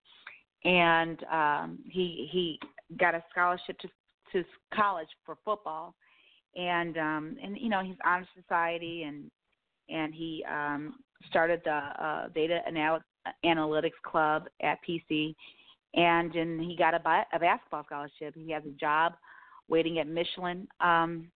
and 0.64 1.22
um, 1.24 1.78
he 1.88 2.28
he 2.30 2.58
got 2.98 3.14
a 3.14 3.22
scholarship 3.30 3.78
to 3.80 3.88
to 4.32 4.44
college 4.74 5.08
for 5.24 5.36
football, 5.44 5.94
and 6.56 6.96
um, 6.96 7.36
and 7.42 7.58
you 7.58 7.68
know 7.68 7.82
he's 7.82 7.96
honor 8.04 8.26
society, 8.40 9.04
and 9.04 9.30
and 9.88 10.14
he 10.14 10.44
um, 10.50 10.94
started 11.28 11.60
the 11.64 11.70
uh, 11.70 12.28
data 12.34 12.60
anal- 12.66 13.00
analytics 13.44 14.00
club 14.04 14.44
at 14.62 14.78
PC, 14.88 15.34
and 15.94 16.34
and 16.34 16.60
he 16.60 16.76
got 16.76 16.94
a, 16.94 17.00
bi- 17.00 17.26
a 17.32 17.38
basketball 17.38 17.84
scholarship. 17.84 18.34
He 18.34 18.50
has 18.52 18.62
a 18.64 18.80
job 18.80 19.14
waiting 19.68 19.98
at 19.98 20.08
Michelin 20.08 20.66
um, 20.80 21.30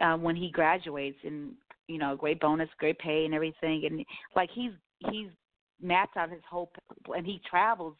uh, 0.00 0.16
when 0.16 0.36
he 0.36 0.50
graduates, 0.50 1.18
and 1.24 1.52
you 1.88 1.98
know, 1.98 2.16
great 2.16 2.40
bonus, 2.40 2.68
great 2.78 2.98
pay, 2.98 3.24
and 3.24 3.34
everything. 3.34 3.84
And 3.86 4.04
like 4.36 4.50
he's 4.54 4.72
he's 5.10 5.28
mapped 5.80 6.16
out 6.16 6.30
his 6.30 6.42
whole, 6.48 6.70
and 7.08 7.26
he 7.26 7.40
travels 7.48 7.96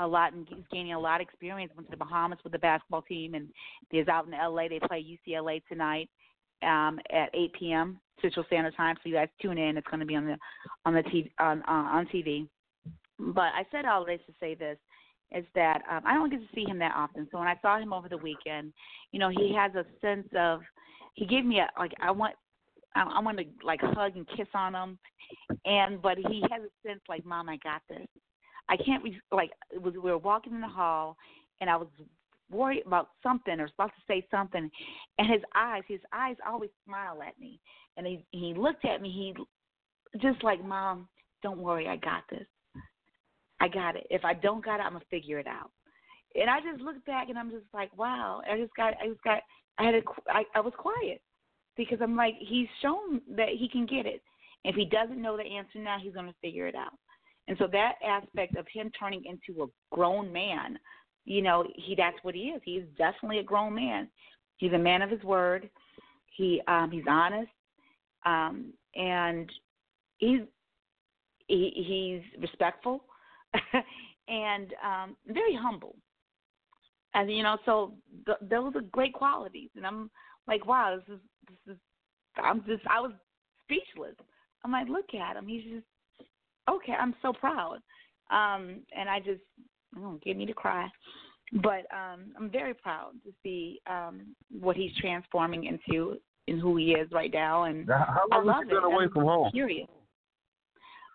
a 0.00 0.06
lot 0.06 0.32
and 0.32 0.46
he's 0.48 0.64
gaining 0.72 0.94
a 0.94 0.98
lot 0.98 1.20
of 1.20 1.26
experience. 1.28 1.72
Went 1.76 1.88
to 1.88 1.96
the 1.96 2.04
Bahamas 2.04 2.38
with 2.42 2.52
the 2.52 2.58
basketball 2.58 3.02
team, 3.02 3.34
and 3.34 3.48
he's 3.90 4.08
out 4.08 4.26
in 4.26 4.34
L.A. 4.34 4.68
They 4.68 4.80
play 4.80 5.04
UCLA 5.04 5.62
tonight 5.68 6.08
um, 6.62 6.98
at 7.10 7.30
8 7.34 7.52
p.m. 7.58 8.00
Central 8.20 8.44
Standard 8.46 8.76
Time. 8.76 8.96
So 8.96 9.08
you 9.08 9.14
guys 9.14 9.28
tune 9.40 9.58
in. 9.58 9.76
It's 9.76 9.86
going 9.86 10.00
to 10.00 10.06
be 10.06 10.16
on 10.16 10.26
the 10.26 10.36
on 10.84 10.94
the 10.94 11.02
TV 11.02 11.30
on 11.38 11.62
uh, 11.68 11.96
on 11.96 12.06
TV. 12.06 12.48
But 13.18 13.52
I 13.54 13.64
said 13.70 13.84
all 13.84 14.04
this 14.04 14.20
to 14.26 14.32
say 14.40 14.54
this 14.54 14.78
is 15.32 15.44
that 15.54 15.82
um, 15.90 16.02
I 16.06 16.14
don't 16.14 16.30
get 16.30 16.40
to 16.40 16.54
see 16.54 16.64
him 16.64 16.78
that 16.78 16.92
often. 16.96 17.28
So 17.30 17.38
when 17.38 17.46
I 17.46 17.54
saw 17.62 17.78
him 17.78 17.92
over 17.92 18.08
the 18.08 18.16
weekend, 18.16 18.72
you 19.12 19.20
know, 19.20 19.28
he 19.28 19.54
has 19.54 19.72
a 19.74 19.84
sense 20.00 20.26
of 20.36 20.60
he 21.14 21.26
gave 21.26 21.44
me 21.44 21.60
a 21.60 21.68
like 21.78 21.92
I 22.02 22.10
want 22.10 22.34
I 22.94 23.20
want 23.20 23.38
to 23.38 23.44
like 23.64 23.80
hug 23.80 24.16
and 24.16 24.26
kiss 24.36 24.48
on 24.54 24.74
him, 24.74 24.98
and 25.64 26.02
but 26.02 26.18
he 26.18 26.42
has 26.50 26.62
a 26.62 26.88
sense 26.88 27.00
like 27.08 27.24
Mom, 27.24 27.48
I 27.48 27.56
got 27.58 27.82
this. 27.88 28.06
I 28.70 28.76
can't 28.76 29.02
re- 29.04 29.20
like 29.32 29.50
was 29.74 29.94
we 29.94 30.00
were 30.00 30.18
walking 30.18 30.54
in 30.54 30.60
the 30.60 30.68
hall, 30.68 31.16
and 31.60 31.68
I 31.68 31.76
was 31.76 31.88
worried 32.50 32.84
about 32.86 33.10
something 33.22 33.58
or 33.58 33.64
was 33.64 33.72
about 33.76 33.88
to 33.88 34.02
say 34.08 34.26
something, 34.30 34.70
and 35.18 35.30
his 35.30 35.42
eyes 35.54 35.82
his 35.88 36.00
eyes 36.12 36.36
always 36.46 36.70
smile 36.86 37.20
at 37.22 37.38
me, 37.38 37.60
and 37.96 38.06
he 38.06 38.24
he 38.30 38.54
looked 38.54 38.84
at 38.84 39.02
me 39.02 39.10
he 39.10 39.34
just 40.20 40.42
like 40.42 40.64
Mom, 40.64 41.08
don't 41.42 41.58
worry, 41.58 41.88
I 41.88 41.96
got 41.96 42.24
this. 42.30 42.46
I 43.60 43.68
got 43.68 43.96
it. 43.96 44.06
If 44.10 44.24
I 44.24 44.34
don't 44.34 44.64
got 44.64 44.80
it, 44.80 44.84
I'm 44.84 44.92
gonna 44.92 45.04
figure 45.10 45.38
it 45.38 45.46
out. 45.46 45.70
And 46.34 46.48
I 46.48 46.60
just 46.60 46.80
looked 46.80 47.04
back 47.06 47.28
and 47.28 47.38
I'm 47.38 47.50
just 47.50 47.66
like, 47.74 47.96
wow. 47.96 48.40
I 48.50 48.56
just 48.56 48.74
got, 48.76 48.94
I 49.02 49.08
just 49.08 49.22
got, 49.22 49.42
I 49.78 49.84
had 49.84 49.94
a, 49.94 50.02
I, 50.28 50.44
I 50.54 50.60
was 50.60 50.72
quiet 50.78 51.20
because 51.76 51.98
I'm 52.00 52.16
like, 52.16 52.34
he's 52.38 52.68
shown 52.80 53.20
that 53.36 53.50
he 53.58 53.68
can 53.68 53.84
get 53.86 54.06
it. 54.06 54.22
If 54.64 54.76
he 54.76 54.84
doesn't 54.84 55.20
know 55.20 55.36
the 55.36 55.42
answer 55.42 55.78
now, 55.78 55.98
he's 56.00 56.14
gonna 56.14 56.34
figure 56.40 56.66
it 56.66 56.74
out. 56.74 56.92
And 57.50 57.58
so 57.58 57.66
that 57.72 57.96
aspect 58.02 58.56
of 58.56 58.64
him 58.72 58.90
turning 58.98 59.24
into 59.26 59.64
a 59.64 59.66
grown 59.94 60.32
man 60.32 60.78
you 61.24 61.42
know, 61.42 61.64
he 61.76 61.94
that's 61.94 62.16
what 62.22 62.34
he 62.34 62.48
is. 62.48 62.60
He's 62.64 62.82
definitely 62.96 63.38
a 63.38 63.44
grown 63.44 63.74
man. 63.74 64.08
He's 64.56 64.72
a 64.72 64.78
man 64.78 65.02
of 65.02 65.10
his 65.10 65.22
word. 65.22 65.68
He 66.36 66.60
um 66.66 66.90
he's 66.90 67.04
honest. 67.08 67.50
Um 68.24 68.72
and 68.94 69.50
he's 70.18 70.40
he, 71.46 72.22
he's 72.26 72.42
respectful 72.42 73.04
and 74.28 74.74
um 74.84 75.16
very 75.26 75.54
humble. 75.54 75.94
And 77.14 77.30
you 77.30 77.42
know, 77.42 77.58
so 77.64 77.94
th- 78.26 78.38
those 78.50 78.74
are 78.74 78.82
great 78.82 79.12
qualities 79.12 79.70
and 79.76 79.86
I'm 79.86 80.10
like, 80.48 80.66
wow, 80.66 80.96
this 80.96 81.14
is 81.16 81.20
this 81.48 81.74
is 81.74 81.80
I'm 82.36 82.64
just 82.66 82.82
I 82.88 83.00
was 83.00 83.12
speechless. 83.62 84.16
I'm 84.64 84.72
like, 84.72 84.88
look 84.88 85.14
at 85.14 85.36
him. 85.36 85.46
He's 85.46 85.64
just 85.64 85.86
okay. 86.76 86.92
I'm 86.92 87.14
so 87.22 87.32
proud. 87.32 87.78
Um, 88.30 88.80
and 88.96 89.08
I 89.08 89.18
just 89.18 89.40
oh, 89.98 90.18
get 90.24 90.36
me 90.36 90.46
to 90.46 90.52
cry. 90.52 90.88
But 91.52 91.86
um, 91.92 92.32
I'm 92.38 92.48
very 92.50 92.74
proud 92.74 93.12
to 93.24 93.32
see 93.42 93.80
um, 93.88 94.34
what 94.50 94.76
he's 94.76 94.92
transforming 95.00 95.64
into 95.64 96.16
and 96.46 96.60
who 96.60 96.76
he 96.76 96.92
is 96.92 97.10
right 97.10 97.32
now. 97.32 97.64
And 97.64 97.88
how 97.88 98.24
long 98.30 98.40
I 98.40 98.44
love 98.44 98.56
has 98.56 98.64
he 98.68 98.74
been 98.74 98.84
away 98.84 99.04
I'm 99.04 99.10
from 99.10 99.24
home? 99.24 99.50
Curious. 99.50 99.88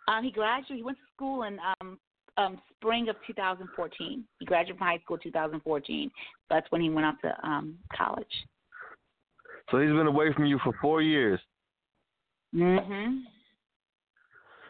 Um, 0.08 0.24
he 0.24 0.32
graduated. 0.32 0.78
He 0.78 0.84
went 0.84 0.98
to 0.98 1.04
school 1.16 1.44
in 1.44 1.58
um, 1.82 1.98
um, 2.38 2.62
spring 2.76 3.08
of 3.10 3.16
2014. 3.28 4.24
He 4.40 4.46
graduated 4.46 4.78
from 4.78 4.88
high 4.88 5.00
school 5.00 5.18
2014. 5.18 6.12
That's 6.50 6.70
when 6.70 6.82
he 6.82 6.90
went 6.90 7.08
off 7.08 7.16
to 7.22 7.48
um, 7.48 7.78
college. 7.96 8.26
So 9.72 9.80
he's 9.80 9.90
been 9.90 10.08
away 10.08 10.34
from 10.34 10.46
you 10.46 10.60
for 10.64 10.74
four 10.82 11.02
years. 11.02 11.40
Mhm. 12.54 13.24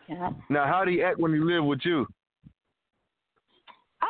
Yeah. 0.07 0.31
Now, 0.49 0.65
how 0.65 0.85
do 0.85 0.91
he 0.91 1.01
act 1.03 1.19
when 1.19 1.33
he 1.33 1.39
live 1.39 1.63
with 1.63 1.79
you? 1.83 1.99
Um, 4.01 4.07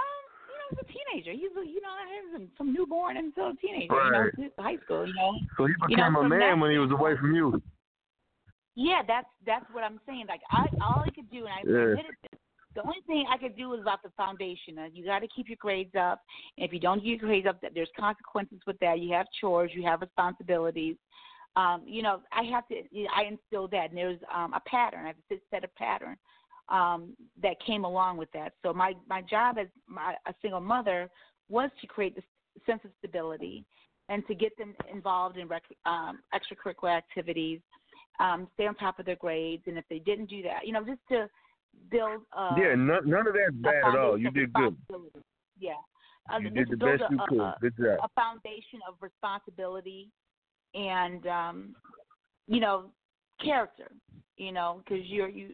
you 0.49 0.55
know, 0.57 0.67
he's 0.69 0.79
a 0.79 0.85
teenager. 0.85 1.31
He's 1.31 1.51
a, 1.57 1.65
you 1.65 1.81
know, 1.81 2.37
he's 2.37 2.49
from 2.57 2.73
newborn 2.73 3.17
until 3.17 3.49
a 3.49 3.55
teenager. 3.55 3.93
Right. 3.93 4.31
You 4.37 4.43
know, 4.45 4.49
high 4.59 4.77
school. 4.83 5.07
You 5.07 5.13
know. 5.13 5.33
So 5.57 5.65
he 5.65 5.73
You 5.89 5.97
know, 5.97 6.05
became 6.09 6.15
a 6.15 6.29
man 6.29 6.59
when 6.59 6.71
he 6.71 6.77
was 6.77 6.91
away 6.91 7.15
from 7.17 7.33
you. 7.33 7.61
Yeah, 8.75 9.01
that's 9.07 9.27
that's 9.45 9.65
what 9.71 9.83
I'm 9.85 10.01
saying. 10.05 10.25
Like 10.27 10.41
I, 10.51 10.65
all 10.83 11.03
I 11.05 11.09
could 11.11 11.29
do, 11.31 11.45
and 11.45 11.47
I 11.47 11.95
Yeah. 11.95 12.01
The 12.75 12.81
only 12.81 13.01
thing 13.07 13.25
I 13.31 13.37
could 13.37 13.55
do 13.55 13.73
is 13.73 13.81
about 13.81 14.03
the 14.03 14.09
foundation. 14.17 14.77
Uh, 14.77 14.87
you 14.91 15.05
got 15.05 15.19
to 15.19 15.29
keep 15.33 15.47
your 15.47 15.57
grades 15.61 15.95
up. 15.97 16.19
And 16.57 16.65
if 16.65 16.73
you 16.73 16.79
don't 16.79 16.97
get 16.99 17.07
your 17.07 17.19
grades 17.19 17.47
up, 17.47 17.61
that 17.61 17.71
there's 17.73 17.89
consequences 17.97 18.59
with 18.67 18.77
that. 18.79 18.99
You 18.99 19.13
have 19.13 19.27
chores, 19.39 19.71
you 19.73 19.83
have 19.83 20.01
responsibilities. 20.01 20.97
Um, 21.55 21.83
you 21.85 22.01
know, 22.01 22.21
I 22.31 22.43
have 22.43 22.67
to. 22.67 22.75
I 23.15 23.23
instill 23.23 23.67
that, 23.69 23.89
and 23.89 23.97
there's 23.97 24.19
um, 24.33 24.53
a 24.53 24.59
pattern. 24.67 25.05
I 25.05 25.07
have 25.07 25.15
to 25.29 25.37
set 25.49 25.63
a 25.63 25.69
pattern 25.69 26.17
um, 26.69 27.15
that 27.41 27.55
came 27.65 27.85
along 27.85 28.17
with 28.17 28.31
that. 28.33 28.53
So 28.63 28.73
my 28.73 28.93
my 29.07 29.21
job 29.21 29.57
as 29.57 29.67
my, 29.87 30.15
a 30.27 30.33
single 30.41 30.59
mother 30.59 31.09
was 31.49 31.69
to 31.81 31.87
create 31.87 32.15
this 32.15 32.25
sense 32.65 32.81
of 32.83 32.91
stability 32.99 33.65
and 34.09 34.25
to 34.27 34.35
get 34.35 34.57
them 34.57 34.75
involved 34.91 35.37
in 35.37 35.47
rec- 35.47 35.63
um, 35.85 36.19
extracurricular 36.33 36.95
activities, 36.95 37.59
um, 38.19 38.47
stay 38.53 38.67
on 38.67 38.75
top 38.75 38.99
of 38.99 39.05
their 39.05 39.15
grades, 39.15 39.63
and 39.67 39.77
if 39.77 39.85
they 39.89 39.99
didn't 39.99 40.29
do 40.29 40.41
that, 40.43 40.65
you 40.65 40.73
know, 40.73 40.83
just 40.83 41.01
to 41.09 41.27
build. 41.89 42.21
Uh, 42.37 42.55
yeah, 42.57 42.75
none, 42.75 43.09
none 43.09 43.27
of 43.27 43.33
that's 43.33 43.55
bad 43.55 43.83
at 43.83 43.99
all. 43.99 44.17
You 44.17 44.31
did 44.31 44.53
good. 44.53 44.75
Yeah. 45.59 45.73
Uh, 46.31 46.39
You 46.39 46.49
did 46.49 46.69
the 46.69 46.77
best 46.77 47.03
a, 47.07 47.11
you 47.11 47.19
could. 47.27 47.39
A, 47.39 47.55
Good 47.61 47.77
job. 47.77 47.99
a 48.03 48.09
foundation 48.19 48.79
of 48.87 48.95
responsibility 49.01 50.09
and 50.75 51.25
um 51.27 51.75
you 52.47 52.59
know 52.59 52.85
character 53.43 53.91
you 54.37 54.51
know 54.51 54.81
because 54.83 55.05
you're 55.05 55.29
you 55.29 55.49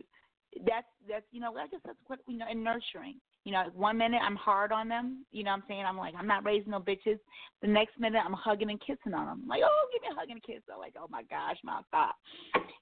that's 0.65 0.88
that's 1.07 1.26
you 1.32 1.39
know 1.39 1.55
i 1.55 1.67
guess 1.67 1.80
that's 1.86 1.97
what 2.07 2.19
you 2.28 2.38
know 2.38 2.45
and 2.49 2.63
nurturing. 2.63 3.15
You 3.43 3.53
know 3.53 3.63
one 3.74 3.97
minute 3.97 4.22
i'm 4.24 4.36
hard 4.36 4.72
on 4.72 4.88
them 4.88 5.26
you 5.32 5.43
know 5.43 5.51
what 5.51 5.57
i'm 5.57 5.63
saying? 5.67 5.86
I'm 5.86 5.97
like 5.97 6.13
i'm 6.17 6.28
not 6.28 6.45
raising 6.45 6.72
no 6.72 6.80
bitches. 6.80 7.19
The 7.61 7.67
next 7.67 7.99
minute 7.99 8.22
i'm 8.24 8.34
hugging 8.34 8.69
and 8.69 8.80
kissing 8.80 9.13
on 9.13 9.26
them 9.26 9.43
like 9.47 9.61
oh 9.65 9.88
give 9.93 10.01
me 10.01 10.09
a 10.11 10.19
hug 10.19 10.30
and 10.30 10.38
a 10.38 10.41
kiss. 10.41 10.61
I'm 10.72 10.80
like 10.80 10.95
oh 10.99 11.07
my 11.09 11.24
gosh 11.24 11.57
my 11.63 11.82
god 11.91 12.13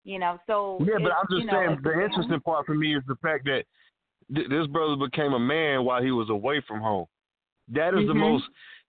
you 0.04 0.20
know 0.20 0.38
so 0.48 0.78
Yeah, 0.82 0.98
but 1.02 1.12
I'm 1.12 1.28
just 1.30 1.42
you 1.42 1.46
know, 1.46 1.54
saying 1.54 1.78
the 1.84 2.04
interesting 2.04 2.40
part 2.42 2.66
for 2.66 2.76
me 2.76 2.96
is 2.96 3.04
the 3.08 3.16
fact 3.16 3.46
that 3.46 3.64
th- 4.34 4.50
this 4.50 4.68
brother 4.68 4.96
became 4.96 5.34
a 5.34 5.40
man 5.40 5.84
while 5.86 6.02
he 6.02 6.12
was 6.12 6.30
away 6.30 6.62
from 6.68 6.80
home. 6.80 7.06
That 7.70 7.94
is 7.94 8.08
the 8.08 8.14
Mhm. 8.14 8.32
most 8.32 8.46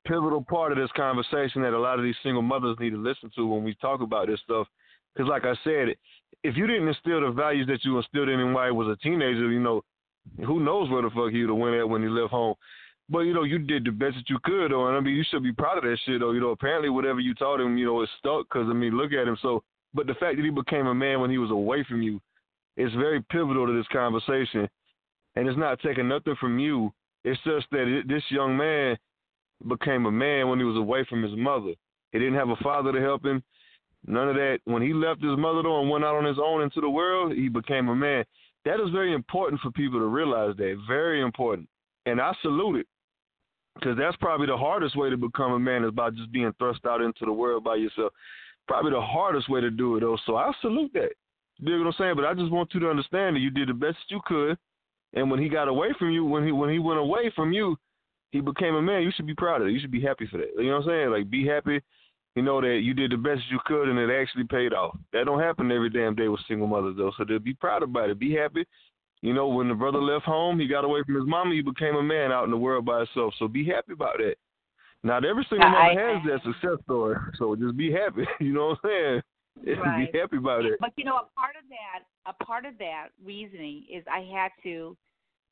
pivotal 0.07 0.44
part 0.48 0.72
of 0.72 0.78
this 0.78 0.90
conversation 0.96 1.62
that 1.62 1.72
a 1.72 1.78
lot 1.78 1.98
of 1.98 2.05
these 2.05 2.14
single 2.22 2.42
mothers 2.42 2.76
need 2.80 2.90
to 2.90 3.03
listen 3.03 3.30
to 3.36 3.46
when 3.46 3.64
we 3.64 3.74
talk 3.74 4.01
about 4.01 4.28
this 4.28 4.40
stuff. 4.44 4.66
Because, 5.14 5.28
like 5.28 5.44
I 5.44 5.55
said, 5.64 5.96
if 6.42 6.57
you 6.57 6.66
didn't 6.66 6.88
instill 6.88 7.20
the 7.20 7.30
values 7.30 7.66
that 7.66 7.84
you 7.84 7.96
instilled 7.98 8.28
in 8.28 8.40
him 8.40 8.53
while 8.53 8.66
he 8.66 8.72
was 8.72 8.88
a 8.88 8.96
teenager, 9.03 9.51
you 9.51 9.61
know, 9.61 9.82
who 10.46 10.61
knows 10.61 10.90
where 10.90 11.03
the 11.03 11.11
fuck 11.11 11.30
he 11.30 11.40
would 11.40 11.51
have 11.51 11.59
went 11.59 11.76
at 11.76 11.88
when 11.88 12.03
he 12.03 12.09
left 12.09 12.30
home. 12.30 12.55
But 13.09 13.20
you 13.20 13.34
know, 13.34 13.42
you 13.42 13.59
did 13.59 13.84
the 13.84 13.90
best 13.90 14.16
that 14.16 14.30
you 14.30 14.38
could, 14.44 14.70
though, 14.70 14.86
and 14.86 14.96
I 14.96 15.01
mean, 15.01 15.16
you 15.16 15.24
should 15.28 15.42
be 15.42 15.53
proud 15.53 15.78
of 15.78 15.84
that 15.84 15.98
shit, 16.07 16.20
though. 16.20 16.30
You 16.30 16.40
know, 16.40 16.51
apparently 16.51 16.90
whatever 16.90 17.18
you 17.18 17.34
taught 17.34 17.61
him, 17.61 17.76
you 17.76 17.86
know, 17.86 18.03
it 18.03 18.09
stuck. 18.18 18.46
Because 18.48 18.68
I 18.70 18.72
mean, 18.72 18.96
look 18.96 19.12
at 19.12 19.26
him. 19.26 19.36
So, 19.42 19.64
but 19.92 20.07
the 20.07 20.14
fact 20.14 20.36
that 20.36 20.44
he 20.44 20.51
became 20.51 20.86
a 20.86 20.94
man 20.94 21.20
when 21.20 21.30
he 21.30 21.38
was 21.38 21.51
away 21.51 21.84
from 21.88 22.03
you 22.03 22.20
is 22.76 22.92
very 22.94 23.20
pivotal 23.22 23.66
to 23.66 23.76
this 23.76 23.88
conversation, 23.92 24.68
and 25.34 25.48
it's 25.48 25.59
not 25.59 25.80
taking 25.80 26.07
nothing 26.07 26.36
from 26.38 26.61
you. 26.61 26.92
It's 27.24 27.40
just 27.44 27.66
that 27.72 28.03
this 28.07 28.22
young 28.30 28.57
man 28.57 28.96
became 29.69 30.07
a 30.07 30.13
man 30.13 30.49
when 30.49 30.59
he 30.59 30.65
was 30.65 30.77
away 30.77 31.05
from 31.09 31.23
his 31.23 31.37
mother. 31.37 31.75
He 32.13 32.19
didn't 32.19 32.35
have 32.35 32.49
a 32.49 32.57
father 32.57 32.93
to 32.93 33.01
help 33.01 33.25
him. 33.25 33.43
None 34.07 34.29
of 34.29 34.35
that. 34.37 34.61
When 34.65 34.83
he 34.83 34.93
left 34.93 35.23
his 35.23 35.37
mother 35.37 35.63
though 35.63 35.81
and 35.81 35.91
went 35.91 36.05
out 36.05 36.17
on 36.17 36.25
his 36.25 36.39
own 36.43 36.63
into 36.63 36.81
the 36.81 36.89
world, 36.89 37.33
he 37.33 37.49
became 37.49 37.89
a 37.89 37.95
man. 37.95 38.25
That 38.65 38.81
is 38.81 38.91
very 38.91 39.15
important 39.15 39.61
for 39.61 39.71
people 39.71 39.99
to 39.99 40.07
realize 40.07 40.57
that. 40.57 40.83
Very 40.89 41.21
important. 41.23 41.69
And 42.07 42.21
I 42.21 42.33
salute 42.43 42.81
it. 42.81 42.87
Because 43.75 43.97
that's 43.97 44.17
probably 44.17 44.47
the 44.47 44.57
hardest 44.57 44.97
way 44.97 45.11
to 45.11 45.17
become 45.17 45.53
a 45.53 45.59
man 45.59 45.85
is 45.85 45.93
by 45.93 46.11
just 46.11 46.33
being 46.33 46.53
thrust 46.59 46.81
out 46.87 47.01
into 47.01 47.25
the 47.25 47.33
world 47.33 47.65
by 47.65 47.77
yourself. 47.77 48.13
Probably 48.67 48.91
the 48.91 49.01
hardest 49.01 49.49
way 49.49 49.61
to 49.61 49.71
do 49.71 49.97
it 49.97 50.01
though. 50.01 50.19
So 50.27 50.37
I 50.37 50.53
salute 50.61 50.93
that. 50.95 51.11
You 51.59 51.73
know 51.73 51.85
what 51.85 51.87
I'm 51.89 51.95
saying? 51.99 52.17
But 52.17 52.25
I 52.25 52.35
just 52.35 52.51
want 52.51 52.73
you 52.75 52.81
to 52.81 52.91
understand 52.91 53.37
that 53.37 53.41
you 53.41 53.51
did 53.51 53.69
the 53.69 53.75
best 53.75 53.99
you 54.09 54.21
could. 54.27 54.57
And 55.13 55.31
when 55.31 55.41
he 55.41 55.49
got 55.49 55.69
away 55.69 55.89
from 55.99 56.11
you, 56.11 56.25
when 56.25 56.45
he 56.45 56.53
when 56.53 56.71
he 56.71 56.79
went 56.79 57.01
away 57.01 57.33
from 57.35 57.53
you, 57.53 57.77
he 58.31 58.41
became 58.41 58.74
a 58.74 58.83
man. 58.83 59.03
You 59.03 59.12
should 59.14 59.26
be 59.26 59.35
proud 59.35 59.61
of 59.61 59.68
it. 59.68 59.72
You 59.72 59.81
should 59.81 59.91
be 59.91 60.01
happy 60.01 60.26
for 60.31 60.39
that. 60.39 60.51
You 60.57 60.70
know 60.70 60.78
what 60.78 60.89
I'm 60.89 60.91
saying? 60.91 61.11
Like 61.11 61.31
be 61.31 61.47
happy. 61.47 61.81
You 62.37 62.43
know 62.43 62.61
that 62.61 62.81
you 62.83 62.95
did 62.95 63.11
the 63.11 63.16
best 63.16 63.43
you 63.51 63.59
could, 63.66 63.89
and 63.89 63.99
it 63.99 64.09
actually 64.14 64.45
paid 64.45 64.72
off. 64.72 64.97
That 65.12 65.26
don't 65.26 65.41
happen 65.41 65.72
every 65.72 65.91
damn 65.91 66.14
day 66.14 66.28
with 66.28 66.41
single 66.47 66.68
mothers 66.68 66.95
though. 66.97 67.12
So 67.18 67.24
to 67.24 67.41
be 67.41 67.55
proud 67.55 67.83
about 67.83 68.11
it. 68.11 68.18
Be 68.20 68.35
happy. 68.35 68.64
You 69.22 69.35
know, 69.35 69.49
when 69.49 69.68
the 69.68 69.74
brother 69.74 70.01
left 70.01 70.24
home, 70.24 70.59
he 70.59 70.66
got 70.66 70.85
away 70.85 71.03
from 71.05 71.16
his 71.16 71.26
mama. 71.26 71.55
He 71.55 71.61
became 71.61 71.97
a 71.97 72.03
man 72.03 72.33
out 72.33 72.45
in 72.45 72.51
the 72.51 72.57
world 72.57 72.87
by 72.87 72.99
himself. 72.99 73.35
So 73.39 73.49
be 73.49 73.66
happy 73.66 73.93
about 73.93 74.16
that. 74.18 74.37
Not 75.03 75.24
every 75.24 75.47
single 75.51 75.68
I- 75.68 75.95
mother 75.95 76.14
has 76.14 76.22
that 76.26 76.43
success 76.45 76.78
story. 76.85 77.16
So 77.39 77.57
just 77.57 77.76
be 77.76 77.91
happy. 77.93 78.24
You 78.41 78.53
know 78.53 78.68
what 78.68 78.78
I'm 78.85 78.91
saying? 78.91 79.22
Right. 79.85 80.11
Be 80.11 80.18
happy 80.18 80.37
about 80.39 80.64
it. 80.64 80.78
But 80.81 80.93
you 80.97 81.05
know, 81.05 81.16
a 81.16 81.28
part 81.39 81.57
of 81.57 81.68
that, 81.68 82.05
a 82.24 82.45
part 82.45 82.64
of 82.64 82.78
that 82.78 83.09
reasoning 83.22 83.85
is 83.93 84.03
I 84.11 84.20
had 84.20 84.53
to, 84.62 84.97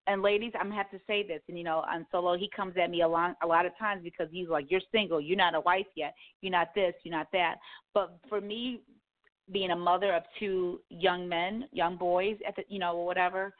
and 0.08 0.22
ladies, 0.22 0.52
I'm 0.58 0.68
gonna 0.68 0.76
have 0.76 0.90
to 0.90 1.00
say 1.06 1.22
this, 1.26 1.40
and 1.48 1.58
you 1.58 1.64
know, 1.64 1.84
on 1.88 2.06
solo, 2.10 2.36
he 2.36 2.50
comes 2.54 2.74
at 2.82 2.90
me 2.90 3.02
a 3.02 3.08
lot, 3.08 3.36
a 3.42 3.46
lot 3.46 3.66
of 3.66 3.72
times 3.78 4.02
because 4.02 4.28
he's 4.32 4.48
like, 4.48 4.70
"You're 4.70 4.80
single, 4.90 5.20
you're 5.20 5.36
not 5.36 5.54
a 5.54 5.60
wife 5.60 5.86
yet, 5.94 6.14
you're 6.40 6.52
not 6.52 6.74
this, 6.74 6.94
you're 7.04 7.14
not 7.14 7.28
that." 7.32 7.56
But 7.94 8.18
for 8.28 8.40
me, 8.40 8.80
being 9.52 9.70
a 9.70 9.76
mother 9.76 10.14
of 10.14 10.22
two 10.38 10.80
young 10.90 11.28
men, 11.28 11.68
young 11.72 11.96
boys, 11.96 12.36
at 12.46 12.56
the, 12.56 12.64
you 12.68 12.78
know, 12.78 12.96
whatever, 12.96 13.54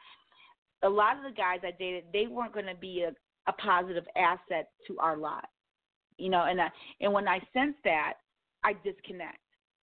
a 0.83 0.89
lot 0.89 1.17
of 1.17 1.23
the 1.23 1.31
guys 1.31 1.59
I 1.63 1.71
dated, 1.71 2.05
they 2.13 2.27
weren't 2.27 2.53
to 2.53 2.75
be 2.75 3.03
a, 3.03 3.11
a 3.49 3.53
positive 3.53 4.05
asset 4.15 4.69
to 4.87 4.97
our 4.99 5.17
lot, 5.17 5.47
you 6.17 6.29
know, 6.29 6.45
and 6.45 6.59
I, 6.61 6.69
and 7.01 7.11
when 7.11 7.27
I 7.27 7.39
sense 7.53 7.75
that, 7.83 8.13
I 8.63 8.73
disconnect. 8.83 9.39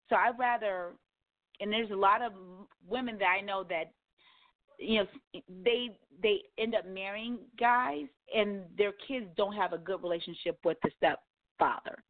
So 0.08 0.16
I'd 0.16 0.38
rather, 0.38 0.92
and 1.60 1.72
there's 1.72 1.90
a 1.90 1.96
lot 1.96 2.22
of 2.22 2.32
women 2.86 3.18
that 3.18 3.36
I 3.38 3.40
know 3.40 3.64
that, 3.68 3.92
you 4.78 4.98
know, 4.98 5.06
they 5.64 5.96
they 6.22 6.42
end 6.58 6.74
up 6.74 6.86
marrying 6.86 7.38
guys, 7.58 8.06
and 8.34 8.62
their 8.76 8.92
kids 9.06 9.26
don't 9.36 9.54
have 9.54 9.72
a 9.72 9.78
good 9.78 10.02
relationship 10.02 10.58
with 10.64 10.78
the 10.82 10.90
stepfather, 10.96 12.02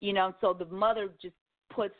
you 0.00 0.12
know. 0.12 0.34
So 0.40 0.52
the 0.52 0.66
mother 0.66 1.08
just 1.20 1.34
puts 1.70 1.94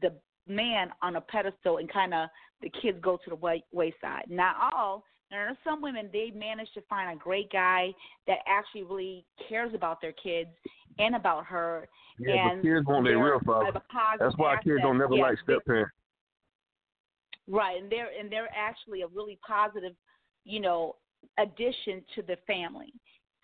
the 0.00 0.12
man 0.48 0.90
on 1.02 1.16
a 1.16 1.20
pedestal, 1.20 1.78
and 1.78 1.92
kind 1.92 2.14
of 2.14 2.28
the 2.62 2.70
kids 2.82 2.98
go 3.00 3.16
to 3.16 3.30
the 3.30 3.36
way, 3.36 3.64
wayside. 3.72 4.24
Not 4.28 4.56
all. 4.72 5.04
There 5.30 5.48
are 5.48 5.56
some 5.64 5.82
women 5.82 6.08
they 6.12 6.30
manage 6.30 6.68
to 6.74 6.82
find 6.82 7.12
a 7.12 7.20
great 7.20 7.50
guy 7.50 7.92
that 8.28 8.38
actually 8.46 8.84
really 8.84 9.26
cares 9.48 9.74
about 9.74 10.00
their 10.00 10.12
kids 10.12 10.50
and 10.98 11.16
about 11.16 11.44
her. 11.46 11.88
Yeah, 12.18 12.50
and 12.50 12.62
but 12.62 12.68
kids 12.68 12.86
want 12.86 13.04
their 13.04 13.18
real 13.18 13.40
father. 13.44 13.82
That's 14.18 14.36
why 14.36 14.56
kids 14.62 14.80
don't 14.82 14.98
never 14.98 15.16
like 15.16 15.36
step 15.42 15.64
parents. 15.66 15.92
Right, 17.48 17.80
and 17.80 17.90
they're 17.90 18.10
and 18.18 18.30
they're 18.30 18.48
actually 18.54 19.02
a 19.02 19.06
really 19.06 19.38
positive, 19.46 19.92
you 20.44 20.60
know, 20.60 20.96
addition 21.38 22.02
to 22.14 22.22
the 22.22 22.36
family. 22.46 22.92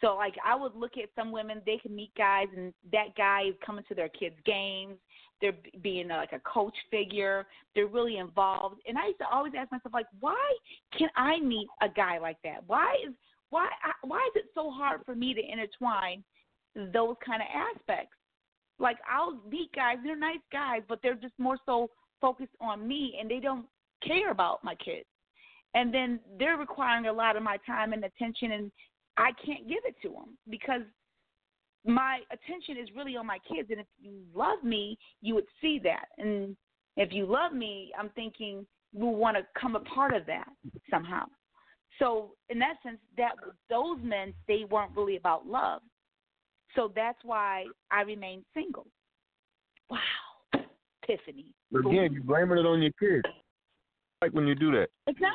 So 0.00 0.16
like 0.16 0.34
I 0.44 0.57
would 0.57 0.74
look 0.74 0.92
at 0.96 1.09
some 1.14 1.30
women, 1.30 1.62
they 1.64 1.76
can 1.76 1.94
meet 1.94 2.12
guys 2.16 2.48
and 2.57 2.74
that 2.92 3.14
guy 3.16 3.42
is 3.48 3.55
coming 3.64 3.84
to 3.88 3.94
their 3.94 4.09
kids' 4.09 4.34
games. 4.44 4.96
They're 5.40 5.55
being 5.82 6.11
uh, 6.11 6.16
like 6.16 6.32
a 6.32 6.40
coach 6.40 6.74
figure. 6.90 7.46
They're 7.74 7.86
really 7.86 8.18
involved. 8.18 8.80
And 8.86 8.98
I 8.98 9.07
used 9.07 9.18
to 9.18 9.28
always 9.28 9.53
ask 9.57 9.70
myself 9.70 9.94
like, 9.94 10.07
why 10.20 10.53
can 10.96 11.09
I 11.16 11.40
meet 11.40 11.68
a 11.80 11.88
guy 11.88 12.18
like 12.18 12.38
that? 12.42 12.64
Why 12.66 12.96
is 13.07 13.14
why 13.50 13.68
why 14.03 14.18
is 14.34 14.42
it 14.42 14.50
so 14.55 14.70
hard 14.70 15.03
for 15.07 15.14
me 15.14 15.34
to 15.34 15.40
intertwine 15.40 16.24
those 16.74 17.16
kind 17.24 17.42
of 17.42 17.48
aspects. 17.55 18.16
Like 18.78 18.98
I'll 19.11 19.40
meet 19.48 19.72
guys, 19.74 19.96
they're 20.03 20.16
nice 20.16 20.38
guys, 20.50 20.82
but 20.88 21.00
they're 21.03 21.14
just 21.14 21.34
more 21.38 21.59
so 21.66 21.90
focused 22.20 22.55
on 22.61 22.86
me 22.86 23.16
and 23.20 23.30
they 23.30 23.40
don't 23.40 23.66
care 24.07 24.30
about 24.30 24.62
my 24.64 24.74
kids. 24.76 25.07
And 25.74 25.92
then 25.92 26.20
they're 26.38 26.57
requiring 26.59 27.07
a 27.07 27.12
lot 27.12 27.36
of 27.36 27.42
my 27.42 27.57
time 27.66 27.92
and 27.92 28.05
attention 28.05 28.53
and 28.53 28.72
I 29.16 29.30
can't 29.44 29.68
give 29.68 29.80
it 29.84 29.94
to 30.03 30.09
them 30.09 30.38
because 30.48 30.82
my 31.84 32.20
attention 32.30 32.76
is 32.82 32.88
really 32.96 33.16
on 33.16 33.26
my 33.26 33.38
kids 33.48 33.68
and 33.70 33.80
if 33.80 33.86
you 34.00 34.20
love 34.34 34.62
me, 34.62 34.98
you 35.20 35.34
would 35.34 35.46
see 35.61 35.80
that. 35.84 36.07
And 36.18 36.57
if 36.96 37.12
you 37.12 37.26
love 37.26 37.53
me, 37.53 37.92
I'm 37.98 38.11
thinking 38.11 38.66
you 38.92 39.07
want 39.07 39.36
to 39.36 39.46
come 39.59 39.76
a 39.76 39.80
part 39.80 40.14
of 40.14 40.26
that 40.26 40.48
somehow. 40.90 41.24
So 41.98 42.32
in 42.48 42.59
that 42.59 42.74
sense, 42.82 42.98
that 43.16 43.32
those 43.68 43.98
men 44.03 44.32
they 44.48 44.64
weren't 44.70 44.92
really 44.96 45.16
about 45.16 45.46
love. 45.46 45.82
So 46.74 46.90
that's 46.94 47.18
why 47.22 47.64
I 47.90 48.03
remain 48.03 48.44
single. 48.55 48.86
Wow, 49.90 49.98
epiphany. 51.03 51.46
Again, 51.74 52.12
you're 52.12 52.22
blaming 52.22 52.59
it 52.59 52.66
on 52.66 52.80
your 52.80 52.92
kids. 52.98 53.28
Like 54.23 54.33
when 54.33 54.47
you 54.47 54.55
do 54.55 54.70
that. 54.70 54.89
It's 55.09 55.20
not. 55.20 55.35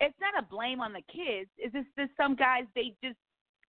It's 0.00 0.16
not 0.20 0.42
a 0.42 0.46
blame 0.46 0.80
on 0.80 0.92
the 0.92 1.02
kids. 1.12 1.50
It's 1.58 1.74
just 1.74 1.88
that 1.98 2.08
some 2.16 2.34
guys 2.34 2.64
they 2.74 2.94
just 3.04 3.16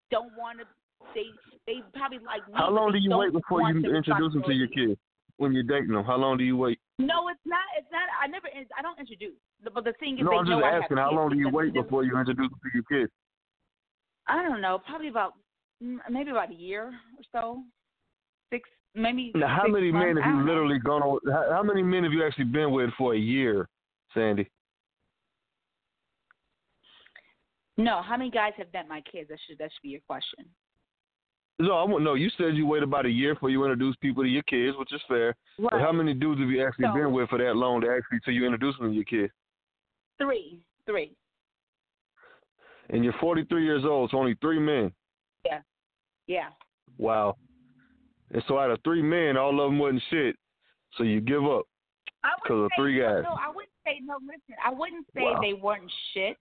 don't 0.09 0.31
want 0.37 0.59
to. 0.59 0.65
They 1.13 1.27
they 1.67 1.83
probably 1.93 2.19
like. 2.19 2.41
How 2.53 2.71
long 2.71 2.93
do 2.93 2.97
you 2.97 3.15
wait 3.15 3.33
before 3.33 3.61
you 3.69 3.75
introduce 3.93 4.33
them 4.33 4.43
to 4.43 4.53
your 4.53 4.67
kids? 4.67 4.97
When 5.35 5.51
you're 5.51 5.63
dating 5.63 5.93
them, 5.93 6.03
how 6.03 6.15
long 6.15 6.37
do 6.37 6.43
you 6.43 6.57
wait? 6.57 6.79
No, 6.97 7.27
it's 7.27 7.39
not. 7.45 7.59
It's 7.77 7.87
not. 7.91 8.09
I 8.23 8.27
never. 8.27 8.47
I 8.47 8.81
don't 8.81 8.99
introduce. 8.99 9.35
But 9.63 9.83
the 9.83 9.93
thing 9.99 10.17
is, 10.17 10.23
no, 10.23 10.31
they 10.31 10.37
I'm 10.37 10.45
just 10.45 10.63
asking. 10.63 10.97
How 10.97 11.11
long 11.11 11.29
do 11.29 11.37
you 11.37 11.49
wait 11.49 11.73
before 11.73 12.03
you 12.03 12.17
introduce 12.17 12.49
them 12.49 12.59
to 12.63 12.69
your 12.73 12.83
kids? 12.89 13.11
I 14.27 14.41
don't 14.41 14.61
know. 14.61 14.79
Probably 14.87 15.09
about 15.09 15.33
maybe 16.09 16.31
about 16.31 16.51
a 16.51 16.55
year 16.55 16.85
or 16.87 17.23
so. 17.31 17.63
Six, 18.51 18.67
maybe. 18.95 19.31
Now, 19.35 19.47
how 19.47 19.63
six 19.63 19.73
many 19.73 19.91
months, 19.91 20.15
men 20.15 20.23
have 20.23 20.35
you 20.35 20.45
literally 20.45 20.79
gone 20.79 21.03
on? 21.03 21.19
How, 21.31 21.57
how 21.57 21.63
many 21.63 21.83
men 21.83 22.03
have 22.03 22.13
you 22.13 22.25
actually 22.25 22.45
been 22.45 22.71
with 22.71 22.89
for 22.97 23.13
a 23.13 23.19
year, 23.19 23.67
Sandy? 24.17 24.49
No, 27.77 28.01
how 28.01 28.17
many 28.17 28.31
guys 28.31 28.53
have 28.57 28.73
met 28.73 28.87
my 28.87 29.01
kids? 29.01 29.29
That 29.29 29.37
should 29.47 29.59
that 29.59 29.69
should 29.71 29.83
be 29.83 29.89
your 29.89 30.01
question. 30.07 30.45
No, 31.59 31.73
I 31.77 31.83
want 31.83 32.03
no. 32.03 32.15
You 32.15 32.29
said 32.37 32.55
you 32.55 32.65
wait 32.65 32.81
about 32.83 33.05
a 33.05 33.09
year 33.09 33.35
before 33.35 33.49
you 33.51 33.63
introduce 33.63 33.95
people 33.97 34.23
to 34.23 34.29
your 34.29 34.43
kids, 34.43 34.75
which 34.77 34.91
is 34.93 35.01
fair. 35.07 35.35
But 35.59 35.73
how 35.79 35.91
many 35.91 36.13
dudes 36.15 36.41
have 36.41 36.49
you 36.49 36.65
actually 36.65 36.85
So- 36.85 36.93
been 36.93 37.11
with 37.11 37.29
for 37.29 37.37
that 37.37 37.55
long 37.55 37.81
to 37.81 37.89
actually 37.95 38.19
till 38.25 38.33
you 38.33 38.45
introduce 38.45 38.75
them 38.77 38.89
to 38.89 38.95
your 38.95 39.03
kids? 39.03 39.31
Three, 40.17 40.59
three. 40.87 41.15
And 42.89 43.03
you're 43.03 43.13
43 43.19 43.63
years 43.65 43.83
old, 43.85 44.09
so 44.11 44.17
only 44.17 44.35
three 44.35 44.59
men. 44.59 44.93
Yeah, 45.45 45.61
yeah. 46.25 46.49
Wow. 46.97 47.37
And 48.31 48.43
so 48.47 48.57
out 48.57 48.71
of 48.71 48.81
three 48.83 49.01
men, 49.03 49.35
all 49.37 49.59
of 49.59 49.69
them 49.69 49.77
wasn't 49.77 50.01
shit. 50.09 50.35
So 50.95 51.03
you 51.03 51.21
give 51.21 51.45
up. 51.45 51.65
because 52.43 52.65
of 52.65 52.71
three 52.75 52.99
guys. 52.99 53.23
No, 53.23 53.37
I 53.39 53.47
wouldn't 53.49 53.71
say 53.87 54.01
no. 54.03 54.17
Listen, 54.21 54.55
I 54.63 54.71
wouldn't 54.71 55.05
say 55.15 55.23
Wow. 55.23 55.39
they 55.41 55.53
weren't 55.53 55.91
shit. 56.13 56.37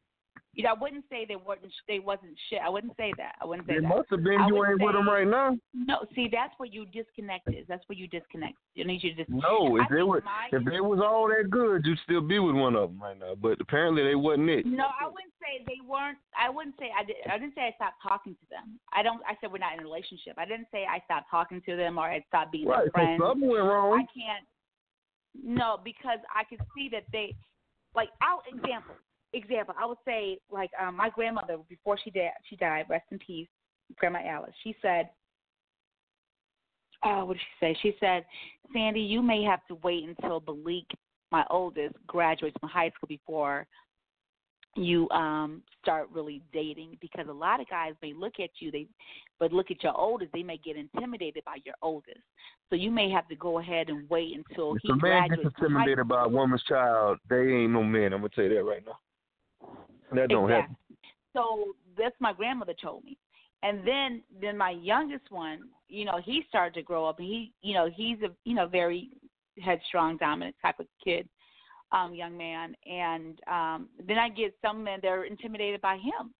You 0.52 0.64
know, 0.64 0.70
I 0.70 0.80
wouldn't 0.80 1.04
say 1.10 1.26
they 1.28 1.36
weren't. 1.36 1.60
They 1.86 1.98
wasn't 1.98 2.32
shit. 2.48 2.60
I 2.64 2.68
wouldn't 2.70 2.96
say 2.96 3.12
that. 3.18 3.36
I 3.42 3.44
wouldn't 3.44 3.68
say 3.68 3.74
It 3.76 3.82
that. 3.82 3.88
must 3.88 4.08
have 4.08 4.24
been 4.24 4.40
I 4.40 4.48
you 4.48 4.64
ain't 4.64 4.80
with 4.80 4.94
them 4.94 5.06
right 5.08 5.26
now. 5.28 5.52
No, 5.74 6.00
see, 6.14 6.28
that's 6.32 6.52
where 6.56 6.68
you 6.68 6.86
disconnect 6.86 7.48
is. 7.52 7.66
That's 7.68 7.84
where 7.88 7.96
you 7.96 8.08
disconnect. 8.08 8.56
I 8.78 8.84
need 8.84 9.02
you 9.04 9.10
to 9.14 9.24
dis- 9.24 9.28
No, 9.28 9.76
I 9.76 9.82
if 9.84 9.88
they 9.90 10.02
were 10.02 10.22
my- 10.24 10.48
if 10.52 10.64
they 10.64 10.80
was 10.80 11.00
all 11.00 11.28
that 11.28 11.50
good, 11.50 11.84
you'd 11.84 11.98
still 12.00 12.22
be 12.22 12.38
with 12.38 12.54
one 12.56 12.74
of 12.74 12.88
them 12.90 13.02
right 13.02 13.18
now. 13.18 13.34
But 13.34 13.60
apparently 13.60 14.02
they 14.02 14.14
wasn't 14.14 14.48
it. 14.48 14.64
No, 14.64 14.86
I 14.98 15.04
wouldn't 15.04 15.34
say 15.42 15.62
they 15.68 15.80
weren't. 15.86 16.16
I 16.36 16.48
wouldn't 16.48 16.76
say 16.78 16.90
I 16.96 17.04
did. 17.04 17.16
I 17.30 17.36
didn't 17.36 17.54
say 17.54 17.68
I 17.68 17.72
stopped 17.76 18.00
talking 18.02 18.34
to 18.34 18.46
them. 18.48 18.80
I 18.94 19.02
don't. 19.02 19.20
I 19.28 19.36
said 19.40 19.52
we're 19.52 19.58
not 19.58 19.74
in 19.74 19.80
a 19.80 19.82
relationship. 19.84 20.34
I 20.38 20.46
didn't 20.46 20.68
say 20.72 20.86
I 20.88 21.00
stopped 21.04 21.28
talking 21.30 21.60
to 21.68 21.76
them 21.76 21.98
or 21.98 22.04
I 22.08 22.20
stopped 22.28 22.52
being 22.52 22.66
Right, 22.66 22.78
their 22.78 22.86
so 22.86 22.92
friend. 22.92 23.20
something 23.22 23.48
went 23.48 23.64
wrong. 23.64 23.92
I 23.92 24.04
can't. 24.18 24.46
No, 25.42 25.78
because 25.84 26.18
I 26.34 26.44
could 26.44 26.60
see 26.76 26.88
that 26.92 27.04
they, 27.12 27.34
like, 27.94 28.08
I'll 28.20 28.42
example. 28.52 28.94
Example. 29.32 29.74
I 29.78 29.84
would 29.84 29.98
say, 30.04 30.38
like, 30.50 30.70
um, 30.80 30.96
my 30.96 31.10
grandmother 31.10 31.58
before 31.68 31.98
she 32.02 32.10
died. 32.10 32.30
She 32.48 32.56
died. 32.56 32.86
Rest 32.88 33.04
in 33.10 33.18
peace, 33.18 33.48
Grandma 33.96 34.20
Alice. 34.24 34.54
She 34.62 34.74
said, 34.80 35.10
"Oh, 37.02 37.24
what 37.26 37.34
did 37.34 37.42
she 37.42 37.46
say?" 37.60 37.78
She 37.82 37.96
said, 38.00 38.24
"Sandy, 38.72 39.00
you 39.00 39.22
may 39.22 39.42
have 39.42 39.66
to 39.66 39.74
wait 39.76 40.04
until 40.04 40.40
Balik, 40.40 40.86
my 41.32 41.44
oldest, 41.50 41.96
graduates 42.06 42.56
from 42.60 42.68
high 42.68 42.90
school 42.90 43.08
before." 43.08 43.66
You 44.76 45.08
um 45.10 45.62
start 45.82 46.08
really 46.12 46.42
dating 46.52 46.98
because 47.00 47.26
a 47.28 47.32
lot 47.32 47.60
of 47.60 47.68
guys 47.68 47.94
may 48.02 48.12
look 48.12 48.34
at 48.40 48.50
you, 48.58 48.70
they 48.70 48.86
but 49.38 49.52
look 49.52 49.70
at 49.70 49.82
your 49.82 49.98
oldest, 49.98 50.32
they 50.32 50.42
may 50.42 50.58
get 50.58 50.76
intimidated 50.76 51.44
by 51.44 51.56
your 51.64 51.74
oldest. 51.82 52.20
So 52.68 52.76
you 52.76 52.90
may 52.90 53.10
have 53.10 53.28
to 53.28 53.36
go 53.36 53.58
ahead 53.58 53.88
and 53.88 54.08
wait 54.10 54.36
until 54.36 54.74
If 54.74 54.82
he 54.82 54.90
a 54.90 54.92
man 54.92 55.28
graduates. 55.28 55.42
gets 55.44 55.54
intimidated 55.58 56.08
by 56.08 56.24
a 56.24 56.28
woman's 56.28 56.62
child, 56.64 57.18
they 57.28 57.36
ain't 57.36 57.72
no 57.72 57.82
men. 57.82 58.12
I'm 58.12 58.20
gonna 58.20 58.28
tell 58.30 58.44
you 58.44 58.54
that 58.54 58.64
right 58.64 58.82
now. 58.84 58.98
That 60.12 60.28
don't 60.28 60.50
exactly. 60.50 60.52
happen. 60.52 60.76
So 61.32 61.74
that's 61.96 62.16
my 62.20 62.32
grandmother 62.32 62.74
told 62.80 63.04
me. 63.04 63.16
And 63.62 63.86
then 63.86 64.22
then 64.40 64.56
my 64.56 64.70
youngest 64.70 65.30
one, 65.30 65.60
you 65.88 66.04
know, 66.04 66.20
he 66.24 66.44
started 66.48 66.74
to 66.74 66.82
grow 66.82 67.06
up 67.06 67.18
and 67.18 67.26
he 67.28 67.52
you 67.62 67.74
know, 67.74 67.88
he's 67.94 68.18
a 68.22 68.28
you 68.44 68.54
know, 68.54 68.66
very 68.66 69.10
headstrong, 69.60 70.16
dominant 70.18 70.56
type 70.60 70.78
of 70.80 70.86
kid, 71.02 71.28
um, 71.92 72.14
young 72.14 72.36
man. 72.36 72.74
And 72.86 73.40
um 73.50 73.88
then 74.06 74.18
I 74.18 74.28
get 74.28 74.54
some 74.62 74.82
men 74.82 75.00
that 75.02 75.08
are 75.08 75.24
intimidated 75.24 75.80
by 75.80 75.96
him. 75.96 76.32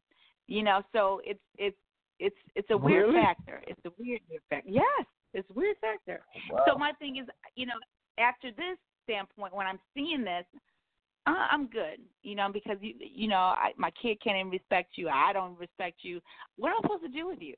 You 0.47 0.63
know, 0.63 0.83
so 0.93 1.21
it's 1.25 1.41
it's 1.59 1.77
it's 2.19 2.37
it's 2.55 2.71
a 2.71 2.77
weird 2.77 3.09
Really? 3.09 3.21
factor. 3.23 3.63
It's 3.67 3.81
a 3.85 3.91
weird, 3.99 4.21
factor. 4.49 4.71
Yes, 4.71 5.07
it's 5.35 5.49
a 5.51 5.53
weird 5.53 5.77
factor. 5.81 6.21
So 6.67 6.79
my 6.79 6.93
thing 6.99 7.17
is, 7.17 7.27
you 7.57 7.67
know, 7.67 7.75
after 8.19 8.51
this 8.51 8.79
standpoint, 9.05 9.55
when 9.55 9.67
I'm 9.67 9.79
seeing 9.95 10.25
this, 10.25 10.45
uh, 11.27 11.47
I'm 11.51 11.67
good. 11.67 11.99
You 12.23 12.37
know, 12.37 12.49
because 12.53 12.79
you 12.81 12.95
you 12.99 13.29
know, 13.29 13.37
I, 13.37 13.73
my 13.77 13.91
kid 14.01 14.21
can't 14.23 14.37
even 14.39 14.51
respect 14.51 14.93
you. 14.97 15.09
I 15.09 15.33
don't 15.33 15.59
respect 15.59 15.99
you. 16.03 16.21
What 16.57 16.71
am 16.71 16.77
I 16.79 16.83
supposed 16.83 17.03
to 17.03 17.09
do 17.09 17.27
with 17.27 17.41
you? 17.41 17.55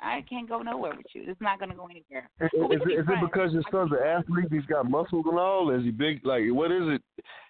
I 0.00 0.22
can't 0.28 0.48
go 0.48 0.60
nowhere 0.60 0.92
with 0.96 1.06
you. 1.14 1.24
It's 1.26 1.40
not 1.40 1.58
going 1.58 1.70
to 1.70 1.76
go 1.76 1.86
anywhere. 1.86 2.28
Is, 2.40 2.50
is 2.52 2.80
it, 2.86 3.00
is 3.00 3.06
it 3.08 3.20
because 3.20 3.52
your 3.52 3.62
son's 3.70 3.92
an 3.92 4.06
athlete? 4.06 4.46
He's 4.50 4.66
got 4.66 4.88
muscles 4.90 5.24
and 5.28 5.38
all. 5.38 5.70
Is 5.70 5.84
he 5.84 5.90
big? 5.90 6.24
Like, 6.24 6.42
what 6.48 6.70
is 6.70 6.82
it? 6.84 7.02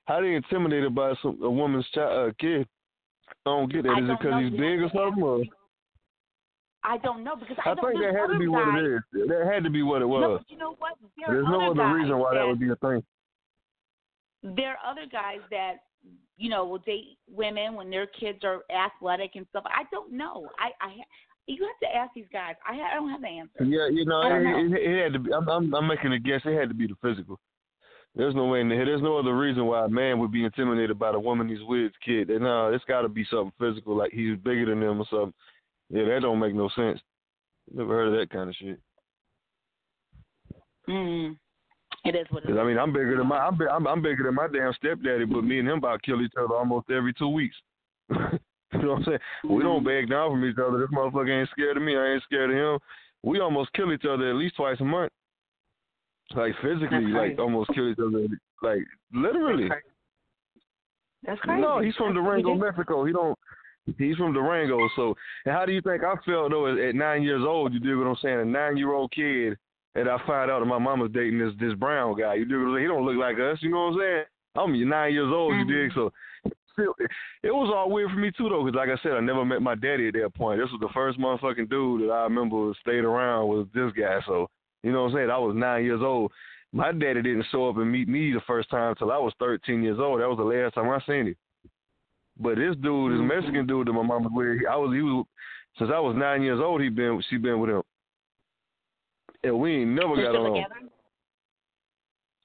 How 0.05 0.21
they 0.21 0.35
intimidated 0.35 0.95
by 0.95 1.15
some 1.23 1.43
a 1.43 1.51
woman's 1.51 1.87
child, 1.93 2.31
uh, 2.31 2.33
kid? 2.39 2.67
I 3.29 3.51
don't 3.51 3.73
get 3.73 3.83
that. 3.83 3.99
Is 3.99 4.09
it 4.09 4.19
because 4.21 4.43
he's 4.45 4.53
big 4.53 4.81
or 4.81 4.91
something? 4.95 5.23
Or? 5.23 5.43
I 6.85 6.99
don't 6.99 7.25
know 7.25 7.35
because 7.35 7.57
I, 7.65 7.71
I 7.71 7.75
think 7.75 7.99
that 8.01 8.15
had 8.17 8.33
to 8.33 8.39
be 8.39 8.47
what 8.47 8.79
it 8.79 8.87
is. 8.95 9.01
That 9.29 9.51
had 9.53 9.65
to 9.65 9.71
be 9.71 9.83
what 9.83 10.03
it 10.03 10.07
No, 10.07 10.09
was. 10.09 10.41
but 10.41 10.53
you 10.53 10.57
know 10.59 10.77
what? 10.79 10.93
There 11.17 11.35
There's 11.35 11.47
no 11.49 11.73
other 11.73 11.83
other 11.83 11.95
reason 11.95 12.17
why 12.19 12.35
that 12.35 12.47
would 12.47 12.61
be 12.61 12.71
a 12.71 12.77
thing. 12.77 13.03
there 14.43 14.77
are 14.79 14.91
other 14.93 15.07
guys 15.11 15.41
that 15.51 15.79
you 16.37 16.49
know 16.49 16.65
will 16.65 16.79
date 16.79 17.19
women 17.29 17.75
when 17.75 17.91
their 17.91 18.07
kids 18.07 18.45
are 18.45 18.61
athletic 18.71 19.33
and 19.35 19.47
stuff. 19.51 19.65
I 19.67 19.83
don't 19.91 20.13
know. 20.13 20.49
I 20.61 20.71
I 20.81 20.91
you 21.47 21.65
have 21.65 21.91
to 21.91 21.97
ask 21.97 22.13
these 22.15 22.27
guys. 22.33 22.55
I 22.69 22.75
I 22.75 22.95
don't 22.95 23.11
have 23.11 23.21
the 23.21 23.29
answer. 23.29 23.65
Yeah, 23.65 23.89
you 23.89 24.05
know, 24.05 24.23
it, 24.23 24.43
know. 24.43 24.77
it, 24.77 24.83
it 24.83 25.03
had 25.03 25.13
to 25.15 25.19
be. 25.19 25.33
I'm, 25.33 25.49
I'm, 25.49 25.75
I'm 25.75 25.87
making 25.87 26.13
a 26.13 26.19
guess. 26.19 26.41
It 26.45 26.59
had 26.59 26.69
to 26.69 26.75
be 26.75 26.87
the 26.87 26.97
physical. 27.01 27.39
There's 28.17 28.35
no 28.35 28.47
way 28.47 28.63
in 28.63 28.69
the, 28.71 28.77
There's 28.77 29.03
no 29.03 29.19
other 29.19 29.37
reason 29.37 29.67
why 29.67 29.85
a 29.85 29.89
man 29.89 30.19
would 30.19 30.33
be 30.33 30.45
intimidated 30.45 30.99
by 30.99 31.13
the 31.13 31.21
woman 31.21 31.49
he's 31.49 31.63
with, 31.63 31.93
kid. 32.05 32.31
And, 32.31 32.45
No, 32.45 32.73
it's 32.73 32.85
got 32.85 33.03
to 33.03 33.09
be 33.11 33.27
something 33.31 33.53
physical, 33.59 33.95
like 33.95 34.11
he's 34.13 34.39
bigger 34.39 34.67
than 34.67 34.81
them 34.81 35.01
or 35.01 35.07
something. 35.11 35.35
Yeah, 35.91 36.05
that 36.07 36.23
don't 36.23 36.41
make 36.41 36.55
no 36.55 36.71
sense. 36.75 36.99
Never 37.73 37.95
heard 37.95 38.09
of 38.09 38.18
that 38.18 38.31
kind 38.31 38.49
of 38.49 38.57
shit. 38.57 38.81
Mm. 40.89 41.37
It 42.05 42.14
is 42.14 42.27
what 42.31 42.45
it 42.45 42.51
is. 42.51 42.57
I 42.59 42.64
mean, 42.64 42.79
I'm 42.79 42.93
bigger 42.93 43.18
than 43.18 43.27
my, 43.27 43.39
I'm, 43.39 43.61
I'm, 43.71 43.87
I'm 43.87 44.03
bigger 44.03 44.25
than 44.25 44.35
my 44.35 44.49
damn 44.49 44.73
stepdaddy, 44.75 45.27
but 45.27 45.45
me 45.45 45.59
and 45.59 45.68
him 45.68 45.79
about 45.79 46.03
kill 46.03 46.23
each 46.23 46.33
other 46.39 46.55
almost 46.55 46.91
every 46.91 47.13
two 47.13 47.29
weeks. 47.29 47.57
you 48.72 48.83
know 48.83 48.88
what 48.91 48.99
I'm 48.99 49.05
saying? 49.05 49.18
We 49.45 49.63
don't 49.63 49.84
mm-hmm. 49.84 49.87
beg 49.87 50.11
down 50.11 50.30
from 50.30 50.45
each 50.45 50.57
other. 50.59 50.79
This 50.79 50.91
motherfucker 50.91 51.41
ain't 51.41 51.51
scared 51.51 51.76
of 51.76 51.83
me. 51.83 51.97
I 51.97 52.14
ain't 52.14 52.22
scared 52.25 52.51
of 52.51 52.57
him. 52.57 52.79
We 53.22 53.41
almost 53.41 53.72
kill 53.72 53.93
each 53.93 54.05
other 54.05 54.30
at 54.30 54.37
least 54.37 54.57
twice 54.57 54.76
a 54.80 54.84
month. 54.84 55.13
Like 56.34 56.53
physically, 56.63 57.07
like 57.07 57.38
almost 57.38 57.71
kill 57.75 57.88
each 57.88 57.99
other. 57.99 58.26
Like 58.63 58.83
literally. 59.13 59.68
That's 61.25 61.41
crazy. 61.41 61.61
No, 61.61 61.80
he's 61.80 61.95
from 61.95 62.14
That's 62.14 62.25
Durango. 62.25 62.55
Mexico. 62.55 63.05
He 63.05 63.13
don't. 63.13 63.38
He's 63.99 64.17
from 64.17 64.33
Durango. 64.33 64.88
So, 64.97 65.14
and 65.45 65.55
how 65.55 65.64
do 65.64 65.72
you 65.72 65.80
think 65.80 66.03
I 66.03 66.14
felt 66.25 66.51
though 66.51 66.67
at, 66.67 66.79
at 66.79 66.95
nine 66.95 67.22
years 67.22 67.43
old? 67.47 67.72
You 67.72 67.80
dig 67.80 67.97
what 67.97 68.07
I'm 68.07 68.17
saying? 68.21 68.41
A 68.41 68.45
nine 68.45 68.76
year 68.76 68.93
old 68.93 69.13
kid, 69.13 69.57
and 69.95 70.09
I 70.09 70.18
find 70.26 70.51
out 70.51 70.61
that 70.61 70.67
my 70.67 70.79
mama's 70.79 71.13
dating 71.14 71.38
this 71.38 71.53
this 71.61 71.75
brown 71.75 72.18
guy. 72.18 72.34
You 72.34 72.45
dig 72.45 72.59
what 72.59 72.67
I'm 72.67 72.75
saying? 72.75 72.83
He 72.83 72.88
don't 72.88 73.07
look 73.07 73.17
like 73.17 73.37
us. 73.38 73.59
You 73.61 73.71
know 73.71 73.87
what 73.87 73.93
I'm 73.93 73.99
saying? 74.01 74.25
I'm 74.57 74.88
nine 74.88 75.13
years 75.13 75.33
old. 75.33 75.55
You 75.55 75.64
dig? 75.64 75.91
Mm-hmm. 75.91 75.99
So, 75.99 76.13
still, 76.77 76.95
it 77.43 77.55
was 77.55 77.73
all 77.75 77.91
weird 77.91 78.11
for 78.11 78.17
me 78.17 78.31
too 78.31 78.49
though, 78.49 78.65
because 78.65 78.77
like 78.77 78.89
I 78.89 79.03
said, 79.03 79.13
I 79.13 79.21
never 79.21 79.45
met 79.45 79.63
my 79.63 79.75
daddy 79.75 80.09
at 80.09 80.15
that 80.15 80.35
point. 80.35 80.61
This 80.61 80.71
was 80.71 80.81
the 80.81 80.93
first 80.93 81.19
motherfucking 81.19 81.71
dude 81.71 82.03
that 82.03 82.13
I 82.13 82.23
remember 82.25 82.73
stayed 82.81 83.05
around 83.05 83.49
was 83.49 83.67
this 83.75 83.93
guy. 83.93 84.21
So, 84.27 84.49
you 84.83 84.93
know 84.93 85.05
what 85.05 85.11
I'm 85.11 85.17
saying? 85.17 85.31
I 85.31 85.39
was 85.39 85.55
nine 85.57 85.85
years 85.85 86.01
old. 86.03 86.33
My 86.73 86.93
daddy 86.93 87.23
didn't 87.23 87.47
show 87.51 87.69
up 87.69 87.77
and 87.77 87.91
meet 87.91 88.09
me 88.09 88.33
the 88.33 88.41
first 88.47 88.69
time 88.71 88.95
till 88.97 89.13
I 89.13 89.19
was 89.19 89.33
13 89.39 89.83
years 89.83 89.99
old. 89.99 90.21
That 90.21 90.29
was 90.29 90.39
the 90.39 90.45
last 90.45 90.75
time 90.75 90.91
I 90.91 91.01
seen 91.07 91.29
him. 91.29 91.37
But 92.39 92.57
this 92.57 92.77
dude, 92.77 93.13
this 93.13 93.19
mm-hmm. 93.19 93.29
Mexican 93.29 93.67
dude 93.67 93.87
that 93.89 93.93
my 93.93 94.03
mama 94.03 94.29
was 94.29 94.59
with, 94.61 94.69
I 94.71 94.77
was 94.77 94.95
he 94.95 95.01
was 95.01 95.25
since 95.79 95.91
I 95.93 95.99
was 95.99 96.17
nine 96.17 96.43
years 96.43 96.61
old. 96.63 96.83
He 96.83 96.89
been 96.89 97.23
she 97.31 97.37
been 97.39 97.61
with 97.61 97.71
him. 97.71 97.83
and 99.43 99.59
we 99.59 99.77
ain't 99.77 99.91
never 99.91 100.17
They're 100.17 100.27
got 100.27 100.33
still 100.33 100.47
along. 100.47 100.63
together. 100.63 100.75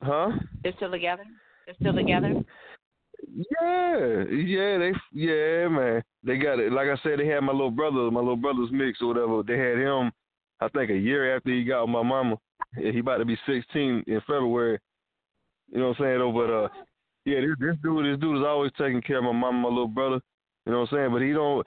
Huh? 0.04 0.32
They're 0.64 0.74
still 0.78 0.92
together. 0.92 1.24
They're 1.66 1.76
still 1.80 1.94
together. 1.94 2.44
Yeah, 3.34 4.24
yeah, 4.30 4.78
they, 4.78 4.92
yeah, 5.14 5.68
man. 5.68 6.04
They 6.24 6.38
got 6.38 6.60
it. 6.60 6.72
Like 6.72 6.88
I 6.88 7.02
said, 7.02 7.20
they 7.20 7.28
had 7.28 7.42
my 7.42 7.54
little 7.54 7.72
brother. 7.72 8.12
My 8.12 8.20
little 8.20 8.36
brother's 8.36 8.72
mix 8.72 9.02
or 9.02 9.08
whatever. 9.08 9.44
They 9.44 9.58
had 9.58 9.78
him. 9.78 10.12
I 10.60 10.68
think 10.70 10.92
a 10.92 10.98
year 10.98 11.36
after 11.36 11.50
he 11.50 11.64
got 11.64 11.84
with 11.84 11.92
my 11.92 12.04
mama. 12.04 12.38
He 12.76 13.00
about 13.00 13.18
to 13.18 13.26
be 13.26 13.38
16 13.48 14.04
in 14.06 14.22
February. 14.22 14.80
You 15.72 15.80
know 15.80 15.90
what 15.90 16.00
I'm 16.00 16.04
saying? 16.04 16.20
Though, 16.20 16.32
but 16.32 16.54
uh, 16.54 16.68
yeah, 17.26 17.42
this, 17.42 17.56
this 17.60 17.76
dude, 17.82 18.06
this 18.06 18.20
dude 18.20 18.38
is 18.38 18.46
always 18.46 18.72
taking 18.78 19.02
care 19.02 19.18
of 19.18 19.24
my 19.24 19.32
mama, 19.32 19.60
my 19.60 19.70
little 19.70 19.88
brother. 19.88 20.20
You 20.66 20.74
know 20.74 20.82
what 20.82 20.92
I'm 20.92 20.98
saying? 20.98 21.12
But 21.12 21.22
he 21.22 21.32
don't. 21.32 21.66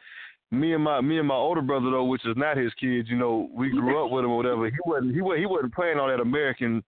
Me 0.51 0.75
and 0.75 0.85
my 0.85 1.01
me 1.01 1.19
and 1.19 1.27
my 1.27 1.35
older 1.35 1.63
brother 1.63 1.91
though, 1.91 2.05
which 2.05 2.25
is 2.27 2.37
not 2.37 2.57
his 2.57 2.73
kids. 2.75 3.09
You 3.09 3.17
know, 3.17 3.49
we 3.53 3.71
grew 3.71 4.05
up 4.05 4.11
with 4.13 4.25
him 4.25 4.31
or 4.31 4.37
whatever. 4.37 4.67
He 4.67 4.77
wasn't 4.85 5.15
he 5.15 5.21
was 5.21 5.39
he 5.39 5.47
wasn't 5.47 5.75
playing 5.75 5.99
all 5.99 6.09
that 6.09 6.21
American 6.21 6.85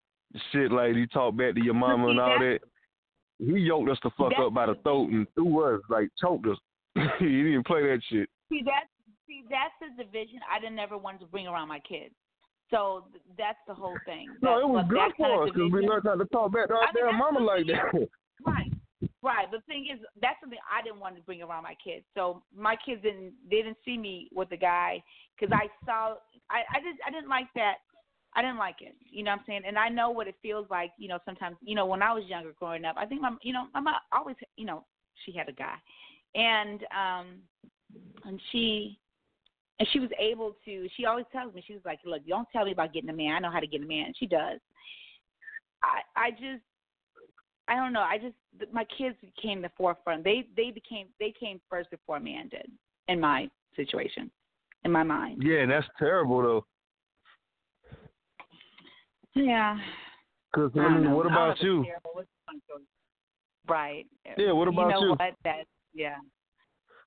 shit 0.52 0.70
like 0.70 0.94
he 0.94 1.06
talked 1.06 1.36
back 1.36 1.54
to 1.54 1.64
your 1.64 1.74
mama 1.74 2.08
and 2.08 2.20
all 2.20 2.38
that. 2.38 2.60
He 3.38 3.58
yoked 3.60 3.90
us 3.90 3.98
the 4.02 4.10
fuck 4.10 4.30
That's- 4.30 4.46
up 4.46 4.54
by 4.54 4.66
the 4.66 4.74
throat 4.82 5.10
and 5.10 5.26
threw 5.34 5.74
us 5.76 5.82
like 5.88 6.08
choked 6.20 6.46
us. 6.46 6.58
he 7.18 7.26
didn't 7.42 7.66
play 7.66 7.82
that 7.82 8.00
shit. 8.08 8.28
See 8.48 8.62
that's 8.64 8.88
see 9.26 9.42
that's 9.50 9.74
the 9.80 10.02
division 10.02 10.40
I 10.50 10.58
didn't 10.60 10.76
never 10.76 10.96
wanted 10.96 11.20
to 11.20 11.26
bring 11.26 11.46
around 11.46 11.68
my 11.68 11.80
kids. 11.80 12.14
So 12.70 13.04
th- 13.12 13.22
that's 13.38 13.58
the 13.68 13.74
whole 13.74 13.96
thing. 14.06 14.26
No, 14.42 14.54
That- 14.58 14.64
it 14.64 14.68
was 14.68 14.86
good 14.88 15.12
for 15.16 15.44
us 15.44 15.50
because 15.52 15.70
we 15.72 15.86
learned 15.86 16.04
how 16.06 16.16
to 16.16 16.24
talk 16.26 16.52
back 16.52 16.68
to 16.68 16.74
our 16.74 16.82
I 16.82 16.92
mean, 16.94 17.04
damn 17.04 17.18
mama 17.18 17.40
like 17.40 17.66
that. 17.66 18.08
Right. 18.46 18.70
Right. 19.22 19.50
The 19.50 19.60
thing 19.66 19.88
is, 19.92 19.98
that's 20.20 20.36
something 20.40 20.58
I 20.70 20.82
didn't 20.82 21.00
want 21.00 21.16
to 21.16 21.22
bring 21.22 21.42
around 21.42 21.62
my 21.64 21.74
kids. 21.82 22.04
So 22.14 22.42
my 22.56 22.76
kids 22.84 23.02
didn't 23.02 23.32
they 23.50 23.56
didn't 23.56 23.78
see 23.84 23.96
me 23.98 24.28
with 24.32 24.48
the 24.50 24.56
guy 24.56 25.02
because 25.38 25.52
I 25.52 25.68
saw 25.84 26.14
I 26.50 26.62
I 26.72 26.78
just 26.80 26.98
I 27.06 27.10
didn't 27.10 27.28
like 27.28 27.48
that. 27.56 27.76
I 28.36 28.42
didn't 28.42 28.58
like 28.58 28.82
it. 28.82 28.94
You 29.10 29.24
know 29.24 29.30
what 29.30 29.40
I'm 29.40 29.44
saying? 29.46 29.62
And 29.66 29.78
I 29.78 29.88
know 29.88 30.10
what 30.10 30.28
it 30.28 30.34
feels 30.42 30.66
like. 30.70 30.92
You 30.98 31.08
know, 31.08 31.18
sometimes 31.24 31.56
you 31.62 31.74
know 31.74 31.86
when 31.86 32.02
I 32.02 32.12
was 32.12 32.24
younger 32.26 32.52
growing 32.58 32.84
up, 32.84 32.96
I 32.98 33.06
think 33.06 33.22
my 33.22 33.32
you 33.42 33.52
know 33.52 33.66
my 33.72 33.80
mom 33.80 33.94
always 34.12 34.36
you 34.56 34.66
know 34.66 34.84
she 35.24 35.32
had 35.32 35.48
a 35.48 35.52
guy, 35.52 35.76
and 36.34 36.80
um 36.94 37.26
and 38.24 38.40
she 38.52 38.98
and 39.80 39.88
she 39.92 40.00
was 40.00 40.10
able 40.20 40.54
to. 40.66 40.86
She 40.96 41.06
always 41.06 41.24
tells 41.32 41.54
me 41.54 41.64
she 41.66 41.72
was 41.72 41.82
like, 41.84 41.98
look, 42.04 42.26
don't 42.28 42.48
tell 42.52 42.66
me 42.66 42.72
about 42.72 42.92
getting 42.92 43.10
a 43.10 43.14
man. 43.14 43.36
I 43.36 43.38
know 43.40 43.50
how 43.50 43.60
to 43.60 43.66
get 43.66 43.82
a 43.82 43.86
man. 43.86 44.12
She 44.18 44.26
does. 44.26 44.60
I 45.82 46.00
I 46.14 46.30
just 46.30 46.62
I 47.68 47.76
don't 47.76 47.94
know. 47.94 48.00
I 48.00 48.18
just 48.18 48.34
my 48.72 48.84
kids 48.96 49.16
became 49.20 49.62
the 49.62 49.70
forefront. 49.78 50.24
They 50.24 50.46
they 50.56 50.70
became 50.70 51.08
they 51.18 51.32
came 51.38 51.58
first 51.70 51.90
before 51.90 52.20
man 52.20 52.48
did 52.48 52.70
in 53.08 53.18
my 53.18 53.48
situation, 53.76 54.30
in 54.84 54.92
my 54.92 55.02
mind. 55.02 55.42
yeah, 55.42 55.60
and 55.60 55.70
that's 55.70 55.86
terrible 55.98 56.42
though. 56.42 56.66
Yeah. 59.36 59.78
Cause 60.54 60.70
I 60.74 60.88
mean, 60.88 61.12
what 61.12 61.26
about 61.26 61.60
you? 61.62 61.84
terrible. 61.84 62.10
What's 62.14 62.28
the 62.28 62.52
fun 62.52 62.60
story? 62.66 62.82
Right. 63.68 64.06
Yeah, 64.38 64.52
what 64.52 64.68
about 64.68 64.86
you? 64.86 64.92
know 64.92 65.00
you? 65.02 65.10
what? 65.10 65.34
That 65.44 65.64
yeah. 65.94 66.14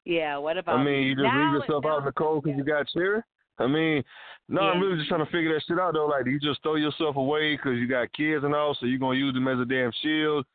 Yeah. 0.05 0.37
What 0.37 0.57
about? 0.57 0.77
I 0.77 0.83
mean, 0.83 1.07
you 1.07 1.15
just 1.15 1.23
now, 1.23 1.53
leave 1.53 1.61
yourself 1.61 1.85
out 1.85 1.99
in 1.99 2.05
the 2.05 2.11
cold 2.11 2.43
because 2.43 2.57
you 2.57 2.63
got 2.63 2.87
cherry. 2.89 3.21
I 3.57 3.67
mean, 3.67 4.03
no, 4.47 4.61
I'm 4.61 4.79
really 4.79 4.97
just 4.97 5.09
trying 5.09 5.25
to 5.25 5.31
figure 5.31 5.53
that 5.53 5.63
shit 5.67 5.79
out 5.79 5.93
though. 5.93 6.05
Like, 6.05 6.25
do 6.25 6.31
you 6.31 6.39
just 6.39 6.61
throw 6.61 6.75
yourself 6.75 7.15
away 7.15 7.55
because 7.55 7.77
you 7.77 7.87
got 7.87 8.13
kids 8.13 8.43
and 8.43 8.53
all, 8.53 8.77
so 8.79 8.85
you're 8.85 8.99
gonna 8.99 9.17
use 9.17 9.33
them 9.33 9.47
as 9.47 9.59
a 9.59 9.65
damn 9.65 9.91
shield, 10.01 10.45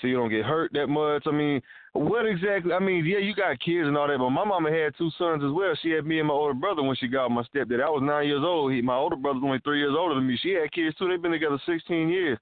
so 0.00 0.06
you 0.06 0.16
don't 0.16 0.30
get 0.30 0.44
hurt 0.44 0.72
that 0.74 0.88
much? 0.88 1.22
I 1.26 1.30
mean, 1.30 1.60
what 1.92 2.26
exactly? 2.26 2.72
I 2.72 2.80
mean, 2.80 3.04
yeah, 3.04 3.18
you 3.18 3.34
got 3.34 3.60
kids 3.60 3.86
and 3.86 3.96
all 3.96 4.08
that, 4.08 4.18
but 4.18 4.30
my 4.30 4.44
mama 4.44 4.70
had 4.70 4.94
two 4.98 5.10
sons 5.16 5.42
as 5.44 5.52
well. 5.52 5.74
She 5.82 5.90
had 5.90 6.04
me 6.04 6.18
and 6.18 6.28
my 6.28 6.34
older 6.34 6.54
brother 6.54 6.82
when 6.82 6.96
she 6.96 7.06
got 7.06 7.30
my 7.30 7.42
stepdad. 7.42 7.82
I 7.82 7.88
was 7.88 8.02
nine 8.02 8.26
years 8.26 8.42
old. 8.42 8.72
He, 8.72 8.82
my 8.82 8.96
older 8.96 9.16
brother's 9.16 9.42
only 9.44 9.60
three 9.60 9.78
years 9.78 9.94
older 9.96 10.14
than 10.14 10.26
me. 10.26 10.38
She 10.42 10.50
had 10.50 10.72
kids 10.72 10.96
too. 10.96 11.08
They've 11.08 11.22
been 11.22 11.32
together 11.32 11.60
16 11.64 12.08
years, 12.08 12.38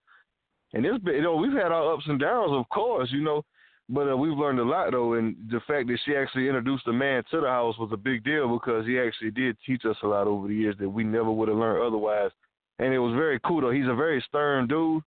and 0.73 0.87
it's 0.87 1.03
been, 1.05 1.17
you 1.17 1.23
know, 1.23 1.37
we've 1.37 1.53
had 1.53 1.73
our 1.73 1.93
ups 1.93 2.05
and 2.07 2.19
downs, 2.19 2.53
of 2.53 2.69
course, 2.71 3.09
you 3.13 3.23
know. 3.23 3.45
But 3.89 4.11
uh, 4.11 4.17
we've 4.17 4.39
learned 4.39 4.61
a 4.61 4.65
lot 4.65 4.93
though, 4.93 5.15
and 5.15 5.37
the 5.51 5.61
fact 5.67 5.89
that 5.89 5.99
she 6.05 6.17
actually 6.17 6.47
introduced 6.47 6.87
a 6.87 6.93
man 6.93 7.23
to 7.31 7.41
the 7.41 7.49
house 7.49 7.77
was 7.79 7.91
a 7.93 7.97
big 7.97 8.25
deal 8.25 8.49
because 8.49 8.87
he 8.87 8.99
actually 8.99 9.33
did 9.33 9.57
teach 9.67 9.85
us 9.85 9.97
a 10.03 10.07
lot 10.07 10.27
over 10.27 10.49
the 10.49 10.55
years 10.55 10.77
that 10.79 10.89
we 10.89 11.05
never 11.05 11.31
would 11.31 11.49
have 11.49 11.59
learned 11.59 11.83
otherwise. 11.83 12.31
And 12.79 12.95
it 12.95 12.99
was 12.99 13.15
very 13.15 13.39
cool 13.45 13.61
though. 13.61 13.71
He's 13.71 13.89
a 13.89 13.95
very 13.95 14.25
stern 14.27 14.67
dude. 14.67 15.03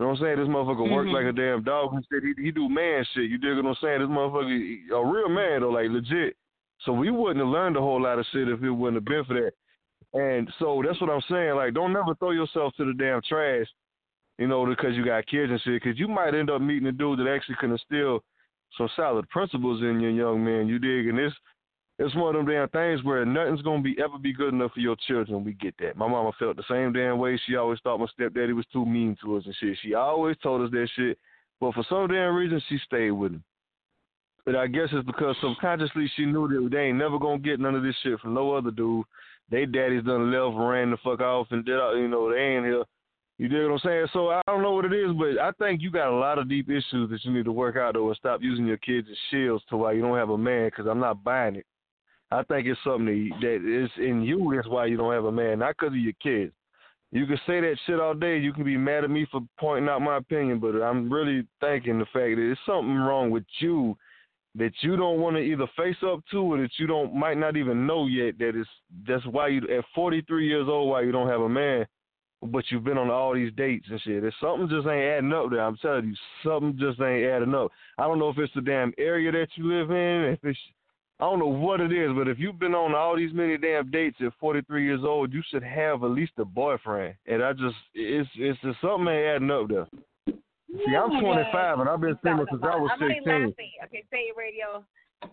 You 0.00 0.06
know 0.06 0.12
what 0.12 0.18
I'm 0.20 0.24
saying? 0.24 0.38
This 0.38 0.48
motherfucker 0.48 0.90
works 0.90 1.10
Mhm. 1.10 1.12
like 1.12 1.26
a 1.26 1.32
damn 1.32 1.62
dog. 1.62 1.92
He 1.92 2.02
said 2.08 2.22
he, 2.24 2.42
he 2.42 2.50
do 2.50 2.70
man 2.70 3.04
shit. 3.12 3.28
You 3.28 3.36
dig 3.36 3.54
what 3.56 3.66
I'm 3.66 3.74
saying? 3.76 4.00
This 4.00 4.08
motherfucker, 4.08 4.48
he- 4.48 4.88
a 4.90 5.04
real 5.04 5.28
man 5.28 5.60
though, 5.60 5.70
like 5.70 5.90
legit. 5.90 6.36
So 6.80 6.92
we 6.94 7.10
wouldn't 7.10 7.44
have 7.44 7.52
learned 7.52 7.76
a 7.76 7.80
whole 7.80 8.00
lot 8.00 8.18
of 8.18 8.24
shit 8.32 8.48
if 8.48 8.62
it 8.62 8.70
wouldn't 8.70 8.96
have 8.96 9.04
been 9.04 9.24
for 9.24 9.34
that. 9.34 9.52
And 10.18 10.50
so 10.58 10.82
that's 10.82 10.98
what 11.02 11.10
I'm 11.10 11.20
saying. 11.28 11.54
Like, 11.54 11.74
don't 11.74 11.92
never 11.92 12.14
throw 12.14 12.30
yourself 12.30 12.74
to 12.76 12.84
the 12.86 12.94
damn 12.94 13.20
trash 13.22 13.66
you 14.38 14.46
know, 14.46 14.64
because 14.64 14.96
you 14.96 15.04
got 15.04 15.26
kids 15.26 15.50
and 15.52 15.60
shit. 15.60 15.82
Because 15.82 15.98
you 15.98 16.08
might 16.08 16.34
end 16.34 16.48
up 16.48 16.62
meeting 16.62 16.88
a 16.88 16.92
dude 16.92 17.18
that 17.18 17.28
actually 17.28 17.56
can 17.56 17.72
instill 17.72 18.24
some 18.78 18.88
solid 18.96 19.28
principles 19.28 19.82
in 19.82 20.00
your 20.00 20.10
young 20.10 20.42
man. 20.42 20.66
You 20.66 20.78
dig? 20.78 21.08
And 21.08 21.18
it's 21.18 21.36
it's 22.00 22.14
one 22.14 22.34
of 22.34 22.46
them 22.46 22.54
damn 22.54 22.68
things 22.70 23.04
where 23.04 23.26
nothing's 23.26 23.60
gonna 23.60 23.82
be 23.82 23.94
ever 24.02 24.18
be 24.18 24.32
good 24.32 24.54
enough 24.54 24.72
for 24.72 24.80
your 24.80 24.96
children. 25.06 25.44
We 25.44 25.52
get 25.52 25.74
that. 25.80 25.98
My 25.98 26.08
mama 26.08 26.32
felt 26.38 26.56
the 26.56 26.64
same 26.66 26.94
damn 26.94 27.18
way. 27.18 27.38
She 27.46 27.56
always 27.56 27.78
thought 27.84 28.00
my 28.00 28.06
stepdaddy 28.14 28.54
was 28.54 28.64
too 28.72 28.86
mean 28.86 29.18
to 29.22 29.36
us 29.36 29.44
and 29.44 29.54
shit. 29.60 29.76
She 29.82 29.92
always 29.92 30.36
told 30.42 30.62
us 30.62 30.70
that 30.70 30.88
shit. 30.96 31.18
But 31.60 31.74
for 31.74 31.84
some 31.90 32.08
damn 32.08 32.34
reason, 32.34 32.62
she 32.70 32.78
stayed 32.86 33.10
with 33.10 33.32
him. 33.32 33.44
But 34.46 34.56
I 34.56 34.66
guess 34.66 34.88
it's 34.92 35.06
because 35.06 35.36
subconsciously 35.42 36.10
she 36.16 36.24
knew 36.24 36.48
that 36.48 36.70
they 36.70 36.84
ain't 36.84 36.96
never 36.96 37.18
gonna 37.18 37.38
get 37.38 37.60
none 37.60 37.74
of 37.74 37.82
this 37.82 37.96
shit 38.02 38.18
from 38.20 38.32
no 38.32 38.54
other 38.54 38.70
dude. 38.70 39.04
They 39.50 39.66
daddies 39.66 40.04
done 40.04 40.32
left, 40.32 40.56
ran 40.56 40.92
the 40.92 40.96
fuck 41.04 41.20
off, 41.20 41.48
and 41.50 41.66
did 41.66 41.78
you 41.96 42.08
know 42.08 42.32
they 42.32 42.40
ain't 42.40 42.64
here. 42.64 42.84
You 43.36 43.48
dig 43.48 43.64
what 43.64 43.72
I'm 43.72 43.78
saying? 43.80 44.06
So 44.14 44.30
I 44.30 44.40
don't 44.46 44.62
know 44.62 44.72
what 44.72 44.86
it 44.86 44.92
is, 44.94 45.12
but 45.18 45.38
I 45.38 45.50
think 45.58 45.82
you 45.82 45.90
got 45.90 46.08
a 46.08 46.16
lot 46.18 46.38
of 46.38 46.48
deep 46.48 46.70
issues 46.70 47.10
that 47.10 47.24
you 47.24 47.32
need 47.32 47.44
to 47.44 47.52
work 47.52 47.76
out 47.76 47.92
though, 47.92 48.08
and 48.08 48.16
stop 48.16 48.40
using 48.42 48.66
your 48.66 48.78
kids 48.78 49.06
as 49.10 49.16
shields 49.30 49.64
to 49.68 49.76
why 49.76 49.92
you 49.92 50.00
don't 50.00 50.16
have 50.16 50.30
a 50.30 50.38
man. 50.38 50.68
Because 50.68 50.86
I'm 50.86 51.00
not 51.00 51.22
buying 51.22 51.56
it. 51.56 51.66
I 52.30 52.42
think 52.44 52.66
it's 52.66 52.80
something 52.84 53.30
that, 53.40 53.84
is 53.84 53.90
in 53.98 54.22
you. 54.22 54.52
That's 54.54 54.68
why 54.68 54.86
you 54.86 54.96
don't 54.96 55.12
have 55.12 55.24
a 55.24 55.32
man, 55.32 55.58
not 55.58 55.76
because 55.76 55.94
of 55.94 56.00
your 56.00 56.12
kids. 56.22 56.52
You 57.12 57.26
can 57.26 57.40
say 57.44 57.60
that 57.60 57.76
shit 57.86 57.98
all 57.98 58.14
day. 58.14 58.38
You 58.38 58.52
can 58.52 58.62
be 58.62 58.76
mad 58.76 59.02
at 59.02 59.10
me 59.10 59.26
for 59.32 59.40
pointing 59.58 59.88
out 59.88 60.00
my 60.00 60.18
opinion, 60.18 60.60
but 60.60 60.80
I'm 60.80 61.12
really 61.12 61.44
thinking 61.60 61.98
the 61.98 62.04
fact 62.04 62.14
that 62.14 62.36
there's 62.36 62.58
something 62.64 62.94
wrong 62.94 63.30
with 63.30 63.44
you 63.58 63.96
that 64.54 64.72
you 64.80 64.96
don't 64.96 65.20
want 65.20 65.36
to 65.36 65.42
either 65.42 65.66
face 65.76 65.96
up 66.06 66.20
to 66.30 66.38
or 66.38 66.58
that 66.58 66.70
you 66.78 66.86
don't 66.86 67.14
might 67.14 67.36
not 67.36 67.56
even 67.56 67.86
know 67.86 68.06
yet 68.06 68.36
that 68.38 68.56
it's 68.56 68.68
that's 69.06 69.24
why 69.26 69.46
you 69.46 69.62
at 69.76 69.84
43 69.94 70.46
years 70.46 70.66
old 70.68 70.90
why 70.90 71.02
you 71.02 71.12
don't 71.12 71.28
have 71.28 71.40
a 71.40 71.48
man 71.48 71.86
but 72.42 72.64
you've 72.68 72.84
been 72.84 72.98
on 72.98 73.10
all 73.10 73.34
these 73.34 73.52
dates 73.56 73.86
and 73.90 74.00
shit. 74.00 74.24
If 74.24 74.34
something 74.40 74.68
just 74.68 74.86
ain't 74.86 75.04
adding 75.04 75.32
up 75.32 75.50
there, 75.50 75.60
I'm 75.60 75.76
telling 75.76 76.06
you, 76.06 76.14
something 76.42 76.78
just 76.78 77.00
ain't 77.00 77.26
adding 77.26 77.54
up. 77.54 77.70
I 77.98 78.04
don't 78.04 78.18
know 78.18 78.30
if 78.30 78.38
it's 78.38 78.54
the 78.54 78.62
damn 78.62 78.94
area 78.96 79.30
that 79.32 79.48
you 79.56 79.70
live 79.70 79.90
in, 79.90 80.32
if 80.32 80.38
it's 80.42 80.58
I 81.20 81.24
don't 81.26 81.38
know 81.38 81.46
what 81.48 81.80
it 81.82 81.92
is, 81.92 82.10
but 82.16 82.28
if 82.28 82.38
you've 82.38 82.58
been 82.58 82.74
on 82.74 82.94
all 82.94 83.14
these 83.14 83.32
many 83.34 83.58
damn 83.58 83.90
dates 83.90 84.16
at 84.24 84.32
43 84.40 84.84
years 84.84 85.00
old, 85.04 85.32
you 85.34 85.42
should 85.50 85.62
have 85.62 86.02
at 86.02 86.10
least 86.10 86.32
a 86.38 86.44
boyfriend. 86.46 87.14
And 87.26 87.42
I 87.44 87.52
just, 87.52 87.76
it's 87.94 88.28
it's 88.36 88.58
just 88.62 88.80
something 88.80 89.06
ain't 89.08 89.26
adding 89.26 89.50
up 89.50 89.68
there. 89.68 89.86
See, 90.26 90.96
I'm 90.96 91.10
Oh 91.12 91.20
25 91.20 91.52
God. 91.52 91.80
and 91.80 91.88
I've 91.90 92.00
been 92.00 92.18
single 92.24 92.46
since 92.50 92.62
I 92.62 92.76
was 92.76 92.90
I'm 92.94 93.08
16. 93.08 93.54
Okay, 93.84 94.04
say 94.10 94.30
radio. 94.36 94.84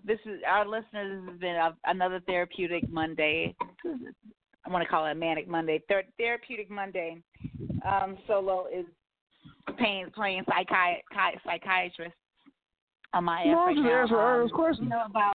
This 0.04 0.20
is 0.26 0.42
our 0.46 0.68
listeners. 0.68 1.22
This 1.24 1.32
has 1.32 1.40
been 1.40 1.56
a, 1.56 1.76
another 1.86 2.20
therapeutic 2.28 2.90
Monday. 2.90 3.56
I 3.86 4.70
want 4.70 4.84
to 4.84 4.90
call 4.90 5.06
it 5.06 5.12
a 5.12 5.16
manic 5.16 5.48
Monday. 5.48 5.82
Ther- 5.88 6.04
therapeutic 6.18 6.70
Monday. 6.70 7.22
Um, 7.90 8.18
Solo 8.28 8.66
is 8.74 8.86
playing 9.78 10.08
psychi- 10.18 11.02
psychiatrist 11.46 12.16
on 13.14 13.24
my 13.24 13.46
No, 13.46 13.52
app 13.52 13.58
I'm 13.70 13.86
right 13.86 14.10
now. 14.12 14.42
Um, 14.44 14.50
question. 14.50 14.84
You 14.86 14.90
know 14.90 15.04
about. 15.06 15.34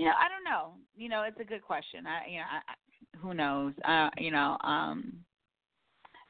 You 0.00 0.06
know, 0.06 0.12
I 0.12 0.28
don't 0.32 0.44
know. 0.44 0.72
You 0.96 1.10
know, 1.10 1.24
it's 1.24 1.38
a 1.38 1.44
good 1.44 1.60
question. 1.60 2.06
I, 2.06 2.26
you 2.26 2.38
know, 2.38 2.44
I, 2.48 3.18
who 3.18 3.34
knows? 3.34 3.74
Uh, 3.86 4.08
you 4.16 4.30
know, 4.30 4.56
um, 4.64 5.12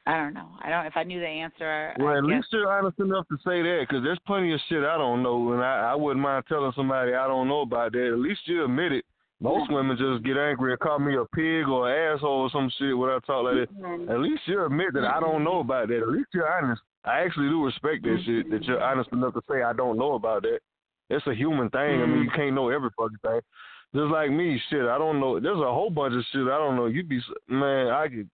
I 0.05 0.17
don't 0.17 0.33
know. 0.33 0.49
I 0.61 0.69
don't. 0.69 0.85
If 0.87 0.97
I 0.97 1.03
knew 1.03 1.21
the 1.21 1.25
answer, 1.25 1.93
Well, 1.97 2.09
I 2.09 2.17
at 2.17 2.23
guess 2.23 2.35
least 2.35 2.47
you're 2.51 2.69
honest 2.69 2.99
enough 2.99 3.27
to 3.29 3.37
say 3.37 3.61
that, 3.61 3.85
because 3.87 4.03
there's 4.03 4.19
plenty 4.27 4.51
of 4.53 4.59
shit 4.67 4.83
I 4.83 4.97
don't 4.97 5.23
know, 5.23 5.53
and 5.53 5.61
I, 5.63 5.91
I 5.91 5.95
wouldn't 5.95 6.21
mind 6.21 6.43
telling 6.49 6.73
somebody 6.75 7.13
I 7.13 7.27
don't 7.27 7.47
know 7.47 7.61
about 7.61 7.93
that. 7.93 8.11
At 8.11 8.19
least 8.19 8.41
you 8.45 8.65
admit 8.65 8.91
it. 8.91 9.05
Most 9.39 9.71
women 9.71 9.97
just 9.97 10.25
get 10.25 10.35
angry 10.35 10.73
and 10.73 10.79
call 10.81 10.99
me 10.99 11.15
a 11.15 11.23
pig 11.33 11.67
or 11.67 11.89
an 11.89 12.15
asshole 12.17 12.41
or 12.41 12.49
some 12.51 12.69
shit 12.77 12.95
when 12.97 13.09
I 13.09 13.19
talk 13.25 13.45
like 13.45 13.55
that. 13.55 13.73
Mhm. 13.73 14.09
At 14.09 14.19
least 14.19 14.41
you 14.47 14.65
admit 14.65 14.93
that 14.95 15.05
I 15.05 15.21
don't 15.21 15.45
know 15.45 15.61
about 15.61 15.87
that. 15.87 16.01
At 16.01 16.09
least 16.09 16.29
you're 16.33 16.51
honest. 16.51 16.81
I 17.05 17.21
actually 17.21 17.47
do 17.47 17.63
respect 17.65 18.03
that 18.03 18.21
shit, 18.25 18.51
that 18.51 18.63
you're 18.65 18.83
honest 18.83 19.11
enough 19.13 19.33
to 19.35 19.41
say 19.49 19.63
I 19.63 19.73
don't 19.73 19.97
know 19.97 20.13
about 20.13 20.43
that. 20.43 20.59
It's 21.11 21.27
a 21.27 21.33
human 21.33 21.69
thing. 21.69 22.01
I 22.01 22.05
mean, 22.05 22.23
you 22.23 22.29
mm. 22.29 22.35
can't 22.35 22.55
know 22.55 22.69
every 22.69 22.89
fucking 22.97 23.17
thing. 23.21 23.41
Just 23.93 24.11
like 24.11 24.31
me, 24.31 24.61
shit, 24.69 24.85
I 24.85 24.97
don't 24.97 25.19
know. 25.19 25.39
There's 25.39 25.57
a 25.57 25.73
whole 25.73 25.89
bunch 25.89 26.13
of 26.13 26.23
shit 26.31 26.43
I 26.43 26.57
don't 26.57 26.77
know. 26.77 26.85
You 26.85 27.03
be, 27.03 27.17
s- 27.17 27.23
man, 27.49 27.89
I 27.89 28.07
could, 28.07 28.29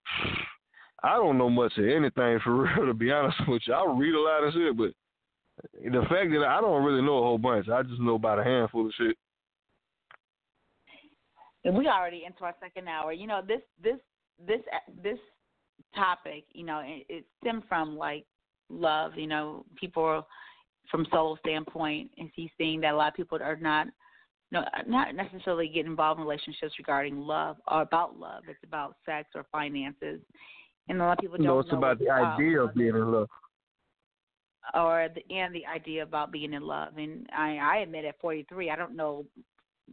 I 1.03 1.15
don't 1.15 1.37
know 1.39 1.49
much 1.49 1.73
of 1.77 1.85
anything 1.85 2.39
for 2.43 2.55
real, 2.63 2.85
to 2.85 2.93
be 2.93 3.11
honest 3.11 3.37
with 3.47 3.63
you. 3.65 3.73
I 3.73 3.83
read 3.85 4.13
a 4.13 4.21
lot 4.21 4.43
of 4.43 4.53
shit, 4.53 4.77
but 4.77 4.91
the 5.83 6.01
fact 6.01 6.31
that 6.31 6.45
I 6.47 6.61
don't 6.61 6.83
really 6.83 7.01
know 7.01 7.17
a 7.17 7.23
whole 7.23 7.39
bunch, 7.39 7.67
I 7.69 7.81
just 7.81 7.99
know 7.99 8.15
about 8.15 8.39
a 8.39 8.43
handful 8.43 8.85
of 8.85 8.93
shit. 8.97 9.17
And 11.63 11.75
we 11.75 11.87
already 11.87 12.23
into 12.25 12.43
our 12.43 12.55
second 12.61 12.87
hour. 12.87 13.11
You 13.11 13.27
know, 13.27 13.41
this 13.45 13.61
this 13.83 13.97
this 14.47 14.61
this 15.03 15.17
topic, 15.95 16.45
you 16.53 16.63
know, 16.63 16.81
it, 16.85 17.05
it 17.09 17.25
stemmed 17.41 17.63
from 17.67 17.97
like 17.97 18.25
love. 18.69 19.13
You 19.17 19.27
know, 19.27 19.65
people 19.75 20.25
from 20.89 21.05
solo 21.11 21.37
standpoint, 21.37 22.11
is 22.17 22.29
he 22.35 22.51
seeing 22.57 22.81
that 22.81 22.93
a 22.93 22.97
lot 22.97 23.09
of 23.09 23.13
people 23.15 23.39
are 23.41 23.57
not 23.57 23.87
no, 24.51 24.63
not 24.87 25.13
necessarily 25.13 25.67
get 25.67 25.85
involved 25.85 26.19
in 26.19 26.25
relationships 26.25 26.73
regarding 26.77 27.17
love 27.17 27.57
or 27.67 27.81
about 27.81 28.17
love. 28.17 28.43
It's 28.47 28.59
about 28.63 28.95
sex 29.05 29.29
or 29.35 29.45
finances, 29.51 30.21
and 30.87 31.01
a 31.01 31.03
lot 31.03 31.13
of 31.13 31.17
people 31.19 31.37
don't 31.37 31.45
know. 31.45 31.55
no, 31.55 31.59
it's 31.59 31.71
know 31.71 31.77
about 31.77 31.99
the 31.99 32.09
idea 32.09 32.61
of 32.61 32.73
being 32.73 32.95
in 32.95 33.11
love. 33.11 33.27
Or 34.73 35.07
the 35.13 35.35
and 35.35 35.53
the 35.53 35.65
idea 35.65 36.03
about 36.03 36.31
being 36.31 36.53
in 36.53 36.61
love. 36.61 36.97
And 36.97 37.27
I, 37.35 37.57
I 37.57 37.77
admit, 37.77 38.05
at 38.05 38.19
43, 38.19 38.69
I 38.69 38.75
don't 38.75 38.95
know 38.95 39.25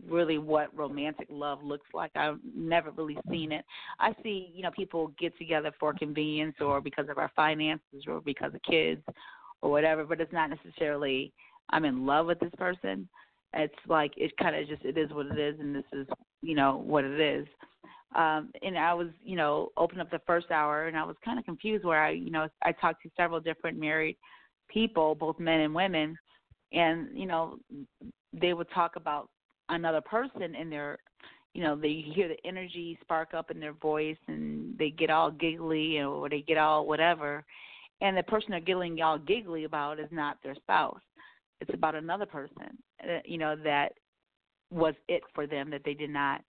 really 0.08 0.38
what 0.38 0.76
romantic 0.76 1.28
love 1.30 1.62
looks 1.62 1.86
like. 1.94 2.10
I've 2.16 2.38
never 2.56 2.90
really 2.90 3.16
seen 3.30 3.52
it. 3.52 3.64
I 4.00 4.14
see, 4.22 4.50
you 4.52 4.62
know, 4.62 4.70
people 4.72 5.12
get 5.18 5.36
together 5.38 5.72
for 5.78 5.94
convenience 5.94 6.56
or 6.60 6.80
because 6.80 7.08
of 7.08 7.18
our 7.18 7.30
finances 7.36 8.04
or 8.08 8.20
because 8.20 8.52
of 8.54 8.62
kids 8.62 9.02
or 9.65 9.70
whatever, 9.70 10.05
but 10.05 10.20
it's 10.20 10.32
not 10.32 10.51
necessarily 10.51 11.32
I'm 11.70 11.85
in 11.85 12.07
love 12.07 12.27
with 12.27 12.39
this 12.41 12.53
person 12.57 13.09
it's 13.57 13.74
like 13.89 14.12
it 14.16 14.36
kind 14.36 14.57
of 14.57 14.69
just 14.69 14.85
it 14.85 14.99
is 14.99 15.11
what 15.12 15.27
it 15.27 15.39
is, 15.39 15.59
and 15.61 15.74
this 15.74 15.85
is 15.93 16.07
you 16.43 16.55
know 16.55 16.82
what 16.85 17.05
it 17.05 17.20
is. 17.20 17.47
Um, 18.15 18.51
and 18.62 18.78
I 18.78 18.95
was 18.95 19.09
you 19.23 19.36
know 19.36 19.70
open 19.77 20.01
up 20.01 20.11
the 20.11 20.20
first 20.27 20.51
hour, 20.51 20.86
and 20.86 20.97
I 20.97 21.05
was 21.05 21.16
kind 21.24 21.39
of 21.39 21.45
confused 21.45 21.85
where 21.85 22.03
I 22.03 22.11
you 22.11 22.31
know 22.31 22.49
I 22.62 22.73
talked 22.73 23.03
to 23.03 23.11
several 23.16 23.41
different 23.41 23.78
married 23.78 24.16
people, 24.69 25.15
both 25.15 25.39
men 25.39 25.61
and 25.61 25.74
women, 25.74 26.16
and 26.73 27.09
you 27.16 27.27
know 27.27 27.59
they 28.32 28.53
would 28.53 28.70
talk 28.74 28.97
about 28.97 29.28
another 29.69 30.01
person 30.01 30.55
and 30.59 30.70
their 30.70 30.99
you 31.55 31.62
know 31.62 31.77
they 31.77 32.05
hear 32.15 32.28
the 32.28 32.49
energy 32.49 32.99
spark 33.03 33.35
up 33.35 33.51
in 33.51 33.61
their 33.61 33.73
voice 33.74 34.16
and 34.27 34.77
they 34.78 34.91
get 34.91 35.11
all 35.11 35.31
giggly 35.31 36.01
or 36.01 36.28
they 36.28 36.43
get 36.43 36.59
all 36.59 36.86
whatever 36.86 37.45
and 38.05 38.16
the 38.16 38.22
person 38.22 38.52
they're 38.52 38.60
getting 38.60 39.02
all 39.02 39.18
giggly 39.18 39.64
about 39.64 39.98
is 39.98 40.09
not 40.12 40.36
their 40.44 40.55
spouse 40.55 41.01
it's 41.60 41.74
about 41.74 41.94
another 41.94 42.26
person, 42.26 42.78
uh, 43.02 43.18
you 43.24 43.39
know, 43.39 43.56
that 43.56 43.93
was 44.70 44.94
it 45.09 45.22
for 45.35 45.47
them 45.47 45.70
that 45.70 45.82
they 45.85 45.94
did 45.94 46.10
not, 46.10 46.40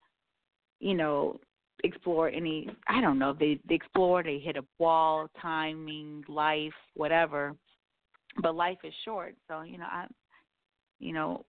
you 0.80 0.94
know, 0.94 1.40
explore 1.84 2.30
any. 2.30 2.70
I 2.88 3.02
don't 3.02 3.20
know. 3.20 3.34
They 3.34 3.60
they 3.68 3.76
explore. 3.76 4.24
They 4.24 4.40
hit 4.40 4.58
a 4.58 4.66
wall, 4.80 5.30
timing, 5.42 6.24
life, 6.28 6.74
whatever. 6.96 7.56
But 8.42 8.56
life 8.56 8.78
is 8.84 8.94
short, 9.06 9.36
so 9.48 9.62
you 9.62 9.78
know, 9.78 9.86
I, 9.90 10.08
you 11.00 11.14
know, 11.14 11.46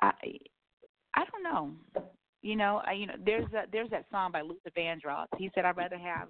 I, 0.00 0.12
I 1.14 1.24
don't 1.30 1.44
know. 1.44 1.70
You 2.42 2.56
know, 2.56 2.82
I, 2.86 2.92
you 2.92 3.06
know, 3.06 3.14
there's 3.24 3.44
a, 3.52 3.64
there's 3.70 3.90
that 3.90 4.06
song 4.10 4.32
by 4.32 4.40
Luther 4.40 4.70
Vandross. 4.76 5.26
He 5.36 5.50
said, 5.54 5.64
"I'd 5.64 5.76
rather 5.76 5.98
have 5.98 6.28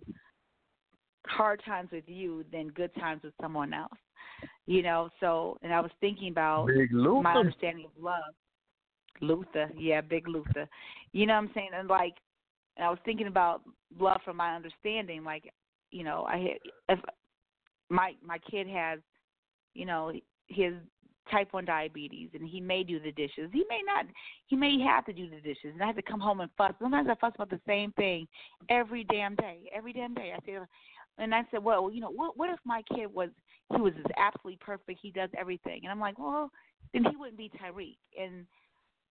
hard 1.27 1.63
times 1.65 1.91
with 1.93 2.05
you 2.07 2.45
than 2.53 2.69
good 2.69 2.95
times 2.95 3.23
with 3.23 3.35
someone 3.41 3.73
else." 3.73 3.99
You 4.67 4.83
know, 4.83 5.11
so 5.21 5.59
and 5.63 5.73
I 5.73 5.81
was 5.81 5.91
thinking 6.01 6.31
about 6.31 6.67
Big 6.67 6.93
my 6.93 7.35
understanding 7.35 7.85
of 7.85 8.03
love. 8.03 8.35
Luther, 9.21 9.71
yeah, 9.77 10.01
big 10.01 10.29
Luther. 10.29 10.69
You 11.13 11.27
know 11.27 11.35
what 11.35 11.41
I'm 11.41 11.51
saying? 11.55 11.71
And 11.75 11.89
like 11.89 12.15
and 12.77 12.87
I 12.87 12.91
was 12.91 12.99
thinking 13.05 13.27
about 13.27 13.63
love 13.99 14.21
from 14.25 14.37
my 14.37 14.55
understanding, 14.55 15.25
like, 15.25 15.53
you 15.91 16.05
know, 16.05 16.25
I 16.29 16.57
if 16.89 16.99
my 17.89 18.15
my 18.25 18.39
kid 18.39 18.69
has, 18.69 19.01
you 19.75 19.87
know, 19.87 20.13
his 20.47 20.75
type 21.31 21.49
one 21.53 21.65
diabetes 21.65 22.31
and 22.35 22.49
he 22.49 22.61
may 22.61 22.83
do 22.83 22.99
the 22.99 23.13
dishes. 23.13 23.51
He 23.53 23.65
may 23.69 23.81
not 23.85 24.07
he 24.47 24.57
may 24.57 24.81
have 24.81 25.05
to 25.07 25.13
do 25.13 25.29
the 25.29 25.41
dishes 25.41 25.73
and 25.75 25.83
I 25.83 25.87
have 25.87 25.97
to 25.97 26.03
come 26.03 26.21
home 26.21 26.41
and 26.41 26.51
fuss. 26.57 26.73
Sometimes 26.81 27.09
I 27.11 27.15
fuss 27.17 27.33
about 27.35 27.51
the 27.51 27.61
same 27.67 27.93
thing 27.93 28.27
every 28.69 29.05
damn 29.05 29.35
day. 29.37 29.71
Every 29.75 29.93
damn 29.93 30.15
day. 30.15 30.33
I 30.35 30.45
say 30.47 30.59
and 31.21 31.35
I 31.35 31.43
said, 31.51 31.63
Well, 31.63 31.91
you 31.91 32.01
know, 32.01 32.11
what 32.11 32.37
what 32.37 32.51
if 32.51 32.59
my 32.65 32.83
kid 32.95 33.13
was 33.13 33.31
he 33.75 33.81
was 33.81 33.93
just 33.95 34.09
absolutely 34.17 34.59
perfect. 34.61 34.99
He 35.01 35.11
does 35.11 35.31
everything. 35.39 35.81
And 35.83 35.93
I'm 35.93 36.01
like, 36.01 36.19
well, 36.19 36.51
then 36.93 37.05
he 37.05 37.17
wouldn't 37.17 37.39
be 37.39 37.51
Tyreek. 37.51 37.99
And 38.21 38.47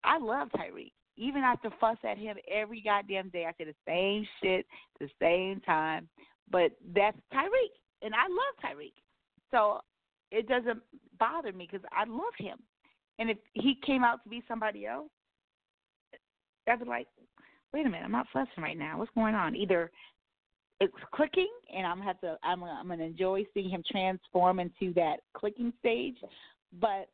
I 0.04 0.18
love 0.18 0.48
Tyreek. 0.56 0.92
Even 1.16 1.42
after 1.42 1.70
fuss 1.80 1.96
at 2.04 2.18
him 2.18 2.36
every 2.50 2.80
goddamn 2.80 3.28
day, 3.30 3.46
I 3.46 3.52
say 3.52 3.64
the 3.64 3.74
same 3.86 4.26
shit 4.42 4.66
the 5.00 5.08
same 5.20 5.60
time. 5.60 6.08
But 6.50 6.72
that's 6.94 7.16
Tyreek, 7.32 7.74
and 8.02 8.14
I 8.14 8.28
love 8.28 8.54
Tyreek. 8.64 8.94
So 9.50 9.80
it 10.30 10.48
doesn't 10.48 10.80
bother 11.18 11.52
me 11.52 11.68
because 11.70 11.86
I 11.92 12.04
love 12.08 12.34
him. 12.38 12.58
And 13.18 13.30
if 13.30 13.38
he 13.54 13.76
came 13.84 14.04
out 14.04 14.22
to 14.22 14.28
be 14.28 14.42
somebody 14.46 14.86
else, 14.86 15.10
I'd 16.68 16.78
be 16.78 16.84
like, 16.84 17.08
wait 17.72 17.86
a 17.86 17.88
minute, 17.88 18.04
I'm 18.04 18.12
not 18.12 18.26
fussing 18.32 18.62
right 18.62 18.78
now. 18.78 18.98
What's 18.98 19.10
going 19.14 19.34
on? 19.34 19.56
Either 19.56 19.90
it's 20.80 20.94
clicking, 21.14 21.50
and 21.74 21.86
I'm 21.86 22.00
have 22.00 22.20
to 22.20 22.36
I'm 22.42 22.62
I'm 22.62 22.88
gonna 22.88 23.04
enjoy 23.04 23.44
seeing 23.52 23.70
him 23.70 23.82
transform 23.90 24.60
into 24.60 24.92
that 24.94 25.16
clicking 25.34 25.72
stage. 25.80 26.16
But 26.80 27.08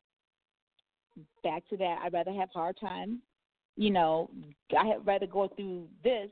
back 1.43 1.67
to 1.69 1.77
that, 1.77 1.99
I'd 2.03 2.13
rather 2.13 2.33
have 2.33 2.49
hard 2.53 2.77
times. 2.79 3.19
You 3.75 3.89
know, 3.89 4.29
I'd 4.77 5.05
rather 5.05 5.27
go 5.27 5.49
through 5.55 5.87
this. 6.03 6.29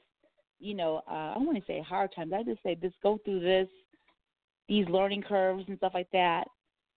You 0.59 0.75
know, 0.75 1.01
uh, 1.09 1.33
I 1.35 1.37
want 1.37 1.57
to 1.57 1.63
say 1.65 1.81
hard 1.81 2.11
times. 2.15 2.31
I 2.33 2.43
just 2.43 2.63
say 2.63 2.75
just 2.75 2.95
go 3.03 3.19
through 3.25 3.41
this, 3.41 3.67
these 4.69 4.87
learning 4.87 5.23
curves 5.23 5.65
and 5.67 5.77
stuff 5.77 5.91
like 5.93 6.09
that, 6.13 6.45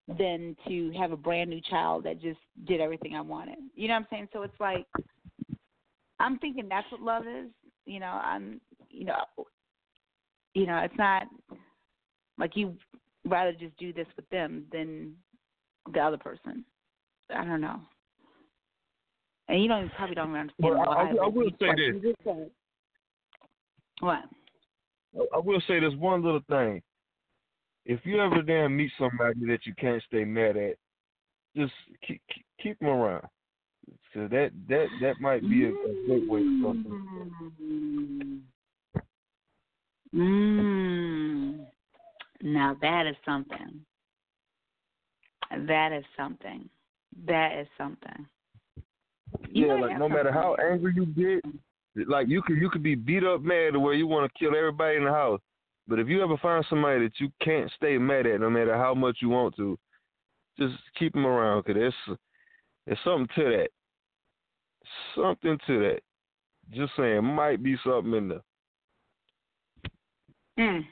than 0.07 0.55
to 0.67 0.91
have 0.99 1.11
a 1.11 1.17
brand 1.17 1.49
new 1.49 1.61
child 1.69 2.03
that 2.03 2.21
just 2.21 2.39
did 2.67 2.79
everything 2.79 3.15
I 3.15 3.21
wanted. 3.21 3.57
You 3.73 3.87
know 3.87 3.95
what 3.95 4.01
I'm 4.01 4.07
saying? 4.11 4.27
So 4.33 4.43
it's 4.43 4.59
like 4.59 4.85
I'm 6.19 6.37
thinking 6.39 6.67
that's 6.69 6.91
what 6.91 7.01
love 7.01 7.23
is. 7.25 7.49
You 7.85 7.99
know, 7.99 8.19
I'm 8.23 8.61
you 8.89 9.05
know 9.05 9.15
you 10.56 10.65
know, 10.65 10.77
it's 10.77 10.98
not 10.98 11.23
like 12.40 12.56
you 12.56 12.76
rather 13.26 13.52
just 13.52 13.77
do 13.77 13.94
this 13.94 14.07
with 14.15 14.27
them 14.30 14.65
than 14.72 15.14
the 15.94 15.99
other 15.99 16.18
person. 16.18 16.65
I 17.30 17.45
don't 17.45 17.61
know. 17.61 17.80
And 19.48 19.61
you 19.61 19.68
don't 19.68 19.91
probably 19.94 20.15
don't 20.15 20.34
understand 20.34 20.53
well, 20.60 20.77
why. 20.77 21.11
I, 21.11 21.26
I 21.26 21.27
will 21.27 21.52
say 21.60 21.68
this. 21.76 22.15
What? 23.99 24.19
I 25.34 25.38
will 25.38 25.61
say 25.68 25.80
this 25.80 25.94
one 25.98 26.23
little 26.23 26.41
thing. 26.49 26.82
If 27.86 27.99
you 28.03 28.19
ever 28.19 28.41
damn 28.41 28.76
meet 28.76 28.91
somebody 28.98 29.45
that 29.48 29.65
you 29.65 29.73
can't 29.77 30.02
stay 30.07 30.26
mad 30.26 30.57
at, 30.57 30.76
just 31.56 31.73
keep 32.06 32.22
keep 32.61 32.80
them 32.80 32.90
around. 32.90 33.27
So 34.14 34.27
that 34.32 34.52
that 34.68 34.88
that 35.02 35.22
might 35.22 35.41
be 35.41 35.65
a, 35.65 35.69
a 35.69 36.07
great 36.07 36.27
way 36.27 36.40
to 36.40 36.61
something. 36.64 38.41
Mm. 40.14 41.65
Now 42.41 42.77
that 42.82 43.07
is 43.07 43.15
something. 43.26 43.82
That 45.68 45.91
is 45.91 46.03
something. 46.18 46.69
That 47.27 47.57
is 47.60 47.68
something. 47.77 48.27
You 49.49 49.68
yeah, 49.68 49.73
like 49.73 49.99
no 49.99 50.10
matter 50.10 50.32
how 50.32 50.56
angry 50.56 50.94
you 50.95 51.06
get, 51.06 52.07
like 52.07 52.27
you 52.27 52.41
could 52.41 52.57
you 52.57 52.69
could 52.69 52.84
be 52.84 52.95
beat 52.95 53.23
up 53.23 53.41
mad 53.41 53.73
to 53.73 53.80
where 53.80 53.94
you 53.94 54.07
want 54.07 54.32
to 54.32 54.40
kill 54.40 54.56
everybody 54.56 54.98
in 54.98 55.06
the 55.06 55.11
house. 55.11 55.41
But 55.88 55.99
if 55.99 56.07
you 56.07 56.23
ever 56.23 56.38
find 56.38 56.65
somebody 56.69 57.06
that 57.06 57.19
you 57.19 57.32
can't 57.41 57.72
stay 57.77 57.98
mad 57.98 58.26
at, 58.26 58.41
no 58.41 58.49
matter 58.49 58.76
how 58.76 58.94
much 58.94 59.18
you 59.22 59.30
want 59.30 59.56
to, 59.57 59.77
just 60.57 60.76
keep 60.98 61.14
them 61.14 61.26
around 61.26 61.64
because 61.64 61.80
there's 61.80 62.18
there's 62.86 62.99
something 63.03 63.27
to 63.36 63.44
that. 63.44 63.69
Something 65.15 65.57
to 65.68 65.80
that. 65.80 65.99
Just 66.72 66.94
saying, 66.98 67.23
might 67.23 67.61
be 67.61 67.76
something 67.84 68.14
in 68.14 68.30
there. 68.30 68.41
Mm. 70.60 70.86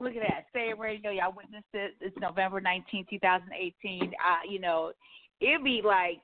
Look 0.00 0.16
at 0.16 0.22
that. 0.22 0.44
It 0.54 0.78
radio. 0.78 1.10
Y'all 1.10 1.34
witnessed 1.34 1.64
it. 1.72 1.94
It's 2.00 2.16
November 2.20 2.60
19, 2.60 3.06
2018. 3.08 4.02
Uh, 4.02 4.08
you 4.48 4.58
know, 4.58 4.92
it'd 5.40 5.64
be 5.64 5.80
like 5.84 6.18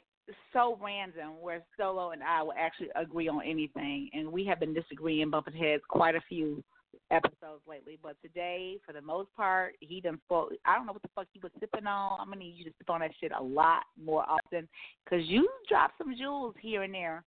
so 0.52 0.78
random 0.82 1.40
where 1.40 1.62
Solo 1.78 2.10
and 2.10 2.22
I 2.22 2.42
will 2.42 2.54
actually 2.58 2.88
agree 2.94 3.28
on 3.28 3.42
anything. 3.44 4.10
And 4.12 4.30
we 4.30 4.44
have 4.46 4.60
been 4.60 4.74
disagreeing, 4.74 5.30
bumping 5.30 5.54
heads 5.54 5.82
quite 5.88 6.14
a 6.14 6.20
few 6.28 6.62
episodes 7.10 7.62
lately. 7.68 7.98
But 8.02 8.16
today, 8.22 8.76
for 8.86 8.92
the 8.92 9.00
most 9.00 9.34
part, 9.36 9.74
he 9.80 10.00
done 10.00 10.20
spoke. 10.24 10.52
I 10.64 10.74
don't 10.74 10.86
know 10.86 10.92
what 10.92 11.02
the 11.02 11.08
fuck 11.14 11.26
he 11.32 11.40
was 11.40 11.52
sipping 11.58 11.86
on. 11.86 12.20
I'm 12.20 12.26
going 12.26 12.38
to 12.38 12.44
need 12.44 12.56
you 12.56 12.64
to 12.64 12.72
sip 12.78 12.90
on 12.90 13.00
that 13.00 13.12
shit 13.20 13.32
a 13.38 13.42
lot 13.42 13.82
more 14.02 14.24
often 14.28 14.68
because 15.04 15.26
you 15.26 15.48
dropped 15.68 15.98
some 15.98 16.14
jewels 16.16 16.54
here 16.60 16.82
and 16.82 16.94
there 16.94 17.24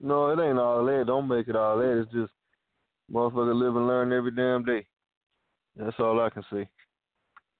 No, 0.00 0.30
it 0.30 0.42
ain't 0.42 0.58
all 0.58 0.84
that. 0.84 1.04
Don't 1.06 1.28
make 1.28 1.48
it 1.48 1.56
all 1.56 1.78
that. 1.78 2.02
It's 2.02 2.12
just 2.12 2.32
motherfucker 3.12 3.54
live 3.54 3.76
and 3.76 3.86
learn 3.86 4.12
every 4.12 4.30
damn 4.30 4.64
day. 4.64 4.86
That's 5.76 5.96
all 5.98 6.20
I 6.20 6.30
can 6.30 6.44
say. 6.52 6.68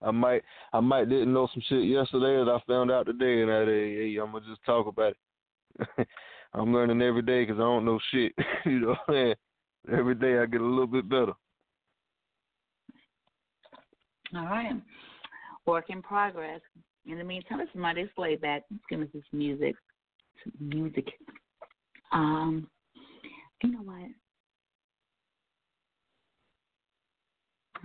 I 0.01 0.11
might 0.13 0.43
I 0.73 0.81
might 0.81 1.09
didn't 1.09 1.33
know 1.33 1.49
some 1.53 1.63
shit 1.69 1.85
yesterday 1.85 2.37
that 2.45 2.51
I 2.51 2.61
found 2.67 2.91
out 2.91 3.07
today, 3.07 3.43
and 3.43 3.51
I 3.51 3.65
hey, 3.65 4.17
I'm 4.23 4.33
gonna 4.33 4.45
just 4.49 4.65
talk 4.65 4.87
about 4.87 5.15
it. 5.99 6.09
I'm 6.55 6.73
learning 6.73 7.03
every 7.03 7.23
day 7.23 7.43
because 7.43 7.57
I 7.59 7.65
don't 7.65 7.85
know 7.85 7.99
shit. 8.13 8.33
you 8.65 8.81
know, 8.81 8.97
saying? 9.09 9.35
every 9.93 10.15
day 10.15 10.39
I 10.39 10.47
get 10.47 10.61
a 10.61 10.65
little 10.65 10.87
bit 10.87 11.09
better. 11.09 11.33
All 14.37 14.45
right, 14.45 14.75
work 15.67 15.87
in 15.89 16.03
progress. 16.03 16.61
In 17.07 17.19
the 17.19 17.25
meantime, 17.25 17.61
it's 17.61 17.71
Monday's 17.75 18.11
playback. 18.15 18.65
Let's 18.71 18.85
give 18.91 19.01
us 19.01 19.09
this 19.15 19.23
music. 19.33 19.75
Some 20.45 20.69
music. 20.69 21.07
Um, 22.13 22.69
you 23.63 23.73
know 23.73 23.83
what? 23.83 24.11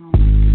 Um, 0.00 0.53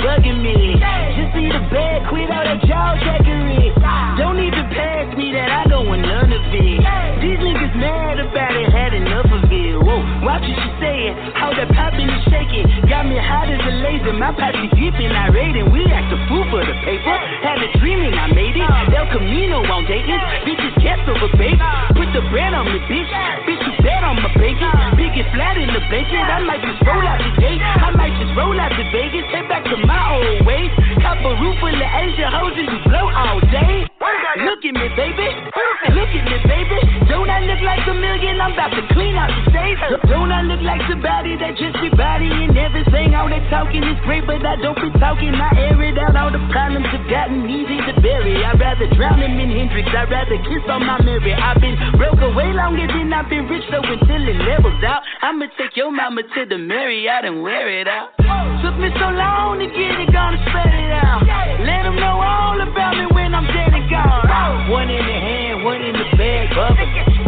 bugging 0.00 0.40
me. 0.42 0.76
Just 1.16 1.30
see 1.36 1.48
the 1.48 1.62
bed, 1.68 2.08
quit 2.08 2.28
all 2.32 2.44
that 2.44 2.60
jaw 2.64 2.96
jackery. 3.00 3.72
Don't 4.16 4.40
even 4.40 4.66
pass 4.72 5.08
me 5.16 5.32
that, 5.32 5.48
I 5.48 5.64
don't 5.68 5.86
want 5.86 6.02
none 6.02 6.32
of 6.32 6.42
it. 6.52 6.80
These 7.20 7.40
niggas 7.40 7.74
mad 7.76 8.18
about 8.20 8.56
it, 8.56 8.68
had 8.72 8.92
enough 8.96 9.28
of 9.28 9.44
it. 9.48 9.76
Whoa, 9.76 10.00
watch 10.24 10.44
what 10.44 10.56
you 10.56 10.72
saying. 10.80 11.12
How 11.36 11.52
that 11.52 11.68
popping 11.72 12.08
and 12.08 12.24
shaking. 12.32 12.64
Got 12.88 13.06
me 13.06 13.16
hot 13.20 13.48
as 13.48 13.60
a 13.60 13.74
laser, 13.84 14.12
my 14.16 14.32
pocket 14.32 14.72
deep 14.76 14.96
and 14.96 15.12
I 15.12 15.28
raiding. 15.28 15.70
We 15.72 15.84
act 15.92 16.12
a 16.12 16.18
fool 16.28 16.44
for 16.50 16.64
the 16.64 16.76
paper. 16.84 17.16
Had 17.44 17.60
a 17.60 17.68
dreaming, 17.78 18.14
I 18.16 18.32
made 18.32 18.56
it. 18.56 18.66
Del 18.90 19.06
Camino 19.12 19.62
on 19.68 19.84
Dayton. 19.84 20.20
Bitches 20.48 20.74
cast 20.80 21.04
over 21.08 21.28
baby. 21.36 21.60
Put 21.96 22.08
the 22.16 22.24
bread 22.32 22.52
on 22.56 22.66
me, 22.66 22.80
bitch. 22.88 23.10
Bitch, 23.44 23.62
you 23.64 23.72
bet 23.84 24.02
on 24.04 24.16
my 24.16 24.28
bacon. 24.36 24.89
And 25.20 25.28
flat 25.36 25.52
in 25.60 25.68
the 25.68 25.84
bacon. 25.92 26.16
I 26.16 26.40
might 26.40 26.64
just 26.64 26.80
roll 26.80 27.04
out 27.04 27.20
the 27.20 27.28
gate. 27.44 27.60
I 27.60 27.92
might 27.92 28.16
just 28.16 28.32
roll 28.32 28.56
out 28.56 28.72
to 28.72 28.84
Vegas. 28.88 29.28
Head 29.28 29.52
back 29.52 29.68
to 29.68 29.76
my 29.84 30.16
old 30.16 30.48
ways. 30.48 30.72
Cop 31.04 31.20
a 31.20 31.36
roof 31.36 31.60
full 31.60 31.68
of 31.68 31.90
Asia 31.92 32.24
hoes 32.32 32.56
and 32.56 32.64
you 32.64 32.80
blow 32.88 33.04
all 33.04 33.36
day. 33.52 33.84
Look 34.48 34.64
at 34.64 34.72
me, 34.72 34.88
baby. 34.96 35.28
Look 35.92 36.08
at 36.08 36.24
me, 36.24 36.36
baby. 36.48 36.89
Look 37.50 37.66
like 37.66 37.82
a 37.82 37.94
million? 37.98 38.38
I'm 38.38 38.54
about 38.54 38.70
to 38.78 38.82
clean 38.94 39.18
out 39.18 39.26
the 39.26 39.50
state. 39.50 39.74
Don't 40.06 40.30
I 40.30 40.46
look 40.46 40.62
like 40.62 40.78
somebody 40.86 41.34
that 41.34 41.58
just 41.58 41.74
be 41.82 41.90
bodying 41.90 42.54
everything? 42.54 43.10
All 43.18 43.26
that 43.26 43.42
talking 43.50 43.82
is 43.82 43.98
great, 44.06 44.22
but 44.22 44.38
I 44.46 44.54
don't 44.62 44.78
be 44.78 44.86
talking. 45.02 45.34
I 45.34 45.50
air 45.58 45.74
it 45.82 45.98
out. 45.98 46.14
All 46.14 46.30
the 46.30 46.38
problems 46.54 46.86
have 46.94 47.02
gotten 47.10 47.50
easy 47.50 47.82
to 47.90 47.92
bury. 47.98 48.38
I'd 48.38 48.54
rather 48.54 48.86
drown 48.94 49.18
him 49.18 49.34
in 49.34 49.50
Hendrix. 49.50 49.90
I'd 49.90 50.06
rather 50.06 50.38
kiss 50.46 50.62
on 50.70 50.86
my 50.86 51.02
Mary. 51.02 51.34
I've 51.34 51.58
been 51.58 51.74
broke 51.98 52.22
away 52.22 52.54
longer 52.54 52.86
than 52.86 53.10
I've 53.10 53.26
been 53.26 53.50
rich, 53.50 53.66
so 53.66 53.82
until 53.82 54.22
it 54.30 54.38
levels 54.46 54.78
out, 54.86 55.02
I'ma 55.18 55.50
take 55.58 55.74
your 55.74 55.90
mama 55.90 56.22
to 56.22 56.46
the 56.46 56.56
Marriott 56.56 57.26
and 57.26 57.42
wear 57.42 57.66
it 57.66 57.90
out. 57.90 58.14
Took 58.62 58.78
me 58.78 58.94
so 58.94 59.10
long 59.10 59.58
to 59.58 59.66
get 59.66 59.98
it, 59.98 60.14
gonna 60.14 60.38
spread 60.46 60.70
it 60.70 60.92
out. 61.02 61.26
Let 61.66 61.82
them 61.82 61.98
know 61.98 62.14
all 62.22 62.62
about 62.62 62.94
me 62.94 63.10
when 63.10 63.34
I'm 63.34 63.50
dead 63.50 63.74
and 63.74 63.90
gone. 63.90 64.70
One 64.70 64.86
in 64.86 65.02
the 65.02 65.18
hand, 65.18 65.64
one 65.66 65.82
in 65.82 65.98
the 65.98 66.06
bag, 66.14 66.54
bubble. 66.54 67.19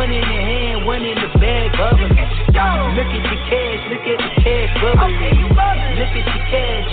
One 0.00 0.12
in 0.12 0.22
the 0.22 0.40
hand, 0.48 0.86
one 0.86 1.04
in 1.04 1.12
the 1.12 1.28
bag, 1.38 1.76
bubble. 1.76 2.08
Look 2.08 2.16
at 2.16 3.20
the 3.20 3.36
cash, 3.52 3.84
look 3.92 4.00
at 4.00 4.16
the 4.16 4.30
cash, 4.40 4.72
bubbling. 4.80 5.44
Look 6.00 6.16
at 6.16 6.24
the 6.24 6.40
cash, 6.48 6.88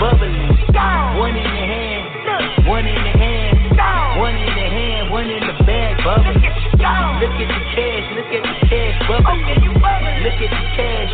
bubbling. 0.00 0.48
One 1.20 1.36
in 1.36 1.44
the 1.44 1.64
hand, 1.68 2.66
one 2.66 2.86
in 2.88 2.96
the 3.04 3.12
hand, 3.20 3.45
one 4.18 4.36
in 4.36 4.52
the 4.54 4.66
hand, 4.66 5.10
one 5.10 5.28
in 5.28 5.40
the 5.40 5.56
bag, 5.64 5.96
bubble. 6.04 6.32
Look 6.32 7.36
at 7.36 7.48
the 7.48 7.60
cash, 7.74 8.06
look 8.16 8.30
at 8.32 8.42
the 8.42 8.54
cash, 8.68 8.96
bubbling. 9.08 9.44
Look 10.24 10.40
at 10.40 10.50
the 10.50 10.62
cash 10.76 11.12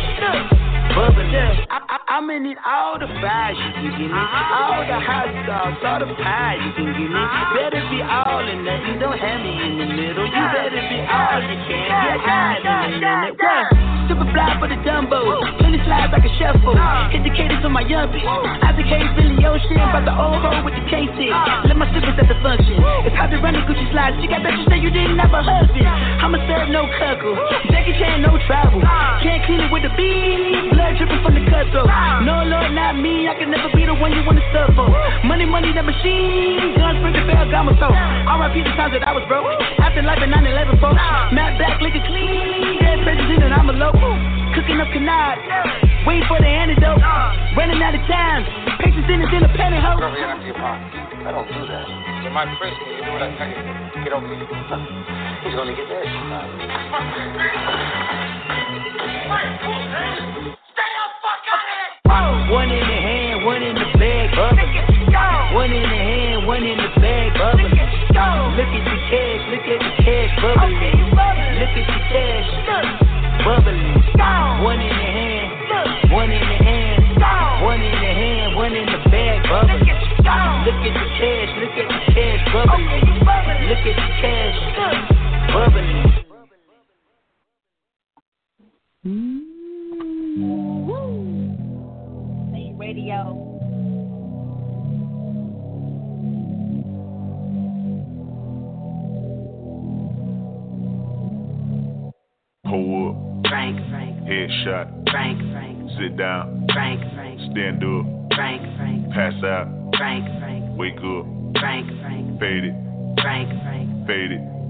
bubbling. 0.95 1.33
I, 1.69 1.79
I, 1.89 1.97
I'm 2.15 2.27
gonna 2.27 2.39
need 2.39 2.57
all 2.65 2.99
the 2.99 3.07
fries 3.19 3.55
you 3.57 3.71
can 3.73 3.89
give 3.97 4.11
me, 4.11 4.17
all 4.17 4.85
the 4.85 4.99
hot 4.99 5.29
sauce, 5.47 5.81
all 5.83 5.99
the 5.99 6.13
pie 6.21 6.57
you 6.61 6.71
can 6.77 6.89
give 6.93 7.09
me. 7.09 7.23
Better 7.55 7.83
be 7.89 7.99
all 8.01 8.45
or 8.45 8.57
nothing, 8.61 8.99
don't 8.99 9.17
have 9.17 9.39
me 9.41 9.51
in 9.51 9.77
the 9.79 9.87
middle. 9.89 10.25
You 10.25 10.43
better 10.53 10.83
be 10.87 10.99
all 11.07 11.41
you 11.41 11.57
can, 11.67 11.83
get 11.89 12.19
high 12.21 12.57
in 12.59 13.03
a 13.03 13.35
minute. 13.37 13.92
Super 14.07 14.27
fly 14.35 14.59
for 14.59 14.67
the 14.67 14.75
Dumbo, 14.83 15.39
plenty 15.59 15.79
slides 15.87 16.11
like 16.11 16.27
a 16.27 16.33
shuffle. 16.35 16.75
Hit 17.09 17.23
the 17.23 17.31
cadence 17.31 17.63
on 17.63 17.71
my 17.71 17.83
yuppie. 17.83 18.19
I 18.19 18.75
the 18.75 18.83
case 18.83 19.07
Billy 19.15 19.39
Ocean, 19.47 19.79
about 19.79 20.03
the 20.03 20.11
old 20.11 20.43
hoe 20.43 20.59
with 20.65 20.75
the 20.75 20.83
KC. 20.91 21.31
Let 21.67 21.77
my 21.79 21.87
sippers 21.95 22.19
at 22.19 22.27
the 22.27 22.35
function. 22.43 22.83
It's 23.07 23.15
hard 23.15 23.31
to 23.31 23.39
run 23.39 23.55
the 23.55 23.63
Gucci 23.63 23.87
slides. 23.95 24.19
You 24.19 24.27
got 24.27 24.43
bitches 24.43 24.67
that 24.67 24.83
you 24.83 24.91
didn't 24.91 25.19
have 25.23 25.31
a 25.31 25.39
husband. 25.39 25.87
I'ma 25.87 26.35
serve 26.51 26.67
no 26.69 26.83
cuckle. 26.99 27.35
Jackie 27.71 27.95
Chan, 27.95 28.21
no 28.21 28.35
travel. 28.43 28.83
Can't 29.23 29.41
clean 29.47 29.63
it 29.63 29.71
with 29.71 29.87
the 29.87 29.91
beat 29.95 30.73
blood 30.73 30.99
dripping 30.99 31.21
from 31.23 31.33
the 31.39 31.43
cutthroat. 31.47 31.87
No, 32.27 32.43
Lord, 32.43 32.75
not 32.75 32.99
me. 32.99 33.29
I 33.31 33.39
can 33.39 33.49
never 33.49 33.71
be 33.71 33.85
the 33.87 33.95
one 33.95 34.11
you 34.11 34.23
wanna 34.27 34.43
suffer. 34.51 34.87
Money, 35.23 35.45
money, 35.45 35.71
that 35.71 35.85
machine. 35.85 36.75
Guns, 36.75 36.99
bring 36.99 37.15
the 37.15 37.23
bell, 37.23 37.47
got 37.47 37.63
my 37.63 37.73
soul. 37.79 37.93
RIP 37.93 38.67
the 38.67 38.73
times 38.75 38.93
that 38.97 39.07
I 39.07 39.15
was 39.15 39.23
broke. 39.31 39.47
After 39.79 40.01
life 40.03 40.19
in 40.19 40.29
9 40.29 40.43
11, 40.43 40.81
folks. 40.83 40.99
Matt 41.31 41.55
back, 41.55 41.79
liquor 41.79 42.03
clean. 42.03 42.83
Dead 42.83 42.99
president, 43.05 43.47
and 43.47 43.53
I'm 43.53 43.69
a 43.69 43.75
local. 43.93 44.17
Cooking 44.55 44.81
up 44.81 44.89
canard. 44.93 45.37
Waiting 46.05 46.25
for 46.27 46.39
the 46.39 46.47
antidote. 46.47 47.01
Running 47.55 47.81
out 47.81 47.95
of 47.95 48.01
time. 48.09 48.45
Patience 48.79 49.05
in 49.09 49.21
is 49.21 49.29
in 49.33 49.43
a 49.43 49.49
pantyhose. 49.53 50.01
I 50.01 51.31
don't 51.31 51.47
do 51.47 51.65
that. 51.67 51.87
In 52.25 52.33
my 52.33 52.45
prison, 52.57 52.77
you 52.89 53.05
do 53.05 53.11
what 53.11 53.21
I 53.21 53.31
tell 53.37 53.47
you. 53.47 53.55
Get 54.03 54.13
over 54.13 54.27
here. 54.27 54.43
He's 55.43 55.55
gonna 55.55 55.75
get 55.75 55.87
that. 55.87 56.03
One 62.51 62.69
in 62.69 62.79
the 62.79 62.85
hand, 62.85 63.45
one 63.45 63.63
in 63.63 63.73
the 63.73 63.85
bag, 63.97 64.35
bubble. 64.35 64.61
One 65.55 65.71
in 65.71 65.81
the 65.81 65.87
hand, 65.87 66.45
one 66.45 66.63
in 66.63 66.77
the 66.77 66.89
bag, 67.01 67.33
bubble. 67.33 67.63
Look 67.63 68.67
at 68.67 68.83
the 68.85 68.97
cash, 69.09 69.41
look 69.49 69.65
at 69.65 69.79
the 69.79 70.03
cash, 70.03 70.31
bubbling. 70.41 71.02
One 74.63 74.79
in 74.79 74.87
the 74.87 74.95
hand, 74.95 75.51
one 76.11 76.31
in 76.31 76.39
the 76.39 76.55
hand, 76.63 77.03
one 77.63 77.81
in 77.81 77.91
the 77.91 78.13
hand, 78.13 78.55
one 78.55 78.73
in 78.73 78.85
the 78.85 78.97
bag, 79.09 79.43
bubble. 79.49 79.75
Look 80.63 80.79
at 80.79 80.93
the 80.93 81.07
cash, 81.19 81.51
look 81.59 81.75
at 81.77 81.87
the 81.89 81.99
cash, 82.13 82.41
bubbling. 82.53 82.87
Look 83.67 83.83
at 83.83 83.95
the 83.99 84.07
cash, 84.21 84.57
bubbling. 85.53 85.99
Radio. 92.77 93.19
Pull 102.65 103.09
up, 103.09 103.15
Frank, 103.49 103.77
Frank, 103.89 104.17
headshot, 104.23 105.09
Frank, 105.11 105.39
Frank, 105.51 105.91
sit 105.99 106.17
down, 106.17 106.67
Frank, 106.73 107.01
Frank, 107.13 107.39
stand 107.51 107.83
up, 107.83 108.05
Frank, 108.35 108.61
Frank, 108.77 109.11
pass 109.13 109.33
out, 109.43 109.67
Frank, 109.97 110.25
Frank, 110.39 110.77
wake 110.77 110.97
up, 110.97 111.25
Frank, 111.59 111.87
Frank, 112.01 112.39
fade 112.39 112.63
it, 112.63 112.75
Frank, 113.21 113.49
Frank, 113.63 114.07
fade 114.07 114.31
it. 114.31 114.52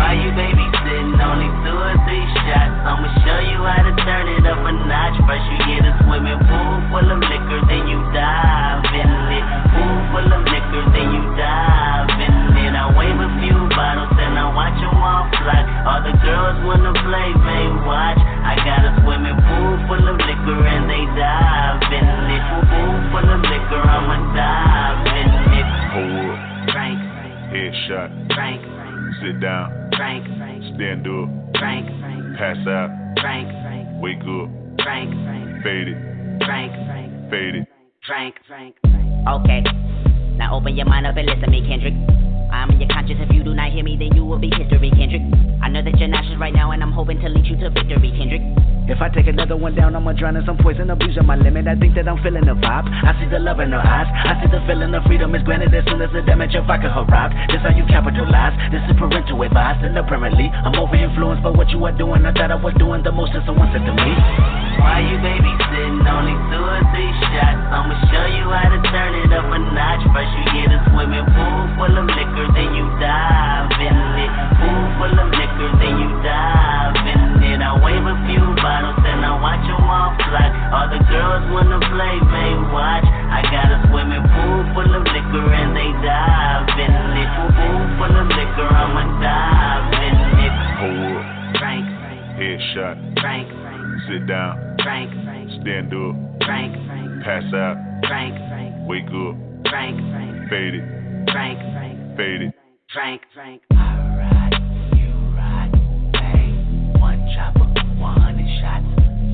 Why 0.00 0.16
you 0.16 0.32
babysitting? 0.32 1.12
Only 1.20 1.52
two 1.60 1.76
or 1.76 1.92
three 2.08 2.24
shots. 2.48 2.72
I'ma 2.88 3.12
show 3.20 3.36
you 3.52 3.60
how 3.68 3.84
to 3.84 3.92
turn 4.00 4.32
it 4.32 4.48
up 4.48 4.64
a 4.64 4.72
notch. 4.88 5.20
First 5.28 5.44
you 5.52 5.60
get 5.68 5.84
a 5.84 5.92
swimming 6.08 6.40
pool 6.40 6.72
full 6.88 7.04
of 7.04 7.20
liquor, 7.20 7.60
then 7.68 7.84
you 7.84 8.00
dive 8.16 8.80
in 8.96 9.12
it. 9.28 9.44
Pool 9.76 9.96
full 10.08 10.24
of 10.24 10.42
liquor, 10.48 10.84
then 10.96 11.08
you 11.12 11.22
dive 11.36 12.16
in 12.16 12.32
it. 12.64 12.72
I 12.72 12.88
wave 12.96 13.12
a 13.12 13.28
few 13.44 13.60
bottles 13.76 14.16
and 14.16 14.40
I 14.40 14.48
watch 14.56 14.80
them 14.80 14.96
all 15.04 15.28
fly. 15.36 15.68
All 15.84 16.00
the 16.00 16.16
girls 16.24 16.64
wanna 16.64 16.96
play, 17.04 17.28
they 17.36 17.64
watch. 17.84 18.20
I 18.24 18.56
got 18.56 18.80
a 18.88 18.96
swimming 19.04 19.36
pool 19.36 19.84
full 19.84 20.00
of 20.00 20.16
liquor 20.16 20.60
and 20.64 20.88
they 20.88 21.04
dive 21.12 21.84
in 21.92 22.08
it. 22.08 22.42
Pool 22.72 22.96
full 23.12 23.28
of 23.28 23.40
liquor, 23.44 23.84
I'ma 23.84 24.16
dive 24.32 25.12
in 25.12 25.28
it. 25.60 25.68
Pull 25.92 26.32
up, 26.32 26.40
Frank, 26.72 26.98
headshot, 27.52 28.08
Frank, 28.32 28.64
sit 29.20 29.38
down, 29.44 29.76
Frank, 30.00 30.24
Frank, 30.38 30.64
stand 30.76 31.06
up, 31.06 31.28
Frank, 31.60 31.86
Frank, 32.00 32.38
pass 32.38 32.56
out, 32.66 32.88
Frank, 33.20 33.48
Frank, 33.60 33.86
wake 34.00 34.16
up, 34.16 34.48
Frank, 34.82 35.12
Frank, 35.12 35.62
fade 35.62 35.88
it, 35.88 35.98
Frank, 36.46 36.72
Frank, 36.88 37.30
fade 37.30 37.54
it. 37.56 37.68
Frank, 38.06 38.34
Frank. 38.48 38.76
Okay, 39.28 39.60
now 40.38 40.56
open 40.56 40.74
your 40.74 40.86
mind 40.86 41.06
up 41.06 41.18
and 41.18 41.26
listen 41.26 41.42
to 41.42 41.50
me, 41.50 41.60
Kendrick. 41.68 41.92
I'm 42.52 42.70
in 42.70 42.80
your 42.80 42.90
conscience. 42.90 43.20
If 43.22 43.34
you 43.34 43.42
do 43.42 43.54
not 43.54 43.72
hear 43.72 43.84
me, 43.84 43.96
then 43.96 44.14
you 44.14 44.24
will 44.24 44.38
be 44.38 44.50
history, 44.50 44.90
Kendrick. 44.90 45.22
I 45.62 45.68
know 45.68 45.82
that 45.82 45.98
you're 45.98 46.08
nauseous 46.08 46.38
right 46.38 46.52
now, 46.52 46.70
and 46.72 46.82
I'm 46.82 46.92
hoping 46.92 47.20
to 47.20 47.28
lead 47.28 47.46
you 47.46 47.56
to 47.62 47.70
victory, 47.70 48.10
Kendrick. 48.16 48.42
If 48.90 48.98
I 48.98 49.06
take 49.06 49.30
another 49.30 49.54
one 49.54 49.78
down, 49.78 49.94
I'ma 49.94 50.18
drown 50.18 50.34
in 50.34 50.42
some 50.44 50.58
poison, 50.58 50.90
abusing 50.90 51.22
my 51.22 51.36
limit. 51.38 51.70
I 51.70 51.78
think 51.78 51.94
that 51.94 52.10
I'm 52.10 52.18
feeling 52.26 52.42
the 52.42 52.58
vibe. 52.58 52.90
I 52.90 53.14
see 53.22 53.30
the 53.30 53.38
love 53.38 53.62
in 53.62 53.70
her 53.70 53.78
eyes. 53.78 54.10
I 54.10 54.34
see 54.42 54.50
the 54.50 54.58
feeling 54.66 54.90
of 54.98 55.06
freedom 55.06 55.30
is 55.38 55.46
granted 55.46 55.70
as 55.70 55.86
soon 55.86 56.02
as 56.02 56.10
the 56.10 56.26
damage 56.26 56.58
of 56.58 56.66
vodka 56.66 56.90
arrives. 56.90 57.30
This 57.54 57.62
how 57.62 57.70
you 57.70 57.86
capitalize. 57.86 58.50
This 58.74 58.82
is 58.90 58.98
parental 58.98 59.38
advice, 59.46 59.78
and 59.86 59.94
apparently 59.94 60.50
I'm 60.50 60.74
over 60.74 60.98
influenced 60.98 61.46
by 61.46 61.54
what 61.54 61.70
you 61.70 61.78
are 61.86 61.94
doing. 61.94 62.26
I 62.26 62.34
thought 62.34 62.50
I 62.50 62.58
was 62.58 62.74
doing 62.82 63.06
the 63.06 63.14
most, 63.14 63.30
and 63.30 63.46
someone 63.46 63.70
said 63.70 63.86
to 63.86 63.94
me, 63.94 64.10
Why 64.82 65.06
you 65.06 65.22
baby 65.22 65.38
babysitting? 65.38 66.02
Only 66.10 66.34
two 66.50 66.64
or 66.64 66.82
three 66.90 67.12
shots. 67.30 67.62
I'ma 67.70 67.94
show 68.10 68.26
you 68.26 68.46
how 68.50 68.74
to 68.74 68.78
turn 68.90 69.12
it 69.22 69.30
up 69.30 69.46
a 69.54 69.58
notch. 69.70 70.02
First 70.10 70.32
you 70.34 70.44
get 70.50 70.74
a 70.74 70.78
swimming 70.90 71.26
pool 71.30 71.60
full 71.78 71.94
of 71.94 72.06
liquor, 72.10 72.39
then 72.54 72.70
you 72.72 72.86
dive 73.00 73.72
in 73.76 73.96
it. 74.20 74.30
Pool 74.56 74.84
full 74.96 75.16
of 75.16 75.28
liquor, 75.32 75.70
then 75.80 75.94
you 76.00 76.10
dive 76.24 76.96
in 77.04 77.22
it. 77.44 77.58
I 77.60 77.76
wave 77.80 78.04
a 78.04 78.16
few 78.28 78.44
bottles 78.60 79.00
and 79.04 79.20
I 79.24 79.32
watch 79.40 79.64
them 79.64 79.84
all 79.84 80.12
fly. 80.16 80.48
All 80.72 80.88
the 80.88 81.00
girls 81.10 81.44
wanna 81.52 81.80
play, 81.92 82.16
they 82.20 82.52
watch. 82.72 83.04
I 83.04 83.44
got 83.50 83.68
a 83.68 83.78
swimming 83.88 84.24
pool 84.24 84.60
full 84.72 84.90
of 84.94 85.04
liquor 85.04 85.46
and 85.50 85.76
they 85.76 85.90
dive 86.00 86.68
in 86.76 86.94
it. 87.18 87.30
Pool 87.56 87.80
full 87.98 88.14
of 88.14 88.28
liquor, 88.32 88.68
I'ma 88.68 89.04
dive 89.20 89.92
in 90.00 90.16
it. 90.46 90.54
Pull 90.80 91.18
up, 91.18 91.40
down. 94.30 94.76
Drink. 94.78 95.10
Stand 95.60 95.92
up. 95.92 96.14
Drink. 96.40 96.74
Pass 97.24 97.44
out. 97.52 97.76
Drink. 98.06 98.34
Wake 98.88 99.06
up. 99.06 99.36
Drink. 99.64 99.98
Fade 100.48 100.74
it. 100.74 101.89
Drink. 102.20 102.40
Fade 102.40 102.48
it. 102.48 102.54
Drink. 102.92 103.22
Drink. 103.32 103.62
I 103.70 103.74
ride, 104.20 104.52
you 104.92 105.08
ride, 105.34 105.72
bang. 106.12 107.00
One 107.00 107.24
chopper, 107.34 107.64
100 107.96 108.60
shots, 108.60 108.84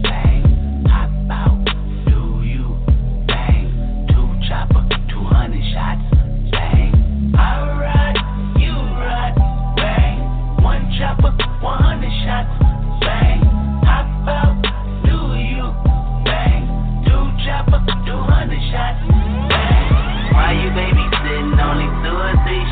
bang. 0.04 0.86
Out, 0.86 1.64
do 2.06 2.46
you, 2.46 2.78
bang. 3.26 4.06
Two 4.14 4.30
chopper, 4.46 4.86
200 5.10 5.58
shots, 5.74 6.06
bang. 6.52 6.94
I 7.34 7.58
ride, 7.74 8.22
you 8.60 8.70
ride, 8.70 9.34
bang. 9.74 10.62
One 10.62 10.86
chopper, 10.96 11.34
100 11.34 12.06
shots, 12.22 12.54
bang. 13.02 13.42
Out, 13.82 14.62
do 15.02 15.34
you, 15.42 15.74
bang. 16.22 16.70
Two 17.02 17.26
chopper, 17.42 17.82
200 17.82 18.70
shots, 18.70 19.02
bang. 19.50 20.06
Why 20.36 20.52
you 20.52 20.70
babysitting? 20.70 21.58
Only 21.58 21.88
two 22.04 22.14
or 22.14 22.34
three. 22.44 22.65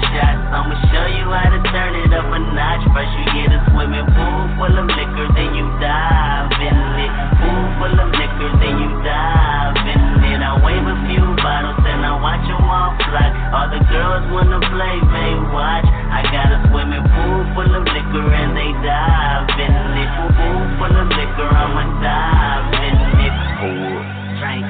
I'ma 0.55 0.74
show 0.94 1.06
you 1.10 1.26
how 1.35 1.51
to 1.51 1.60
turn 1.74 1.93
it 1.98 2.12
up 2.14 2.31
a 2.31 2.39
notch. 2.39 2.85
First 2.94 3.10
you 3.18 3.24
get 3.35 3.51
a 3.51 3.60
swimming 3.74 4.06
pool 4.14 4.43
full 4.55 4.74
of 4.78 4.86
liquor, 4.86 5.26
then 5.35 5.51
you 5.59 5.66
dive 5.82 6.51
in 6.62 6.78
it. 7.02 7.12
Pool 7.43 7.64
full 7.82 7.97
of 7.98 8.09
liquor, 8.14 8.51
then 8.62 8.74
you 8.78 8.90
dive 9.02 9.74
in 9.82 10.02
it. 10.31 10.40
I 10.40 10.52
wave 10.62 10.86
a 10.86 10.97
few 11.10 11.24
bottles 11.43 11.82
and 11.82 12.06
I 12.06 12.14
watch 12.22 12.47
'em 12.47 12.62
all 12.70 12.94
fly. 13.02 13.28
All 13.55 13.68
the 13.68 13.82
girls 13.90 14.24
wanna 14.31 14.60
play, 14.70 14.97
they 15.14 15.32
watch. 15.51 15.86
I 16.14 16.22
got 16.31 16.48
a 16.55 16.59
swimming 16.70 17.02
pool 17.02 17.40
full 17.55 17.72
of 17.74 17.85
liquor 17.90 18.26
and 18.32 18.56
they 18.56 18.70
dive 18.86 19.51
in 19.59 19.74
it. 20.02 20.10
Pool 20.39 20.62
full 20.78 20.94
of 21.02 21.09
liquor, 21.18 21.51
I'ma 21.51 21.85
dive 21.98 22.74
in 22.86 22.97
it. 23.26 23.35
Up. 23.35 24.02
Drink, 24.39 24.66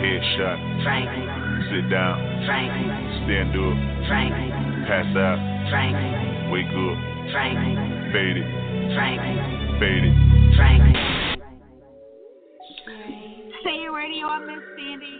Headshot. 0.00 0.58
drink, 0.82 1.10
Sit 1.68 1.88
down. 1.90 2.16
drink, 2.46 2.72
Stand 3.24 3.52
up. 3.56 3.76
drink, 4.08 4.34
Pass 4.86 5.04
out. 5.16 5.38
drink, 5.68 5.96
Wake 6.52 6.66
up. 6.70 6.96
drink, 7.32 7.58
Fade 8.14 8.36
it. 8.38 8.46
drink, 8.94 9.20
Fade 9.80 10.04
it. 10.04 10.14
drink. 10.54 10.96
Say 13.64 13.74
your 13.82 13.94
radio, 13.96 14.26
I 14.26 14.38
miss 14.46 14.62
Sandy. 14.78 15.16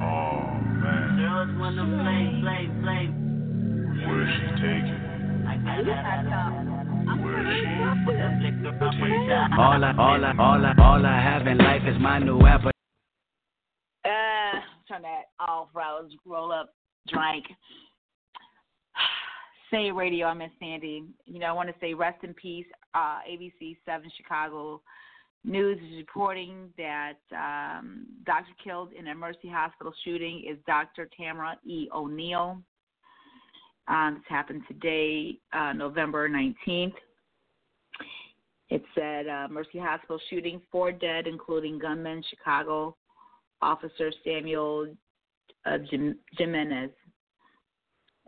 Oh 0.00 0.54
man. 0.78 1.18
Girls 1.18 1.50
wanna 1.58 1.84
play, 2.02 2.24
play, 2.40 2.64
play. 2.82 3.04
Where's 4.06 4.30
she 4.34 4.46
taking? 4.62 5.00
Where's 5.44 5.86
she? 5.86 6.67
All 9.58 9.84
I, 9.84 9.94
all 9.98 10.24
I, 10.24 10.34
all 10.38 10.64
I, 10.64 10.74
all 10.78 11.06
I 11.06 11.20
have 11.20 11.46
in 11.46 11.58
life 11.58 11.82
is 11.86 11.98
my 12.00 12.18
new 12.18 12.40
apple. 12.46 12.70
Uh, 14.04 14.60
turn 14.88 15.02
that 15.02 15.24
off, 15.40 15.68
Rose. 15.74 16.12
Roll 16.26 16.52
up, 16.52 16.74
drink. 17.08 17.44
Say 19.70 19.90
radio, 19.90 20.26
I 20.26 20.34
miss 20.34 20.50
Sandy. 20.60 21.04
You 21.26 21.38
know, 21.38 21.46
I 21.46 21.52
want 21.52 21.68
to 21.68 21.74
say 21.80 21.94
rest 21.94 22.24
in 22.24 22.34
peace. 22.34 22.66
Uh, 22.94 23.18
ABC 23.28 23.76
7 23.84 24.10
Chicago 24.16 24.80
News 25.44 25.78
is 25.78 25.98
reporting 25.98 26.70
that 26.76 27.18
um, 27.32 28.06
doctor 28.26 28.52
killed 28.62 28.92
in 28.92 29.08
a 29.08 29.14
Mercy 29.14 29.48
Hospital 29.48 29.92
shooting 30.04 30.44
is 30.48 30.58
Dr. 30.66 31.08
Tamara 31.16 31.56
E. 31.64 31.88
O'Neal. 31.94 32.60
Um, 33.88 34.14
this 34.14 34.24
happened 34.28 34.62
today, 34.68 35.38
uh, 35.52 35.72
November 35.72 36.28
19th. 36.28 36.92
It 38.70 38.82
said 38.94 39.26
uh, 39.26 39.48
Mercy 39.50 39.78
Hospital 39.78 40.20
shooting, 40.28 40.60
four 40.70 40.92
dead, 40.92 41.26
including 41.26 41.78
gunman 41.78 42.22
Chicago 42.28 42.96
officer 43.62 44.12
Samuel 44.24 44.88
uh, 45.64 45.78
Jim- 45.90 46.18
Jimenez. 46.36 46.90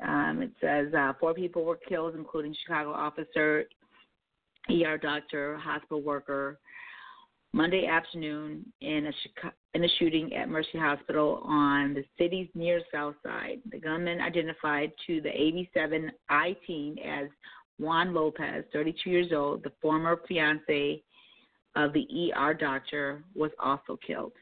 Um, 0.06 0.40
it 0.40 0.50
says 0.62 0.94
uh, 0.94 1.12
four 1.20 1.34
people 1.34 1.64
were 1.64 1.78
killed, 1.88 2.14
including 2.14 2.56
Chicago 2.62 2.92
officer, 2.92 3.64
ER 4.70 4.96
doctor, 4.96 5.58
hospital 5.58 6.00
worker, 6.00 6.58
Monday 7.52 7.86
afternoon 7.86 8.64
in 8.80 9.06
a 9.06 9.12
Chica- 9.22 9.54
in 9.74 9.84
a 9.84 9.88
shooting 9.98 10.34
at 10.34 10.48
Mercy 10.48 10.78
Hospital 10.78 11.42
on 11.44 11.94
the 11.94 12.04
city's 12.18 12.48
near 12.54 12.80
south 12.92 13.14
side. 13.22 13.60
The 13.70 13.78
gunman 13.78 14.20
identified 14.20 14.92
to 15.06 15.20
the 15.20 15.30
87 15.30 16.10
I 16.28 16.56
team 16.66 16.96
as 16.98 17.28
Juan 17.78 18.12
Lopez, 18.12 18.64
32 18.72 19.10
years 19.10 19.32
old, 19.32 19.62
the 19.62 19.72
former 19.80 20.20
fiance 20.28 21.02
of 21.76 21.92
the 21.92 22.32
ER 22.36 22.52
doctor, 22.52 23.24
was 23.34 23.50
also 23.58 23.98
killed. 24.06 24.32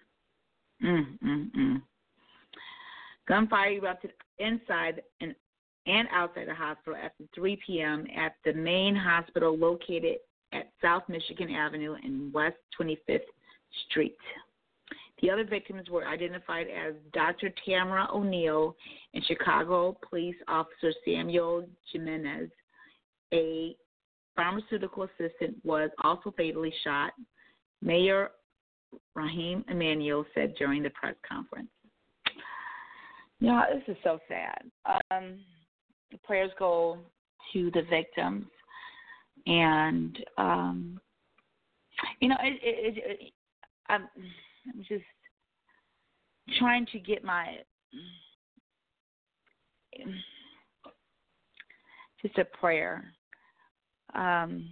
Mm, 0.82 1.18
mm, 1.20 1.50
mm. 1.52 1.82
Gunfire 3.28 3.72
erupted 3.72 4.12
inside 4.38 5.02
and, 5.20 5.34
and 5.86 6.08
outside 6.10 6.48
the 6.48 6.54
hospital 6.54 6.98
after 7.02 7.24
3 7.34 7.58
p.m. 7.64 8.06
at 8.16 8.34
the 8.44 8.52
main 8.52 8.94
hospital 8.96 9.56
located 9.56 10.16
at 10.52 10.70
South 10.82 11.02
Michigan 11.08 11.50
Avenue 11.50 11.96
and 12.02 12.32
West 12.32 12.56
25th 12.80 13.20
Street. 13.88 14.16
The 15.20 15.30
other 15.30 15.44
victims 15.44 15.90
were 15.90 16.06
identified 16.06 16.68
as 16.68 16.94
Dr. 17.12 17.50
Tamara 17.64 18.08
O'Neal 18.12 18.76
and 19.14 19.24
Chicago 19.24 19.98
police 20.08 20.36
officer 20.46 20.92
Samuel 21.04 21.64
Jimenez. 21.92 22.50
A 23.34 23.76
pharmaceutical 24.36 25.04
assistant 25.04 25.56
was 25.64 25.90
also 26.04 26.32
fatally 26.36 26.72
shot. 26.84 27.12
Mayor 27.82 28.30
Raheem 29.14 29.64
Emanuel 29.68 30.24
said 30.34 30.54
during 30.56 30.82
the 30.82 30.90
press 30.90 31.16
conference. 31.28 31.68
Yeah, 33.40 33.64
this 33.72 33.96
is 33.96 33.96
so 34.02 34.18
sad. 34.28 34.62
Um, 35.10 35.38
the 36.10 36.18
prayers 36.24 36.50
go 36.58 36.98
to 37.52 37.70
the 37.72 37.82
victims, 37.90 38.46
and 39.48 40.18
um, 40.36 41.00
you 42.20 42.28
know, 42.28 42.36
it, 42.40 42.60
it, 42.62 43.02
it, 43.04 43.32
I'm, 43.88 44.02
I'm 44.66 44.84
just 44.86 45.04
trying 46.58 46.86
to 46.92 46.98
get 46.98 47.24
my 47.24 47.56
just 52.22 52.38
a 52.38 52.44
prayer. 52.44 53.12
Um, 54.14 54.68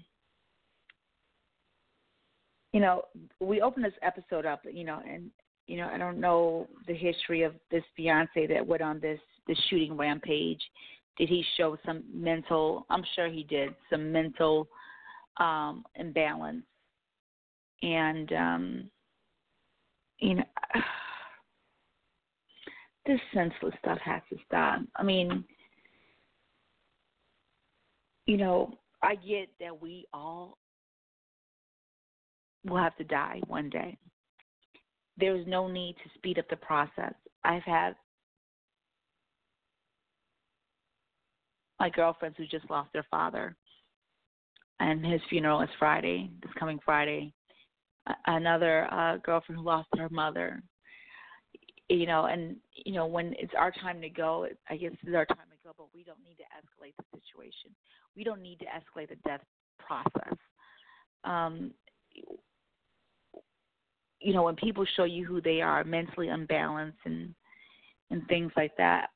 you 2.72 2.80
know, 2.80 3.02
we 3.40 3.62
opened 3.62 3.84
this 3.84 3.92
episode 4.02 4.44
up, 4.44 4.60
you 4.70 4.84
know, 4.84 5.00
and 5.08 5.30
you 5.66 5.78
know, 5.78 5.88
I 5.92 5.98
don't 5.98 6.20
know 6.20 6.68
the 6.86 6.94
history 6.94 7.42
of 7.42 7.54
this 7.70 7.82
fiance 7.96 8.46
that 8.46 8.66
went 8.66 8.82
on 8.82 9.00
this 9.00 9.20
this 9.48 9.58
shooting 9.68 9.96
rampage. 9.96 10.60
Did 11.16 11.28
he 11.28 11.44
show 11.56 11.76
some 11.84 12.04
mental? 12.12 12.86
I'm 12.90 13.04
sure 13.14 13.28
he 13.28 13.42
did 13.44 13.74
some 13.90 14.12
mental 14.12 14.68
um, 15.38 15.84
imbalance, 15.94 16.64
and 17.82 18.32
um, 18.32 18.90
you 20.18 20.34
know, 20.36 20.44
this 23.06 23.20
senseless 23.32 23.74
stuff 23.80 23.98
has 24.04 24.22
to 24.30 24.36
stop. 24.46 24.80
I 24.96 25.02
mean, 25.02 25.44
you 28.26 28.36
know, 28.36 28.74
I 29.02 29.14
get 29.14 29.48
that 29.60 29.80
we 29.80 30.06
all 30.12 30.58
will 32.64 32.78
have 32.78 32.96
to 32.96 33.04
die 33.04 33.40
one 33.46 33.70
day. 33.70 33.96
There's 35.18 35.46
no 35.46 35.68
need 35.68 35.96
to 36.02 36.10
speed 36.18 36.38
up 36.38 36.48
the 36.50 36.56
process. 36.56 37.14
I've 37.44 37.62
had 37.62 37.94
my 41.78 41.90
girlfriends 41.90 42.36
who 42.38 42.46
just 42.46 42.68
lost 42.70 42.92
their 42.92 43.06
father, 43.10 43.56
and 44.80 45.04
his 45.04 45.20
funeral 45.28 45.62
is 45.62 45.68
Friday, 45.78 46.30
this 46.42 46.52
coming 46.58 46.78
Friday. 46.84 47.32
Another 48.26 48.92
uh, 48.92 49.16
girlfriend 49.18 49.58
who 49.60 49.66
lost 49.66 49.88
her 49.96 50.08
mother. 50.10 50.62
You 51.88 52.06
know, 52.06 52.26
and 52.26 52.56
you 52.84 52.92
know 52.92 53.06
when 53.06 53.34
it's 53.38 53.52
our 53.56 53.70
time 53.70 54.00
to 54.00 54.08
go, 54.08 54.46
I 54.68 54.76
guess 54.76 54.92
it's 55.02 55.14
our 55.14 55.26
time 55.26 55.48
to 55.50 55.56
go. 55.64 55.72
But 55.76 55.86
we 55.94 56.02
don't 56.02 56.22
need 56.24 56.36
to 56.36 56.44
escalate 56.44 56.94
the 56.98 57.18
situation. 57.18 57.70
We 58.16 58.24
don't 58.24 58.42
need 58.42 58.60
to 58.60 58.64
escalate 58.66 59.08
the 59.08 59.16
death 59.28 59.42
process. 59.78 60.36
Um, 61.24 61.72
you 64.20 64.32
know, 64.32 64.42
when 64.42 64.56
people 64.56 64.84
show 64.96 65.04
you 65.04 65.24
who 65.24 65.40
they 65.40 65.60
are, 65.60 65.84
mentally 65.84 66.28
unbalanced 66.28 66.98
and 67.04 67.34
and 68.10 68.26
things 68.28 68.52
like 68.56 68.76
that. 68.78 69.08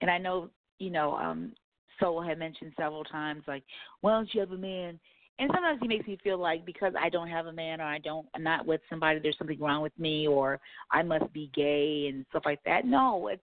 And 0.00 0.10
I 0.10 0.18
know, 0.18 0.50
you 0.78 0.90
know, 0.90 1.14
um, 1.14 1.52
Soul 2.00 2.22
had 2.22 2.38
mentioned 2.38 2.72
several 2.76 3.04
times, 3.04 3.42
like, 3.46 3.64
why 4.00 4.12
don't 4.12 4.32
you 4.32 4.40
have 4.40 4.52
a 4.52 4.56
man 4.56 4.98
and 5.38 5.50
sometimes 5.54 5.78
he 5.80 5.88
makes 5.88 6.06
me 6.06 6.18
feel 6.22 6.38
like 6.38 6.66
because 6.66 6.92
I 7.00 7.08
don't 7.08 7.28
have 7.28 7.46
a 7.46 7.52
man 7.52 7.80
or 7.80 7.84
I 7.84 7.98
don't 7.98 8.26
I'm 8.34 8.42
not 8.42 8.66
with 8.66 8.80
somebody, 8.90 9.20
there's 9.20 9.38
something 9.38 9.60
wrong 9.60 9.82
with 9.82 9.96
me 9.98 10.26
or 10.26 10.58
I 10.90 11.02
must 11.02 11.32
be 11.32 11.50
gay 11.54 12.10
and 12.12 12.26
stuff 12.30 12.42
like 12.44 12.60
that. 12.64 12.84
No, 12.84 13.28
it's 13.28 13.42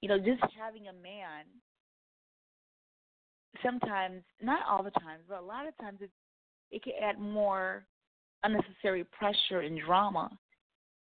you 0.00 0.08
know 0.08 0.18
just 0.18 0.42
having 0.58 0.88
a 0.88 0.92
man. 0.92 1.44
Sometimes, 3.62 4.22
not 4.42 4.60
all 4.68 4.82
the 4.82 4.90
times, 4.90 5.22
but 5.28 5.38
a 5.38 5.44
lot 5.44 5.66
of 5.66 5.76
times, 5.78 5.98
it 6.00 6.10
it 6.70 6.82
can 6.82 6.92
add 7.02 7.18
more 7.18 7.84
unnecessary 8.42 9.04
pressure 9.04 9.60
and 9.60 9.80
drama 9.80 10.30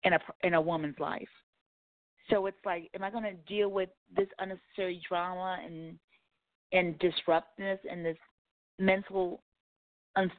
in 0.04 0.14
a 0.14 0.18
in 0.42 0.54
a 0.54 0.60
woman's 0.60 0.98
life. 0.98 1.28
So 2.30 2.46
it's 2.46 2.56
like, 2.64 2.90
am 2.94 3.02
I 3.02 3.10
going 3.10 3.24
to 3.24 3.34
deal 3.46 3.70
with 3.70 3.90
this 4.16 4.28
unnecessary 4.38 5.00
drama 5.06 5.58
and 5.64 5.98
and 6.72 6.98
disruptness 6.98 7.78
and 7.88 8.04
this 8.04 8.16
mental 8.78 9.40
un- 10.16 10.30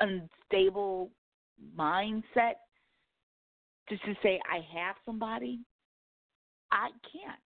unstable 0.00 1.10
mindset 1.76 2.54
just 3.88 4.04
to 4.04 4.14
say 4.22 4.40
I 4.50 4.60
have 4.78 4.96
somebody? 5.04 5.60
I 6.70 6.88
can't. 7.12 7.40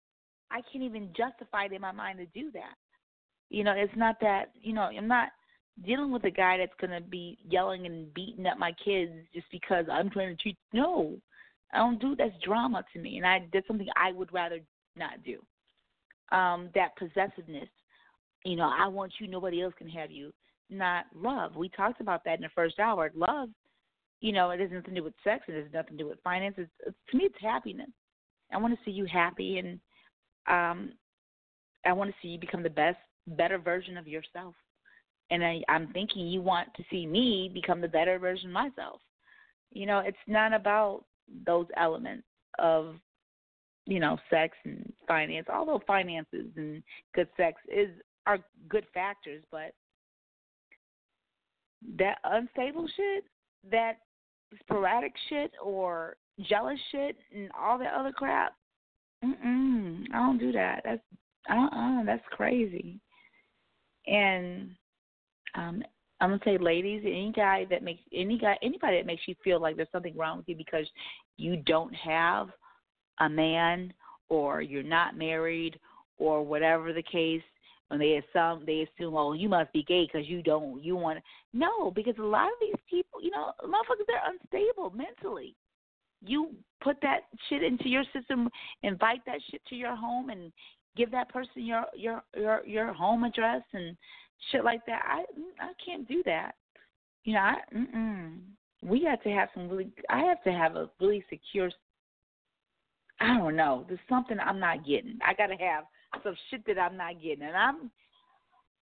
I 0.50 0.60
can't 0.70 0.84
even 0.84 1.08
justify 1.16 1.64
it 1.64 1.72
in 1.72 1.80
my 1.80 1.92
mind 1.92 2.18
to 2.18 2.26
do 2.26 2.50
that. 2.52 2.74
You 3.50 3.64
know, 3.64 3.72
it's 3.72 3.96
not 3.96 4.16
that, 4.20 4.50
you 4.60 4.72
know, 4.72 4.82
I'm 4.82 5.08
not 5.08 5.30
dealing 5.84 6.12
with 6.12 6.24
a 6.24 6.30
guy 6.30 6.58
that's 6.58 6.72
going 6.80 6.90
to 6.90 7.06
be 7.06 7.38
yelling 7.48 7.86
and 7.86 8.12
beating 8.14 8.46
up 8.46 8.58
my 8.58 8.72
kids 8.84 9.12
just 9.34 9.46
because 9.50 9.86
I'm 9.90 10.10
trying 10.10 10.36
to 10.36 10.42
treat. 10.42 10.56
No, 10.72 11.16
I 11.72 11.78
don't 11.78 12.00
do 12.00 12.14
that's 12.16 12.34
drama 12.44 12.84
to 12.92 12.98
me, 12.98 13.16
and 13.16 13.26
I 13.26 13.46
that's 13.52 13.66
something 13.66 13.88
I 13.96 14.12
would 14.12 14.32
rather 14.32 14.60
not 14.96 15.22
do. 15.24 15.40
Um, 16.36 16.70
that 16.74 16.96
possessiveness, 16.96 17.68
you 18.44 18.56
know, 18.56 18.70
I 18.76 18.88
want 18.88 19.12
you, 19.20 19.28
nobody 19.28 19.62
else 19.62 19.74
can 19.76 19.88
have 19.88 20.10
you. 20.10 20.32
Not 20.70 21.04
love. 21.14 21.54
We 21.54 21.68
talked 21.68 22.00
about 22.00 22.24
that 22.24 22.36
in 22.36 22.42
the 22.42 22.48
first 22.54 22.80
hour. 22.80 23.10
Love, 23.14 23.50
you 24.20 24.32
know, 24.32 24.50
it 24.50 24.60
has 24.60 24.70
nothing 24.70 24.94
to 24.94 25.00
do 25.00 25.04
with 25.04 25.14
sex. 25.22 25.44
It 25.46 25.62
has 25.62 25.72
nothing 25.72 25.96
to 25.96 26.04
do 26.04 26.08
with 26.08 26.22
finances. 26.24 26.66
To 26.84 27.16
me, 27.16 27.24
it's 27.24 27.40
happiness. 27.40 27.90
I 28.52 28.58
want 28.58 28.74
to 28.74 28.84
see 28.84 28.90
you 28.90 29.06
happy, 29.06 29.58
and 29.58 29.80
um, 30.48 30.92
I 31.84 31.92
want 31.92 32.10
to 32.10 32.16
see 32.20 32.28
you 32.28 32.38
become 32.38 32.62
the 32.62 32.70
best, 32.70 32.98
better 33.26 33.58
version 33.58 33.96
of 33.96 34.08
yourself 34.08 34.54
and 35.30 35.44
I, 35.44 35.60
I'm 35.68 35.88
thinking 35.88 36.26
you 36.26 36.40
want 36.40 36.68
to 36.74 36.84
see 36.90 37.06
me 37.06 37.50
become 37.52 37.80
the 37.80 37.88
better 37.88 38.18
version 38.18 38.48
of 38.48 38.52
myself. 38.52 39.00
You 39.72 39.86
know, 39.86 39.98
it's 39.98 40.16
not 40.26 40.52
about 40.52 41.04
those 41.44 41.66
elements 41.76 42.24
of, 42.58 42.96
you 43.86 44.00
know, 44.00 44.18
sex 44.30 44.56
and 44.64 44.92
finance. 45.06 45.46
Although 45.52 45.80
finances 45.86 46.46
and 46.56 46.82
good 47.14 47.28
sex 47.36 47.60
is 47.68 47.90
are 48.26 48.38
good 48.68 48.86
factors, 48.92 49.42
but 49.50 49.72
that 51.98 52.18
unstable 52.24 52.88
shit, 52.96 53.24
that 53.70 53.98
sporadic 54.60 55.12
shit, 55.28 55.52
or 55.62 56.16
jealous 56.48 56.78
shit, 56.90 57.16
and 57.34 57.50
all 57.58 57.78
that 57.78 57.94
other 57.94 58.12
crap. 58.12 58.54
Mm-mm, 59.24 60.04
I 60.12 60.18
don't 60.18 60.38
do 60.38 60.52
that. 60.52 60.82
That's 60.84 61.02
uh-uh, 61.48 62.04
that's 62.04 62.24
crazy. 62.30 62.98
And 64.06 64.70
um, 65.54 65.82
I'm 66.20 66.30
gonna 66.30 66.40
say, 66.44 66.58
ladies, 66.58 67.02
any 67.04 67.32
guy 67.34 67.66
that 67.70 67.82
makes 67.82 68.02
any 68.12 68.38
guy 68.38 68.56
anybody 68.62 68.96
that 68.96 69.06
makes 69.06 69.22
you 69.26 69.34
feel 69.44 69.60
like 69.60 69.76
there's 69.76 69.88
something 69.92 70.16
wrong 70.16 70.38
with 70.38 70.48
you 70.48 70.56
because 70.56 70.86
you 71.36 71.56
don't 71.58 71.94
have 71.94 72.48
a 73.20 73.28
man 73.28 73.92
or 74.28 74.62
you're 74.62 74.82
not 74.82 75.16
married 75.16 75.78
or 76.18 76.42
whatever 76.42 76.92
the 76.92 77.02
case, 77.02 77.42
when 77.88 78.00
they 78.00 78.20
assume 78.34 78.64
they 78.66 78.88
assume, 78.88 79.14
oh, 79.14 79.32
you 79.34 79.48
must 79.48 79.72
be 79.72 79.82
gay 79.84 80.08
because 80.10 80.28
you 80.28 80.42
don't 80.42 80.82
you 80.82 80.96
want 80.96 81.18
no, 81.52 81.90
because 81.90 82.14
a 82.18 82.22
lot 82.22 82.46
of 82.46 82.58
these 82.60 82.80
people, 82.88 83.22
you 83.22 83.30
know, 83.30 83.52
motherfuckers 83.64 84.06
they're 84.06 84.22
unstable 84.26 84.90
mentally. 84.90 85.54
You 86.24 86.50
put 86.82 86.96
that 87.02 87.24
shit 87.48 87.62
into 87.62 87.88
your 87.88 88.04
system, 88.12 88.48
invite 88.82 89.20
that 89.26 89.40
shit 89.50 89.60
to 89.68 89.74
your 89.74 89.94
home, 89.94 90.30
and 90.30 90.50
give 90.96 91.10
that 91.10 91.28
person 91.28 91.64
your 91.64 91.84
your 91.94 92.22
your 92.34 92.66
your 92.66 92.92
home 92.92 93.24
address 93.24 93.62
and 93.74 93.96
shit 94.50 94.64
like 94.64 94.84
that. 94.86 95.02
I 95.06 95.24
I 95.60 95.72
can't 95.84 96.06
do 96.08 96.22
that. 96.24 96.54
You 97.24 97.34
know, 97.34 97.40
I 97.40 97.56
mm-mm. 97.74 98.38
we 98.82 99.02
got 99.02 99.22
to 99.22 99.30
have 99.30 99.48
some 99.54 99.68
really. 99.68 99.90
I 100.10 100.20
have 100.20 100.42
to 100.44 100.52
have 100.52 100.76
a 100.76 100.90
really 101.00 101.24
secure. 101.28 101.70
I 103.20 103.38
don't 103.38 103.56
know. 103.56 103.84
There's 103.88 104.00
something 104.08 104.38
I'm 104.38 104.60
not 104.60 104.86
getting. 104.86 105.18
I 105.26 105.34
got 105.34 105.46
to 105.46 105.56
have 105.56 105.84
some 106.22 106.36
shit 106.50 106.66
that 106.66 106.78
I'm 106.78 106.96
not 106.96 107.20
getting, 107.22 107.46
and 107.46 107.56
I'm, 107.56 107.90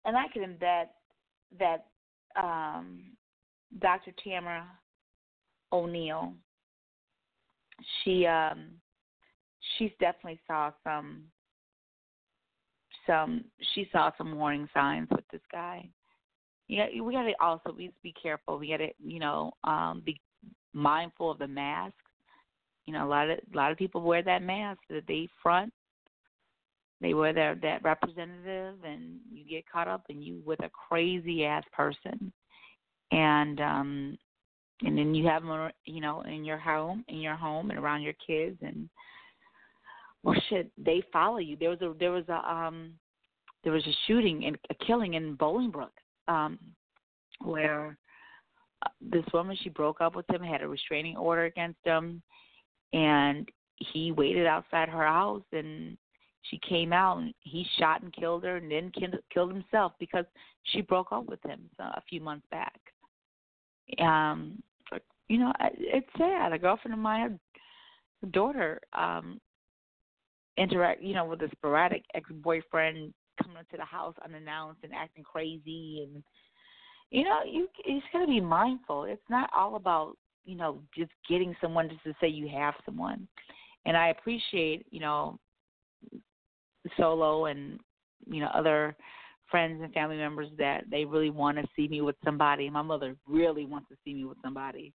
and 0.04 0.16
I 0.16 0.24
can 0.32 0.56
that 0.60 0.92
that 1.58 1.86
um, 2.40 3.00
Dr. 3.80 4.12
Tamara 4.22 4.66
O'Neal. 5.72 6.34
She 8.02 8.26
um, 8.26 8.70
she's 9.76 9.92
definitely 10.00 10.40
saw 10.46 10.72
some 10.82 11.22
some 13.08 13.44
she 13.74 13.88
saw 13.90 14.12
some 14.16 14.36
warning 14.36 14.68
signs 14.72 15.08
with 15.10 15.24
this 15.32 15.40
guy. 15.50 15.88
Yeah, 16.68 16.86
we 17.02 17.14
got 17.14 17.22
to 17.22 17.32
also 17.40 17.72
be 17.72 17.90
be 18.02 18.14
careful. 18.20 18.58
We 18.58 18.68
got 18.68 18.76
to 18.76 18.90
you 19.04 19.18
know 19.18 19.52
um, 19.64 20.02
be 20.04 20.20
mindful 20.72 21.30
of 21.30 21.38
the 21.38 21.48
mask. 21.48 21.94
You 22.86 22.92
know, 22.92 23.06
a 23.06 23.08
lot 23.08 23.28
of 23.30 23.38
a 23.38 23.56
lot 23.56 23.72
of 23.72 23.78
people 23.78 24.02
wear 24.02 24.22
that 24.22 24.42
mask 24.42 24.80
that 24.90 25.06
they 25.08 25.28
front. 25.42 25.72
They 27.00 27.14
wear 27.14 27.32
their 27.32 27.54
that 27.56 27.82
representative, 27.82 28.76
and 28.84 29.18
you 29.32 29.44
get 29.48 29.70
caught 29.70 29.88
up 29.88 30.04
and 30.08 30.22
you 30.22 30.42
with 30.44 30.62
a 30.62 30.70
crazy 30.88 31.44
ass 31.44 31.64
person, 31.72 32.32
and 33.12 33.60
um, 33.60 34.18
and 34.82 34.96
then 34.96 35.14
you 35.14 35.26
have 35.26 35.42
them, 35.42 35.70
you 35.84 36.00
know, 36.00 36.22
in 36.22 36.44
your 36.44 36.58
home, 36.58 37.04
in 37.08 37.18
your 37.18 37.36
home, 37.36 37.70
and 37.70 37.78
around 37.78 38.02
your 38.02 38.14
kids, 38.24 38.56
and 38.62 38.88
well 40.28 40.40
shit. 40.48 40.70
They 40.76 41.02
follow 41.12 41.38
you. 41.38 41.56
There 41.56 41.70
was 41.70 41.80
a 41.80 41.94
there 41.98 42.12
was 42.12 42.28
a 42.28 42.50
um 42.50 42.92
there 43.64 43.72
was 43.72 43.86
a 43.86 43.96
shooting 44.06 44.44
and 44.44 44.58
a 44.70 44.84
killing 44.84 45.14
in 45.14 45.36
bolingbrook 45.36 45.90
um 46.28 46.58
where 47.44 47.96
uh, 48.84 48.90
this 49.00 49.24
woman 49.32 49.56
she 49.62 49.68
broke 49.68 50.00
up 50.00 50.14
with 50.14 50.28
him 50.30 50.42
had 50.42 50.62
a 50.62 50.68
restraining 50.68 51.16
order 51.16 51.44
against 51.44 51.78
him 51.84 52.22
and 52.92 53.48
he 53.92 54.12
waited 54.12 54.46
outside 54.46 54.88
her 54.88 55.06
house 55.06 55.42
and 55.52 55.96
she 56.42 56.60
came 56.68 56.92
out 56.92 57.18
and 57.18 57.34
he 57.40 57.66
shot 57.78 58.02
and 58.02 58.12
killed 58.12 58.44
her 58.44 58.56
and 58.56 58.70
then 58.70 58.92
killed 59.32 59.52
himself 59.52 59.92
because 60.00 60.24
she 60.64 60.80
broke 60.80 61.12
up 61.12 61.26
with 61.26 61.42
him 61.44 61.60
a 61.78 62.02
few 62.08 62.20
months 62.20 62.46
back. 62.50 62.80
Um 64.00 64.62
you 65.28 65.38
know 65.38 65.52
it's 65.60 66.08
sad. 66.16 66.52
A 66.52 66.58
girlfriend 66.58 66.94
of 66.94 67.00
mine 67.00 67.38
daughter 68.32 68.80
um 68.92 69.40
interact, 70.58 71.02
you 71.02 71.14
know, 71.14 71.24
with 71.24 71.42
a 71.42 71.48
sporadic 71.52 72.04
ex-boyfriend 72.14 73.12
coming 73.42 73.58
into 73.58 73.76
the 73.76 73.84
house 73.84 74.14
unannounced 74.24 74.80
and 74.82 74.92
acting 74.94 75.24
crazy, 75.24 76.06
and 76.06 76.22
you 77.10 77.24
know, 77.24 77.38
you 77.46 77.68
you 77.84 78.00
just 78.00 78.12
gotta 78.12 78.26
be 78.26 78.40
mindful. 78.40 79.04
It's 79.04 79.22
not 79.30 79.50
all 79.56 79.76
about 79.76 80.16
you 80.44 80.56
know 80.56 80.80
just 80.96 81.12
getting 81.28 81.54
someone 81.60 81.88
just 81.88 82.04
to 82.04 82.14
say 82.20 82.28
you 82.28 82.48
have 82.48 82.74
someone. 82.84 83.28
And 83.86 83.96
I 83.96 84.08
appreciate 84.08 84.86
you 84.90 85.00
know 85.00 85.38
solo 86.96 87.46
and 87.46 87.78
you 88.26 88.40
know 88.40 88.50
other 88.54 88.96
friends 89.50 89.80
and 89.82 89.92
family 89.92 90.16
members 90.16 90.48
that 90.58 90.84
they 90.90 91.04
really 91.04 91.30
want 91.30 91.56
to 91.56 91.64
see 91.74 91.88
me 91.88 92.00
with 92.00 92.16
somebody. 92.24 92.68
My 92.68 92.82
mother 92.82 93.16
really 93.26 93.64
wants 93.64 93.88
to 93.88 93.96
see 94.04 94.14
me 94.14 94.24
with 94.24 94.38
somebody. 94.42 94.92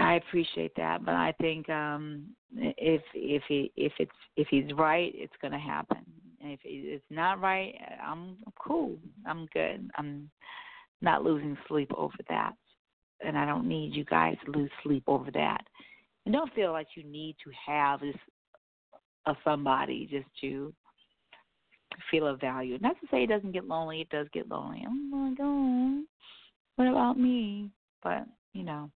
I 0.00 0.14
appreciate 0.14 0.72
that, 0.76 1.04
but 1.04 1.14
I 1.14 1.32
think 1.40 1.68
um 1.68 2.26
if 2.56 3.02
if 3.14 3.42
he 3.48 3.72
if 3.76 3.92
it's 3.98 4.10
if 4.36 4.48
he's 4.48 4.72
right, 4.74 5.12
it's 5.14 5.32
going 5.40 5.52
to 5.52 5.58
happen. 5.58 5.98
And 6.42 6.52
if 6.52 6.60
it's 6.64 7.04
not 7.10 7.40
right, 7.40 7.74
I'm 8.02 8.36
cool. 8.58 8.96
I'm 9.26 9.46
good. 9.52 9.90
I'm 9.96 10.30
not 11.02 11.22
losing 11.22 11.56
sleep 11.68 11.90
over 11.96 12.16
that, 12.28 12.54
and 13.24 13.36
I 13.36 13.44
don't 13.46 13.68
need 13.68 13.94
you 13.94 14.04
guys 14.04 14.36
to 14.44 14.52
lose 14.52 14.70
sleep 14.82 15.04
over 15.06 15.30
that. 15.32 15.62
And 16.24 16.34
don't 16.34 16.52
feel 16.54 16.72
like 16.72 16.88
you 16.96 17.04
need 17.04 17.36
to 17.44 17.50
have 17.66 18.00
this 18.00 18.16
a 19.26 19.34
somebody 19.44 20.08
just 20.10 20.26
to 20.40 20.72
feel 22.10 22.26
of 22.26 22.40
value. 22.40 22.78
Not 22.80 22.98
to 23.00 23.06
say 23.10 23.24
it 23.24 23.28
doesn't 23.28 23.52
get 23.52 23.66
lonely. 23.66 24.00
It 24.00 24.08
does 24.08 24.26
get 24.32 24.48
lonely. 24.48 24.84
Oh 24.86 24.90
my 24.90 25.34
god, 25.34 26.04
what 26.76 26.88
about 26.88 27.18
me? 27.18 27.70
But 28.02 28.26
you 28.54 28.64
know, 28.64 28.90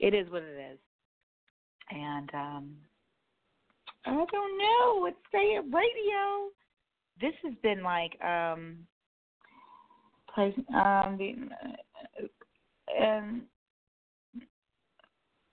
it 0.00 0.14
is 0.14 0.30
what 0.30 0.42
it 0.42 0.72
is. 0.72 0.78
And 1.90 2.30
um 2.34 2.76
I 4.06 4.10
don't 4.10 4.58
know. 4.58 5.06
It's 5.06 5.16
say 5.30 5.54
it 5.54 5.64
radio. 5.72 6.50
This 7.20 7.34
has 7.44 7.54
been 7.62 7.82
like 7.82 8.20
um 8.24 8.78
place 10.34 10.54
um 10.74 11.16
the 11.18 11.34
and 12.98 13.42